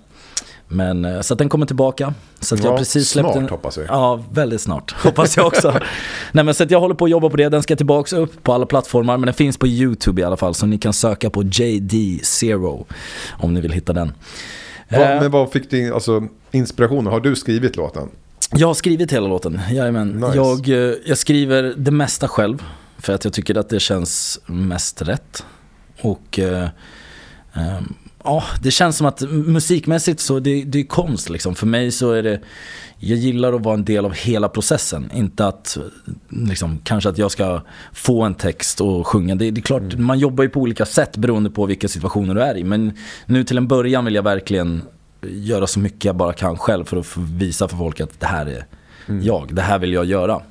Men, 0.69 1.05
eh, 1.05 1.21
så 1.21 1.35
att 1.35 1.39
den 1.39 1.49
kommer 1.49 1.67
tillbaka. 1.67 2.15
Så 2.41 2.55
att 2.55 2.61
jag 2.61 2.67
Ja, 2.67 2.71
har 2.71 2.79
precis 2.79 3.09
släppt 3.09 3.27
snart 3.33 3.37
en, 3.37 3.49
hoppas 3.49 3.79
vi. 3.79 3.85
Ja, 3.89 4.25
väldigt 4.33 4.61
snart. 4.61 4.91
Hoppas 5.05 5.37
jag 5.37 5.47
också. 5.47 5.75
Nej 6.33 6.45
men 6.45 6.55
så 6.55 6.63
att 6.63 6.71
jag 6.71 6.81
håller 6.81 6.95
på 6.95 7.05
att 7.05 7.11
jobba 7.11 7.31
på 7.31 7.37
det. 7.37 7.49
Den 7.49 7.63
ska 7.63 7.77
tillbaka 7.77 8.17
upp 8.17 8.43
på 8.43 8.53
alla 8.53 8.67
plattformar. 8.67 9.17
Men 9.17 9.27
den 9.27 9.35
finns 9.35 9.59
på 9.59 9.67
YouTube 9.67 10.23
i 10.23 10.25
alla 10.25 10.37
fall. 10.37 10.55
Så 10.55 10.67
ni 10.67 10.79
kan 10.79 10.93
söka 10.93 11.31
på 11.31 11.43
JD 11.43 12.21
Zero. 12.23 12.87
Om 13.31 13.55
ni 13.55 13.61
vill 13.61 13.73
hitta 13.73 13.93
den. 13.93 14.13
Vad- 14.93 15.01
Eh, 15.17 15.21
men 15.23 15.31
vad 15.31 15.53
fick 15.53 15.71
din 15.71 15.93
alltså, 15.93 16.23
inspiration? 16.51 17.07
Har 17.07 17.21
du 17.21 17.37
skrivit 17.37 17.77
låten? 17.77 18.09
Jag 18.55 18.67
har 18.67 18.75
skrivit 18.75 19.13
hela 19.13 19.29
låten, 19.29 19.61
jajamän. 19.71 20.09
Nice. 20.09 20.37
Jag, 20.37 20.69
eh, 20.69 20.95
jag 21.07 21.19
skriver 21.19 21.75
det 21.77 21.91
mesta 21.91 22.29
själv. 22.29 22.63
För 22.99 23.13
att 23.13 23.25
jag 23.25 23.33
tycker 23.33 23.59
att 23.59 23.69
det 23.69 23.81
känns 23.81 24.41
mest 24.47 25.03
rätt. 25.03 25.45
Och 26.01 26.39
eh, 26.39 26.69
eh, 27.55 27.81
ja, 28.25 28.45
det 28.63 28.71
känns 28.71 28.97
som 28.97 29.07
att 29.07 29.21
musikmässigt 29.31 30.21
så 30.21 30.39
det, 30.39 30.65
det 30.65 30.81
är 30.81 30.85
konst 30.85 31.31
liksom. 31.31 31.55
För 31.55 31.67
mig 31.67 31.91
så 31.91 32.13
är 32.13 32.23
det, 32.23 32.41
jag 32.99 33.19
gillar 33.19 33.53
att 33.53 33.63
vara 33.63 33.75
en 33.75 33.85
del 33.85 34.05
av 34.05 34.13
hela 34.13 34.49
processen. 34.49 35.11
Inte 35.15 35.47
att, 35.47 35.79
liksom, 36.29 36.79
kanske 36.85 37.11
att 37.11 37.19
jag 37.19 37.31
ska 37.31 37.61
få 37.93 38.23
en 38.23 38.35
text 38.35 38.81
och 38.81 39.07
sjunga. 39.07 39.35
Det, 39.35 39.51
det 39.51 39.61
är 39.61 39.63
klart, 39.63 39.99
man 39.99 40.19
jobbar 40.19 40.45
ju 40.45 40.51
på 40.51 40.61
olika 40.61 40.87
sätt 40.87 41.17
beroende 41.17 41.51
på 41.51 41.67
vilka 41.67 41.89
situationer 41.89 42.35
du 42.35 42.43
är 42.43 42.57
i. 42.57 42.65
Men 42.65 42.99
nu 43.27 43.45
till 43.45 43.57
en 43.57 43.69
början 43.69 44.05
vill 44.05 44.15
jag 44.15 44.23
verkligen 44.23 44.83
göra 45.27 45.67
så 45.67 45.81
mycket 45.81 46.05
jag 46.05 46.17
bara 46.17 46.33
kan 46.33 46.59
själv 46.59 46.85
för 46.85 46.97
att 46.97 47.17
visa 47.17 47.69
för 47.69 47.77
folk 47.77 48.01
att 48.01 48.21
det 48.21 48.27
här 48.27 48.47
är 48.47 48.67
jag, 49.23 49.55
det 49.55 49.63
här 49.63 49.79
vill 49.79 49.93
jag 49.93 50.05
göra. 50.05 50.43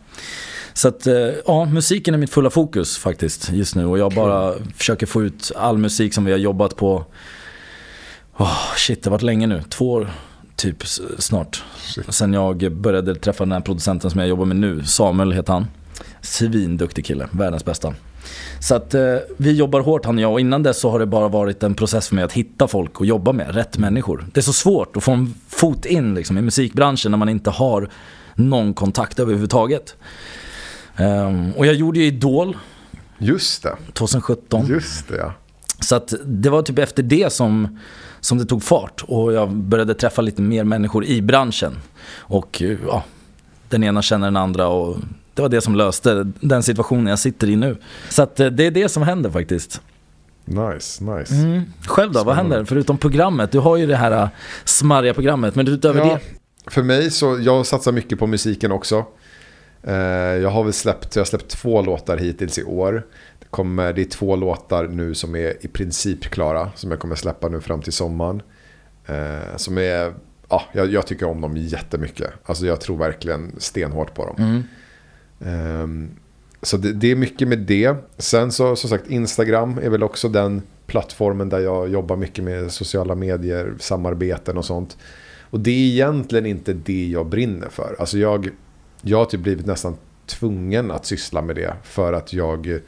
Så 0.73 0.87
att, 0.87 1.07
eh, 1.07 1.13
ja, 1.45 1.65
musiken 1.65 2.13
är 2.13 2.17
mitt 2.17 2.29
fulla 2.29 2.49
fokus 2.49 2.97
faktiskt 2.97 3.51
just 3.51 3.75
nu 3.75 3.85
och 3.85 3.99
jag 3.99 4.13
bara 4.13 4.53
försöker 4.75 5.05
få 5.05 5.23
ut 5.23 5.51
all 5.55 5.77
musik 5.77 6.13
som 6.13 6.25
vi 6.25 6.31
har 6.31 6.39
jobbat 6.39 6.75
på. 6.75 7.05
Oh, 8.37 8.75
shit, 8.77 9.03
det 9.03 9.09
har 9.09 9.11
varit 9.11 9.21
länge 9.21 9.47
nu. 9.47 9.63
Två 9.69 9.91
år 9.91 10.09
typ 10.55 10.83
snart. 11.17 11.63
Shit. 11.77 12.13
Sen 12.13 12.33
jag 12.33 12.71
började 12.71 13.15
träffa 13.15 13.43
den 13.43 13.51
här 13.51 13.59
producenten 13.59 14.11
som 14.11 14.19
jag 14.19 14.29
jobbar 14.29 14.45
med 14.45 14.57
nu, 14.57 14.83
Samuel 14.83 15.31
heter 15.31 15.53
han. 15.53 15.67
Svinduktig 16.21 17.05
kille, 17.05 17.27
världens 17.31 17.65
bästa. 17.65 17.93
Så 18.59 18.75
att 18.75 18.93
eh, 18.93 19.15
vi 19.37 19.51
jobbar 19.51 19.81
hårt 19.81 20.05
han 20.05 20.15
och 20.15 20.21
jag 20.21 20.31
och 20.31 20.39
innan 20.39 20.63
dess 20.63 20.79
så 20.79 20.89
har 20.89 20.99
det 20.99 21.05
bara 21.05 21.27
varit 21.27 21.63
en 21.63 21.75
process 21.75 22.07
för 22.07 22.15
mig 22.15 22.23
att 22.23 22.33
hitta 22.33 22.67
folk 22.67 22.99
och 22.99 23.05
jobba 23.05 23.31
med, 23.31 23.55
rätt 23.55 23.77
människor. 23.77 24.25
Det 24.33 24.39
är 24.39 24.41
så 24.41 24.53
svårt 24.53 24.97
att 24.97 25.03
få 25.03 25.11
en 25.11 25.33
fot 25.49 25.85
in 25.85 26.15
liksom, 26.15 26.37
i 26.37 26.41
musikbranschen 26.41 27.11
när 27.11 27.17
man 27.17 27.29
inte 27.29 27.49
har 27.49 27.89
någon 28.35 28.73
kontakt 28.73 29.19
överhuvudtaget. 29.19 29.95
Ehm, 30.95 31.51
och 31.51 31.65
jag 31.65 31.75
gjorde 31.75 31.99
ju 31.99 32.05
Idol 32.05 32.57
Just 33.17 33.63
det, 33.63 33.77
2017. 33.93 34.65
just 34.67 35.07
det 35.07 35.17
ja. 35.17 35.33
Så 35.81 35.95
att 35.95 36.13
det 36.25 36.49
var 36.49 36.61
typ 36.61 36.79
efter 36.79 37.03
det 37.03 37.33
som, 37.33 37.79
som 38.19 38.37
det 38.37 38.45
tog 38.45 38.63
fart 38.63 39.03
och 39.07 39.33
jag 39.33 39.51
började 39.51 39.93
träffa 39.93 40.21
lite 40.21 40.41
mer 40.41 40.63
människor 40.63 41.05
i 41.05 41.21
branschen. 41.21 41.77
Och 42.17 42.61
ja, 42.87 43.03
den 43.69 43.83
ena 43.83 44.01
känner 44.01 44.27
den 44.27 44.37
andra 44.37 44.67
och 44.67 44.97
det 45.33 45.41
var 45.41 45.49
det 45.49 45.61
som 45.61 45.75
löste 45.75 46.31
den 46.39 46.63
situationen 46.63 47.07
jag 47.07 47.19
sitter 47.19 47.49
i 47.49 47.55
nu. 47.55 47.77
Så 48.09 48.23
att 48.23 48.39
eh, 48.39 48.47
det 48.47 48.65
är 48.65 48.71
det 48.71 48.89
som 48.89 49.03
händer 49.03 49.29
faktiskt. 49.29 49.81
Nice, 50.45 51.03
nice. 51.03 51.33
Mm. 51.33 51.61
Själv 51.87 52.11
då, 52.11 52.19
vad 52.23 52.35
Spännande. 52.35 52.55
händer? 52.55 52.65
Förutom 52.69 52.97
programmet, 52.97 53.51
du 53.51 53.59
har 53.59 53.77
ju 53.77 53.85
det 53.87 53.95
här 53.95 54.11
eh, 54.11 54.29
smarriga 54.65 55.13
programmet, 55.13 55.55
men 55.55 55.67
utöver 55.67 55.99
Ja, 55.99 56.05
det? 56.05 56.71
för 56.71 56.83
mig 56.83 57.11
så, 57.11 57.39
jag 57.41 57.65
satsar 57.65 57.91
mycket 57.91 58.19
på 58.19 58.27
musiken 58.27 58.71
också. 58.71 59.05
Eh, 59.83 59.93
jag 60.41 60.49
har 60.49 60.63
väl 60.63 60.73
släppt, 60.73 61.15
jag 61.15 61.21
har 61.21 61.25
släppt 61.25 61.47
två 61.49 61.81
låtar 61.81 62.17
hittills 62.17 62.57
i 62.57 62.63
år. 62.63 63.03
Kommer, 63.51 63.93
det 63.93 64.01
är 64.01 64.05
två 64.05 64.35
låtar 64.35 64.87
nu 64.87 65.15
som 65.15 65.35
är 65.35 65.65
i 65.65 65.67
princip 65.67 66.21
klara, 66.21 66.71
som 66.75 66.91
jag 66.91 66.99
kommer 66.99 67.15
släppa 67.15 67.49
nu 67.49 67.61
fram 67.61 67.81
till 67.81 67.93
sommaren. 67.93 68.41
Eh, 69.05 69.55
som 69.57 69.77
är, 69.77 70.13
ja, 70.49 70.63
jag, 70.73 70.91
jag 70.91 71.07
tycker 71.07 71.25
om 71.25 71.41
dem 71.41 71.57
jättemycket. 71.57 72.31
Alltså 72.45 72.65
jag 72.65 72.81
tror 72.81 72.97
verkligen 72.97 73.55
stenhårt 73.57 74.13
på 74.13 74.25
dem. 74.25 74.35
Mm. 74.37 74.63
Ehm, 75.45 76.09
så 76.61 76.77
det, 76.77 76.93
det 76.93 77.11
är 77.11 77.15
mycket 77.15 77.47
med 77.47 77.59
det. 77.59 77.95
Sen 78.17 78.51
så 78.51 78.75
som 78.75 78.89
sagt 78.89 79.07
Instagram 79.07 79.79
är 79.83 79.89
väl 79.89 80.03
också 80.03 80.29
den 80.29 80.61
plattformen 80.87 81.49
där 81.49 81.59
jag 81.59 81.89
jobbar 81.89 82.15
mycket 82.15 82.43
med 82.43 82.71
sociala 82.71 83.15
medier, 83.15 83.73
samarbeten 83.79 84.57
och 84.57 84.65
sånt. 84.65 84.97
Och 85.49 85.59
det 85.59 85.71
är 85.71 85.91
egentligen 85.91 86.45
inte 86.45 86.73
det 86.73 87.07
jag 87.07 87.25
brinner 87.25 87.69
för. 87.69 87.95
Alltså 87.99 88.17
jag, 88.17 88.49
jag 89.01 89.17
har 89.17 89.25
typ 89.25 89.41
blivit 89.41 89.65
nästan 89.65 89.97
tvungen 90.25 90.91
att 90.91 91.05
syssla 91.05 91.41
med 91.41 91.55
det 91.55 91.73
för 91.83 92.13
att 92.13 92.33
jag, 92.33 92.79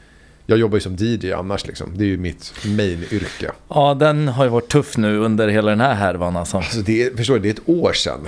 jag 0.45 0.57
jobbar 0.59 0.77
ju 0.77 0.81
som 0.81 0.95
DJ 0.99 1.31
annars 1.33 1.67
liksom. 1.67 1.91
Det 1.97 2.03
är 2.03 2.07
ju 2.07 2.17
mitt 2.17 2.53
main-yrke. 2.65 3.51
Ja, 3.69 3.93
den 3.93 4.27
har 4.27 4.43
ju 4.43 4.49
varit 4.49 4.69
tuff 4.69 4.97
nu 4.97 5.17
under 5.17 5.47
hela 5.47 5.69
den 5.69 5.81
här 5.81 5.93
härvan 5.93 6.37
alltså. 6.37 6.57
Alltså 6.57 6.79
det, 6.81 7.03
är- 7.03 7.17
förstår 7.17 7.33
du, 7.33 7.39
det 7.39 7.49
är 7.49 7.53
ett 7.53 7.69
år 7.69 7.93
sedan 7.93 8.19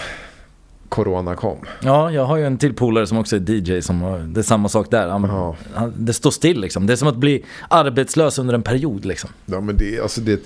Corona 0.89 1.35
kom. 1.35 1.57
Ja, 1.83 2.11
jag 2.11 2.25
har 2.25 2.37
ju 2.37 2.45
en 2.45 2.57
till 2.57 2.73
polare 2.73 3.07
som 3.07 3.17
också 3.17 3.35
är 3.35 3.49
DJ 3.51 3.81
som 3.81 4.01
har, 4.01 4.19
det 4.19 4.39
är 4.39 4.43
samma 4.43 4.69
sak 4.69 4.91
där. 4.91 5.07
Han, 5.07 5.23
Ja. 5.23 5.55
han, 5.73 5.93
det 5.97 6.13
står 6.13 6.31
still 6.31 6.61
liksom. 6.61 6.87
Det 6.87 6.93
är 6.93 6.97
som 6.97 7.07
att 7.07 7.17
bli 7.17 7.45
arbetslös 7.69 8.39
under 8.39 8.53
en 8.53 8.61
period 8.63 9.05
liksom. 9.05 9.29
Ja, 9.45 9.61
men 9.61 9.77
det, 9.77 9.99
alltså 9.99 10.21
det, 10.21 10.41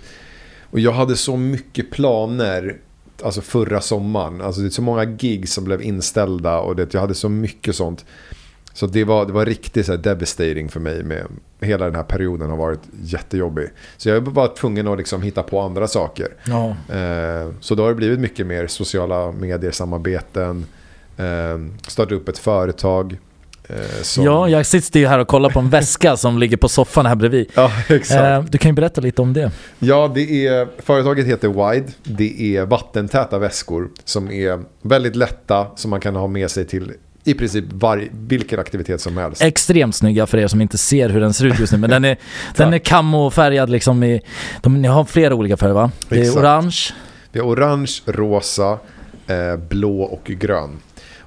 och 0.71 0.79
jag 0.79 0.91
hade 0.91 1.15
så 1.15 1.37
mycket 1.37 1.91
planer 1.91 2.75
alltså 3.23 3.41
förra 3.41 3.81
sommaren. 3.81 4.41
Alltså 4.41 4.61
det 4.61 4.67
är 4.67 4.69
så 4.69 4.81
många 4.81 5.05
gig 5.05 5.49
som 5.49 5.63
blev 5.63 5.81
inställda 5.81 6.59
och 6.59 6.75
det, 6.75 6.93
jag 6.93 7.01
hade 7.01 7.15
så 7.15 7.29
mycket 7.29 7.75
sånt. 7.75 8.05
Så 8.73 8.87
det 8.87 9.03
var, 9.03 9.25
det 9.25 9.33
var 9.33 9.45
riktigt 9.45 9.85
så 9.85 9.95
devastating 9.95 10.69
för 10.69 10.79
mig. 10.79 11.03
Med, 11.03 11.25
hela 11.61 11.85
den 11.85 11.95
här 11.95 12.03
perioden 12.03 12.49
har 12.49 12.57
varit 12.57 12.81
jättejobbig. 13.03 13.67
Så 13.97 14.09
jag 14.09 14.21
var 14.21 14.31
bara 14.31 14.47
tvungen 14.47 14.87
att 14.87 14.97
liksom 14.97 15.21
hitta 15.21 15.43
på 15.43 15.61
andra 15.61 15.87
saker. 15.87 16.27
Ja. 16.43 16.69
Eh, 16.95 17.49
så 17.59 17.75
då 17.75 17.83
har 17.83 17.89
det 17.89 17.95
blivit 17.95 18.19
mycket 18.19 18.47
mer 18.47 18.67
sociala 18.67 19.31
medier, 19.31 19.71
samarbeten, 19.71 20.65
eh, 21.17 21.57
starta 21.87 22.15
upp 22.15 22.29
ett 22.29 22.37
företag. 22.37 23.17
Eh, 23.69 24.01
som, 24.01 24.23
Ja, 24.23 24.49
jag 24.49 24.65
sitter 24.65 24.99
ju 24.99 25.07
här 25.07 25.19
och 25.19 25.27
kollar 25.27 25.49
på 25.49 25.59
en 25.59 25.69
väska 25.69 26.17
som 26.17 26.37
ligger 26.37 26.57
på 26.57 26.69
soffan 26.69 27.05
här 27.05 27.15
bredvid. 27.15 27.51
ja, 27.55 27.71
exakt. 27.87 28.21
Eh, 28.21 28.43
du 28.43 28.57
kan 28.57 28.71
ju 28.71 28.75
berätta 28.75 29.01
lite 29.01 29.21
om 29.21 29.33
det. 29.33 29.51
Ja, 29.79 30.11
det 30.15 30.47
är, 30.47 30.67
företaget 30.81 31.25
heter 31.25 31.47
Wide. 31.47 31.87
Det 32.03 32.57
är 32.57 32.65
vattentäta 32.65 33.39
väskor 33.39 33.89
som 34.03 34.31
är 34.31 34.59
väldigt 34.81 35.15
lätta 35.15 35.67
som 35.75 35.91
man 35.91 35.99
kan 35.99 36.15
ha 36.15 36.27
med 36.27 36.51
sig 36.51 36.65
till 36.65 36.93
i 37.29 37.33
princip 37.33 37.65
var, 37.69 38.07
vilken 38.11 38.59
aktivitet 38.59 39.01
som 39.01 39.17
helst. 39.17 39.41
Extremt 39.41 39.95
snygga 39.95 40.27
för 40.27 40.37
er 40.37 40.47
som 40.47 40.61
inte 40.61 40.77
ser 40.77 41.09
hur 41.09 41.19
den 41.19 41.33
ser 41.33 41.45
ut 41.45 41.59
just 41.59 41.71
nu. 41.71 41.77
Men 41.79 41.89
den 41.89 42.05
är, 42.05 42.17
den 42.55 42.73
är 42.73 42.79
kamofärgad 42.79 43.69
liksom 43.69 44.03
i... 44.03 44.21
De, 44.61 44.81
ni 44.81 44.87
har 44.87 45.05
flera 45.05 45.35
olika 45.35 45.57
färger 45.57 45.73
va? 45.73 45.91
Det 46.09 46.15
är 46.15 46.19
Exakt. 46.19 46.37
orange. 46.37 46.77
Vi 47.31 47.39
har 47.39 47.47
orange, 47.47 47.91
rosa, 48.05 48.79
eh, 49.27 49.57
blå 49.69 50.01
och 50.01 50.23
grön. 50.23 50.79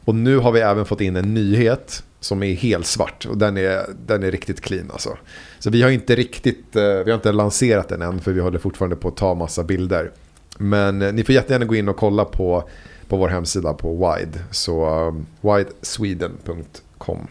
Och 0.05 0.15
nu 0.15 0.39
har 0.39 0.53
vi 0.53 0.61
även 0.61 0.85
fått 0.85 1.01
in 1.01 1.17
en 1.17 1.35
nyhet 1.35 2.03
som 2.21 2.43
är 2.43 2.55
helt 2.55 2.87
svart 2.87 3.27
och 3.31 3.39
den 3.39 3.57
är, 3.57 3.87
den 4.07 4.23
är 4.23 4.31
riktigt 4.31 4.61
clean 4.61 4.91
alltså. 4.91 5.17
Så 5.59 5.71
vi 5.71 5.83
har 5.83 5.91
inte 5.91 6.17
riktigt, 6.17 6.77
eh, 6.77 6.83
vi 6.83 7.11
har 7.11 7.15
inte 7.15 7.33
lanserat 7.33 7.89
den 7.89 8.03
än 8.03 8.21
för 8.21 8.33
vi 8.33 8.41
håller 8.41 8.59
fortfarande 8.59 8.97
på 8.97 9.09
att 9.09 9.17
ta 9.17 9.35
massa 9.35 9.65
bilder. 9.65 10.11
Men 10.59 11.03
eh, 11.03 11.13
ni 11.13 11.25
får 11.25 11.35
jättegärna 11.35 11.65
gå 11.65 11.75
in 11.75 11.89
och 11.89 11.97
kolla 11.97 12.25
på, 12.25 12.69
på 13.13 13.17
vår 13.19 13.29
hemsida 13.29 13.75
på 13.75 13.93
Wide. 13.95 14.39
Så 14.51 15.07
um, 15.09 15.27
widesweden.com. 15.41 17.27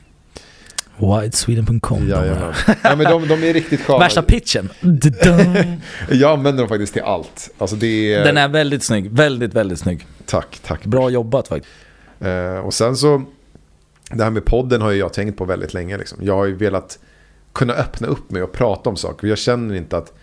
Widesweden.com. 0.97 2.07
Jajamän. 2.07 2.53
Ja, 2.83 2.95
men 2.95 3.11
de, 3.11 3.27
de 3.27 3.43
är 3.43 3.53
riktigt 3.53 3.81
sköna. 3.81 3.99
Värsta 3.99 4.21
pitchen. 4.21 4.69
Jag 6.09 6.31
använder 6.31 6.63
dem 6.63 6.69
faktiskt 6.69 6.93
till 6.93 7.01
allt. 7.01 7.49
Alltså 7.57 7.75
det 7.75 8.13
är... 8.13 8.23
Den 8.23 8.37
är 8.37 8.47
väldigt 8.47 8.83
snygg. 8.83 9.11
Väldigt, 9.11 9.53
väldigt 9.53 9.79
snygg. 9.79 10.07
Tack, 10.25 10.59
tack. 10.63 10.85
Bra 10.85 11.09
jobbat 11.09 11.47
faktiskt. 11.47 11.73
Eh, 12.19 12.57
och 12.57 12.73
sen 12.73 12.95
så, 12.95 13.23
det 14.11 14.23
här 14.23 14.31
med 14.31 14.45
podden 14.45 14.81
har 14.81 14.91
ju 14.91 14.99
jag 14.99 15.13
tänkt 15.13 15.37
på 15.37 15.45
väldigt 15.45 15.73
länge. 15.73 15.97
Liksom. 15.97 16.19
Jag 16.21 16.35
har 16.35 16.45
ju 16.45 16.55
velat 16.55 16.99
kunna 17.53 17.73
öppna 17.73 18.07
upp 18.07 18.31
mig 18.31 18.43
och 18.43 18.51
prata 18.51 18.89
om 18.89 18.97
saker. 18.97 19.27
Jag 19.27 19.37
känner 19.37 19.75
inte 19.75 19.97
att 19.97 20.13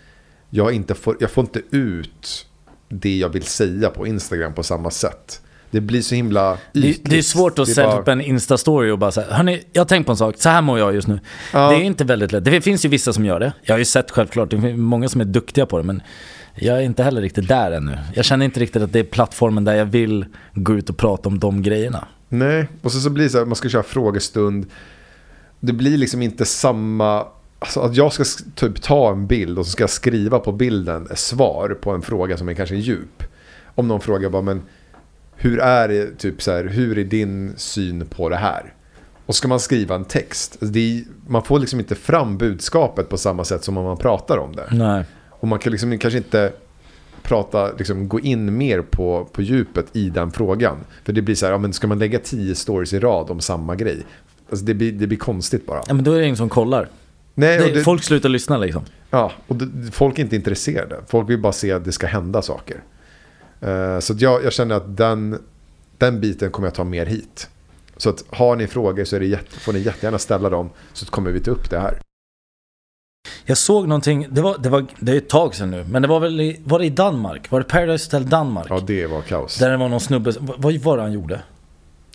jag, 0.49 0.73
inte 0.73 0.95
får, 0.95 1.17
jag 1.19 1.31
får 1.31 1.43
inte 1.43 1.61
ut 1.71 2.45
det 2.89 3.17
jag 3.17 3.29
vill 3.29 3.43
säga 3.43 3.89
på 3.89 4.07
Instagram 4.07 4.53
på 4.53 4.63
samma 4.63 4.91
sätt. 4.91 5.41
Det 5.71 5.81
blir 5.81 6.01
så 6.01 6.15
himla 6.15 6.57
Det, 6.73 6.79
ytligt. 6.79 7.09
det 7.09 7.17
är 7.17 7.21
svårt 7.21 7.59
att 7.59 7.67
Det 7.67 7.73
sätta 7.73 7.87
bara- 7.87 7.99
upp 8.01 8.07
en 8.07 8.21
Insta-story 8.21 8.91
och 8.91 8.99
bara 8.99 9.11
säga 9.11 9.27
Hörni, 9.33 9.63
jag 9.73 9.81
har 9.81 9.85
tänkt 9.87 10.05
på 10.05 10.11
en 10.11 10.17
sak. 10.17 10.35
Så 10.37 10.49
här 10.49 10.61
mår 10.61 10.79
jag 10.79 10.93
just 10.95 11.07
nu. 11.07 11.19
Ja. 11.53 11.69
Det 11.69 11.75
är 11.75 11.81
inte 11.81 12.03
väldigt 12.03 12.31
lätt. 12.31 12.45
Det 12.45 12.61
finns 12.61 12.85
ju 12.85 12.89
vissa 12.89 13.13
som 13.13 13.25
gör 13.25 13.39
det. 13.39 13.53
Jag 13.63 13.73
har 13.73 13.79
ju 13.79 13.85
sett 13.85 14.11
självklart. 14.11 14.49
Det 14.51 14.61
finns 14.61 14.77
många 14.79 15.09
som 15.09 15.21
är 15.21 15.25
duktiga 15.25 15.65
på 15.65 15.77
det. 15.77 15.83
Men 15.83 16.01
jag 16.55 16.77
är 16.77 16.81
inte 16.81 17.03
heller 17.03 17.21
riktigt 17.21 17.47
där 17.47 17.71
ännu. 17.71 17.97
Jag 18.15 18.25
känner 18.25 18.45
inte 18.45 18.59
riktigt 18.59 18.81
att 18.81 18.93
det 18.93 18.99
är 18.99 19.03
plattformen 19.03 19.63
där 19.63 19.75
jag 19.75 19.85
vill 19.85 20.25
gå 20.53 20.73
ut 20.77 20.89
och 20.89 20.97
prata 20.97 21.29
om 21.29 21.39
de 21.39 21.61
grejerna. 21.61 22.07
Nej, 22.29 22.67
och 22.81 22.91
så, 22.91 22.99
så 22.99 23.09
blir 23.09 23.23
det 23.23 23.29
så 23.29 23.37
här, 23.37 23.45
man 23.45 23.55
ska 23.55 23.69
köra 23.69 23.83
frågestund. 23.83 24.65
Det 25.59 25.73
blir 25.73 25.97
liksom 25.97 26.21
inte 26.21 26.45
samma... 26.45 27.25
Alltså 27.61 27.79
att 27.79 27.95
jag 27.95 28.13
ska 28.13 28.23
sk- 28.23 28.45
typ 28.55 28.81
ta 28.81 29.11
en 29.11 29.27
bild 29.27 29.59
och 29.59 29.65
så 29.65 29.71
ska 29.71 29.83
jag 29.83 29.89
skriva 29.89 30.39
på 30.39 30.51
bilden 30.51 31.07
ett 31.11 31.19
svar 31.19 31.77
på 31.81 31.91
en 31.91 32.01
fråga 32.01 32.37
som 32.37 32.49
är 32.49 32.53
kanske 32.53 32.75
djup. 32.75 33.23
Om 33.75 33.87
någon 33.87 34.01
frågar 34.01 34.29
bara, 34.29 34.41
men 34.41 34.61
hur 35.41 35.59
är 35.59 36.09
typ 36.17 36.41
så 36.41 36.51
här, 36.51 36.63
hur 36.63 36.97
är 36.97 37.03
din 37.03 37.53
syn 37.57 38.05
på 38.05 38.29
det 38.29 38.35
här? 38.35 38.73
Och 39.25 39.35
ska 39.35 39.47
man 39.47 39.59
skriva 39.59 39.95
en 39.95 40.05
text. 40.05 40.57
Alltså 40.61 40.79
är, 40.79 41.03
man 41.27 41.43
får 41.43 41.59
liksom 41.59 41.79
inte 41.79 41.95
fram 41.95 42.37
budskapet 42.37 43.09
på 43.09 43.17
samma 43.17 43.43
sätt 43.43 43.63
som 43.63 43.77
om 43.77 43.83
man 43.83 43.97
pratar 43.97 44.37
om 44.37 44.55
det. 44.55 44.67
Nej. 44.71 45.05
Och 45.29 45.47
man 45.47 45.59
kan 45.59 45.71
liksom 45.71 45.97
kanske 45.97 46.17
inte 46.17 46.51
prata, 47.21 47.71
liksom 47.77 48.07
gå 48.07 48.19
in 48.19 48.57
mer 48.57 48.81
på, 48.81 49.27
på 49.31 49.41
djupet 49.41 49.85
i 49.93 50.09
den 50.09 50.31
frågan. 50.31 50.77
För 51.03 51.13
det 51.13 51.21
blir 51.21 51.35
så 51.35 51.45
här, 51.45 51.53
ja, 51.53 51.57
men 51.57 51.73
ska 51.73 51.87
man 51.87 51.99
lägga 51.99 52.19
tio 52.19 52.55
stories 52.55 52.93
i 52.93 52.99
rad 52.99 53.29
om 53.29 53.41
samma 53.41 53.75
grej? 53.75 54.05
Alltså 54.49 54.65
det, 54.65 54.73
blir, 54.73 54.91
det 54.91 55.07
blir 55.07 55.17
konstigt 55.17 55.65
bara. 55.65 55.81
Ja, 55.87 55.93
men 55.93 56.03
då 56.03 56.13
är 56.13 56.19
det 56.19 56.25
ingen 56.25 56.37
som 56.37 56.49
kollar. 56.49 56.87
Nej, 57.35 57.57
Det, 57.57 57.71
det, 57.73 57.83
folk 57.83 58.03
slutar 58.03 58.29
lyssna 58.29 58.57
liksom. 58.57 58.81
ja, 59.09 59.31
och 59.47 59.55
det, 59.55 59.91
folk 59.91 60.19
är 60.19 60.23
inte 60.23 60.35
intresserade. 60.35 60.95
Folk 61.07 61.29
vill 61.29 61.39
bara 61.39 61.53
se 61.53 61.71
att 61.71 61.85
det 61.85 61.91
ska 61.91 62.07
hända 62.07 62.41
saker. 62.41 62.83
Eh, 63.61 63.99
så 63.99 64.13
jag, 64.17 64.43
jag 64.43 64.53
känner 64.53 64.75
att 64.75 64.97
den 64.97 65.43
Den 65.97 66.21
biten 66.21 66.51
kommer 66.51 66.67
jag 66.67 66.75
ta 66.75 66.83
mer 66.83 67.05
hit. 67.05 67.49
Så 67.97 68.09
att 68.09 68.23
har 68.29 68.55
ni 68.55 68.67
frågor 68.67 69.03
så 69.03 69.15
är 69.15 69.19
det 69.19 69.25
jätte, 69.25 69.59
får 69.59 69.73
ni 69.73 69.79
jättegärna 69.79 70.19
ställa 70.19 70.49
dem 70.49 70.69
så 70.93 71.05
kommer 71.05 71.31
vi 71.31 71.39
ta 71.39 71.51
upp 71.51 71.69
det 71.69 71.79
här. 71.79 71.99
Jag 73.45 73.57
såg 73.57 73.87
någonting, 73.87 74.27
det 74.29 74.41
var, 74.41 74.57
det 74.57 74.69
var 74.69 74.85
det 74.99 75.11
är 75.11 75.15
ett 75.15 75.29
tag 75.29 75.55
sedan 75.55 75.71
nu, 75.71 75.85
men 75.89 76.01
det 76.01 76.07
var 76.07 76.19
väl 76.19 76.41
i, 76.41 76.61
var 76.63 76.79
det 76.79 76.85
i 76.85 76.89
Danmark? 76.89 77.51
Var 77.51 77.59
det 77.59 77.65
Paradise 77.65 78.05
Hotel 78.05 78.29
Danmark? 78.29 78.67
Ja, 78.69 78.79
det 78.87 79.07
var 79.07 79.21
kaos. 79.21 79.57
Där 79.57 79.69
det 79.69 79.77
var 79.77 79.89
någon 79.89 79.99
snubbe, 79.99 80.33
vad, 80.39 80.61
vad 80.61 80.73
var 80.73 80.97
det 80.97 81.03
han 81.03 81.13
gjorde? 81.13 81.41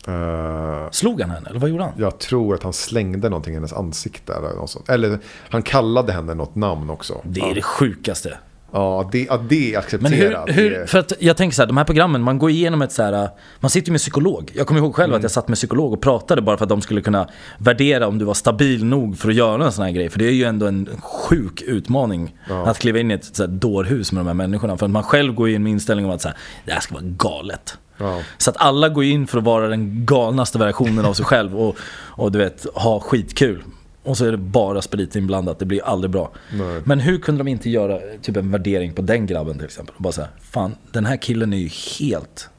Uh, 0.07 0.89
Slog 0.91 1.21
han 1.21 1.29
henne 1.29 1.49
eller 1.49 1.59
vad 1.59 1.69
gjorde 1.69 1.83
han? 1.83 1.93
Jag 1.97 2.19
tror 2.19 2.55
att 2.55 2.63
han 2.63 2.73
slängde 2.73 3.29
någonting 3.29 3.53
i 3.53 3.55
hennes 3.55 3.73
ansikte 3.73 4.33
eller 4.33 4.49
något 4.49 4.69
sånt. 4.69 4.89
Eller 4.89 5.19
han 5.49 5.63
kallade 5.63 6.11
henne 6.11 6.33
något 6.33 6.55
namn 6.55 6.89
också. 6.89 7.21
Det 7.23 7.39
är 7.41 7.47
ja. 7.47 7.53
det 7.53 7.61
sjukaste. 7.61 8.37
Ja, 8.75 9.09
det, 9.11 9.25
ja, 9.25 9.37
det 9.49 9.73
är 9.73 9.79
accepterat. 9.79 10.47
Men 10.47 10.55
hur, 10.55 10.69
hur, 10.69 10.85
för 10.85 10.99
att 10.99 11.13
jag 11.19 11.37
tänker 11.37 11.55
så 11.55 11.61
här, 11.61 11.67
de 11.67 11.77
här 11.77 11.83
programmen, 11.83 12.21
man 12.21 12.39
går 12.39 12.49
igenom 12.49 12.81
ett 12.81 12.91
så 12.91 13.03
här, 13.03 13.29
man 13.59 13.69
sitter 13.69 13.87
ju 13.87 13.91
med 13.91 14.01
psykolog. 14.01 14.51
Jag 14.55 14.67
kommer 14.67 14.81
ihåg 14.81 14.95
själv 14.95 15.09
mm. 15.09 15.17
att 15.17 15.23
jag 15.23 15.31
satt 15.31 15.47
med 15.47 15.55
psykolog 15.55 15.93
och 15.93 16.01
pratade 16.01 16.41
bara 16.41 16.57
för 16.57 16.65
att 16.65 16.69
de 16.69 16.81
skulle 16.81 17.01
kunna 17.01 17.27
värdera 17.57 18.07
om 18.07 18.17
du 18.17 18.25
var 18.25 18.33
stabil 18.33 18.85
nog 18.85 19.17
för 19.17 19.29
att 19.29 19.35
göra 19.35 19.65
en 19.65 19.71
sån 19.71 19.85
här 19.85 19.91
grej. 19.91 20.09
För 20.09 20.19
det 20.19 20.25
är 20.25 20.31
ju 20.31 20.43
ändå 20.43 20.67
en 20.67 20.89
sjuk 21.01 21.61
utmaning 21.61 22.35
ja. 22.49 22.65
att 22.65 22.79
kliva 22.79 22.99
in 22.99 23.11
i 23.11 23.13
ett 23.13 23.35
så 23.35 23.43
här 23.43 23.47
dårhus 23.47 24.11
med 24.11 24.19
de 24.19 24.27
här 24.27 24.33
människorna. 24.33 24.77
För 24.77 24.85
att 24.85 24.91
man 24.91 25.03
själv 25.03 25.33
går 25.33 25.49
in 25.49 25.63
med 25.63 25.71
inställningen 25.71 26.09
om 26.09 26.15
att 26.15 26.21
så 26.21 26.27
här, 26.27 26.37
det 26.65 26.71
här 26.71 26.79
ska 26.79 26.93
vara 26.93 27.05
galet. 27.05 27.77
Ja. 27.97 28.21
Så 28.37 28.49
att 28.49 28.57
alla 28.57 28.89
går 28.89 29.03
in 29.03 29.27
för 29.27 29.37
att 29.37 29.43
vara 29.43 29.67
den 29.67 30.05
galnaste 30.05 30.57
versionen 30.57 31.05
av 31.05 31.13
sig 31.13 31.25
själv 31.25 31.59
och, 31.59 31.77
och 31.93 32.31
du 32.31 32.39
vet, 32.39 32.65
ha 32.73 32.99
skitkul. 32.99 33.63
Och 34.05 34.17
så 34.17 34.25
är 34.25 34.31
det 34.31 34.37
bara 34.37 34.81
sprit 34.81 35.15
inblandat, 35.15 35.59
det 35.59 35.65
blir 35.65 35.85
aldrig 35.85 36.11
bra. 36.11 36.31
Nej. 36.53 36.81
Men 36.85 36.99
hur 36.99 37.19
kunde 37.19 37.43
de 37.43 37.47
inte 37.47 37.69
göra 37.69 37.99
typ 38.21 38.37
en 38.37 38.51
värdering 38.51 38.93
på 38.93 39.01
den 39.01 39.25
grabben 39.25 39.55
till 39.57 39.65
exempel? 39.65 39.95
bara 39.97 40.13
säga, 40.13 40.27
fan 40.51 40.75
den 40.91 41.05
här 41.05 41.17
killen 41.17 41.53
är 41.53 41.57
ju 41.57 41.69
helt, 41.99 42.49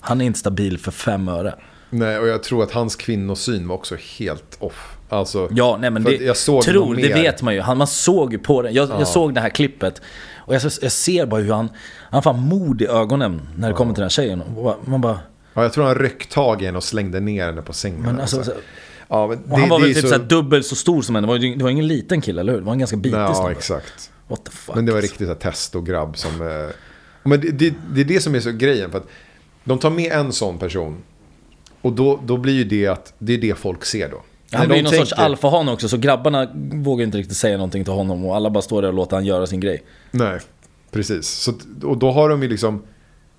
han 0.00 0.20
är 0.20 0.24
inte 0.24 0.38
stabil 0.38 0.78
för 0.78 0.90
fem 0.90 1.28
öre. 1.28 1.54
Nej, 1.90 2.18
och 2.18 2.28
jag 2.28 2.42
tror 2.42 2.62
att 2.62 2.72
hans 2.72 2.96
kvinnosyn 2.96 3.68
var 3.68 3.74
också 3.74 3.96
helt 4.18 4.56
off. 4.58 4.96
Alltså, 5.08 5.48
ja, 5.52 5.78
nej 5.80 5.90
men 5.90 6.04
det, 6.04 6.16
jag 6.16 6.36
såg 6.36 6.62
tror, 6.62 6.94
det 6.94 7.14
vet 7.14 7.42
man 7.42 7.54
ju. 7.54 7.60
Han, 7.60 7.78
man 7.78 7.86
såg 7.86 8.32
ju 8.32 8.38
på 8.38 8.62
det. 8.62 8.70
Jag, 8.70 8.90
ja. 8.90 8.98
jag 8.98 9.08
såg 9.08 9.34
det 9.34 9.40
här 9.40 9.48
klippet. 9.48 10.02
Och 10.36 10.54
jag, 10.54 10.62
jag 10.82 10.92
ser 10.92 11.26
bara 11.26 11.40
hur 11.40 11.52
han, 11.52 11.68
han 12.10 12.22
får 12.22 12.32
mod 12.32 12.82
i 12.82 12.86
ögonen 12.86 13.48
när 13.56 13.68
det 13.68 13.72
ja. 13.72 13.76
kommer 13.76 13.94
till 13.94 14.00
den 14.00 14.04
här 14.04 14.10
tjejen. 14.10 14.42
Man 14.84 15.00
bara... 15.00 15.18
Ja, 15.54 15.62
jag 15.62 15.72
tror 15.72 15.84
han 15.84 15.94
ryck 15.94 16.28
tag 16.28 16.62
i 16.62 16.66
henne 16.66 16.78
och 16.78 16.84
slängde 16.84 17.20
ner 17.20 17.46
henne 17.46 17.62
på 17.62 17.72
sängen. 17.72 18.00
Men 18.00 18.20
alltså, 18.20 18.36
alltså. 18.36 18.52
Ja, 19.10 19.26
men 19.26 19.42
det, 19.48 19.56
han 19.56 19.68
var 19.68 19.80
väl 19.80 19.94
typ 19.94 20.08
så... 20.08 20.18
dubbelt 20.18 20.66
så 20.66 20.76
stor 20.76 21.02
som 21.02 21.14
henne. 21.14 21.26
Det 21.26 21.32
var, 21.32 21.56
det 21.56 21.62
var 21.62 21.70
ingen 21.70 21.86
liten 21.86 22.20
kille, 22.20 22.40
eller 22.40 22.52
hur? 22.52 22.60
Det 22.60 22.66
var 22.66 22.72
en 22.72 22.78
ganska 22.78 22.96
bitig 22.96 23.18
Ja, 23.18 23.34
snubbe. 23.34 23.52
exakt. 23.52 24.10
What 24.28 24.44
the 24.44 24.50
fuck? 24.50 24.76
Men 24.76 24.86
det 24.86 24.92
var 24.92 25.02
riktigt 25.02 25.28
så 25.28 25.34
testo-grabb 25.34 26.16
som... 26.16 26.42
Eh... 26.42 26.68
Men 27.22 27.40
det, 27.40 27.50
det, 27.50 27.74
det, 27.94 28.00
är 28.00 28.04
det 28.04 28.20
som 28.20 28.34
är 28.34 28.40
så 28.40 28.52
grejen. 28.52 28.90
För 28.90 28.98
att 28.98 29.06
de 29.64 29.78
tar 29.78 29.90
med 29.90 30.12
en 30.12 30.32
sån 30.32 30.58
person. 30.58 30.96
Och 31.80 31.92
då, 31.92 32.20
då 32.24 32.36
blir 32.36 32.54
ju 32.54 32.64
det 32.64 32.86
att 32.86 33.14
det 33.18 33.32
är 33.32 33.38
det 33.38 33.54
folk 33.54 33.84
ser 33.84 34.08
då. 34.08 34.22
Han 34.52 34.66
blir 34.66 34.76
ju 34.76 34.82
någon 34.82 34.90
tänker... 34.90 35.06
sorts 35.06 35.20
alfahane 35.20 35.72
också, 35.72 35.88
så 35.88 35.96
grabbarna 35.96 36.48
vågar 36.72 37.04
inte 37.04 37.18
riktigt 37.18 37.36
säga 37.36 37.56
någonting 37.56 37.84
till 37.84 37.92
honom. 37.92 38.24
Och 38.24 38.36
alla 38.36 38.50
bara 38.50 38.62
står 38.62 38.82
där 38.82 38.88
och 38.88 38.94
låter 38.94 39.16
han 39.16 39.24
göra 39.24 39.46
sin 39.46 39.60
grej. 39.60 39.82
Nej, 40.10 40.40
precis. 40.90 41.28
Så, 41.28 41.52
och 41.82 41.98
då 41.98 42.10
har 42.10 42.28
de 42.28 42.42
ju 42.42 42.48
liksom 42.48 42.82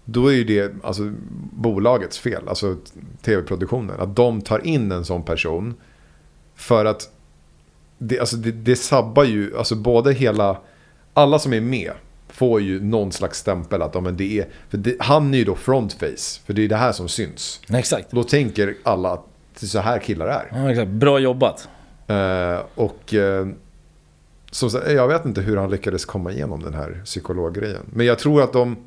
då 0.06 0.28
är 0.28 0.34
ju 0.34 0.44
det 0.44 0.74
alltså, 0.84 1.14
bolagets 1.52 2.20
fel, 2.20 2.50
alltså 2.50 2.78
tv-produktionen. 3.22 4.00
Att 4.00 4.16
de 4.16 4.42
tar 4.42 4.68
in 4.68 4.92
en 4.92 5.06
sån 5.06 5.24
person 5.24 5.74
för 6.56 6.86
att 6.86 7.10
det, 7.98 8.20
alltså, 8.20 8.36
det, 8.38 8.52
det 8.52 8.76
sabbar 8.76 9.24
ju, 9.24 9.58
alltså 9.58 9.76
både 9.76 10.14
hela, 10.14 10.58
alla 11.14 11.40
som 11.40 11.54
är 11.54 11.62
med 11.62 11.92
får 12.28 12.62
ju 12.62 12.84
någon 12.84 13.12
slags 13.12 13.40
stämpel 13.40 13.82
att 13.82 13.96
ja, 13.96 14.02
men 14.02 14.18
det 14.18 14.40
är, 14.40 14.48
för 14.70 14.78
det, 14.78 14.96
han 15.00 15.34
är 15.34 15.38
ju 15.38 15.44
då 15.44 15.56
frontface, 15.56 16.42
för 16.46 16.54
det 16.54 16.64
är 16.64 16.68
det 16.68 16.76
här 16.76 16.92
som 16.92 17.10
syns. 17.10 17.62
Exakt. 17.70 18.12
Då 18.12 18.24
tänker 18.24 18.76
alla 18.84 19.14
att 19.14 19.26
det 19.60 19.66
är 19.66 19.68
så 19.68 19.80
här 19.80 20.00
killar 20.00 20.28
är. 20.28 20.52
Ja, 20.52 20.72
exakt. 20.72 20.92
Bra 20.92 21.20
jobbat. 21.20 21.70
Uh, 22.10 22.60
och 22.76 23.14
uh, 23.14 23.48
så, 24.52 24.82
jag 24.88 25.08
vet 25.08 25.26
inte 25.26 25.42
hur 25.42 25.58
han 25.58 25.72
lyckades 25.72 26.06
komma 26.06 26.32
igenom 26.32 26.64
den 26.64 26.74
här 26.74 27.02
psykologgrejen. 27.06 27.84
Men 27.94 28.06
jag 28.06 28.20
tror 28.20 28.44
att 28.44 28.54
de 28.54 28.78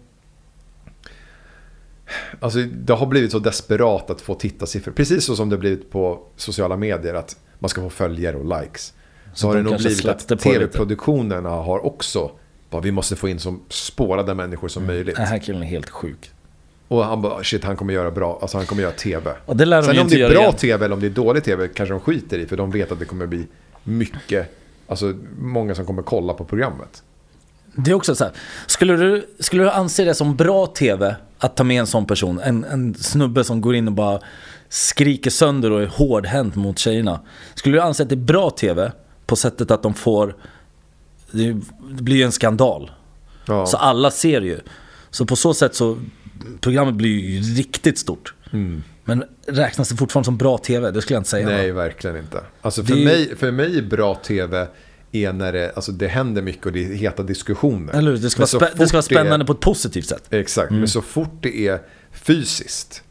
Alltså 2.40 2.58
det 2.58 2.92
har 2.92 3.06
blivit 3.06 3.32
så 3.32 3.38
desperat 3.38 4.10
att 4.10 4.20
få 4.20 4.34
tittarsiffror. 4.34 4.92
Precis 4.92 5.24
så 5.24 5.36
som 5.36 5.48
det 5.48 5.58
blivit 5.58 5.90
på 5.90 6.22
sociala 6.36 6.76
medier. 6.76 7.14
Att 7.14 7.36
man 7.58 7.68
ska 7.68 7.80
få 7.80 7.90
följare 7.90 8.36
och 8.36 8.60
likes. 8.60 8.94
Så, 9.32 9.40
så 9.40 9.46
har 9.46 9.56
det 9.56 9.62
nog 9.62 9.76
blivit 9.76 10.04
att 10.04 10.40
tv-produktionerna 10.40 11.50
har 11.50 11.86
också. 11.86 12.30
Bara, 12.70 12.82
vi 12.82 12.92
måste 12.92 13.16
få 13.16 13.28
in 13.28 13.38
så 13.38 13.56
spårade 13.68 14.34
människor 14.34 14.68
som 14.68 14.82
mm. 14.82 14.96
möjligt. 14.96 15.16
Den 15.16 15.26
här 15.26 15.38
killen 15.38 15.62
är 15.62 15.66
helt 15.66 15.90
sjuk. 15.90 16.30
Och 16.88 17.04
han 17.04 17.22
bara, 17.22 17.44
shit 17.44 17.64
han 17.64 17.76
kommer 17.76 17.94
göra 17.94 18.10
bra, 18.10 18.38
alltså 18.42 18.56
han 18.56 18.66
kommer 18.66 18.82
göra 18.82 18.92
tv. 18.92 19.30
Och 19.46 19.56
det 19.56 19.64
lär 19.64 19.76
de 19.76 19.86
Sen 19.86 19.98
om 19.98 20.08
det 20.08 20.22
är 20.22 20.30
bra 20.30 20.40
igen. 20.40 20.54
tv 20.54 20.84
eller 20.84 20.94
om 20.94 21.00
det 21.00 21.06
är 21.06 21.10
dålig 21.10 21.44
tv 21.44 21.68
kanske 21.68 21.92
de 21.92 22.00
skiter 22.00 22.38
i. 22.38 22.46
För 22.46 22.56
de 22.56 22.70
vet 22.70 22.92
att 22.92 22.98
det 22.98 23.04
kommer 23.04 23.26
bli 23.26 23.46
mycket, 23.84 24.56
alltså 24.86 25.14
många 25.38 25.74
som 25.74 25.86
kommer 25.86 26.02
kolla 26.02 26.34
på 26.34 26.44
programmet. 26.44 27.02
Det 27.76 27.90
är 27.90 27.94
också 27.94 28.14
så 28.14 28.24
här, 28.24 28.32
skulle 28.66 28.96
du, 28.96 29.26
skulle 29.38 29.62
du 29.62 29.70
anse 29.70 30.04
det 30.04 30.14
som 30.14 30.36
bra 30.36 30.66
tv 30.66 31.16
att 31.38 31.56
ta 31.56 31.64
med 31.64 31.80
en 31.80 31.86
sån 31.86 32.06
person? 32.06 32.40
En, 32.40 32.64
en 32.64 32.94
snubbe 32.94 33.44
som 33.44 33.60
går 33.60 33.74
in 33.74 33.88
och 33.88 33.94
bara 33.94 34.20
skriker 34.68 35.30
sönder 35.30 35.70
och 35.70 35.82
är 35.82 35.86
hårdhänt 35.86 36.54
mot 36.54 36.78
tjejerna. 36.78 37.20
Skulle 37.54 37.76
du 37.76 37.80
anse 37.80 38.02
att 38.02 38.08
det 38.08 38.14
är 38.14 38.16
bra 38.16 38.50
tv 38.50 38.92
på 39.26 39.36
sättet 39.36 39.70
att 39.70 39.82
de 39.82 39.94
får, 39.94 40.36
det 41.30 41.54
blir 42.02 42.16
ju 42.16 42.22
en 42.22 42.32
skandal. 42.32 42.90
Ja. 43.46 43.66
Så 43.66 43.76
alla 43.76 44.10
ser 44.10 44.40
ju. 44.40 44.60
Så 45.10 45.26
på 45.26 45.36
så 45.36 45.54
sätt 45.54 45.74
så, 45.74 45.98
programmet 46.60 46.94
blir 46.94 47.10
ju 47.10 47.40
riktigt 47.40 47.98
stort. 47.98 48.34
Mm. 48.52 48.82
Men 49.04 49.24
räknas 49.46 49.88
det 49.88 49.96
fortfarande 49.96 50.24
som 50.24 50.36
bra 50.36 50.58
tv? 50.58 50.90
Det 50.90 51.02
skulle 51.02 51.14
jag 51.14 51.20
inte 51.20 51.30
säga. 51.30 51.48
Nej, 51.48 51.72
verkligen 51.72 52.16
inte. 52.16 52.40
Alltså 52.60 52.84
för, 52.84 52.94
det... 52.94 53.04
mig, 53.04 53.36
för 53.36 53.50
mig 53.50 53.78
är 53.78 53.82
bra 53.82 54.14
tv 54.14 54.66
är 55.14 55.32
när 55.32 55.52
det, 55.52 55.72
alltså 55.76 55.92
det 55.92 56.08
händer 56.08 56.42
mycket 56.42 56.66
och 56.66 56.72
det 56.72 56.84
är 56.84 56.94
heta 56.94 57.22
diskussioner. 57.22 57.94
Eller 57.94 58.10
hur? 58.10 58.18
Det 58.18 58.30
ska, 58.30 58.58
vara, 58.58 58.70
det 58.74 58.86
ska 58.86 58.96
vara 58.96 59.02
spännande 59.02 59.44
är, 59.44 59.46
på 59.46 59.52
ett 59.52 59.60
positivt 59.60 60.06
sätt. 60.06 60.24
Exakt, 60.30 60.70
mm. 60.70 60.80
men 60.80 60.88
så 60.88 61.02
fort 61.02 61.38
det 61.40 61.68
är 61.68 61.80
fysiskt. 62.12 63.02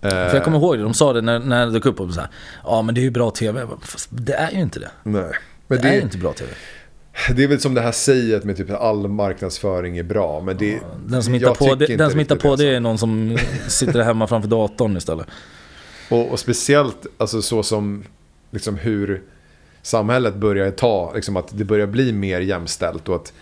För 0.00 0.34
jag 0.34 0.44
kommer 0.44 0.58
ihåg 0.58 0.78
det, 0.78 0.82
de 0.82 0.94
sa 0.94 1.12
det 1.12 1.20
när, 1.20 1.38
när 1.38 1.66
det 1.66 1.72
dök 1.72 1.86
upp. 1.86 2.00
Och 2.00 2.14
så 2.14 2.20
här, 2.20 2.30
ja 2.64 2.82
men 2.82 2.94
det 2.94 3.00
är 3.00 3.02
ju 3.02 3.10
bra 3.10 3.30
tv. 3.30 3.66
Fast 3.82 4.08
det 4.12 4.32
är 4.32 4.50
ju 4.50 4.60
inte 4.60 4.80
det. 4.80 4.90
Nej. 5.02 5.22
Men 5.66 5.78
det, 5.78 5.82
det 5.82 5.88
är 5.88 5.94
ju 5.94 6.00
inte 6.00 6.18
bra 6.18 6.32
tv. 6.32 6.50
Det 7.36 7.44
är 7.44 7.48
väl 7.48 7.60
som 7.60 7.74
det 7.74 7.80
här 7.80 7.92
säget 7.92 8.44
med 8.44 8.56
typ 8.56 8.70
all 8.70 9.08
marknadsföring 9.08 9.98
är 9.98 10.02
bra. 10.02 10.40
Men 10.40 10.56
det, 10.56 10.80
den 11.06 11.22
som 11.22 11.34
hittar 11.34 11.54
på, 11.54 11.74
det, 11.74 11.96
den 11.96 12.10
som 12.10 12.18
hittar 12.18 12.36
på 12.36 12.56
det 12.56 12.64
är 12.64 12.80
någon 12.80 12.98
som 12.98 13.38
sitter 13.68 14.02
hemma 14.02 14.26
framför 14.26 14.48
datorn 14.48 14.96
istället. 14.96 15.26
Och, 16.08 16.30
och 16.30 16.38
speciellt 16.38 17.06
alltså 17.18 17.42
så 17.42 17.62
som 17.62 18.04
liksom 18.50 18.76
hur 18.76 19.22
samhället 19.82 20.34
börjar 20.34 20.70
ta, 20.70 21.12
liksom 21.14 21.36
att 21.36 21.58
det 21.58 21.64
börjar 21.64 21.86
bli 21.86 22.12
mer 22.12 22.40
jämställt 22.40 23.08
och 23.08 23.16
att 23.16 23.32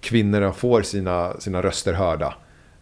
kvinnorna 0.00 0.52
får 0.52 0.82
sina, 0.82 1.40
sina 1.40 1.62
röster 1.62 1.92
hörda. 1.92 2.34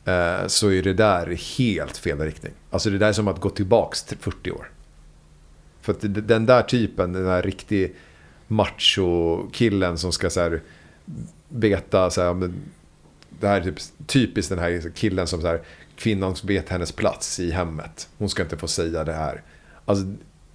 Eh, 0.05 0.47
så 0.47 0.71
är 0.71 0.83
det 0.83 0.93
där 0.93 1.57
helt 1.59 1.97
fel 1.97 2.21
riktning. 2.21 2.53
Alltså 2.71 2.91
det 2.91 2.99
där 2.99 3.09
är 3.09 3.13
som 3.13 3.29
att 3.29 3.41
gå 3.41 3.51
tillbaks 3.51 4.03
till 4.03 4.19
40 4.19 4.51
år. 4.51 4.71
För 5.81 5.93
att 5.93 6.29
den 6.29 6.47
där 6.47 6.63
typen, 6.63 7.13
den 7.13 7.25
där 7.25 7.43
riktig 7.43 7.95
macho-killen 8.49 9.99
som 9.99 10.13
ska 10.13 10.31
så 10.31 10.41
här 10.41 10.61
veta 11.49 12.11
så 12.11 12.23
här, 12.23 12.53
det 13.41 13.49
här 13.49 13.61
är 13.61 13.65
typ, 13.65 13.79
typiskt 14.07 14.51
den 14.51 14.59
här 14.59 14.93
killen 14.95 15.27
som 15.27 15.41
så 15.41 15.47
här, 15.47 15.61
kvinnan 15.97 16.37
som 16.37 16.47
vet 16.47 16.69
hennes 16.69 16.93
plats 16.93 17.41
i 17.41 17.51
hemmet. 17.51 18.09
Hon 18.19 18.29
ska 18.29 18.43
inte 18.43 18.57
få 18.57 18.69
säga 18.69 19.05
det 19.05 19.13
här. 19.13 19.43
Alltså, 19.85 20.05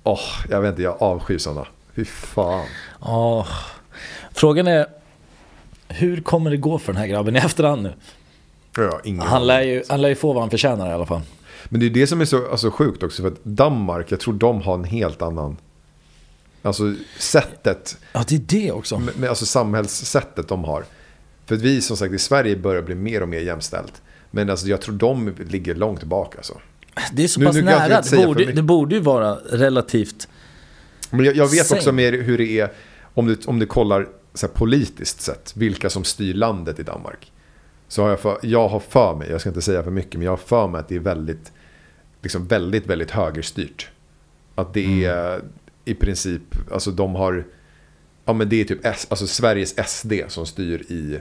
åh, 0.03 0.45
jag 0.49 0.61
vet 0.61 0.69
inte, 0.69 0.81
jag 0.81 1.01
avskyr 1.01 1.37
sådana. 1.37 1.67
Fy 1.95 2.05
fan. 2.05 2.65
Oh. 2.99 3.47
Frågan 4.31 4.67
är, 4.67 4.85
hur 5.87 6.21
kommer 6.21 6.51
det 6.51 6.57
gå 6.57 6.79
för 6.79 6.93
den 6.93 7.01
här 7.01 7.07
grabben 7.07 7.35
i 7.35 7.39
efterhand 7.39 7.83
nu? 7.83 7.93
Ja, 8.77 9.01
han, 9.19 9.47
lär 9.47 9.61
ju, 9.61 9.83
han 9.89 10.01
lär 10.01 10.09
ju 10.09 10.15
få 10.15 10.33
vad 10.33 10.43
han 10.43 10.49
förtjänar 10.49 10.89
i 10.89 10.93
alla 10.93 11.05
fall. 11.05 11.21
Men 11.65 11.79
det 11.79 11.85
är 11.85 11.89
det 11.89 12.07
som 12.07 12.21
är 12.21 12.25
så 12.25 12.51
alltså, 12.51 12.71
sjukt 12.71 13.03
också. 13.03 13.21
För 13.21 13.29
att 13.29 13.43
Danmark, 13.43 14.11
jag 14.11 14.19
tror 14.19 14.33
de 14.33 14.61
har 14.61 14.73
en 14.73 14.83
helt 14.83 15.21
annan... 15.21 15.57
Alltså 16.61 16.93
sättet. 17.19 17.97
Ja, 18.13 18.23
det 18.27 18.35
är 18.35 18.39
det 18.39 18.71
också. 18.71 19.01
Med, 19.17 19.29
alltså 19.29 19.45
samhällssättet 19.45 20.47
de 20.47 20.63
har. 20.63 20.85
För 21.45 21.55
att 21.55 21.61
vi 21.61 21.81
som 21.81 21.97
sagt 21.97 22.13
i 22.13 22.19
Sverige 22.19 22.55
börjar 22.55 22.81
bli 22.81 22.95
mer 22.95 23.21
och 23.21 23.29
mer 23.29 23.39
jämställt. 23.39 24.01
Men 24.31 24.49
alltså, 24.49 24.67
jag 24.67 24.81
tror 24.81 24.95
de 24.95 25.35
ligger 25.49 25.75
långt 25.75 25.99
tillbaka. 25.99 26.37
Alltså. 26.37 26.57
Det 27.13 27.23
är 27.23 27.27
så 27.27 27.41
pass 27.41 27.55
nu, 27.55 27.61
nu 27.61 27.65
nära. 27.65 28.01
Det 28.01 28.25
borde, 28.25 28.45
det 28.45 28.61
borde 28.61 28.95
ju 28.95 29.01
vara 29.01 29.35
relativt 29.35 30.27
men 31.15 31.25
jag, 31.25 31.35
jag 31.35 31.47
vet 31.47 31.67
Same. 31.67 31.79
också 31.79 31.91
mer 31.91 32.11
hur 32.11 32.37
det 32.37 32.59
är 32.59 32.71
om 33.13 33.25
du, 33.25 33.37
om 33.45 33.59
du 33.59 33.65
kollar 33.65 34.07
så 34.33 34.47
här, 34.47 34.53
politiskt 34.53 35.21
sett, 35.21 35.53
vilka 35.57 35.89
som 35.89 36.03
styr 36.03 36.33
landet 36.33 36.79
i 36.79 36.83
Danmark. 36.83 37.31
Så 37.87 38.01
har 38.01 38.09
jag, 38.09 38.19
för, 38.19 38.37
jag 38.41 38.67
har 38.67 38.79
för 38.79 39.15
mig, 39.15 39.29
jag 39.29 39.41
ska 39.41 39.49
inte 39.49 39.61
säga 39.61 39.83
för 39.83 39.91
mycket, 39.91 40.13
men 40.13 40.21
jag 40.21 40.31
har 40.31 40.37
för 40.37 40.67
mig 40.67 40.79
att 40.79 40.87
det 40.87 40.95
är 40.95 40.99
väldigt, 40.99 41.51
liksom 42.21 42.47
väldigt, 42.47 42.87
väldigt 42.87 43.11
högerstyrt. 43.11 43.89
Att 44.55 44.73
det 44.73 44.85
mm. 44.85 45.09
är 45.09 45.41
i 45.85 45.93
princip, 45.93 46.71
alltså 46.71 46.91
de 46.91 47.15
har, 47.15 47.45
ja 48.25 48.33
men 48.33 48.49
det 48.49 48.61
är 48.61 48.65
typ 48.65 48.85
S, 48.85 49.07
alltså 49.09 49.27
Sveriges 49.27 49.89
SD 49.89 50.13
som 50.27 50.45
styr 50.45 50.81
i, 50.91 51.19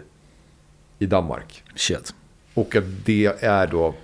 i 0.98 1.06
Danmark. 1.06 1.62
Shit. 1.74 2.14
Och 2.54 2.76
att 2.76 2.84
det 3.04 3.26
är 3.44 3.66
då, 3.66 3.94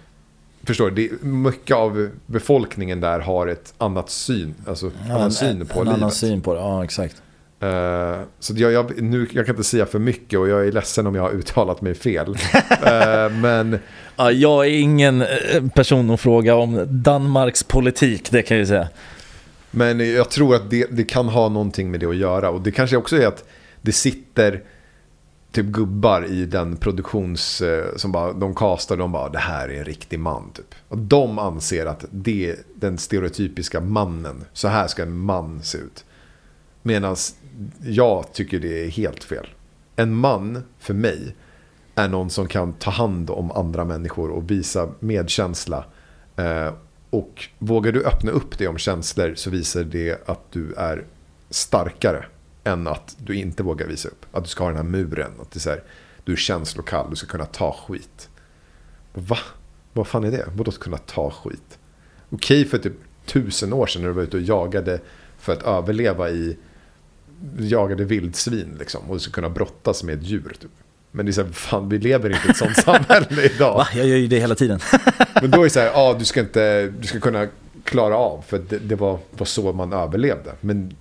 förstår 0.71 0.91
du, 0.91 1.19
mycket 1.21 1.77
av 1.77 2.09
befolkningen 2.27 3.01
där 3.01 3.21
har 3.21 3.47
ett 3.47 3.75
annat 3.79 4.11
syn, 4.11 4.55
alltså 4.67 4.91
Ja, 5.09 5.15
annan 5.15 5.25
en, 5.25 5.33
syn 5.33 5.67
på 5.67 5.81
en 5.81 5.85
livet. 5.87 5.99
annan 5.99 6.11
syn 6.11 6.41
på 6.41 6.55
det, 6.55 6.61
ja 6.61 6.85
exakt. 6.85 7.23
Eh, 7.61 8.19
så 8.39 8.53
jag, 8.57 8.73
jag, 8.73 9.03
nu, 9.03 9.29
jag 9.33 9.47
kan 9.47 9.55
inte 9.55 9.65
säga 9.69 9.87
för 9.87 9.99
mycket 9.99 10.39
och 10.39 10.49
jag 10.49 10.67
är 10.67 10.73
ledsen 10.73 11.07
om 11.07 11.15
jag 11.15 11.23
har 11.23 11.31
uttalat 11.31 11.81
mig 11.81 11.95
fel. 11.95 12.37
Eh, 12.87 13.31
men 13.33 13.79
Ja, 14.17 14.31
jag 14.33 14.67
är 14.67 14.71
ingen 14.71 15.23
eh, 15.23 15.29
person 15.75 16.11
att 16.11 16.21
fråga 16.21 16.55
om 16.55 16.87
Danmarks 16.91 17.63
politik, 17.63 18.31
det 18.31 18.43
kan 18.43 18.59
jag 18.59 18.69
säga. 18.69 18.89
Men 19.71 20.13
jag 20.15 20.31
tror 20.31 20.55
att 20.55 20.71
det, 20.71 20.87
det 20.91 21.05
kan 21.05 21.29
ha 21.29 21.49
någonting 21.49 21.91
med 21.91 22.01
det 22.01 22.07
att 22.07 22.17
göra. 22.17 22.51
Och 22.51 22.61
det 22.61 22.71
kanske 22.71 22.97
också 22.97 23.17
är 23.17 23.27
att 23.27 23.45
det 23.83 23.93
sitter 23.93 24.61
typ 25.53 25.67
gubbar 25.67 26.25
i 26.25 26.47
den 26.47 26.77
produktions... 26.77 27.61
Eh, 27.61 27.97
som 27.97 28.13
bara, 28.13 28.33
de 28.33 28.55
castar, 28.55 28.97
de 28.97 29.13
bara 29.13 29.29
det 29.29 29.39
här 29.39 29.69
är 29.69 29.79
en 29.79 29.85
riktig 29.85 30.21
man 30.21 30.51
typ. 30.53 30.75
Och 30.89 30.99
de 30.99 31.39
anser 31.39 31.87
att 31.87 32.05
det 32.11 32.51
är 32.51 32.57
den 32.75 32.99
stereotypiska 32.99 33.81
mannen. 33.81 34.45
Så 34.53 34.69
här 34.69 34.87
ska 34.87 35.03
en 35.03 35.19
man 35.19 35.63
se 35.63 35.79
ut. 35.79 36.05
Medan 36.83 37.17
jag 37.83 38.33
tycker 38.33 38.61
det 38.61 38.85
är 38.85 38.91
helt 38.91 39.25
fel. 39.25 39.47
En 39.97 40.15
man, 40.15 40.63
för 40.79 40.95
mig, 40.95 41.37
är 41.95 42.09
någon 42.09 42.31
som 42.31 42.49
kan 42.49 42.73
ta 42.73 42.91
hand 42.91 43.31
om 43.31 43.51
andra 43.51 43.85
människor 43.85 44.31
och 44.31 44.51
visa 44.51 44.89
medkänsla. 45.01 45.85
Eh, 46.37 46.73
och 47.11 47.49
vågar 47.59 47.93
du 47.93 48.05
öppna 48.05 48.31
upp 48.31 48.59
dig 48.59 48.69
om 48.69 48.79
känslor 48.79 49.35
så 49.35 49.51
visar 49.51 49.85
det 49.85 50.29
att 50.29 50.53
du 50.53 50.75
är 50.75 51.05
starkare 51.51 52.25
än 52.73 52.87
att 52.87 53.17
du 53.19 53.35
inte 53.35 53.63
vågar 53.63 53.87
visa 53.87 54.09
upp. 54.09 54.27
Att 54.33 54.45
du 54.45 54.51
ska 54.51 54.65
ha 54.65 54.69
den 54.69 54.77
här 54.77 54.85
muren. 54.85 55.31
Att 55.41 55.51
det 55.51 55.59
är 55.59 55.61
så 55.61 55.71
här, 55.71 55.83
du 56.25 56.33
är 56.33 56.37
känslokall, 56.37 57.11
du 57.11 57.17
ska 57.17 57.27
kunna 57.27 57.47
ta 57.47 57.73
skit. 57.73 58.29
Va? 59.13 59.39
Vad 59.93 60.07
fan 60.07 60.25
är 60.25 60.31
det? 60.31 60.45
Vadå 60.55 60.71
kunna 60.71 60.97
ta 60.97 61.31
skit? 61.31 61.79
Okej 62.31 62.65
för 62.65 62.79
typ 62.79 62.93
tusen 63.27 63.73
år 63.73 63.87
sedan 63.87 64.03
när 64.03 64.09
du 64.09 64.15
var 64.15 64.23
ute 64.23 64.37
och 64.37 64.43
jagade 64.43 65.01
för 65.39 65.53
att 65.53 65.63
överleva 65.63 66.31
i 66.31 66.57
jagade 67.59 68.05
vildsvin 68.05 68.77
liksom. 68.79 69.03
Och 69.09 69.15
du 69.17 69.21
ska 69.21 69.33
kunna 69.33 69.51
brottas 69.51 70.03
med 70.03 70.23
djur 70.23 70.57
typ. 70.61 70.71
Men 71.11 71.27
det 71.27 71.31
är 71.31 71.33
så 71.33 71.43
här, 71.43 71.51
fan 71.51 71.89
vi 71.89 71.99
lever 71.99 72.31
inte 72.31 72.49
i 72.49 72.51
ett 72.51 72.57
sånt 72.57 72.77
samhälle 72.85 73.43
idag. 73.43 73.75
Va? 73.75 73.89
Jag 73.95 74.07
gör 74.07 74.17
ju 74.17 74.27
det 74.27 74.39
hela 74.39 74.55
tiden. 74.55 74.81
Men 75.43 75.51
då 75.51 75.61
är 75.61 75.65
det 75.65 75.71
så 75.71 75.81
här, 75.81 75.87
ja 75.87 76.17
du 76.19 76.25
ska 76.25 76.41
inte, 76.41 76.87
du 77.01 77.07
ska 77.07 77.21
kunna 77.21 77.49
klara 77.85 78.17
av. 78.17 78.45
För 78.47 78.59
det, 78.69 78.79
det 78.79 78.95
var, 78.95 79.19
var 79.31 79.47
så 79.47 79.73
man 79.73 79.93
överlevde. 79.93 80.53
Men 80.61 80.97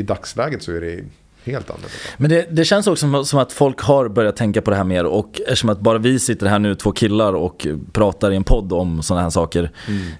i 0.00 0.02
dagsläget 0.02 0.62
så 0.62 0.72
är 0.72 0.80
det 0.80 1.04
helt 1.44 1.70
annorlunda. 1.70 1.94
Men 2.16 2.30
det, 2.30 2.46
det 2.50 2.64
känns 2.64 2.86
också 2.86 3.00
som, 3.12 3.24
som 3.24 3.38
att 3.38 3.52
folk 3.52 3.80
har 3.80 4.08
börjat 4.08 4.36
tänka 4.36 4.62
på 4.62 4.70
det 4.70 4.76
här 4.76 4.84
mer 4.84 5.04
och 5.04 5.40
eftersom 5.40 5.70
att 5.70 5.80
bara 5.80 5.98
vi 5.98 6.18
sitter 6.18 6.46
här 6.46 6.58
nu, 6.58 6.74
två 6.74 6.92
killar 6.92 7.32
och 7.32 7.66
pratar 7.92 8.30
i 8.30 8.36
en 8.36 8.44
podd 8.44 8.72
om 8.72 9.02
sådana 9.02 9.22
här 9.22 9.30
saker 9.30 9.70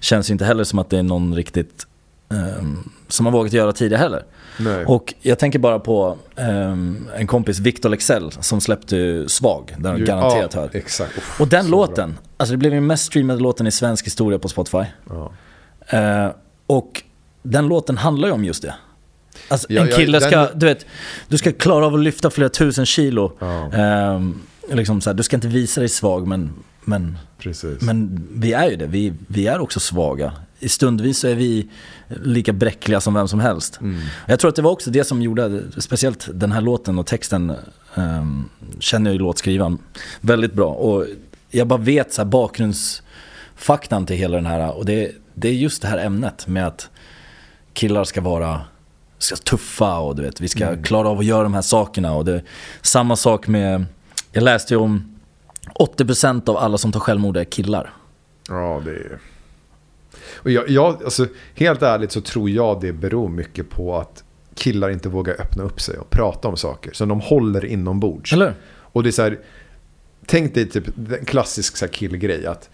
känns 0.00 0.30
ju 0.30 0.32
inte 0.32 0.44
heller 0.44 0.64
som 0.64 0.78
att 0.78 0.90
det 0.90 0.98
är 0.98 1.02
någon 1.02 1.34
riktigt 1.34 1.86
ehm, 2.30 2.90
som 3.08 3.26
har 3.26 3.32
vågat 3.32 3.52
göra 3.52 3.72
tidigare 3.72 4.00
heller. 4.00 4.24
Nej. 4.58 4.84
Och 4.84 5.14
jag 5.20 5.38
tänker 5.38 5.58
bara 5.58 5.78
på 5.78 6.16
ehm, 6.36 7.08
en 7.16 7.26
kompis, 7.26 7.58
Victor 7.58 7.88
Lexell, 7.88 8.32
som 8.32 8.60
släppte 8.60 9.28
Svag, 9.28 9.74
den 9.78 9.92
har 9.92 9.98
garanterat 9.98 10.54
ja, 10.54 10.60
hört. 10.60 10.74
Exakt. 10.74 11.18
Uff, 11.18 11.40
Och 11.40 11.48
den 11.48 11.70
låten, 11.70 12.18
alltså 12.36 12.52
det 12.52 12.58
blev 12.58 12.72
den 12.72 12.86
mest 12.86 13.04
streamade 13.04 13.40
låten 13.40 13.66
i 13.66 13.70
svensk 13.70 14.06
historia 14.06 14.38
på 14.38 14.48
Spotify. 14.48 14.84
bra. 15.04 15.32
Eh, 15.86 16.28
och 16.66 17.02
den 17.42 17.68
låten 17.68 17.98
handlar 17.98 18.28
ju 18.28 18.34
om 18.34 18.44
just 18.44 18.62
det. 18.62 18.74
Alltså 19.50 19.66
Ja, 19.70 19.82
en 19.82 19.88
ja, 19.88 19.96
kille 19.96 20.18
den- 20.18 20.28
ska, 20.30 20.48
du 20.54 20.66
vet, 20.66 20.86
du 21.28 21.38
ska 21.38 21.52
klara 21.52 21.86
av 21.86 21.94
att 21.94 22.00
lyfta 22.00 22.30
flera 22.30 22.48
tusen 22.48 22.86
kilo. 22.86 23.32
Ja. 23.38 23.72
Ehm, 23.72 24.40
liksom 24.72 25.00
så 25.00 25.10
här, 25.10 25.14
du 25.14 25.22
ska 25.22 25.36
inte 25.36 25.48
visa 25.48 25.80
dig 25.80 25.88
svag 25.88 26.26
men, 26.26 26.50
men, 26.84 27.18
Precis. 27.38 27.80
men 27.82 28.28
vi 28.34 28.52
är 28.52 28.70
ju 28.70 28.76
det. 28.76 28.86
Vi, 28.86 29.12
vi 29.26 29.46
är 29.46 29.58
också 29.60 29.80
svaga. 29.80 30.32
I 30.58 30.68
stundvis 30.68 31.18
så 31.18 31.28
är 31.28 31.34
vi 31.34 31.68
lika 32.22 32.52
bräckliga 32.52 33.00
som 33.00 33.14
vem 33.14 33.28
som 33.28 33.40
helst. 33.40 33.80
Mm. 33.80 34.00
Jag 34.26 34.40
tror 34.40 34.48
att 34.48 34.56
det 34.56 34.62
var 34.62 34.70
också 34.70 34.90
det 34.90 35.04
som 35.04 35.22
gjorde, 35.22 35.62
speciellt 35.78 36.28
den 36.34 36.52
här 36.52 36.60
låten 36.60 36.98
och 36.98 37.06
texten, 37.06 37.52
um, 37.94 38.48
känner 38.80 39.10
jag 39.10 39.12
ju 39.14 39.18
låtskrivaren 39.18 39.78
väldigt 40.20 40.52
bra. 40.52 40.72
Och 40.72 41.06
jag 41.50 41.66
bara 41.66 41.78
vet 41.78 42.12
så 42.12 42.22
här 42.22 42.26
bakgrundsfaktan 42.28 44.06
till 44.06 44.16
hela 44.16 44.36
den 44.36 44.46
här, 44.46 44.76
och 44.76 44.84
det, 44.84 45.10
det 45.34 45.48
är 45.48 45.52
just 45.52 45.82
det 45.82 45.88
här 45.88 45.98
ämnet 45.98 46.46
med 46.46 46.66
att 46.66 46.88
killar 47.72 48.04
ska 48.04 48.20
vara 48.20 48.60
ska 49.24 49.36
tuffa 49.36 49.98
och 49.98 50.16
du 50.16 50.22
vet, 50.22 50.40
vi 50.40 50.48
ska 50.48 50.66
Mm. 50.66 50.82
klara 50.82 51.08
av 51.08 51.18
att 51.18 51.24
göra 51.24 51.42
de 51.42 51.54
här 51.54 51.62
sakerna. 51.62 52.14
Och 52.14 52.24
det, 52.24 52.42
samma 52.82 53.16
sak 53.16 53.46
med, 53.48 53.84
jag 54.32 54.42
läste 54.42 54.74
ju 54.74 54.80
om 54.80 55.16
80% 55.74 56.48
av 56.48 56.56
alla 56.56 56.78
som 56.78 56.92
tar 56.92 57.00
självmord 57.00 57.36
är 57.36 57.44
killar. 57.44 57.92
Ja, 58.48 58.82
det 58.84 58.90
är... 58.90 59.18
Och 60.34 60.50
jag, 60.50 60.68
jag, 60.68 61.04
alltså, 61.04 61.26
helt 61.54 61.82
ärligt 61.82 62.12
så 62.12 62.20
tror 62.20 62.50
jag 62.50 62.80
det 62.80 62.92
beror 62.92 63.28
mycket 63.28 63.70
på 63.70 63.96
att 63.98 64.24
killar 64.54 64.90
inte 64.90 65.08
vågar 65.08 65.40
öppna 65.40 65.62
upp 65.62 65.80
sig 65.80 65.98
och 65.98 66.10
prata 66.10 66.48
om 66.48 66.56
saker. 66.56 66.92
Så 66.92 67.04
de 67.04 67.20
håller 67.20 67.64
inombords. 67.64 68.32
Eller? 68.32 68.54
Och 68.78 69.02
det 69.02 69.08
är 69.08 69.12
så 69.12 69.22
här, 69.22 69.38
tänk 70.26 70.54
dig 70.54 70.68
typ 70.70 70.84
en 71.20 71.24
klassisk 71.24 71.76
så 71.76 71.88
killgrej 71.88 72.46
att 72.46 72.70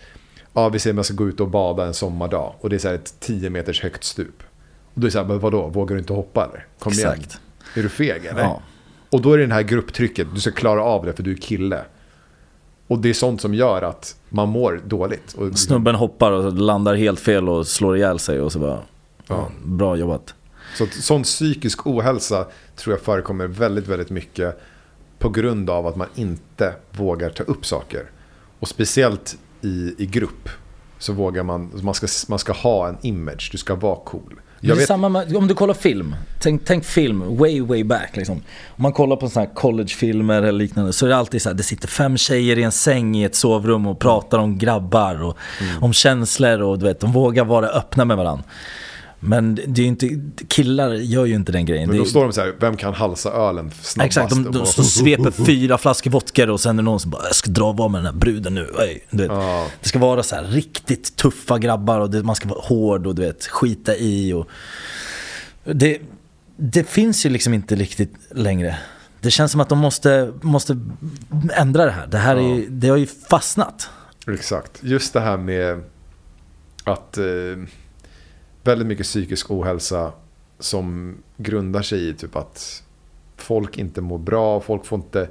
ja, 0.52 0.68
vi 0.68 0.78
säger 0.78 0.92
att 0.92 0.96
man 0.96 1.04
ska 1.04 1.14
gå 1.14 1.28
ut 1.28 1.40
och 1.40 1.48
bada 1.48 1.86
en 1.86 1.94
sommardag 1.94 2.54
och 2.60 2.70
det 2.70 2.76
är 2.76 2.78
så 2.78 2.88
här 2.88 2.94
ett 2.94 3.14
10 3.20 3.50
meters 3.50 3.82
högt 3.82 4.04
stup. 4.04 4.42
Och 4.96 5.00
då 5.00 5.04
är 5.04 5.08
det 5.08 5.12
så 5.12 5.18
här, 5.18 5.26
men 5.26 5.38
vadå, 5.38 5.68
vågar 5.68 5.94
du 5.96 6.00
inte 6.00 6.12
hoppa 6.12 6.44
eller? 6.44 6.66
Kom 6.78 6.92
igen. 6.92 7.12
Exakt. 7.12 7.40
Är 7.74 7.82
du 7.82 7.88
feg 7.88 8.26
eller? 8.26 8.40
Ja. 8.42 8.62
Och 9.10 9.20
då 9.22 9.32
är 9.32 9.36
det 9.38 9.42
den 9.44 9.52
här 9.52 9.62
grupptrycket, 9.62 10.26
du 10.34 10.40
ska 10.40 10.50
klara 10.50 10.82
av 10.82 11.04
det 11.06 11.12
för 11.12 11.22
du 11.22 11.32
är 11.32 11.36
kille. 11.36 11.84
Och 12.86 12.98
det 12.98 13.08
är 13.08 13.14
sånt 13.14 13.40
som 13.40 13.54
gör 13.54 13.82
att 13.82 14.16
man 14.28 14.48
mår 14.48 14.80
dåligt. 14.86 15.34
Och 15.34 15.58
Snubben 15.58 15.94
hoppar 15.94 16.32
och 16.32 16.52
landar 16.52 16.94
helt 16.94 17.20
fel 17.20 17.48
och 17.48 17.66
slår 17.66 17.96
ihjäl 17.96 18.18
sig 18.18 18.40
och 18.40 18.52
så 18.52 18.58
bara, 18.58 18.80
Ja. 19.28 19.48
bra 19.64 19.96
jobbat. 19.96 20.34
Så 20.78 20.84
att 20.84 20.92
sån 20.94 21.22
psykisk 21.22 21.86
ohälsa 21.86 22.46
tror 22.76 22.94
jag 22.96 23.00
förekommer 23.02 23.46
väldigt, 23.46 23.86
väldigt 23.86 24.10
mycket 24.10 24.60
på 25.18 25.28
grund 25.28 25.70
av 25.70 25.86
att 25.86 25.96
man 25.96 26.06
inte 26.14 26.74
vågar 26.90 27.30
ta 27.30 27.42
upp 27.42 27.66
saker. 27.66 28.10
Och 28.58 28.68
speciellt 28.68 29.38
i, 29.62 29.94
i 29.98 30.06
grupp 30.06 30.48
så 30.98 31.12
vågar 31.12 31.42
man, 31.42 31.70
man 31.82 31.94
ska, 31.94 32.06
man 32.28 32.38
ska 32.38 32.52
ha 32.52 32.88
en 32.88 32.96
image, 33.02 33.48
du 33.52 33.58
ska 33.58 33.74
vara 33.74 33.96
cool. 34.04 34.40
Jag 34.68 34.76
vet, 34.76 34.86
samma 34.88 35.08
med, 35.08 35.36
om 35.36 35.48
du 35.48 35.54
kollar 35.54 35.74
film, 35.74 36.16
tänk, 36.38 36.64
tänk 36.64 36.84
film 36.84 37.36
way 37.36 37.60
way 37.60 37.84
back 37.84 38.16
liksom. 38.16 38.36
Om 38.66 38.82
man 38.82 38.92
kollar 38.92 39.16
på 39.16 39.28
sådana 39.28 39.46
här 39.48 39.54
collegefilmer 39.54 40.42
eller 40.42 40.52
liknande 40.52 40.92
så 40.92 41.06
är 41.06 41.10
det 41.10 41.16
alltid 41.16 41.42
så 41.42 41.48
här, 41.48 41.54
det 41.56 41.62
sitter 41.62 41.88
fem 41.88 42.16
tjejer 42.16 42.58
i 42.58 42.62
en 42.62 42.72
säng 42.72 43.16
i 43.16 43.24
ett 43.24 43.34
sovrum 43.34 43.86
och 43.86 43.98
pratar 43.98 44.38
om 44.38 44.58
grabbar 44.58 45.22
och 45.22 45.36
Mm. 45.60 45.82
om 45.82 45.92
känslor 45.92 46.62
och 46.62 46.78
du 46.78 46.84
vet, 46.86 47.00
de 47.00 47.12
vågar 47.12 47.44
vara 47.44 47.66
öppna 47.66 48.04
med 48.04 48.16
varandra. 48.16 48.44
Men 49.20 49.54
det 49.54 49.80
är 49.80 49.82
ju 49.82 49.88
inte, 49.88 50.20
killar 50.48 50.94
gör 50.94 51.24
ju 51.24 51.34
inte 51.34 51.52
den 51.52 51.66
grejen. 51.66 51.88
men 51.88 51.98
då 51.98 52.04
står 52.04 52.22
de 52.22 52.32
så 52.32 52.40
här, 52.40 52.54
vem 52.60 52.76
kan 52.76 52.94
halsa 52.94 53.30
ölen 53.32 53.70
snabbast? 53.70 54.06
Exakt, 54.06 54.30
de, 54.30 54.52
de 54.52 54.60
och 54.60 54.68
sveper 54.68 55.30
fyra 55.30 55.78
flaskor 55.78 56.10
vodka 56.10 56.52
och 56.52 56.60
sen 56.60 56.78
är 56.78 56.82
det 56.82 56.84
någon 56.84 57.00
som 57.00 57.10
bara, 57.10 57.22
jag 57.24 57.34
ska 57.34 57.50
dra 57.50 57.64
av 57.64 57.90
med 57.90 57.98
den 57.98 58.06
här 58.06 58.12
bruden 58.20 58.54
nu. 58.54 58.70
Vet. 59.10 59.28
Ja. 59.30 59.66
Det 59.82 59.88
ska 59.88 59.98
vara 59.98 60.22
så 60.22 60.34
här 60.36 60.44
riktigt 60.44 61.16
tuffa 61.16 61.58
grabbar 61.58 62.00
och 62.00 62.10
det, 62.10 62.22
man 62.22 62.36
ska 62.36 62.48
vara 62.48 62.60
hård 62.60 63.06
och 63.06 63.14
du 63.14 63.22
vet, 63.22 63.46
skita 63.46 63.96
i. 63.96 64.32
Och 64.32 64.48
det, 65.64 65.98
det 66.56 66.88
finns 66.88 67.26
ju 67.26 67.30
liksom 67.30 67.54
inte 67.54 67.74
riktigt 67.74 68.14
längre. 68.30 68.78
Det 69.20 69.30
känns 69.30 69.52
som 69.52 69.60
att 69.60 69.68
de 69.68 69.78
måste, 69.78 70.32
måste 70.42 70.78
ändra 71.52 71.84
det 71.84 71.90
här. 71.90 72.06
Det 72.06 72.18
här 72.18 72.36
är, 72.36 72.40
ju- 72.56 72.66
det 72.70 72.88
har 72.88 72.96
ju 72.96 73.06
fastnat. 73.06 73.88
Exakt. 74.28 74.70
Just 74.80 75.12
det 75.12 75.20
här 75.20 75.36
med 75.36 75.82
att 76.84 77.18
eh, 77.18 77.24
väldigt 78.66 78.86
mycket 78.86 79.06
psykisk 79.06 79.50
ohälsa 79.50 80.12
som 80.58 81.16
grundar 81.36 81.82
sig 81.82 82.08
i 82.08 82.14
typ 82.14 82.36
att 82.36 82.82
folk 83.36 83.78
inte 83.78 84.00
mår 84.00 84.18
bra, 84.18 84.60
folk 84.60 84.86
får 84.86 84.98
inte 84.98 85.28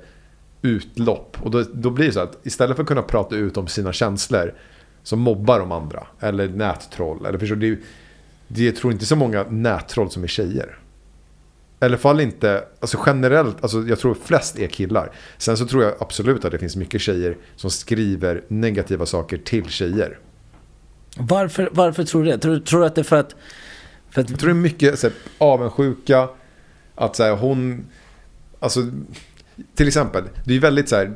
utlopp. 0.62 1.38
Och 1.42 1.52
då, 1.52 1.64
då 1.74 1.90
blir 1.90 2.06
det 2.06 2.12
så 2.12 2.20
att 2.20 2.46
istället 2.46 2.76
för 2.76 2.84
att 2.84 2.88
kunna 2.88 3.02
prata 3.02 3.36
ut 3.36 3.58
om 3.58 3.68
sina 3.68 3.94
känslor 3.94 4.54
så 5.04 5.16
mobbar 5.16 5.60
de 5.60 5.72
andra. 5.72 6.08
Eller 6.20 6.48
nättroll. 6.48 7.26
Eller 7.26 7.40
förstår? 7.40 7.56
Det, 7.56 7.80
det 8.48 8.72
tror 8.72 8.94
inte 8.94 9.06
så 9.06 9.16
många 9.16 9.44
nättroll 9.44 10.12
som 10.12 10.24
är 10.24 10.28
tjejer. 10.28 10.80
I 11.82 11.86
alla 11.86 11.98
fall 11.98 12.20
inte, 12.20 12.64
alltså 12.80 12.98
generellt, 13.06 13.64
alltså 13.64 13.82
jag 13.82 14.00
tror 14.00 14.18
flest 14.24 14.60
är 14.60 14.68
killar. 14.68 15.12
Sen 15.38 15.58
så 15.58 15.66
tror 15.66 15.84
jag 15.84 15.94
absolut 16.00 16.46
att 16.46 16.52
det 16.52 16.60
finns 16.60 16.76
mycket 16.76 17.02
tjejer 17.02 17.38
som 17.56 17.70
skriver 17.70 18.44
negativa 18.48 19.06
saker 19.06 19.38
till 19.38 19.70
tjejer. 19.70 20.20
Varför, 21.16 21.70
varför 21.72 22.04
tror 22.04 22.24
du 22.24 22.32
det? 22.32 22.38
Tror, 22.38 22.60
tror 22.60 22.80
du 22.80 22.86
att 22.86 22.96
det 22.96 23.02
är 23.02 23.04
för 23.04 23.16
att... 23.16 23.36
För 24.10 24.22
att 24.22 24.30
Jag 24.30 24.40
tror 24.40 24.50
det 24.50 24.54
är 24.54 24.62
mycket 24.62 25.00
så 25.00 25.08
här, 25.08 25.16
avundsjuka, 25.38 26.30
att 26.96 27.16
så 27.16 27.24
här, 27.24 27.36
hon, 27.36 27.86
alltså 28.60 28.80
till 29.76 29.88
exempel, 29.88 30.24
det 30.46 30.56
är 30.56 30.60
väldigt 30.60 30.90
så 30.90 30.96
här, 30.96 31.14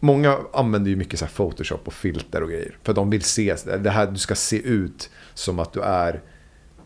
många 0.00 0.38
använder 0.52 0.90
ju 0.90 0.96
mycket 0.96 1.18
så 1.18 1.24
här 1.24 1.32
Photoshop 1.32 1.86
och 1.86 1.94
filter 1.94 2.42
och 2.42 2.48
grejer. 2.48 2.76
För 2.82 2.92
att 2.92 2.96
de 2.96 3.10
vill 3.10 3.22
se, 3.22 3.56
det 3.82 3.90
här, 3.90 4.06
du 4.06 4.18
ska 4.18 4.34
se 4.34 4.56
ut 4.56 5.10
som 5.34 5.58
att 5.58 5.72
du 5.72 5.80
är 5.80 6.20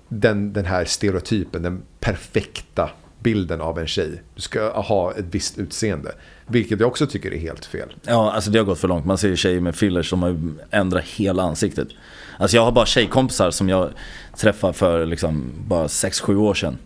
den, 0.09 0.53
den 0.53 0.65
här 0.65 0.85
stereotypen, 0.85 1.63
den 1.63 1.83
perfekta 2.01 2.91
bilden 3.25 3.61
av 3.61 3.79
en 3.79 3.87
tjej. 3.87 4.23
Du 4.35 4.41
ska 4.43 4.81
ha 4.81 5.13
ett 5.15 5.25
visst 5.31 5.59
utseende. 5.59 6.13
Vilket 6.47 6.81
jag 6.81 6.89
också 6.89 7.07
tycker 7.07 7.33
är 7.35 7.39
helt 7.39 7.65
fel. 7.65 7.89
Ja, 8.07 8.33
alltså 8.33 8.51
det 8.51 8.59
har 8.59 8.65
gått 8.67 8.79
för 8.79 8.89
långt. 8.89 9.07
Man 9.07 9.19
ser 9.19 9.37
tjejer 9.37 9.61
med 9.61 9.75
fillers 9.77 10.11
som 10.11 10.23
har 10.23 10.41
ändrat 10.71 11.05
hela 11.05 11.43
ansiktet. 11.43 11.89
Alltså 12.39 12.57
jag 12.57 12.65
har 12.65 12.73
bara 12.73 12.87
tjejkompisar 12.87 13.51
som 13.51 13.69
jag 13.69 13.91
träffade 14.37 14.73
för 14.73 15.07
liksom 15.07 15.51
bara 15.69 15.87
6-7 15.87 16.37
år 16.37 16.55
sedan. 16.55 16.79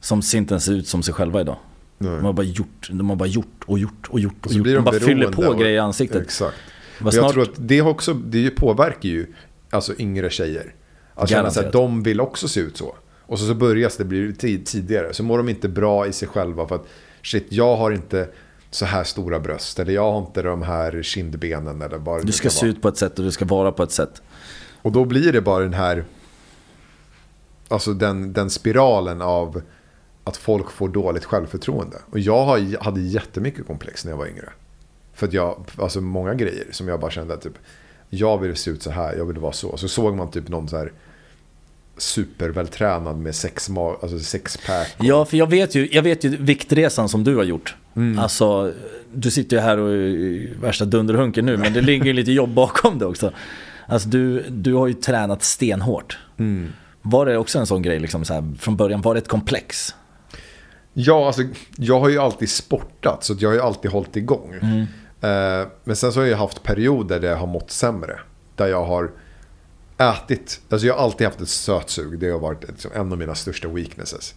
Som 0.00 0.22
ser 0.22 0.38
inte 0.38 0.54
ens 0.54 0.68
ut 0.68 0.88
som 0.88 1.02
sig 1.02 1.14
själva 1.14 1.40
idag. 1.40 1.56
De 1.98 2.24
har 2.24 2.32
bara 2.32 2.46
gjort, 2.46 2.88
de 2.90 3.08
har 3.10 3.16
bara 3.16 3.28
gjort 3.28 3.62
och 3.66 3.78
gjort 3.78 4.06
och 4.08 4.20
gjort 4.20 4.46
och, 4.46 4.50
Så 4.50 4.56
gjort. 4.56 4.62
blir 4.62 4.72
De, 4.74 4.84
de 4.84 4.84
bara 4.84 5.00
fyller 5.00 5.32
på 5.32 5.42
och- 5.42 5.58
grejer 5.60 5.74
i 5.76 5.78
ansiktet. 5.78 6.22
Exakt. 6.22 6.56
Snart- 6.98 7.14
jag 7.14 7.32
tror 7.32 7.42
att 7.42 7.50
det, 7.56 7.82
också, 7.82 8.14
det 8.14 8.50
påverkar 8.50 9.08
ju 9.08 9.26
alltså 9.70 9.92
yngre 9.98 10.30
tjejer. 10.30 10.74
Att 11.14 11.28
känna 11.30 11.48
att 11.48 11.72
de 11.72 12.02
vill 12.02 12.20
också 12.20 12.48
se 12.48 12.60
ut 12.60 12.76
så. 12.76 12.94
Och 13.26 13.38
så, 13.38 13.46
så 13.46 13.54
börjar 13.54 13.92
det 13.98 14.04
bli 14.04 14.34
tid, 14.34 14.66
tidigare. 14.66 15.14
Så 15.14 15.22
mår 15.22 15.38
de 15.38 15.48
inte 15.48 15.68
bra 15.68 16.06
i 16.06 16.12
sig 16.12 16.28
själva 16.28 16.68
för 16.68 16.74
att 16.74 16.86
shit, 17.22 17.46
jag 17.48 17.76
har 17.76 17.90
inte 17.90 18.28
så 18.70 18.84
här 18.84 19.04
stora 19.04 19.40
bröst. 19.40 19.78
Eller 19.78 19.92
jag 19.92 20.12
har 20.12 20.18
inte 20.18 20.42
de 20.42 20.62
här 20.62 21.02
kindbenen 21.02 21.82
eller 21.82 21.98
vad 21.98 22.20
det 22.20 22.26
Du 22.26 22.32
ska 22.32 22.50
se 22.50 22.66
vara. 22.66 22.70
ut 22.76 22.82
på 22.82 22.88
ett 22.88 22.96
sätt 22.96 23.18
och 23.18 23.24
du 23.24 23.30
ska 23.32 23.44
vara 23.44 23.72
på 23.72 23.82
ett 23.82 23.92
sätt. 23.92 24.22
Och 24.82 24.92
då 24.92 25.04
blir 25.04 25.32
det 25.32 25.40
bara 25.40 25.62
den 25.64 25.74
här, 25.74 26.04
alltså 27.68 27.92
den, 27.92 28.32
den 28.32 28.50
spiralen 28.50 29.22
av 29.22 29.62
att 30.24 30.36
folk 30.36 30.70
får 30.70 30.88
dåligt 30.88 31.24
självförtroende. 31.24 31.96
Och 32.10 32.18
jag 32.18 32.44
har, 32.44 32.82
hade 32.84 33.00
jättemycket 33.00 33.66
komplex 33.66 34.04
när 34.04 34.12
jag 34.12 34.18
var 34.18 34.26
yngre. 34.26 34.48
För 35.14 35.26
att 35.26 35.32
jag, 35.32 35.64
alltså 35.78 36.00
många 36.00 36.34
grejer 36.34 36.66
som 36.70 36.88
jag 36.88 37.00
bara 37.00 37.10
kände 37.10 37.34
att 37.34 37.42
typ, 37.42 37.58
jag 38.10 38.38
vill 38.38 38.56
se 38.56 38.70
ut 38.70 38.82
så 38.82 38.90
här, 38.90 39.16
jag 39.16 39.24
vill 39.24 39.38
vara 39.38 39.52
så. 39.52 39.76
Så 39.76 39.88
såg 39.88 40.14
man 40.16 40.30
typ 40.30 40.48
någon 40.48 40.68
så 40.68 40.76
här 40.76 40.92
supervältränad 41.96 43.16
med 43.18 43.34
sex, 43.34 43.70
alltså 44.02 44.18
sexpack. 44.18 44.94
och- 44.98 45.04
Ja, 45.04 45.24
för 45.24 45.36
jag 45.36 45.50
vet 45.50 45.74
ju, 45.74 45.88
jag 45.92 46.02
vet 46.02 46.24
ju 46.24 46.28
viktresan 46.36 47.08
som 47.08 47.24
du 47.24 47.36
har 47.36 47.44
gjort. 47.44 47.74
Mm. 47.96 48.18
Alltså, 48.18 48.72
du 49.14 49.30
sitter 49.30 49.56
ju 49.56 49.62
här 49.62 49.78
och 49.78 49.92
är 49.92 50.60
värsta 50.60 50.84
dunderhunken 50.84 51.46
nu, 51.46 51.56
men 51.56 51.72
det 51.72 51.80
ligger 51.80 52.04
ju 52.06 52.12
lite 52.12 52.32
jobb 52.32 52.50
bakom 52.54 52.98
det 52.98 53.06
också. 53.06 53.32
Alltså 53.86 54.08
du, 54.08 54.44
du 54.48 54.74
har 54.74 54.86
ju 54.86 54.94
tränat 54.94 55.42
stenhårt. 55.42 56.18
Mm. 56.38 56.72
Var 57.02 57.26
det 57.26 57.36
också 57.38 57.58
en 57.58 57.66
sån 57.66 57.82
grej 57.82 58.00
liksom, 58.00 58.24
så 58.24 58.34
här, 58.34 58.52
från 58.58 58.76
början? 58.76 59.00
Var 59.02 59.14
det 59.14 59.18
ett 59.18 59.28
komplex? 59.28 59.94
Ja, 60.92 61.26
alltså 61.26 61.42
jag 61.76 62.00
har 62.00 62.08
ju 62.08 62.18
alltid 62.18 62.50
sportat 62.50 63.24
så 63.24 63.36
jag 63.38 63.48
har 63.48 63.54
ju 63.54 63.60
alltid 63.60 63.90
hållit 63.90 64.16
igång. 64.16 64.54
Eh, 65.20 65.66
men 65.84 65.96
sen 65.96 66.12
så 66.12 66.20
har 66.20 66.26
jag 66.26 66.38
haft 66.38 66.62
perioder 66.62 67.20
där 67.20 67.28
jag 67.28 67.36
har 67.36 67.46
mått 67.46 67.70
sämre. 67.70 68.18
Där 68.56 68.66
jag 68.66 68.84
har 68.84 69.10
ätit, 69.98 70.60
alltså 70.68 70.86
jag 70.86 70.94
har 70.94 71.02
alltid 71.04 71.26
haft 71.26 71.40
ett 71.40 71.48
sötsug. 71.48 72.18
Det 72.18 72.30
har 72.30 72.38
varit 72.38 72.68
liksom 72.68 72.90
en 72.94 73.12
av 73.12 73.18
mina 73.18 73.34
största 73.34 73.68
weaknesses. 73.68 74.34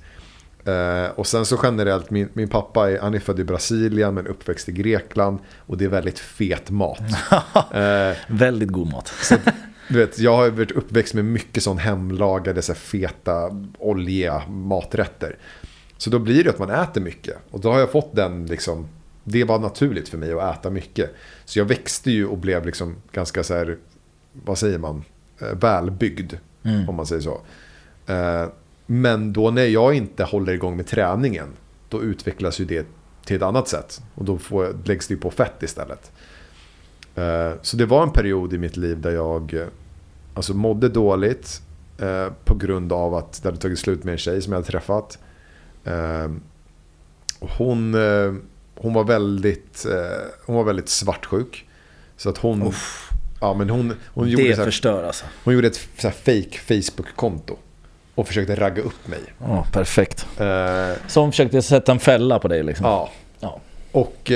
Eh, 0.65 1.05
och 1.15 1.27
sen 1.27 1.45
så 1.45 1.59
generellt, 1.63 2.09
min, 2.09 2.29
min 2.33 2.47
pappa 2.47 2.91
är, 2.91 2.99
han 2.99 3.13
är 3.13 3.19
född 3.19 3.39
i 3.39 3.43
Brasilien 3.43 4.13
men 4.13 4.27
uppväxt 4.27 4.69
i 4.69 4.71
Grekland. 4.71 5.39
Och 5.57 5.77
det 5.77 5.85
är 5.85 5.89
väldigt 5.89 6.19
fet 6.19 6.69
mat. 6.69 6.99
Eh, 7.73 8.17
Väldigt 8.27 8.69
god 8.69 8.91
mat. 8.91 9.13
du 9.89 9.97
vet, 9.99 10.19
jag 10.19 10.35
har 10.37 10.49
varit 10.49 10.71
uppväxt 10.71 11.13
med 11.13 11.25
mycket 11.25 11.63
sån 11.63 11.77
hemlagade, 11.77 12.61
så 12.61 12.71
här 12.71 12.79
feta, 12.79 13.65
oljiga 13.79 14.41
maträtter. 14.47 15.37
Så 15.97 16.09
då 16.09 16.19
blir 16.19 16.43
det 16.43 16.49
att 16.49 16.59
man 16.59 16.69
äter 16.69 17.01
mycket. 17.01 17.37
Och 17.51 17.59
då 17.59 17.71
har 17.71 17.79
jag 17.79 17.91
fått 17.91 18.15
den 18.15 18.45
liksom, 18.45 18.87
det 19.23 19.43
var 19.43 19.59
naturligt 19.59 20.09
för 20.09 20.17
mig 20.17 20.33
att 20.33 20.59
äta 20.59 20.69
mycket. 20.69 21.13
Så 21.45 21.59
jag 21.59 21.65
växte 21.65 22.11
ju 22.11 22.25
och 22.27 22.37
blev 22.37 22.65
liksom 22.65 22.95
ganska 23.11 23.43
så 23.43 23.53
här, 23.53 23.77
vad 24.45 24.57
säger 24.57 24.77
man, 24.77 25.03
Eh, 25.39 25.47
välbyggd. 25.59 26.33
Om 26.89 26.95
man 26.95 27.05
säger 27.05 27.21
så. 27.21 27.41
Eh, 28.13 28.47
Men 28.85 29.33
då 29.33 29.51
när 29.51 29.65
jag 29.65 29.93
inte 29.93 30.23
håller 30.23 30.53
igång 30.53 30.77
med 30.77 30.88
träningen, 30.88 31.47
då 31.89 32.01
utvecklas 32.01 32.59
ju 32.59 32.65
det 32.65 32.88
till 33.25 33.35
ett 33.35 33.41
annat 33.41 33.67
sätt. 33.67 34.01
Och 34.15 34.25
då 34.25 34.38
får, 34.38 34.75
läggs 34.85 35.07
det 35.07 35.13
ju 35.13 35.19
på 35.19 35.31
fett 35.31 35.63
istället. 35.63 36.11
Eh, 37.15 37.51
Så 37.61 37.77
det 37.77 37.85
var 37.85 38.03
en 38.03 38.11
period 38.11 38.53
i 38.53 38.57
mitt 38.57 38.77
liv 38.77 39.01
där 39.01 39.11
jag 39.11 39.67
alltså, 40.33 40.53
mådde 40.53 40.89
dåligt 40.89 41.61
på 42.45 42.55
grund 42.55 42.93
av 42.93 43.15
att 43.15 43.43
det 43.43 43.47
hade 43.49 43.61
tagit 43.61 43.79
slut 43.79 44.03
med 44.03 44.11
en 44.11 44.17
tjej 44.17 44.41
som 44.41 44.53
jag 44.53 44.57
hade 44.57 44.71
träffat. 44.71 45.19
Hon, 47.39 47.95
hon, 48.75 48.93
var 48.93 49.03
väldigt, 49.03 49.85
hon 50.45 50.55
var 50.55 50.63
väldigt 50.63 50.89
svartsjuk. 50.89 51.69
Så 52.17 52.29
att 52.29 52.38
hon... 52.38 52.61
Ja, 53.41 53.53
men 53.53 53.69
hon, 53.69 53.93
hon, 54.07 54.29
gjorde 54.29 54.43
det 54.47 54.53
så 54.55 54.61
här, 54.61 54.65
förstör 54.65 55.03
alltså. 55.03 55.25
hon 55.43 55.53
gjorde 55.53 55.67
ett 55.67 55.88
så 55.97 56.07
här 56.07 56.15
fake 56.15 56.57
Facebook-konto. 56.59 57.57
Och 58.15 58.27
försökte 58.27 58.55
ragga 58.55 58.81
upp 58.81 59.07
mig. 59.07 59.19
Ja, 59.39 59.65
perfekt. 59.73 60.27
Eh, 60.39 60.91
Så 61.07 61.21
hon 61.21 61.31
försökte 61.31 61.61
sätta 61.61 61.91
en 61.91 61.99
fälla 61.99 62.39
på 62.39 62.47
dig 62.47 62.63
liksom? 62.63 62.85
ja, 62.85 63.09
Ja. 63.39 63.59
och 63.91 64.31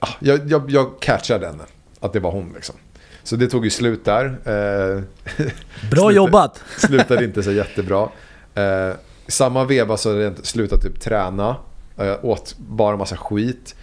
ah, 0.00 0.08
jag, 0.20 0.50
jag, 0.50 0.70
jag 0.70 1.00
catchade 1.00 1.46
henne. 1.46 1.64
Att 2.00 2.12
det 2.12 2.20
var 2.20 2.30
hon 2.30 2.52
liksom. 2.54 2.74
Så 3.22 3.36
det 3.36 3.46
tog 3.46 3.64
ju 3.64 3.70
slut 3.70 4.04
där. 4.04 4.24
Eh, 4.24 5.02
Bra 5.90 6.00
Sluta- 6.00 6.12
jobbat! 6.12 6.62
slutade 6.78 7.24
inte 7.24 7.42
så 7.42 7.52
jättebra. 7.52 8.08
Eh, 8.54 8.94
samma 9.26 9.64
veva 9.64 9.96
så 9.96 10.08
hade 10.10 10.22
jag 10.22 10.46
slutat 10.46 10.82
typ 10.82 11.00
träna. 11.00 11.56
Jag 11.96 12.24
åt 12.24 12.54
bara 12.58 12.96
massa 12.96 13.16
skit. 13.16 13.74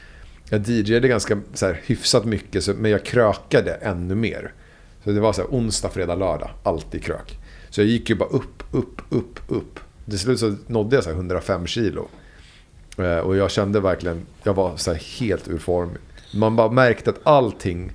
Jag 0.50 0.70
DJade 0.70 1.08
ganska 1.08 1.42
så 1.54 1.66
här, 1.66 1.82
hyfsat 1.86 2.26
mycket 2.26 2.64
så, 2.64 2.74
men 2.74 2.92
jag 2.92 3.06
krökade 3.06 3.74
ännu 3.74 4.16
mer. 4.16 4.54
Så 5.04 5.12
det 5.12 5.20
var 5.20 5.34
så 5.34 5.42
här, 5.42 5.50
onsdag, 5.50 5.90
fredag, 5.90 6.16
lördag. 6.16 6.50
Alltid 6.64 7.04
krök. 7.04 7.40
Så 7.70 7.82
jag 7.82 7.88
gick 7.88 8.10
ju 8.10 8.16
bara 8.16 8.30
upp, 8.30 8.64
upp, 8.72 9.02
upp, 9.10 9.40
upp. 9.48 9.80
Till 10.06 10.20
slut 10.20 10.40
så 10.40 10.56
nådde 10.68 10.96
jag 10.96 11.04
så 11.04 11.10
här 11.10 11.18
105 11.18 11.68
kilo. 11.68 12.08
Eh, 12.98 13.18
och 13.18 13.38
jag 13.38 13.52
kände 13.52 13.80
verkligen, 13.80 14.26
jag 14.44 14.54
var 14.54 14.78
så 14.78 14.94
helt 14.94 15.48
ur 15.48 15.58
form. 15.58 15.90
Man 16.36 16.56
bara 16.56 16.72
märkte 16.72 17.10
att 17.10 17.20
allting, 17.24 17.92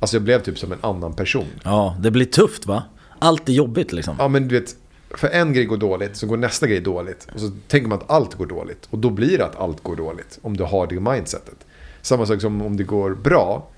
alltså 0.00 0.16
jag 0.16 0.22
blev 0.22 0.42
typ 0.42 0.58
som 0.58 0.72
en 0.72 0.78
annan 0.80 1.12
person. 1.12 1.46
Ja, 1.64 1.96
det 2.00 2.10
blir 2.10 2.24
tufft 2.24 2.66
va? 2.66 2.82
Allt 3.18 3.48
är 3.48 3.52
jobbigt 3.52 3.92
liksom. 3.92 4.16
Ja 4.18 4.28
men 4.28 4.48
du 4.48 4.60
vet, 4.60 4.76
för 5.10 5.28
en 5.28 5.52
grej 5.52 5.64
går 5.64 5.76
dåligt 5.76 6.16
så 6.16 6.26
går 6.26 6.36
nästa 6.36 6.66
grej 6.66 6.80
dåligt. 6.80 7.28
Och 7.34 7.40
så 7.40 7.50
tänker 7.68 7.88
man 7.88 7.98
att 7.98 8.10
allt 8.10 8.34
går 8.34 8.46
dåligt. 8.46 8.88
Och 8.90 8.98
då 8.98 9.10
blir 9.10 9.38
det 9.38 9.44
att 9.44 9.56
allt 9.56 9.82
går 9.82 9.96
dåligt. 9.96 10.38
Om 10.42 10.56
du 10.56 10.64
har 10.64 10.86
det 10.86 11.00
mindsetet. 11.00 11.66
Samma 12.02 12.26
sak 12.26 12.40
som 12.40 12.62
om 12.62 12.76
det 12.76 12.84
går 12.84 13.14
bra. 13.14 13.68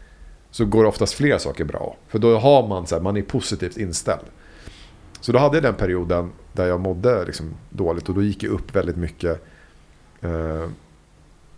Så 0.51 0.65
går 0.65 0.85
oftast 0.85 1.15
flera 1.15 1.39
saker 1.39 1.65
bra. 1.65 1.97
För 2.09 2.19
då 2.19 2.39
har 2.39 2.69
man 2.69 2.87
så 2.87 2.95
här, 2.95 3.03
man 3.03 3.17
är 3.17 3.23
positivt 3.23 3.77
inställd. 3.77 4.25
Så 5.21 5.33
då 5.33 5.39
hade 5.39 5.57
jag 5.57 5.63
den 5.65 5.75
perioden 5.75 6.31
där 6.53 6.67
jag 6.67 6.81
mådde 6.81 7.25
liksom 7.25 7.55
dåligt. 7.71 8.09
Och 8.09 8.15
då 8.15 8.23
gick 8.23 8.43
jag 8.43 8.53
upp 8.53 8.77
väldigt 8.77 8.97
mycket. 8.97 9.45
Eh, 10.21 10.69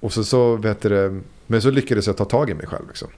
och 0.01 0.12
så, 0.12 0.25
så 0.25 0.57
vet 0.57 0.81
du, 0.83 1.23
men 1.47 1.62
så 1.62 1.71
lyckades 1.71 2.07
jag 2.07 2.17
ta 2.17 2.25
tag 2.25 2.51
i 2.51 2.55
mig 2.55 2.67
själv. 2.67 2.89
Liksom. 2.89 3.09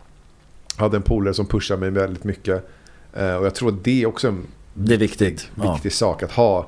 Jag 0.77 0.83
hade 0.83 0.97
en 0.97 1.03
polare 1.03 1.35
som 1.35 1.47
pushade 1.47 1.81
mig 1.81 1.91
väldigt 1.91 2.25
mycket. 2.25 2.69
Eh, 3.15 3.35
och 3.35 3.47
jag 3.47 3.55
tror 3.55 3.69
att 3.69 3.85
det 3.85 4.03
är 4.03 4.07
också 4.07 4.29
en 4.29 4.47
Det 4.75 4.95
är 4.95 4.99
viktigt. 4.99 5.51
Ja. 5.55 5.73
viktig 5.73 5.93
sak 5.93 6.23
att 6.23 6.33
ha. 6.33 6.66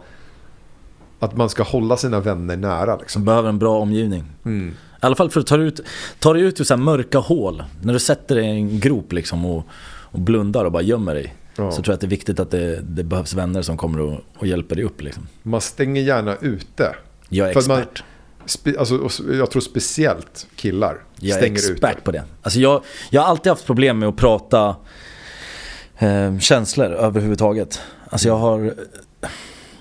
Att 1.18 1.36
man 1.36 1.48
ska 1.48 1.62
hålla 1.62 1.96
sina 1.96 2.20
vänner 2.20 2.56
nära. 2.56 2.96
Liksom. 2.96 3.20
Som 3.20 3.24
behöver 3.24 3.48
en 3.48 3.58
bra 3.58 3.78
omgivning. 3.78 4.24
Mm. 4.44 4.74
I 5.02 5.06
alla 5.06 5.16
fall 5.16 5.30
för 5.30 5.40
att 5.40 5.46
ta 5.46 5.56
ut, 5.56 5.80
ta 6.18 6.32
dig 6.32 6.42
ut 6.42 6.60
ur 6.60 6.64
så 6.64 6.76
mörka 6.76 7.18
hål. 7.18 7.64
När 7.82 7.92
du 7.92 7.98
sätter 7.98 8.34
dig 8.34 8.44
i 8.44 8.48
en 8.50 8.80
grop 8.80 9.12
liksom 9.12 9.44
och, 9.44 9.66
och 9.86 10.20
blundar 10.20 10.64
och 10.64 10.72
bara 10.72 10.82
gömmer 10.82 11.14
dig. 11.14 11.34
Ja. 11.56 11.70
Så 11.70 11.76
tror 11.82 11.92
jag 11.92 11.94
att 11.94 12.00
det 12.00 12.06
är 12.06 12.08
viktigt 12.08 12.40
att 12.40 12.50
det, 12.50 12.80
det 12.80 13.04
behövs 13.04 13.34
vänner 13.34 13.62
som 13.62 13.76
kommer 13.76 14.00
och, 14.00 14.20
och 14.38 14.46
hjälper 14.46 14.76
dig 14.76 14.84
upp 14.84 15.02
liksom. 15.02 15.26
Man 15.42 15.60
stänger 15.60 16.02
gärna 16.02 16.36
ute. 16.36 16.94
Jag 17.28 17.48
är 17.48 17.52
För 17.60 17.68
man- 17.68 17.78
expert. 17.78 18.02
Spe, 18.46 18.78
alltså, 18.78 19.10
jag 19.32 19.50
tror 19.50 19.62
speciellt 19.62 20.46
killar 20.56 20.98
Jag 21.16 21.30
är 21.30 21.40
stänger 21.40 21.56
expert 21.58 21.92
ute. 21.92 22.00
på 22.04 22.10
det. 22.12 22.22
Alltså 22.42 22.60
jag, 22.60 22.82
jag 23.10 23.20
har 23.22 23.28
alltid 23.28 23.50
haft 23.50 23.66
problem 23.66 23.98
med 23.98 24.08
att 24.08 24.16
prata 24.16 24.76
eh, 25.98 26.38
känslor 26.38 26.86
överhuvudtaget. 26.92 27.80
Alltså 28.10 28.28
jag 28.28 28.36
har... 28.36 28.74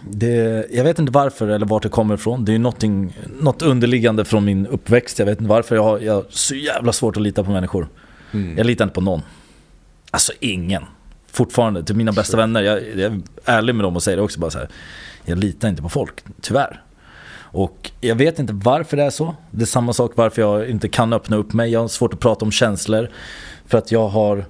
Det, 0.02 0.66
jag 0.72 0.84
vet 0.84 1.00
inte 1.00 1.12
varför 1.12 1.48
eller 1.48 1.66
vart 1.66 1.84
det 1.84 1.90
kommer 1.90 2.16
ifrån. 2.16 2.46
Det 2.46 2.52
är 2.52 2.54
ju 2.54 3.10
något 3.42 3.62
underliggande 3.62 4.26
från 4.26 4.46
min 4.46 4.68
uppväxt. 4.68 5.20
Jag 5.20 5.26
vet 5.26 5.40
inte 5.40 5.50
varför. 5.50 5.76
Jag 5.76 5.84
har, 5.84 6.00
jag 6.00 6.14
har 6.14 6.26
så 6.30 6.56
jävla 6.56 6.94
svårt 6.94 7.18
att 7.18 7.24
lita 7.24 7.44
på 7.44 7.52
människor. 7.52 7.88
Mm. 8.32 8.58
Jag 8.58 8.66
litar 8.66 8.86
inte 8.86 8.96
på 8.96 9.02
någon. 9.02 9.22
Alltså 10.12 10.32
ingen. 10.40 10.84
Fortfarande, 11.32 11.84
till 11.84 11.96
mina 11.96 12.12
bästa 12.12 12.38
vänner. 12.38 12.62
Jag, 12.62 12.82
jag 12.96 13.00
är 13.00 13.22
ärlig 13.46 13.76
med 13.76 13.86
dem 13.86 13.96
och 13.96 14.04
säger 14.04 14.18
det 14.18 14.24
också 14.24 14.40
bara 14.40 14.52
så 14.52 14.58
här. 14.58 14.70
Jag 15.26 15.38
litar 15.38 15.70
inte 15.70 15.82
på 15.82 15.90
folk, 15.90 16.24
tyvärr. 16.42 16.84
Och 17.52 17.92
jag 18.02 18.16
vet 18.16 18.40
inte 18.40 18.54
varför 18.54 18.98
det 18.98 19.04
är 19.04 19.10
så. 19.10 19.36
Det 19.52 19.62
är 19.62 19.66
samma 19.66 19.94
sak 19.94 20.12
varför 20.16 20.42
jag 20.42 20.70
inte 20.70 20.90
kan 20.90 21.14
öppna 21.14 21.36
upp 21.36 21.54
mig. 21.54 21.72
Jag 21.72 21.80
har 21.80 21.88
svårt 21.88 22.14
att 22.14 22.20
prata 22.20 22.46
om 22.46 22.52
känslor. 22.52 23.10
För 23.66 23.78
att 23.78 23.92
jag 23.92 24.08
har... 24.08 24.46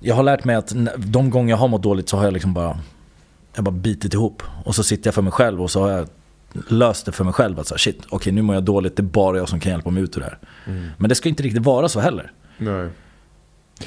Jag 0.00 0.14
har 0.14 0.22
lärt 0.22 0.44
mig 0.44 0.56
att 0.56 0.72
de 0.96 1.30
gånger 1.30 1.50
jag 1.50 1.56
har 1.56 1.68
mått 1.68 1.82
dåligt 1.82 2.08
så 2.08 2.16
har 2.16 2.24
jag 2.24 2.32
liksom 2.32 2.54
bara... 2.54 2.78
Jag 3.58 3.64
bara 3.64 3.70
bitit 3.70 4.14
ihop. 4.14 4.42
Och 4.64 4.74
så 4.74 4.82
sitter 4.82 5.06
jag 5.08 5.14
för 5.14 5.22
mig 5.22 5.32
själv 5.32 5.62
och 5.62 5.70
så 5.70 5.80
har 5.80 5.90
jag 5.90 6.08
löst 6.68 7.06
det 7.06 7.12
för 7.12 7.24
mig 7.24 7.32
själv. 7.32 7.60
Att 7.60 7.66
så 7.66 7.74
här, 7.74 7.78
shit, 7.78 8.00
okej 8.08 8.32
nu 8.32 8.42
mår 8.42 8.54
jag 8.54 8.64
dåligt. 8.64 8.96
Det 8.96 9.00
är 9.00 9.04
bara 9.04 9.38
jag 9.38 9.48
som 9.48 9.60
kan 9.60 9.72
hjälpa 9.72 9.90
mig 9.90 10.02
ut 10.02 10.16
ur 10.16 10.20
det 10.20 10.26
här. 10.26 10.38
Men 10.98 11.08
det 11.08 11.14
ska 11.14 11.28
inte 11.28 11.42
riktigt 11.42 11.62
vara 11.62 11.88
så 11.88 12.00
heller. 12.00 12.32
Nej. 12.58 12.88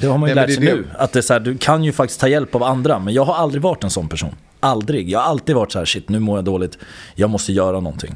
Det 0.00 0.06
har 0.06 0.18
man 0.18 0.28
ju 0.28 0.34
Nej, 0.34 0.42
men 0.46 0.50
lärt 0.54 0.60
det 0.60 0.64
sig 0.64 0.72
är 0.72 0.76
det- 0.76 0.80
nu. 0.82 0.86
Att 0.98 1.12
det 1.12 1.18
är 1.18 1.22
så 1.22 1.32
här, 1.32 1.40
du 1.40 1.58
kan 1.58 1.84
ju 1.84 1.92
faktiskt 1.92 2.20
ta 2.20 2.28
hjälp 2.28 2.54
av 2.54 2.62
andra. 2.62 2.98
Men 2.98 3.14
jag 3.14 3.24
har 3.24 3.34
aldrig 3.34 3.62
varit 3.62 3.84
en 3.84 3.90
sån 3.90 4.08
person. 4.08 4.34
Aldrig. 4.60 5.10
Jag 5.10 5.18
har 5.18 5.26
alltid 5.26 5.54
varit 5.54 5.72
så 5.72 5.78
här, 5.78 5.86
shit 5.86 6.08
nu 6.08 6.18
mår 6.18 6.38
jag 6.38 6.44
dåligt. 6.44 6.78
Jag 7.14 7.30
måste 7.30 7.52
göra 7.52 7.80
någonting. 7.80 8.14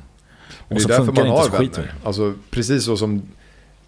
Det 0.68 0.74
Och 0.74 0.76
är 0.76 0.80
så 0.82 0.88
därför 0.88 1.04
funkar 1.04 1.22
man 1.24 1.32
det 1.32 1.38
har 1.40 1.50
vänner. 1.58 1.94
Alltså, 2.04 2.34
precis 2.50 2.84
så 2.84 2.96
som 2.96 3.22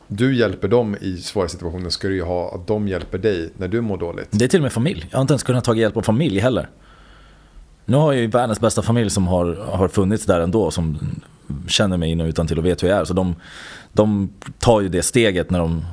du 0.07 0.37
hjälper 0.37 0.69
dem 0.69 0.97
i 1.01 1.17
svåra 1.17 1.49
situationer 1.49 1.91
ska 1.91 2.09
du 2.09 2.15
ju 2.15 2.23
ha 2.23 2.55
att 2.55 2.67
de 2.67 2.89
hjälper 2.89 3.19
dig 3.19 3.51
när 3.57 3.69
du 3.69 3.81
mår 3.81 3.99
dåligt. 3.99 4.29
Det 4.31 4.45
är 4.45 4.49
till 4.49 4.59
och 4.59 4.63
med 4.63 4.73
familj. 4.73 5.07
Jag 5.11 5.19
har 5.19 5.23
inte 5.23 5.33
ens 5.33 5.43
kunnat 5.43 5.65
ta 5.65 5.75
hjälp 5.75 5.97
av 5.97 6.03
familj 6.03 6.39
heller. 6.41 6.69
Nu 7.89 7.97
har 7.97 8.13
jag 8.13 8.23
ju 8.23 8.27
världens 8.27 8.61
bästa 8.61 8.83
familj 8.83 9.11
som 9.11 9.27
har, 9.27 9.55
har 9.73 9.89
funnits 9.89 10.27
där 10.27 10.41
ändå. 10.41 10.71
Som 10.71 10.99
känner 11.69 11.97
mig 11.97 12.11
in 12.11 12.21
och 12.21 12.27
utan 12.27 12.47
till 12.47 12.59
och 12.59 12.65
vet 12.65 12.83
hur 12.83 12.89
jag 12.89 12.99
är. 12.99 13.05
Så 13.05 13.15
de, 13.15 13.35
de 13.93 14.29
tar 14.59 14.81
ju 14.81 14.89
det 14.89 15.03
steget 15.03 15.51
när 15.51 15.59
de 15.59 15.85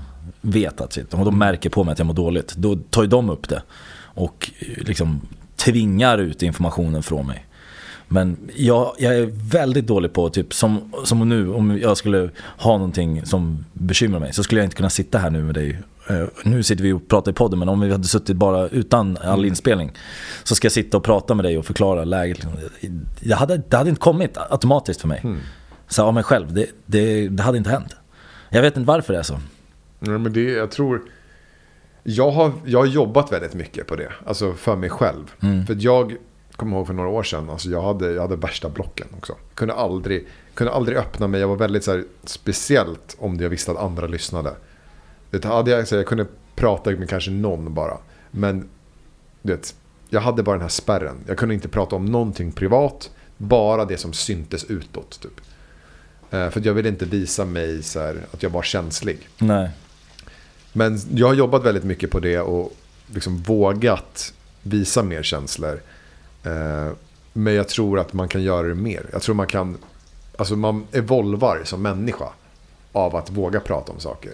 vet 0.41 0.81
att 0.81 0.93
shit, 0.93 1.13
och 1.13 1.25
de 1.25 1.37
märker 1.37 1.69
på 1.69 1.83
mig 1.83 1.91
att 1.91 1.99
jag 1.99 2.05
mår 2.05 2.13
dåligt. 2.13 2.55
Då 2.55 2.75
tar 2.75 3.01
ju 3.01 3.07
de 3.07 3.29
upp 3.29 3.49
det. 3.49 3.61
Och 3.97 4.51
liksom 4.77 5.21
tvingar 5.55 6.17
ut 6.17 6.43
informationen 6.43 7.03
från 7.03 7.27
mig. 7.27 7.45
Men 8.07 8.37
jag, 8.55 8.95
jag 8.97 9.15
är 9.15 9.25
väldigt 9.51 9.87
dålig 9.87 10.13
på, 10.13 10.29
typ 10.29 10.53
som, 10.53 10.93
som 11.03 11.29
nu, 11.29 11.53
om 11.53 11.79
jag 11.81 11.97
skulle 11.97 12.29
ha 12.57 12.71
någonting 12.71 13.25
som 13.25 13.65
bekymrar 13.73 14.19
mig 14.19 14.33
så 14.33 14.43
skulle 14.43 14.61
jag 14.61 14.65
inte 14.65 14.75
kunna 14.75 14.89
sitta 14.89 15.17
här 15.17 15.29
nu 15.29 15.43
med 15.43 15.55
dig. 15.55 15.79
Eh, 16.09 16.27
nu 16.43 16.63
sitter 16.63 16.83
vi 16.83 16.93
och 16.93 17.07
pratar 17.07 17.31
i 17.31 17.35
podden 17.35 17.59
men 17.59 17.69
om 17.69 17.79
vi 17.79 17.91
hade 17.91 18.03
suttit 18.03 18.35
bara 18.35 18.67
utan 18.67 19.17
all 19.17 19.45
inspelning 19.45 19.91
så 20.43 20.55
ska 20.55 20.65
jag 20.65 20.71
sitta 20.71 20.97
och 20.97 21.03
prata 21.03 21.33
med 21.33 21.45
dig 21.45 21.57
och 21.57 21.65
förklara 21.65 22.03
läget. 22.03 22.47
Det 23.19 23.35
hade, 23.35 23.57
det 23.69 23.77
hade 23.77 23.89
inte 23.89 24.01
kommit 24.01 24.37
automatiskt 24.49 25.01
för 25.01 25.07
mig. 25.07 25.23
Så 25.87 26.03
av 26.03 26.13
mig 26.13 26.23
själv, 26.23 26.53
det, 26.53 26.69
det, 26.85 27.27
det 27.27 27.43
hade 27.43 27.57
inte 27.57 27.69
hänt. 27.69 27.95
Jag 28.49 28.61
vet 28.61 28.77
inte 28.77 28.87
varför 28.87 29.13
det 29.13 29.19
är 29.19 29.23
så. 29.23 29.39
Ja, 29.99 30.17
men 30.17 30.33
det, 30.33 30.41
jag 30.51 30.71
tror... 30.71 31.01
Jag 32.03 32.31
har, 32.31 32.51
jag 32.65 32.79
har 32.79 32.85
jobbat 32.85 33.31
väldigt 33.31 33.53
mycket 33.53 33.87
på 33.87 33.95
det. 33.95 34.11
Alltså 34.25 34.53
för 34.53 34.75
mig 34.75 34.89
själv. 34.89 35.31
För 35.67 35.73
att 35.73 35.81
jag 35.81 36.15
kommer 36.55 36.77
ihåg 36.77 36.87
för 36.87 36.93
några 36.93 37.09
år 37.09 37.23
sedan. 37.23 37.49
Alltså 37.49 37.69
jag, 37.69 37.81
hade, 37.81 38.11
jag 38.11 38.21
hade 38.21 38.35
värsta 38.35 38.69
blocken 38.69 39.07
också. 39.17 39.35
Kunde 39.53 39.73
aldrig, 39.73 40.27
kunde 40.53 40.73
aldrig 40.73 40.97
öppna 40.97 41.27
mig. 41.27 41.41
Jag 41.41 41.47
var 41.47 41.55
väldigt 41.55 41.83
så 41.83 41.91
här, 41.91 42.03
speciellt 42.23 43.15
om 43.19 43.37
jag 43.39 43.49
visste 43.49 43.71
att 43.71 43.77
andra 43.77 44.07
lyssnade. 44.07 44.55
Det 45.41 45.47
hade 45.47 45.71
jag, 45.71 45.87
så 45.87 45.95
jag 45.95 46.05
kunde 46.05 46.25
prata 46.55 46.91
med 46.91 47.09
kanske 47.09 47.31
någon 47.31 47.73
bara. 47.73 47.97
Men 48.31 48.69
du 49.41 49.51
vet, 49.55 49.75
jag 50.09 50.21
hade 50.21 50.43
bara 50.43 50.55
den 50.55 50.61
här 50.61 50.69
spärren. 50.69 51.15
Jag 51.27 51.37
kunde 51.37 51.55
inte 51.55 51.67
prata 51.67 51.95
om 51.95 52.05
någonting 52.05 52.51
privat. 52.51 53.11
Bara 53.37 53.85
det 53.85 53.97
som 53.97 54.13
syntes 54.13 54.63
utåt. 54.63 55.19
Typ. 55.21 55.41
Eh, 56.31 56.49
För 56.49 56.61
jag 56.65 56.73
ville 56.73 56.89
inte 56.89 57.05
visa 57.05 57.45
mig 57.45 57.83
så 57.83 57.99
här, 57.99 58.17
att 58.31 58.43
jag 58.43 58.49
var 58.49 58.61
känslig. 58.63 59.29
Nej. 59.37 59.69
Men 60.73 60.99
jag 61.13 61.27
har 61.27 61.33
jobbat 61.33 61.63
väldigt 61.63 61.83
mycket 61.83 62.11
på 62.11 62.19
det 62.19 62.39
och 62.39 62.73
liksom 63.13 63.37
vågat 63.37 64.33
visa 64.61 65.03
mer 65.03 65.23
känslor. 65.23 65.81
Eh, 66.43 66.91
Men 67.33 67.53
jag 67.53 67.67
tror 67.67 67.99
att 67.99 68.13
man 68.13 68.27
kan 68.27 68.43
göra 68.43 68.67
det 68.67 68.75
mer. 68.75 69.05
Jag 69.13 69.21
tror 69.21 69.35
man 69.35 69.47
kan, 69.47 69.77
alltså 70.37 70.55
man 70.55 70.87
evolvar 70.91 71.61
som 71.63 71.81
människa 71.81 72.29
av 72.91 73.15
att 73.15 73.29
våga 73.29 73.59
prata 73.59 73.91
om 73.91 73.99
saker. 73.99 74.31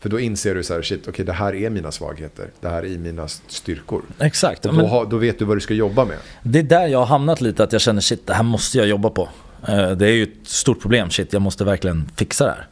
För 0.00 0.08
då 0.08 0.20
inser 0.20 0.54
du 0.54 0.62
så 0.62 0.74
här, 0.74 0.82
shit, 0.82 1.08
okej 1.08 1.24
det 1.24 1.32
här 1.32 1.54
är 1.54 1.70
mina 1.70 1.92
svagheter. 1.92 2.50
Det 2.60 2.68
här 2.68 2.84
är 2.84 2.98
mina 2.98 3.28
styrkor. 3.28 4.02
Exakt. 4.18 4.66
Och 4.66 4.74
Men- 4.74 4.84
då, 4.84 4.90
har, 4.90 5.06
då 5.06 5.16
vet 5.16 5.38
du 5.38 5.44
vad 5.44 5.56
du 5.56 5.60
ska 5.60 5.74
jobba 5.74 6.04
med. 6.04 6.16
Det 6.42 6.58
är 6.58 6.62
där 6.62 6.86
jag 6.86 6.98
har 6.98 7.06
hamnat 7.06 7.40
lite, 7.40 7.64
att 7.64 7.72
jag 7.72 7.80
känner 7.80 8.00
shit, 8.00 8.26
det 8.26 8.34
här 8.34 8.42
måste 8.42 8.78
jag 8.78 8.86
jobba 8.86 9.10
på. 9.10 9.28
Eh, 9.68 9.90
Det 9.90 10.06
är 10.06 10.12
ju 10.12 10.22
ett 10.22 10.48
stort 10.48 10.80
problem, 10.80 11.10
shit, 11.10 11.32
jag 11.32 11.42
måste 11.42 11.64
verkligen 11.64 12.10
fixa 12.16 12.44
det 12.44 12.50
här. 12.50 12.68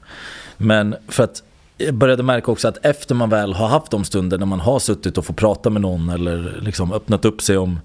Men 0.56 0.96
för 1.08 1.24
att 1.24 1.42
jag 1.78 1.94
började 1.94 2.22
märka 2.22 2.50
också 2.52 2.68
att 2.68 2.84
efter 2.86 3.14
man 3.14 3.30
väl 3.30 3.52
har 3.52 3.68
haft 3.68 3.90
de 3.90 4.04
stunder 4.04 4.38
när 4.38 4.46
man 4.46 4.60
har 4.60 4.78
suttit 4.78 5.18
och 5.18 5.26
fått 5.26 5.36
prata 5.36 5.70
med 5.70 5.82
någon 5.82 6.08
eller 6.08 6.58
liksom 6.62 6.92
öppnat 6.92 7.24
upp 7.24 7.42
sig 7.42 7.56
om 7.58 7.80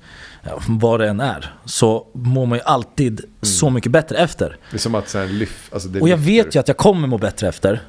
vad 0.68 1.00
det 1.00 1.08
än 1.10 1.20
är. 1.20 1.54
Så 1.66 2.08
mår 2.14 2.46
man 2.46 2.58
ju 2.58 2.64
alltid 2.64 3.22
så 3.42 3.70
mycket 3.70 3.92
bättre 3.92 4.18
efter. 4.18 4.58
Det 4.72 4.78
är 4.78 4.80
som 4.80 4.96
att 4.96 5.10
så 5.10 5.18
här, 5.18 5.28
lyf, 5.28 5.70
alltså 5.74 5.90
Och 5.90 6.10
jag 6.10 6.20
lyfter. 6.20 6.44
vet 6.44 6.56
ju 6.56 6.60
att 6.60 6.68
jag 6.68 6.78
kommer 6.78 7.08
må 7.08 7.18
bättre 7.18 7.48
efter. 7.48 7.82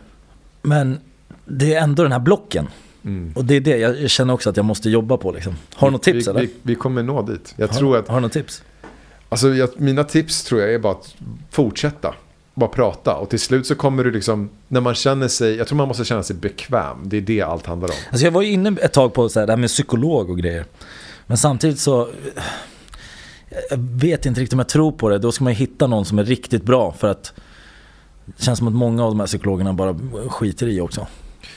Men 0.63 1.01
det 1.45 1.75
är 1.75 1.83
ändå 1.83 2.03
den 2.03 2.13
här 2.13 2.19
blocken. 2.19 2.69
Och 3.35 3.45
det 3.45 3.55
är 3.55 3.61
det 3.61 3.77
jag 3.77 4.11
känner 4.11 4.35
också 4.35 4.51
att 4.51 4.57
jag 4.57 4.67
måste 4.67 4.91
jobba 4.91 5.17
på. 5.17 5.33
Liksom. 5.33 5.57
Har 5.75 5.89
du 5.89 5.93
något 5.93 6.03
tips 6.03 6.27
vi, 6.27 6.31
eller? 6.31 6.41
Vi, 6.41 6.51
vi 6.63 6.75
kommer 6.75 7.03
nå 7.03 7.23
dit. 7.23 7.55
Jag 7.57 7.69
har, 7.69 7.75
tror 7.75 7.97
att 7.97 8.09
har 8.09 8.15
du 8.15 8.21
något 8.21 8.33
tips? 8.33 8.63
Alltså, 9.29 9.55
jag, 9.55 9.69
mina 9.77 10.05
tips 10.05 10.45
tror 10.45 10.61
jag 10.61 10.75
är 10.75 10.79
bara 10.79 10.93
att 10.93 11.15
fortsätta. 11.51 12.15
Bara 12.55 12.71
prata. 12.71 13.15
Och 13.15 13.31
till 13.31 13.41
slut 13.41 13.67
så 13.67 13.75
kommer 13.75 14.05
du 14.05 14.11
liksom, 14.11 14.51
när 14.69 14.81
man 14.81 14.95
känner 14.95 15.29
sig, 15.29 15.57
jag 15.57 15.67
tror 15.67 15.77
man 15.77 15.89
måste 15.89 16.05
känna 16.05 16.23
sig 16.23 16.37
bekväm. 16.37 16.97
Det 17.05 17.17
är 17.17 17.21
det 17.21 17.43
allt 17.43 17.67
handlar 17.67 17.89
om. 17.89 17.95
Alltså 18.11 18.25
jag 18.25 18.33
var 18.33 18.43
ju 18.43 18.53
inne 18.53 18.77
ett 18.81 18.93
tag 18.93 19.15
på 19.15 19.29
så 19.29 19.41
här, 19.41 19.47
det 19.47 19.53
här 19.53 19.59
med 19.59 19.69
psykolog 19.69 20.31
och 20.31 20.39
grejer. 20.39 20.65
Men 21.27 21.37
samtidigt 21.37 21.79
så... 21.79 22.09
Jag 23.71 23.79
vet 23.79 24.27
inte 24.27 24.41
riktigt 24.41 24.53
om 24.53 24.59
jag 24.59 24.69
tror 24.69 24.93
på 24.93 25.09
det. 25.09 25.19
Då 25.19 25.33
ska 25.33 25.45
man 25.45 25.53
hitta 25.53 25.87
någon 25.87 26.05
som 26.05 26.19
är 26.19 26.25
riktigt 26.25 26.65
bra 26.65 26.93
för 26.93 27.09
att... 27.09 27.33
Det 28.25 28.43
känns 28.43 28.59
som 28.59 28.69
att 28.69 28.75
många 28.75 29.05
av 29.05 29.11
de 29.11 29.21
här 29.21 29.27
psykologerna 29.27 29.73
bara 29.73 29.99
skiter 30.29 30.67
i 30.67 30.81
också. 30.81 31.07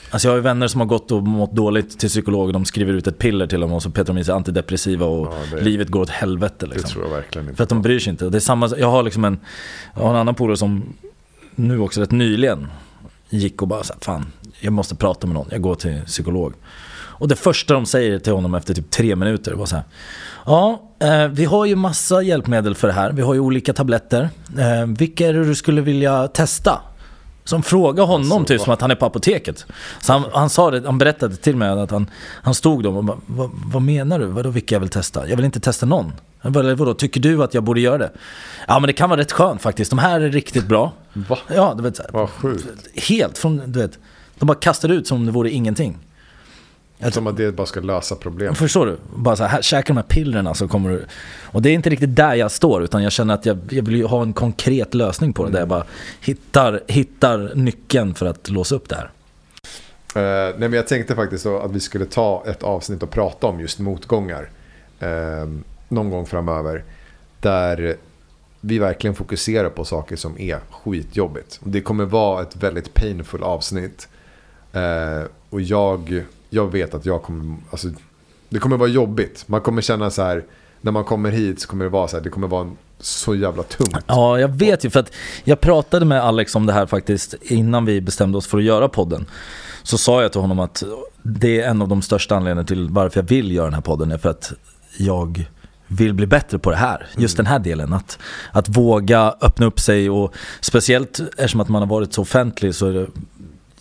Alltså 0.09 0.27
jag 0.27 0.31
har 0.31 0.35
ju 0.37 0.41
vänner 0.41 0.67
som 0.67 0.81
har 0.81 0.87
gått 0.87 1.11
och 1.11 1.23
mått 1.23 1.51
dåligt 1.51 1.99
till 1.99 2.09
psykolog. 2.09 2.53
De 2.53 2.65
skriver 2.65 2.93
ut 2.93 3.07
ett 3.07 3.17
piller 3.19 3.47
till 3.47 3.59
dem 3.59 3.71
och 3.73 3.83
så 3.83 3.89
petar 3.89 4.13
de 4.13 4.17
i 4.19 4.23
sig 4.23 4.33
antidepressiva 4.33 5.05
och 5.05 5.27
Ja, 5.51 5.57
det- 5.57 5.61
livet 5.63 5.87
går 5.89 6.01
åt 6.01 6.09
helvete 6.09 6.55
Det 6.59 6.65
liksom. 6.65 6.89
tror 6.89 7.03
jag 7.03 7.11
verkligen 7.11 7.45
inte. 7.47 7.57
För 7.57 7.63
att 7.63 7.69
de 7.69 7.81
bryr 7.81 7.99
sig 7.99 8.11
inte. 8.11 8.29
Det 8.29 8.37
är 8.37 8.39
samma, 8.39 8.69
jag 8.77 8.91
har 8.91 9.03
liksom 9.03 9.25
en, 9.25 9.39
jag 9.95 10.01
har 10.03 10.09
en 10.09 10.15
annan 10.15 10.35
polare 10.35 10.57
som 10.57 10.83
nu 11.55 11.79
också 11.79 12.01
rätt 12.01 12.11
nyligen 12.11 12.67
gick 13.29 13.61
och 13.61 13.67
bara 13.67 13.77
här, 13.79 13.95
fan, 14.01 14.25
jag 14.59 14.73
måste 14.73 14.95
prata 14.95 15.27
med 15.27 15.33
någon, 15.33 15.47
jag 15.51 15.61
går 15.61 15.75
till 15.75 16.01
psykolog. 16.05 16.53
Och 17.17 17.27
det 17.27 17.35
första 17.35 17.73
de 17.73 17.85
säger 17.85 18.19
till 18.19 18.33
honom 18.33 18.55
efter 18.55 18.73
typ 18.73 18.91
tre 18.91 19.15
minuter 19.15 19.53
var 19.53 19.65
så 19.65 19.75
här. 19.75 19.85
Ja, 20.45 20.81
eh, 20.99 21.27
vi 21.27 21.45
har 21.45 21.65
ju 21.65 21.75
massa 21.75 22.21
hjälpmedel 22.21 22.75
för 22.75 22.87
det 22.87 22.93
här. 22.93 23.11
Vi 23.11 23.21
har 23.21 23.33
ju 23.33 23.39
olika 23.39 23.73
tabletter. 23.73 24.29
Eh, 24.57 24.85
vilka 24.97 25.27
är 25.27 25.33
det 25.33 25.45
du 25.45 25.55
skulle 25.55 25.81
vilja 25.81 26.27
testa? 26.27 26.81
Som 27.45 27.63
frågar 27.63 28.03
honom 28.03 28.31
Alltså, 28.31 28.45
typ 28.45 28.61
som 28.61 28.73
att 28.73 28.81
han 28.81 28.91
är 28.91 28.95
på 28.95 29.05
apoteket. 29.05 29.65
Så 30.01 30.13
han, 30.13 30.23
han 30.33 30.49
sa 30.49 30.71
det, 30.71 30.85
han 30.85 30.97
berättade 30.97 31.35
till 31.35 31.55
mig 31.55 31.69
att 31.69 31.91
han, 31.91 32.09
han 32.43 32.53
stod 32.53 32.83
då 32.83 32.97
och 32.97 33.03
bara, 33.03 33.17
vad, 33.25 33.49
vad 33.65 33.81
menar 33.81 34.19
du? 34.19 34.25
Vadå 34.25 34.49
vilka 34.49 34.75
jag 34.75 34.79
vill 34.79 34.89
testa? 34.89 35.29
Jag 35.29 35.35
vill 35.35 35.45
inte 35.45 35.59
testa 35.59 35.85
någon. 35.85 36.11
Jag 36.41 36.51
bara, 36.51 36.75
vadå, 36.75 36.93
tycker 36.93 37.19
du 37.19 37.43
att 37.43 37.53
jag 37.53 37.63
borde 37.63 37.81
göra 37.81 37.97
det? 37.97 38.11
Ja 38.67 38.79
men 38.79 38.87
det 38.87 38.93
kan 38.93 39.09
vara 39.09 39.19
rätt 39.19 39.31
skönt 39.31 39.61
faktiskt. 39.61 39.89
De 39.89 39.99
här 39.99 40.21
är 40.21 40.29
riktigt 40.29 40.67
bra. 40.67 40.93
Va? 41.13 41.37
Ja, 41.55 41.73
du 41.77 41.83
vet 41.83 41.95
så 41.95 42.03
här, 42.03 42.11
Vad 42.11 42.29
sjukt. 42.29 42.65
Helt 43.09 43.37
från, 43.37 43.71
du 43.71 43.79
vet. 43.79 43.99
De 44.39 44.45
bara 44.45 44.57
kastar 44.57 44.89
ut 44.89 45.07
som 45.07 45.17
om 45.17 45.25
det 45.25 45.31
vore 45.31 45.49
ingenting. 45.49 45.97
Som 47.11 47.27
att 47.27 47.37
det 47.37 47.51
bara 47.51 47.67
ska 47.67 47.79
lösa 47.79 48.15
problem. 48.15 48.55
Förstår 48.55 48.85
du? 48.85 48.97
Bara 49.15 49.35
så 49.35 49.43
här, 49.43 49.61
käka 49.61 49.87
de 49.87 49.97
här 49.97 50.03
pillerna 50.03 50.53
så 50.53 50.67
kommer 50.67 50.89
du... 50.89 51.05
Och 51.43 51.61
det 51.61 51.69
är 51.69 51.73
inte 51.73 51.89
riktigt 51.89 52.15
där 52.15 52.35
jag 52.35 52.51
står, 52.51 52.83
utan 52.83 53.03
jag 53.03 53.11
känner 53.11 53.33
att 53.33 53.45
jag, 53.45 53.57
jag 53.69 53.83
vill 53.83 53.95
ju 53.95 54.05
ha 54.05 54.21
en 54.21 54.33
konkret 54.33 54.93
lösning 54.93 55.33
på 55.33 55.45
det. 55.45 55.51
Där 55.51 55.59
jag 55.59 55.67
bara 55.67 55.85
hittar, 56.21 56.81
hittar 56.87 57.51
nyckeln 57.55 58.13
för 58.13 58.25
att 58.25 58.49
låsa 58.49 58.75
upp 58.75 58.89
det 58.89 58.95
här. 58.95 59.09
Eh, 60.15 60.55
nej, 60.57 60.69
men 60.69 60.73
jag 60.73 60.87
tänkte 60.87 61.15
faktiskt 61.15 61.45
att 61.45 61.71
vi 61.71 61.79
skulle 61.79 62.05
ta 62.05 62.43
ett 62.47 62.63
avsnitt 62.63 63.03
och 63.03 63.09
prata 63.09 63.47
om 63.47 63.59
just 63.59 63.79
motgångar. 63.79 64.49
Eh, 64.99 65.09
någon 65.89 66.09
gång 66.09 66.25
framöver. 66.25 66.83
Där 67.39 67.97
vi 68.61 68.79
verkligen 68.79 69.15
fokuserar 69.15 69.69
på 69.69 69.85
saker 69.85 70.15
som 70.15 70.39
är 70.39 70.59
skitjobbigt. 70.71 71.59
Det 71.63 71.81
kommer 71.81 72.05
vara 72.05 72.41
ett 72.41 72.55
väldigt 72.55 72.93
painful 72.93 73.43
avsnitt. 73.43 74.07
Eh, 74.73 75.23
och 75.49 75.61
jag, 75.61 76.23
jag 76.55 76.71
vet 76.71 76.93
att 76.93 77.05
jag 77.05 77.23
kommer... 77.23 77.57
Alltså, 77.71 77.87
det 78.49 78.59
kommer 78.59 78.77
vara 78.77 78.89
jobbigt. 78.89 79.43
Man 79.47 79.61
kommer 79.61 79.81
känna 79.81 80.09
så 80.09 80.21
här... 80.21 80.43
När 80.81 80.91
man 80.91 81.03
kommer 81.03 81.31
hit 81.31 81.61
så 81.61 81.67
kommer 81.67 81.85
det 81.85 81.89
vara 81.89 82.07
så 82.07 82.17
här. 82.17 82.23
Det 82.23 82.29
kommer 82.29 82.47
vara 82.47 82.61
en, 82.61 82.77
så 82.99 83.35
jävla 83.35 83.63
tungt. 83.63 83.97
Ja, 84.07 84.39
jag 84.39 84.47
vet 84.47 84.85
ju 84.85 84.89
för 84.89 84.99
att 84.99 85.11
jag 85.43 85.61
pratade 85.61 86.05
med 86.05 86.23
Alex 86.23 86.55
om 86.55 86.65
det 86.65 86.73
här 86.73 86.85
faktiskt 86.85 87.35
innan 87.41 87.85
vi 87.85 88.01
bestämde 88.01 88.37
oss 88.37 88.47
för 88.47 88.57
att 88.57 88.63
göra 88.63 88.89
podden. 88.89 89.25
Så 89.83 89.97
sa 89.97 90.21
jag 90.21 90.31
till 90.31 90.41
honom 90.41 90.59
att 90.59 90.83
det 91.21 91.61
är 91.61 91.69
en 91.69 91.81
av 91.81 91.87
de 91.87 92.01
största 92.01 92.35
anledningarna 92.35 92.67
till 92.67 92.89
varför 92.89 93.19
jag 93.19 93.27
vill 93.27 93.51
göra 93.51 93.65
den 93.65 93.73
här 93.73 93.81
podden 93.81 94.11
är 94.11 94.17
för 94.17 94.29
att 94.29 94.53
jag 94.97 95.45
vill 95.87 96.13
bli 96.13 96.27
bättre 96.27 96.59
på 96.59 96.69
det 96.69 96.77
här. 96.77 97.07
Just 97.17 97.37
den 97.37 97.45
här 97.45 97.59
delen. 97.59 97.93
Att, 97.93 98.19
att 98.51 98.69
våga 98.69 99.35
öppna 99.41 99.65
upp 99.65 99.79
sig 99.79 100.09
och 100.09 100.33
speciellt 100.61 101.19
eftersom 101.19 101.61
att 101.61 101.69
man 101.69 101.81
har 101.81 101.89
varit 101.89 102.13
så 102.13 102.21
offentlig 102.21 102.75
så 102.75 102.87
är 102.87 102.93
det 102.93 103.07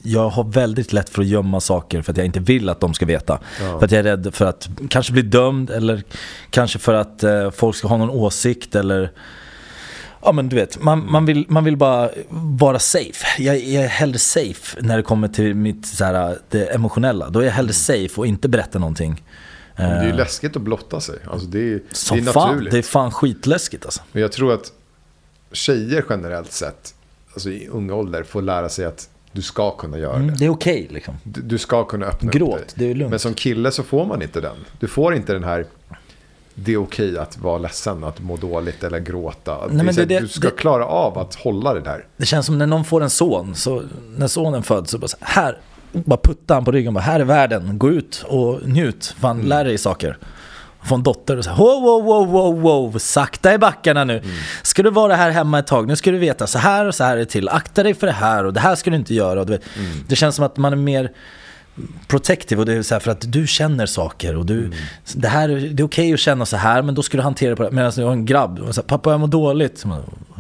jag 0.07 0.29
har 0.29 0.45
väldigt 0.45 0.93
lätt 0.93 1.09
för 1.09 1.23
att 1.23 1.29
gömma 1.29 1.61
saker 1.61 2.03
för 2.03 2.13
att 2.13 2.17
jag 2.17 2.27
inte 2.27 2.41
vill 2.41 2.69
att 2.69 2.81
de 2.81 2.95
ska 2.95 3.07
veta. 3.07 3.39
Ja. 3.61 3.79
För 3.79 3.85
att 3.85 3.93
jag 3.93 3.99
är 3.99 4.03
rädd 4.03 4.35
för 4.35 4.47
att 4.47 4.69
kanske 4.91 5.13
bli 5.13 5.23
dömd 5.23 5.71
eller 5.71 6.03
kanske 6.51 6.79
för 6.79 6.95
att 6.95 7.23
eh, 7.23 7.51
folk 7.51 7.77
ska 7.77 7.89
ha 7.89 7.97
någon 7.97 8.11
åsikt 8.11 8.75
eller 8.75 9.13
Ja 10.27 10.33
men 10.33 10.49
du 10.49 10.57
vet, 10.57 10.83
man, 10.83 11.11
man, 11.13 11.27
vill, 11.27 11.47
man 11.49 11.65
vill 11.65 11.77
bara 11.77 12.11
vara 12.31 12.79
safe. 12.79 13.27
Jag, 13.43 13.59
jag 13.59 13.85
är 13.85 13.89
hellre 13.89 14.19
safe 14.19 14.83
när 14.83 14.97
det 14.97 15.03
kommer 15.03 15.29
till 15.29 15.55
mitt 15.55 15.87
så 15.87 16.05
här, 16.05 16.39
det 16.51 16.75
emotionella. 16.75 17.31
Då 17.31 17.41
är 17.41 17.45
jag 17.45 17.53
hellre 17.53 17.73
safe 17.73 18.21
och 18.21 18.27
inte 18.27 18.49
berätta 18.49 18.79
någonting. 18.79 19.23
Det 19.77 19.83
är 19.83 20.05
ju 20.05 20.11
Eh, 20.11 20.17
läskigt 20.17 20.57
att 20.57 20.63
blotta 20.63 21.01
sig. 21.01 21.19
Alltså 21.31 21.47
det 21.47 21.59
är, 21.59 21.73
det 21.75 21.97
Som 21.97 22.19
är 22.19 22.23
fan, 22.23 22.49
naturligt. 22.49 22.73
det 22.73 22.79
är 22.79 22.83
fan 22.83 23.11
skitläskigt 23.11 23.85
alltså. 23.85 24.03
Men 24.13 24.23
jag 24.23 24.33
tror 24.33 24.55
att 24.55 24.73
tjejer 25.53 26.05
generellt 26.11 26.53
sett, 26.53 26.95
alltså 27.33 27.51
i 27.51 27.69
unga 27.69 27.95
ålder, 27.95 28.23
får 28.23 28.43
lära 28.43 28.69
sig 28.69 28.85
att 28.85 29.09
du 29.35 29.43
ska 29.43 29.71
kunna 29.71 29.99
göra 29.99 30.15
Mm, 30.17 30.27
det. 30.27 30.35
det 30.39 30.45
är 30.45 30.49
okej 30.51 30.89
liksom. 30.91 31.15
Du, 31.23 31.41
du 31.43 31.59
ska 31.59 31.85
kunna 31.85 32.07
öppna 32.07 32.29
upp 32.31 32.35
Gråt, 32.35 32.57
dig. 32.59 32.67
det 32.75 32.91
är 32.91 32.95
lugnt. 32.95 33.11
Men 33.11 33.19
som 33.19 33.35
kille 33.35 33.71
så 33.71 33.83
får 33.83 34.05
man 34.07 34.23
inte 34.23 34.41
den. 34.41 34.57
Du 34.81 34.87
får 34.89 35.15
inte 35.15 35.33
den 35.33 35.45
här 35.45 35.67
det 36.55 36.73
är 36.73 36.77
okej 36.83 37.19
att 37.19 37.39
vara 37.39 37.59
ledsen, 37.59 38.05
att 38.05 38.21
må 38.23 38.37
dåligt 38.37 38.85
eller 38.85 38.99
gråta. 38.99 39.59
Nej, 39.71 39.87
det 39.95 40.05
det- 40.05 40.21
du 40.21 40.29
ska 40.29 40.49
det- 40.49 40.57
klara 40.57 40.87
av 40.87 41.19
att 41.19 41.35
hålla 41.35 41.75
det 41.75 41.81
där. 41.81 42.05
Det 42.17 42.27
känns 42.27 42.47
som 42.47 42.59
när 42.59 42.67
någon 42.67 42.85
får 42.85 43.03
en 43.03 43.11
son, 43.11 43.55
så 43.55 43.83
när 44.17 44.27
sonen 44.27 44.63
föds 44.63 44.91
så 44.91 44.99
bara 44.99 45.09
så 45.09 45.17
här, 45.21 45.59
bara 45.93 46.21
putta 46.23 46.55
han 46.55 46.65
på 46.65 46.73
ryggen, 46.73 46.95
bara, 46.95 47.01
här 47.01 47.21
är 47.21 47.25
världen, 47.25 47.79
gå 47.79 47.91
ut 47.91 48.25
och 48.29 48.61
njut, 48.69 49.15
fan 49.19 49.43
lär 49.43 49.65
dig 49.65 49.79
saker. 49.79 50.19
Få 50.85 50.95
en 50.95 51.03
dotter 51.03 51.37
och 51.37 51.45
säga 51.45 51.57
wow, 51.57 51.83
wow, 51.83 52.05
wow, 52.05 52.31
wow, 52.31 52.61
wow, 52.61 52.99
sakta 52.99 53.55
i 53.55 53.59
backarna 53.59 54.05
nu. 54.05 54.19
Mm. 54.19 54.31
Ska 54.63 54.83
du 54.83 54.91
vara 54.91 55.15
här 55.15 55.31
hemma 55.31 55.59
ett 55.59 55.67
tag, 55.67 55.89
nu 55.89 55.97
ska 55.97 56.11
du 56.11 56.19
veta 56.19 56.47
så 56.47 56.59
här 56.59 56.87
och 56.87 56.95
så 56.95 57.05
här 57.05 57.13
är 57.13 57.17
det 57.17 57.27
till, 57.27 57.49
akta 57.49 57.83
dig 57.83 57.95
för 57.95 58.07
det 58.07 58.13
här 58.13 58.45
och 58.45 58.53
det 58.53 58.61
här 58.61 58.75
ska 58.75 58.91
du 58.91 58.97
inte 58.97 59.15
göra. 59.15 59.41
Och 59.41 59.49
Mm. 59.49 59.61
Det 60.09 60.17
känns 60.17 60.37
som 60.37 60.45
att 60.45 60.57
man 60.57 60.73
är 60.73 60.77
mer 60.77 61.13
protective 62.07 62.61
och 62.61 62.67
det 62.67 62.73
är 62.73 62.83
så 62.83 62.95
här 62.95 63.01
för 63.01 63.11
att 63.11 63.33
du 63.33 63.47
känner 63.47 63.87
saker 63.87 64.37
och 64.37 64.47
du, 64.47 64.71
det, 65.15 65.29
här, 65.29 65.49
det 65.49 65.83
är 65.83 65.87
okej 65.87 66.15
att 66.15 66.21
känna 66.21 66.47
så 66.47 66.57
här 66.57 66.83
men 66.83 66.95
då 66.95 67.03
ska 67.03 67.17
du 67.17 67.23
hantera 67.23 67.51
det 67.51 67.57
på 67.57 67.63
det 67.63 67.71
Medan 67.71 67.93
jag 67.97 68.05
har 68.07 68.13
en 68.13 68.27
grabb, 68.27 68.59
och 68.59 68.75
så 68.75 68.81
här, 68.81 68.89
pappa 68.89 69.11
jag 69.11 69.21
mår 69.21 69.27
dåligt. 69.27 69.85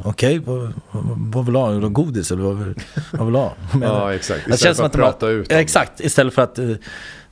Okej, 0.04 0.38
vad, 0.38 0.58
vad, 0.58 0.72
vad 1.18 1.44
vill 1.44 1.54
du 1.54 1.60
ha? 1.60 1.68
Vill 1.70 1.80
du 1.80 1.86
ha 1.86 1.92
godis 1.92 2.30
eller 2.30 2.42
vad 2.42 2.74
vad 3.10 3.26
vill 3.26 3.32
du 3.32 3.38
ha? 3.38 3.52
Ja, 3.82 4.14
exakt. 4.14 4.40
Det 4.46 4.54
Istället 4.54 4.60
känns 4.60 4.78
för 4.78 4.84
att 4.84 4.94
att 4.94 5.00
man- 5.00 5.10
prata 5.12 5.28
ut 5.28 5.48
det. 5.48 5.58
Exakt, 5.58 6.00
istället 6.00 6.34
för 6.34 6.42
att 6.42 6.58
eh, 6.58 6.70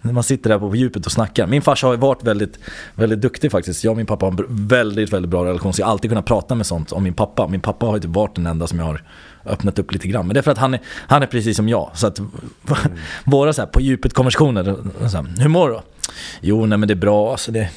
när 0.02 0.12
man 0.12 0.22
sitter 0.22 0.50
där 0.50 0.58
på 0.58 0.76
djupet 0.76 1.06
och 1.06 1.12
snackar. 1.12 1.46
Min 1.46 1.62
farsa 1.62 1.86
har 1.86 1.96
varit 1.96 2.24
väldigt, 2.24 2.58
väldigt 2.94 3.20
duktig 3.20 3.50
faktiskt. 3.50 3.84
Jag 3.84 3.90
och 3.90 3.96
min 3.96 4.06
pappa 4.06 4.26
har 4.26 4.32
en 4.32 4.66
väldigt, 4.66 5.12
väldigt 5.12 5.30
bra 5.30 5.44
relation. 5.44 5.72
Så 5.72 5.80
jag 5.80 5.86
har 5.86 5.92
alltid 5.92 6.10
kunnat 6.10 6.26
prata 6.26 6.54
med 6.54 6.66
sånt 6.66 6.92
om 6.92 7.02
min 7.02 7.14
pappa. 7.14 7.48
Min 7.48 7.60
pappa 7.60 7.86
har 7.86 7.94
ju 7.94 8.00
typ 8.00 8.10
varit 8.10 8.34
den 8.34 8.46
enda 8.46 8.66
som 8.66 8.78
jag 8.78 8.86
har 8.86 9.02
öppnat 9.46 9.78
upp 9.78 9.92
lite 9.92 10.08
grann. 10.08 10.26
Men 10.26 10.34
det 10.34 10.40
är 10.40 10.42
för 10.42 10.50
att 10.50 10.58
han 10.58 10.74
är, 10.74 10.80
han 10.86 11.22
är 11.22 11.26
precis 11.26 11.56
som 11.56 11.68
jag. 11.68 11.90
Så 11.94 12.06
att 12.06 12.20
våra 13.24 13.52
så 13.52 13.62
här, 13.62 13.68
på 13.68 13.80
djupet 13.80 14.14
konversationer, 14.14 14.64
så 15.08 15.16
här, 15.16 15.42
hur 15.42 15.48
mår 15.48 15.68
du? 15.70 15.80
Jo, 16.40 16.66
nej 16.66 16.78
men 16.78 16.88
det 16.88 16.94
är 16.94 16.96
bra. 16.96 17.30
Alltså 17.30 17.52
det, 17.52 17.70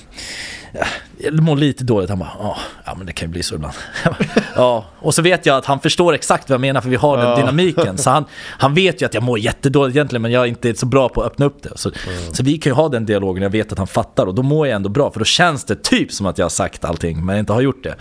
mår 1.32 1.56
lite 1.56 1.84
dåligt. 1.84 2.10
Han 2.10 2.20
bara, 2.20 2.56
ja, 2.86 2.96
men 2.98 3.06
det 3.06 3.14
kan 3.14 3.28
ju 3.28 3.32
bli 3.32 3.44
så 3.44 3.56
ibland. 3.56 3.74
Ja, 4.56 4.86
och 5.00 5.16
så 5.16 5.22
vet 5.22 5.46
jag 5.46 5.58
att 5.58 5.66
han 5.66 5.80
förstår 5.80 6.14
exakt 6.14 6.50
vad 6.50 6.54
jag 6.54 6.62
menar 6.62 6.82
för 6.82 6.90
vi 6.90 6.96
har 6.96 7.18
den 7.18 7.40
dynamiken. 7.40 7.98
Så 7.98 8.10
han, 8.10 8.26
han 8.48 8.74
vet 8.74 9.02
ju 9.02 9.06
att 9.06 9.14
jag 9.14 9.24
mår 9.24 9.40
jättedåligt 9.40 9.96
egentligen 9.96 10.22
men 10.22 10.32
jag 10.32 10.44
är 10.44 10.48
inte 10.48 10.76
så 10.76 10.86
bra 10.86 11.10
på 11.10 11.22
att 11.22 11.32
öppna 11.32 11.46
upp 11.46 11.64
det. 11.64 11.72
Så, 11.76 11.92
så 12.32 12.44
vi 12.44 12.58
kan 12.58 12.70
ju 12.70 12.76
ha 12.76 12.90
den 12.90 13.06
dialogen, 13.06 13.44
jag 13.44 13.50
vet 13.50 13.72
att 13.72 13.78
han 13.78 13.88
fattar 13.88 14.26
och 14.26 14.36
då 14.36 14.44
mår 14.44 14.68
jag 14.68 14.76
ändå 14.76 14.90
bra 14.90 15.12
för 15.12 15.20
då 15.20 15.26
känns 15.26 15.64
det 15.64 15.84
typ 15.84 16.12
som 16.12 16.26
att 16.26 16.38
jag 16.38 16.46
har 16.46 16.50
sagt 16.50 16.86
allting 16.86 17.26
men 17.26 17.36
jag 17.36 17.42
inte 17.42 17.54
har 17.54 17.62
gjort 17.62 17.84
det. 17.84 17.96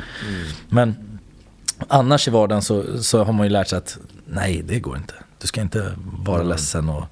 Men 0.68 0.94
annars 1.88 2.28
i 2.28 2.30
vardagen 2.30 2.62
så, 2.62 3.02
så 3.02 3.24
har 3.24 3.32
man 3.32 3.46
ju 3.46 3.50
lärt 3.50 3.68
sig 3.68 3.78
att 3.78 3.98
nej, 4.26 4.62
det 4.64 4.80
går 4.80 4.96
inte. 4.96 5.14
Du 5.40 5.46
ska 5.46 5.60
inte 5.60 5.92
vara 6.26 6.42
ledsen 6.42 6.88
och 6.88 7.04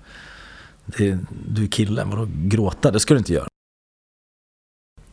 det, 0.87 1.19
du 1.49 1.63
är 1.63 1.69
killen, 1.69 2.11
vadå 2.11 2.29
gråta? 2.35 2.91
Det 2.91 3.01
ska 3.01 3.15
du 3.15 3.19
inte 3.19 3.33
göra. 3.33 3.52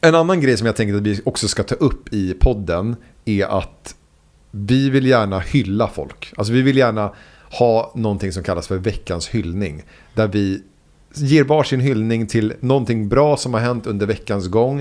En 0.01 0.15
annan 0.15 0.41
grej 0.41 0.57
som 0.57 0.65
jag 0.65 0.75
tänkte 0.75 0.97
att 0.97 1.03
vi 1.03 1.21
också 1.25 1.47
ska 1.47 1.63
ta 1.63 1.75
upp 1.75 2.13
i 2.13 2.33
podden 2.33 2.95
är 3.25 3.45
att 3.45 3.95
vi 4.51 4.89
vill 4.89 5.05
gärna 5.05 5.39
hylla 5.39 5.87
folk. 5.87 6.33
Alltså 6.37 6.53
vi 6.53 6.61
vill 6.61 6.77
gärna 6.77 7.13
ha 7.59 7.91
någonting 7.95 8.31
som 8.31 8.43
kallas 8.43 8.67
för 8.67 8.77
veckans 8.77 9.27
hyllning. 9.27 9.83
Där 10.13 10.27
vi 10.27 10.63
ger 11.13 11.43
varsin 11.43 11.79
hyllning 11.79 12.27
till 12.27 12.53
någonting 12.59 13.09
bra 13.09 13.37
som 13.37 13.53
har 13.53 13.61
hänt 13.61 13.87
under 13.87 14.05
veckans 14.05 14.47
gång. 14.47 14.79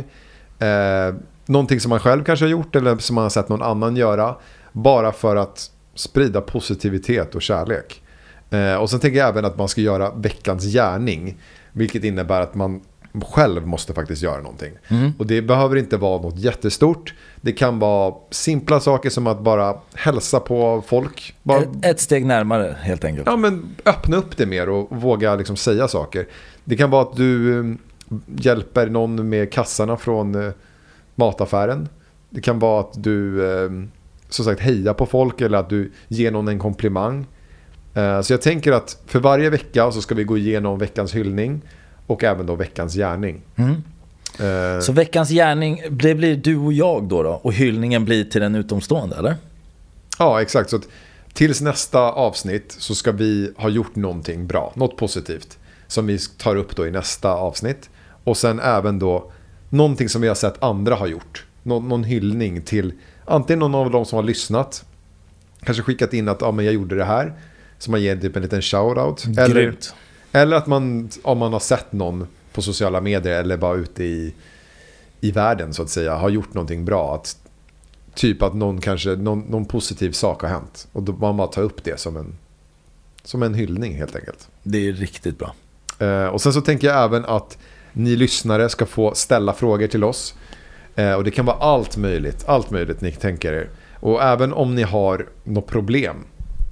Eh, 0.59 1.15
någonting 1.47 1.81
som 1.81 1.91
man 1.91 2.01
själv 2.01 2.25
kanske 2.25 2.45
har 2.45 2.51
gjort 2.51 2.77
eller 2.77 2.97
som 2.97 3.15
man 3.15 3.23
har 3.23 3.31
sett 3.31 3.49
någon 3.49 3.63
annan 3.63 3.97
göra. 3.97 4.37
Bara 4.73 5.13
för 5.13 5.37
att 5.37 5.71
sprida 5.95 6.41
positivitet 6.41 7.35
och 7.35 7.43
kärlek. 7.43 8.03
Eh, 8.51 8.75
och 8.75 8.91
sen 8.91 9.01
tänker 9.01 9.19
jag 9.19 9.29
även 9.29 9.45
att 9.45 9.59
man 9.59 9.69
ska 9.69 9.81
göra 9.81 10.11
veckans 10.15 10.65
gärning. 10.65 11.39
Vilket 11.73 12.05
innebär 12.05 12.41
att 12.41 12.55
man 12.55 12.81
själv 13.21 13.67
måste 13.67 13.95
faktiskt 13.95 14.23
göra 14.23 14.43
någonting. 14.43 14.73
Och 15.19 15.27
det 15.27 15.43
behöver 15.43 15.77
inte 15.77 15.97
vara 15.97 16.23
något 16.23 16.39
jättestort. 16.39 17.15
Det 17.41 17.53
kan 17.53 17.79
vara 17.79 18.15
simpla 18.31 18.81
saker 18.81 19.11
som 19.11 19.27
att 19.27 19.41
bara 19.41 19.75
hälsa 19.95 20.41
på 20.41 20.83
folk. 20.87 21.35
Bara, 21.43 21.59
Ett, 21.63 21.69
ett 21.85 22.01
steg 22.01 22.27
närmare 22.27 22.77
helt 22.81 23.05
enkelt. 23.05 23.27
ja, 23.27 23.37
men 23.37 23.77
öppna 23.85 24.17
upp 24.17 24.37
det 24.37 24.47
mer 24.47 24.69
och 24.69 24.89
våga 25.03 25.35
liksom 25.35 25.57
säga 25.57 25.89
saker. 25.89 26.27
Det 26.65 26.77
kan 26.77 26.91
vara 26.91 27.03
att 27.03 27.17
du 27.17 27.59
eh, 27.59 27.75
hjälper 28.37 28.87
någon 28.87 29.29
med 29.29 29.53
kassarna 29.53 29.97
från 29.97 30.35
eh, 30.47 30.53
mataffären. 31.15 31.89
Det 32.31 32.41
kan 32.41 32.59
vara 32.59 32.81
att 32.81 33.03
du 33.03 33.47
eh, 33.65 33.71
som 34.29 34.45
sagt 34.45 34.61
hejar 34.61 34.95
på 34.95 35.07
folk 35.07 35.41
eller 35.41 35.59
att 35.59 35.71
du 35.71 35.93
ger 36.09 36.31
någon 36.31 36.49
en 36.49 36.59
komplimang. 36.59 37.27
Eh, 37.95 38.21
Så 38.21 38.33
jag 38.33 38.43
tänker 38.43 38.73
att 38.73 39.03
för 39.07 39.19
varje 39.21 39.51
vecka 39.51 39.93
så 39.93 40.03
ska 40.03 40.15
vi 40.15 40.25
gå 40.25 40.39
igenom 40.39 40.79
veckans 40.79 41.15
hyllning 41.15 41.61
och 42.09 42.25
även 42.25 42.47
då 42.47 42.55
veckans 42.55 42.95
gärning. 42.95 43.41
Mm. 43.57 43.75
Eh, 44.41 44.81
Så 44.81 44.93
veckans 44.93 45.29
gärning, 45.31 45.83
det 45.91 46.15
blir 46.15 46.37
du 46.37 46.57
och 46.57 46.73
jag 46.73 47.05
då, 47.05 47.23
då 47.23 47.31
och 47.31 47.53
hyllningen 47.53 48.05
blir 48.05 48.25
till 48.25 48.41
den 48.41 48.55
utomstående 48.55 49.17
eller? 49.17 49.37
Ja, 50.19 50.43
exakt. 50.43 50.71
Så 50.71 50.77
att 50.77 50.89
tills 51.33 51.61
nästa 51.61 52.01
avsnitt 52.01 52.77
så 52.79 52.95
ska 52.95 53.13
vi 53.13 53.53
ha 53.57 53.69
gjort 53.69 53.97
någonting 53.97 54.47
bra, 54.47 54.73
något 54.77 54.97
positivt. 54.97 55.59
Som 55.87 56.07
vi 56.07 56.19
tar 56.19 56.57
upp 56.57 56.77
då 56.77 56.87
i 56.87 56.91
nästa 56.91 57.31
avsnitt. 57.33 57.91
Och 58.25 58.37
sen 58.37 58.61
även 58.61 58.99
då 58.99 59.33
någonting 59.69 60.09
som 60.09 60.21
vi 60.23 60.29
har 60.29 60.35
sett 60.35 60.63
andra 60.63 60.95
ha 60.95 61.07
gjort. 61.07 61.45
Nå- 61.63 61.81
någon 61.81 62.05
hyllning 62.05 62.63
till 62.63 62.93
antingen 63.25 63.59
någon 63.59 63.75
av 63.75 63.91
de 63.91 64.05
som 64.05 64.17
har 64.17 64.23
lyssnat. 64.23 64.85
Kanske 65.65 65.83
skickat 65.83 66.13
in 66.15 66.29
att 66.29 66.41
ja, 66.41 66.51
men 66.53 66.65
jag 66.65 66.75
gjorde 66.75 66.97
det 66.97 67.05
här. 67.05 67.33
Så 67.79 67.91
man 67.91 68.03
ger 68.03 68.17
typ 68.17 68.37
en 68.37 68.43
liten 68.43 68.63
shoutout. 68.63 69.25
Eller. 69.39 69.75
Eller 70.33 70.57
att 70.57 70.67
man, 70.67 71.11
om 71.23 71.39
man 71.39 71.53
har 71.53 71.61
sett 71.61 71.93
någon 71.93 72.27
på 72.53 72.63
sociala 72.63 73.01
medier 73.01 73.41
eller 73.41 73.57
bara 73.57 73.77
ute 73.77 74.05
i, 74.05 74.35
i 75.21 75.31
världen 75.31 75.75
så 75.75 75.83
att 75.83 75.91
säga, 75.91 76.15
har 76.15 76.29
gjort 76.29 76.55
någonting 76.55 76.85
bra. 76.85 77.15
Att, 77.15 77.37
typ 78.15 78.43
att 78.43 78.55
någon, 78.55 78.81
kanske, 78.81 79.11
någon, 79.11 79.41
någon 79.41 79.65
positiv 79.65 80.13
sak 80.13 80.43
har 80.43 80.49
hänt. 80.49 80.89
Och 80.93 81.03
då 81.03 81.13
man 81.13 81.37
bara 81.37 81.49
tar 81.49 81.63
upp 81.63 81.85
det 81.85 82.01
som 82.01 82.17
en, 82.17 82.35
som 83.25 83.43
en 83.43 83.55
hyllning 83.55 83.95
helt 83.95 84.17
enkelt. 84.17 84.49
Det 84.63 84.89
är 84.89 84.93
riktigt 84.93 85.39
bra. 85.39 85.55
Eh, 85.99 86.27
och 86.27 86.41
sen 86.41 86.53
så 86.53 86.61
tänker 86.61 86.87
jag 86.89 87.05
även 87.05 87.25
att 87.25 87.59
ni 87.93 88.17
lyssnare 88.17 88.69
ska 88.69 88.87
få 88.87 89.15
ställa 89.15 89.53
frågor 89.53 89.87
till 89.87 90.05
oss. 90.05 90.35
Eh, 90.95 91.13
och 91.13 91.25
det 91.25 91.31
kan 91.31 91.47
vara 91.47 91.57
allt 91.57 91.97
möjligt, 91.97 92.45
allt 92.47 92.71
möjligt 92.71 93.01
ni 93.01 93.13
tänker 93.13 93.53
er. 93.53 93.71
Och 94.01 94.23
även 94.23 94.53
om 94.53 94.75
ni 94.75 94.83
har 94.83 95.27
något 95.45 95.67
problem. 95.67 96.17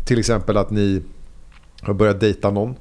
Till 0.07 0.19
exempel 0.19 0.57
att 0.57 0.71
ni 0.71 1.03
har 1.81 1.95
börjat 1.95 2.21
dejta 2.21 2.51
någon 2.51 2.77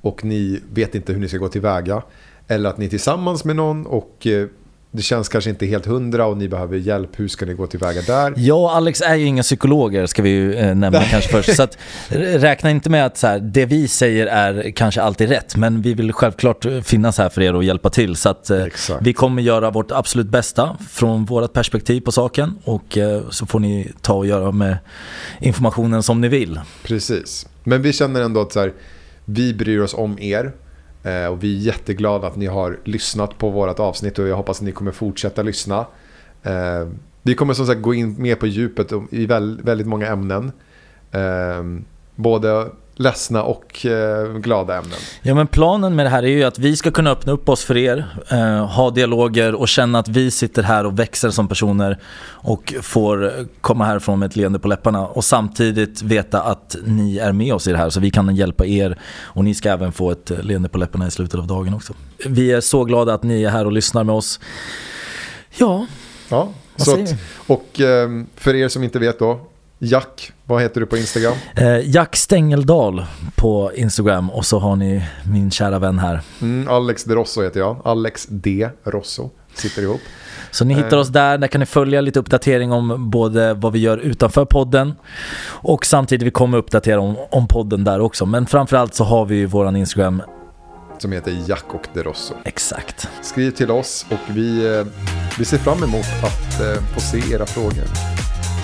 och 0.00 0.24
ni 0.24 0.60
vet 0.72 0.94
inte 0.94 1.12
hur 1.12 1.20
ni 1.20 1.28
ska 1.28 1.38
gå 1.38 1.48
tillväga. 1.48 2.02
Eller 2.48 2.70
att 2.70 2.78
ni 2.78 2.84
är 2.84 2.90
tillsammans 2.90 3.44
med 3.44 3.56
någon 3.56 3.86
och 3.86 4.26
eh, 4.26 4.46
det 4.90 5.02
känns 5.02 5.28
kanske 5.28 5.50
inte 5.50 5.66
helt 5.66 5.86
hundra 5.86 6.26
och 6.26 6.36
ni 6.36 6.48
behöver 6.48 6.76
hjälp. 6.76 7.10
Hur 7.16 7.28
ska 7.28 7.46
ni 7.46 7.54
gå 7.54 7.66
tillväga 7.66 8.02
där? 8.02 8.34
Jag 8.36 8.60
och 8.60 8.76
Alex 8.76 9.00
är 9.00 9.14
ju 9.14 9.24
inga 9.24 9.42
psykologer 9.42 10.06
ska 10.06 10.22
vi 10.22 10.28
ju 10.28 10.54
eh, 10.54 10.74
nämna 10.74 11.04
kanske 11.04 11.30
först. 11.30 11.56
Så 11.56 11.62
att, 11.62 11.78
räkna 12.08 12.70
inte 12.70 12.90
med 12.90 13.06
att 13.06 13.16
så 13.16 13.26
här, 13.26 13.38
det 13.38 13.66
vi 13.66 13.88
säger 13.88 14.26
är 14.26 14.70
kanske 14.70 15.02
alltid 15.02 15.28
rätt. 15.28 15.56
Men 15.56 15.82
vi 15.82 15.94
vill 15.94 16.12
självklart 16.12 16.66
finnas 16.82 17.18
här 17.18 17.28
för 17.28 17.42
er 17.42 17.54
och 17.54 17.64
hjälpa 17.64 17.90
till. 17.90 18.16
Så 18.16 18.28
att 18.28 18.50
eh, 18.50 18.64
vi 19.00 19.12
kommer 19.12 19.42
göra 19.42 19.70
vårt 19.70 19.90
absolut 19.90 20.28
bästa 20.28 20.76
från 20.90 21.24
vårt 21.24 21.52
perspektiv 21.52 22.00
på 22.00 22.12
saken. 22.12 22.58
Och 22.64 22.98
eh, 22.98 23.22
så 23.30 23.46
får 23.46 23.60
ni 23.60 23.92
ta 24.00 24.14
och 24.14 24.26
göra 24.26 24.52
med 24.52 24.78
informationen 25.40 26.02
som 26.02 26.20
ni 26.20 26.28
vill. 26.28 26.60
Precis. 26.82 27.46
Men 27.64 27.82
vi 27.82 27.92
känner 27.92 28.20
ändå 28.20 28.40
att 28.40 28.52
så 28.52 28.60
här, 28.60 28.72
vi 29.28 29.54
bryr 29.54 29.80
oss 29.80 29.94
om 29.94 30.18
er. 30.18 30.52
Eh, 31.02 31.26
och 31.26 31.44
vi 31.44 31.56
är 31.56 31.60
jätteglada 31.60 32.26
att 32.26 32.36
ni 32.36 32.46
har 32.46 32.78
lyssnat 32.84 33.38
på 33.38 33.50
vårt 33.50 33.80
avsnitt 33.80 34.18
och 34.18 34.28
jag 34.28 34.36
hoppas 34.36 34.58
att 34.58 34.64
ni 34.64 34.72
kommer 34.72 34.92
fortsätta 34.92 35.42
lyssna. 35.42 35.86
Eh, 36.42 36.88
vi 37.22 37.34
kommer 37.34 37.54
som 37.54 37.66
sagt 37.66 37.82
gå 37.82 37.94
in 37.94 38.22
mer 38.22 38.34
på 38.34 38.46
djupet 38.46 38.92
i 39.10 39.26
väldigt 39.26 39.86
många 39.86 40.06
ämnen. 40.06 40.52
Eh, 41.10 41.64
både 42.14 42.66
ledsna 42.98 43.42
och 43.42 43.86
eh, 43.86 44.32
glada 44.32 44.76
ämnen. 44.76 44.98
Ja 45.22 45.34
men 45.34 45.46
planen 45.46 45.96
med 45.96 46.06
det 46.06 46.10
här 46.10 46.22
är 46.22 46.28
ju 46.28 46.44
att 46.44 46.58
vi 46.58 46.76
ska 46.76 46.90
kunna 46.90 47.10
öppna 47.10 47.32
upp 47.32 47.48
oss 47.48 47.64
för 47.64 47.76
er, 47.76 48.06
eh, 48.30 48.66
ha 48.66 48.90
dialoger 48.90 49.54
och 49.54 49.68
känna 49.68 49.98
att 49.98 50.08
vi 50.08 50.30
sitter 50.30 50.62
här 50.62 50.86
och 50.86 50.98
växer 50.98 51.30
som 51.30 51.48
personer 51.48 51.98
och 52.22 52.74
får 52.82 53.32
komma 53.60 53.84
härifrån 53.84 54.18
med 54.18 54.26
ett 54.26 54.36
leende 54.36 54.58
på 54.58 54.68
läpparna 54.68 55.06
och 55.06 55.24
samtidigt 55.24 56.02
veta 56.02 56.42
att 56.42 56.76
ni 56.84 57.18
är 57.18 57.32
med 57.32 57.54
oss 57.54 57.68
i 57.68 57.72
det 57.72 57.78
här 57.78 57.90
så 57.90 58.00
vi 58.00 58.10
kan 58.10 58.36
hjälpa 58.36 58.66
er 58.66 58.98
och 59.20 59.44
ni 59.44 59.54
ska 59.54 59.70
även 59.70 59.92
få 59.92 60.10
ett 60.10 60.30
leende 60.42 60.68
på 60.68 60.78
läpparna 60.78 61.06
i 61.06 61.10
slutet 61.10 61.40
av 61.40 61.46
dagen 61.46 61.74
också. 61.74 61.92
Vi 62.26 62.52
är 62.52 62.60
så 62.60 62.84
glada 62.84 63.14
att 63.14 63.22
ni 63.22 63.42
är 63.42 63.50
här 63.50 63.64
och 63.64 63.72
lyssnar 63.72 64.04
med 64.04 64.14
oss. 64.14 64.40
Ja, 65.56 65.86
Ja, 66.28 66.52
så 66.76 67.02
att, 67.02 67.14
och 67.46 67.80
eh, 67.80 68.08
för 68.36 68.54
er 68.54 68.68
som 68.68 68.84
inte 68.84 68.98
vet 68.98 69.18
då. 69.18 69.40
Jack, 69.80 70.32
vad 70.44 70.62
heter 70.62 70.80
du 70.80 70.86
på 70.86 70.96
Instagram? 70.96 71.34
eh, 71.56 71.90
Jack 71.90 72.16
Stängeldal 72.16 73.04
på 73.36 73.72
Instagram 73.74 74.30
och 74.30 74.46
så 74.46 74.58
har 74.58 74.76
ni 74.76 75.04
min 75.32 75.50
kära 75.50 75.78
vän 75.78 75.98
här. 75.98 76.20
Mm, 76.42 76.68
Alex 76.68 77.04
De 77.04 77.14
Rosso 77.14 77.42
heter 77.42 77.60
jag. 77.60 77.76
Alex 77.84 78.26
D. 78.30 78.68
Rosso. 78.84 79.30
Sitter 79.54 79.82
ihop. 79.82 80.00
Så 80.50 80.64
ni 80.64 80.74
hittar 80.74 80.96
oss 80.96 81.08
där, 81.08 81.38
där 81.38 81.48
kan 81.48 81.58
ni 81.60 81.66
följa 81.66 82.00
lite 82.00 82.18
uppdatering 82.20 82.72
om 82.72 83.10
både 83.10 83.54
vad 83.54 83.72
vi 83.72 83.78
gör 83.78 83.98
utanför 83.98 84.44
podden 84.44 84.94
och 85.44 85.86
samtidigt 85.86 86.26
vi 86.26 86.30
kommer 86.30 86.58
uppdatera 86.58 87.00
om, 87.00 87.16
om 87.30 87.48
podden 87.48 87.84
där 87.84 88.00
också. 88.00 88.26
Men 88.26 88.46
framförallt 88.46 88.94
så 88.94 89.04
har 89.04 89.24
vi 89.26 89.36
ju 89.36 89.46
våran 89.46 89.76
Instagram, 89.76 90.22
Som 90.98 91.12
heter 91.12 91.36
Jack 91.48 91.64
och 91.68 91.86
De 91.94 92.02
Rosso. 92.02 92.34
exakt. 92.44 93.08
Skriv 93.22 93.50
till 93.50 93.70
oss 93.70 94.06
och 94.10 94.36
vi, 94.36 94.76
eh, 94.78 94.86
vi 95.38 95.44
ser 95.44 95.58
fram 95.58 95.82
emot 95.82 96.06
att 96.22 96.60
eh, 96.60 96.82
få 96.94 97.00
se 97.00 97.34
era 97.34 97.46
frågor. 97.46 97.84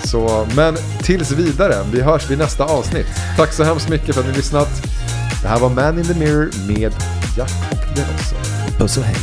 Så, 0.05 0.47
men 0.55 0.77
tills 1.03 1.31
vidare, 1.31 1.75
vi 1.91 2.01
hörs 2.01 2.29
vid 2.29 2.37
nästa 2.37 2.63
avsnitt. 2.63 3.05
Tack 3.37 3.53
så 3.53 3.63
hemskt 3.63 3.89
mycket 3.89 4.15
för 4.15 4.21
att 4.21 4.27
ni 4.27 4.33
lyssnat. 4.33 4.69
Det 5.41 5.47
här 5.47 5.59
var 5.59 5.69
Man 5.69 5.99
in 5.99 6.05
the 6.05 6.13
Mirror 6.13 6.49
med 6.67 6.93
Jack 7.37 7.51
och 7.71 7.95
Derosso. 7.95 8.35
Puss 8.77 8.97
och 8.97 9.03
hej. 9.03 9.15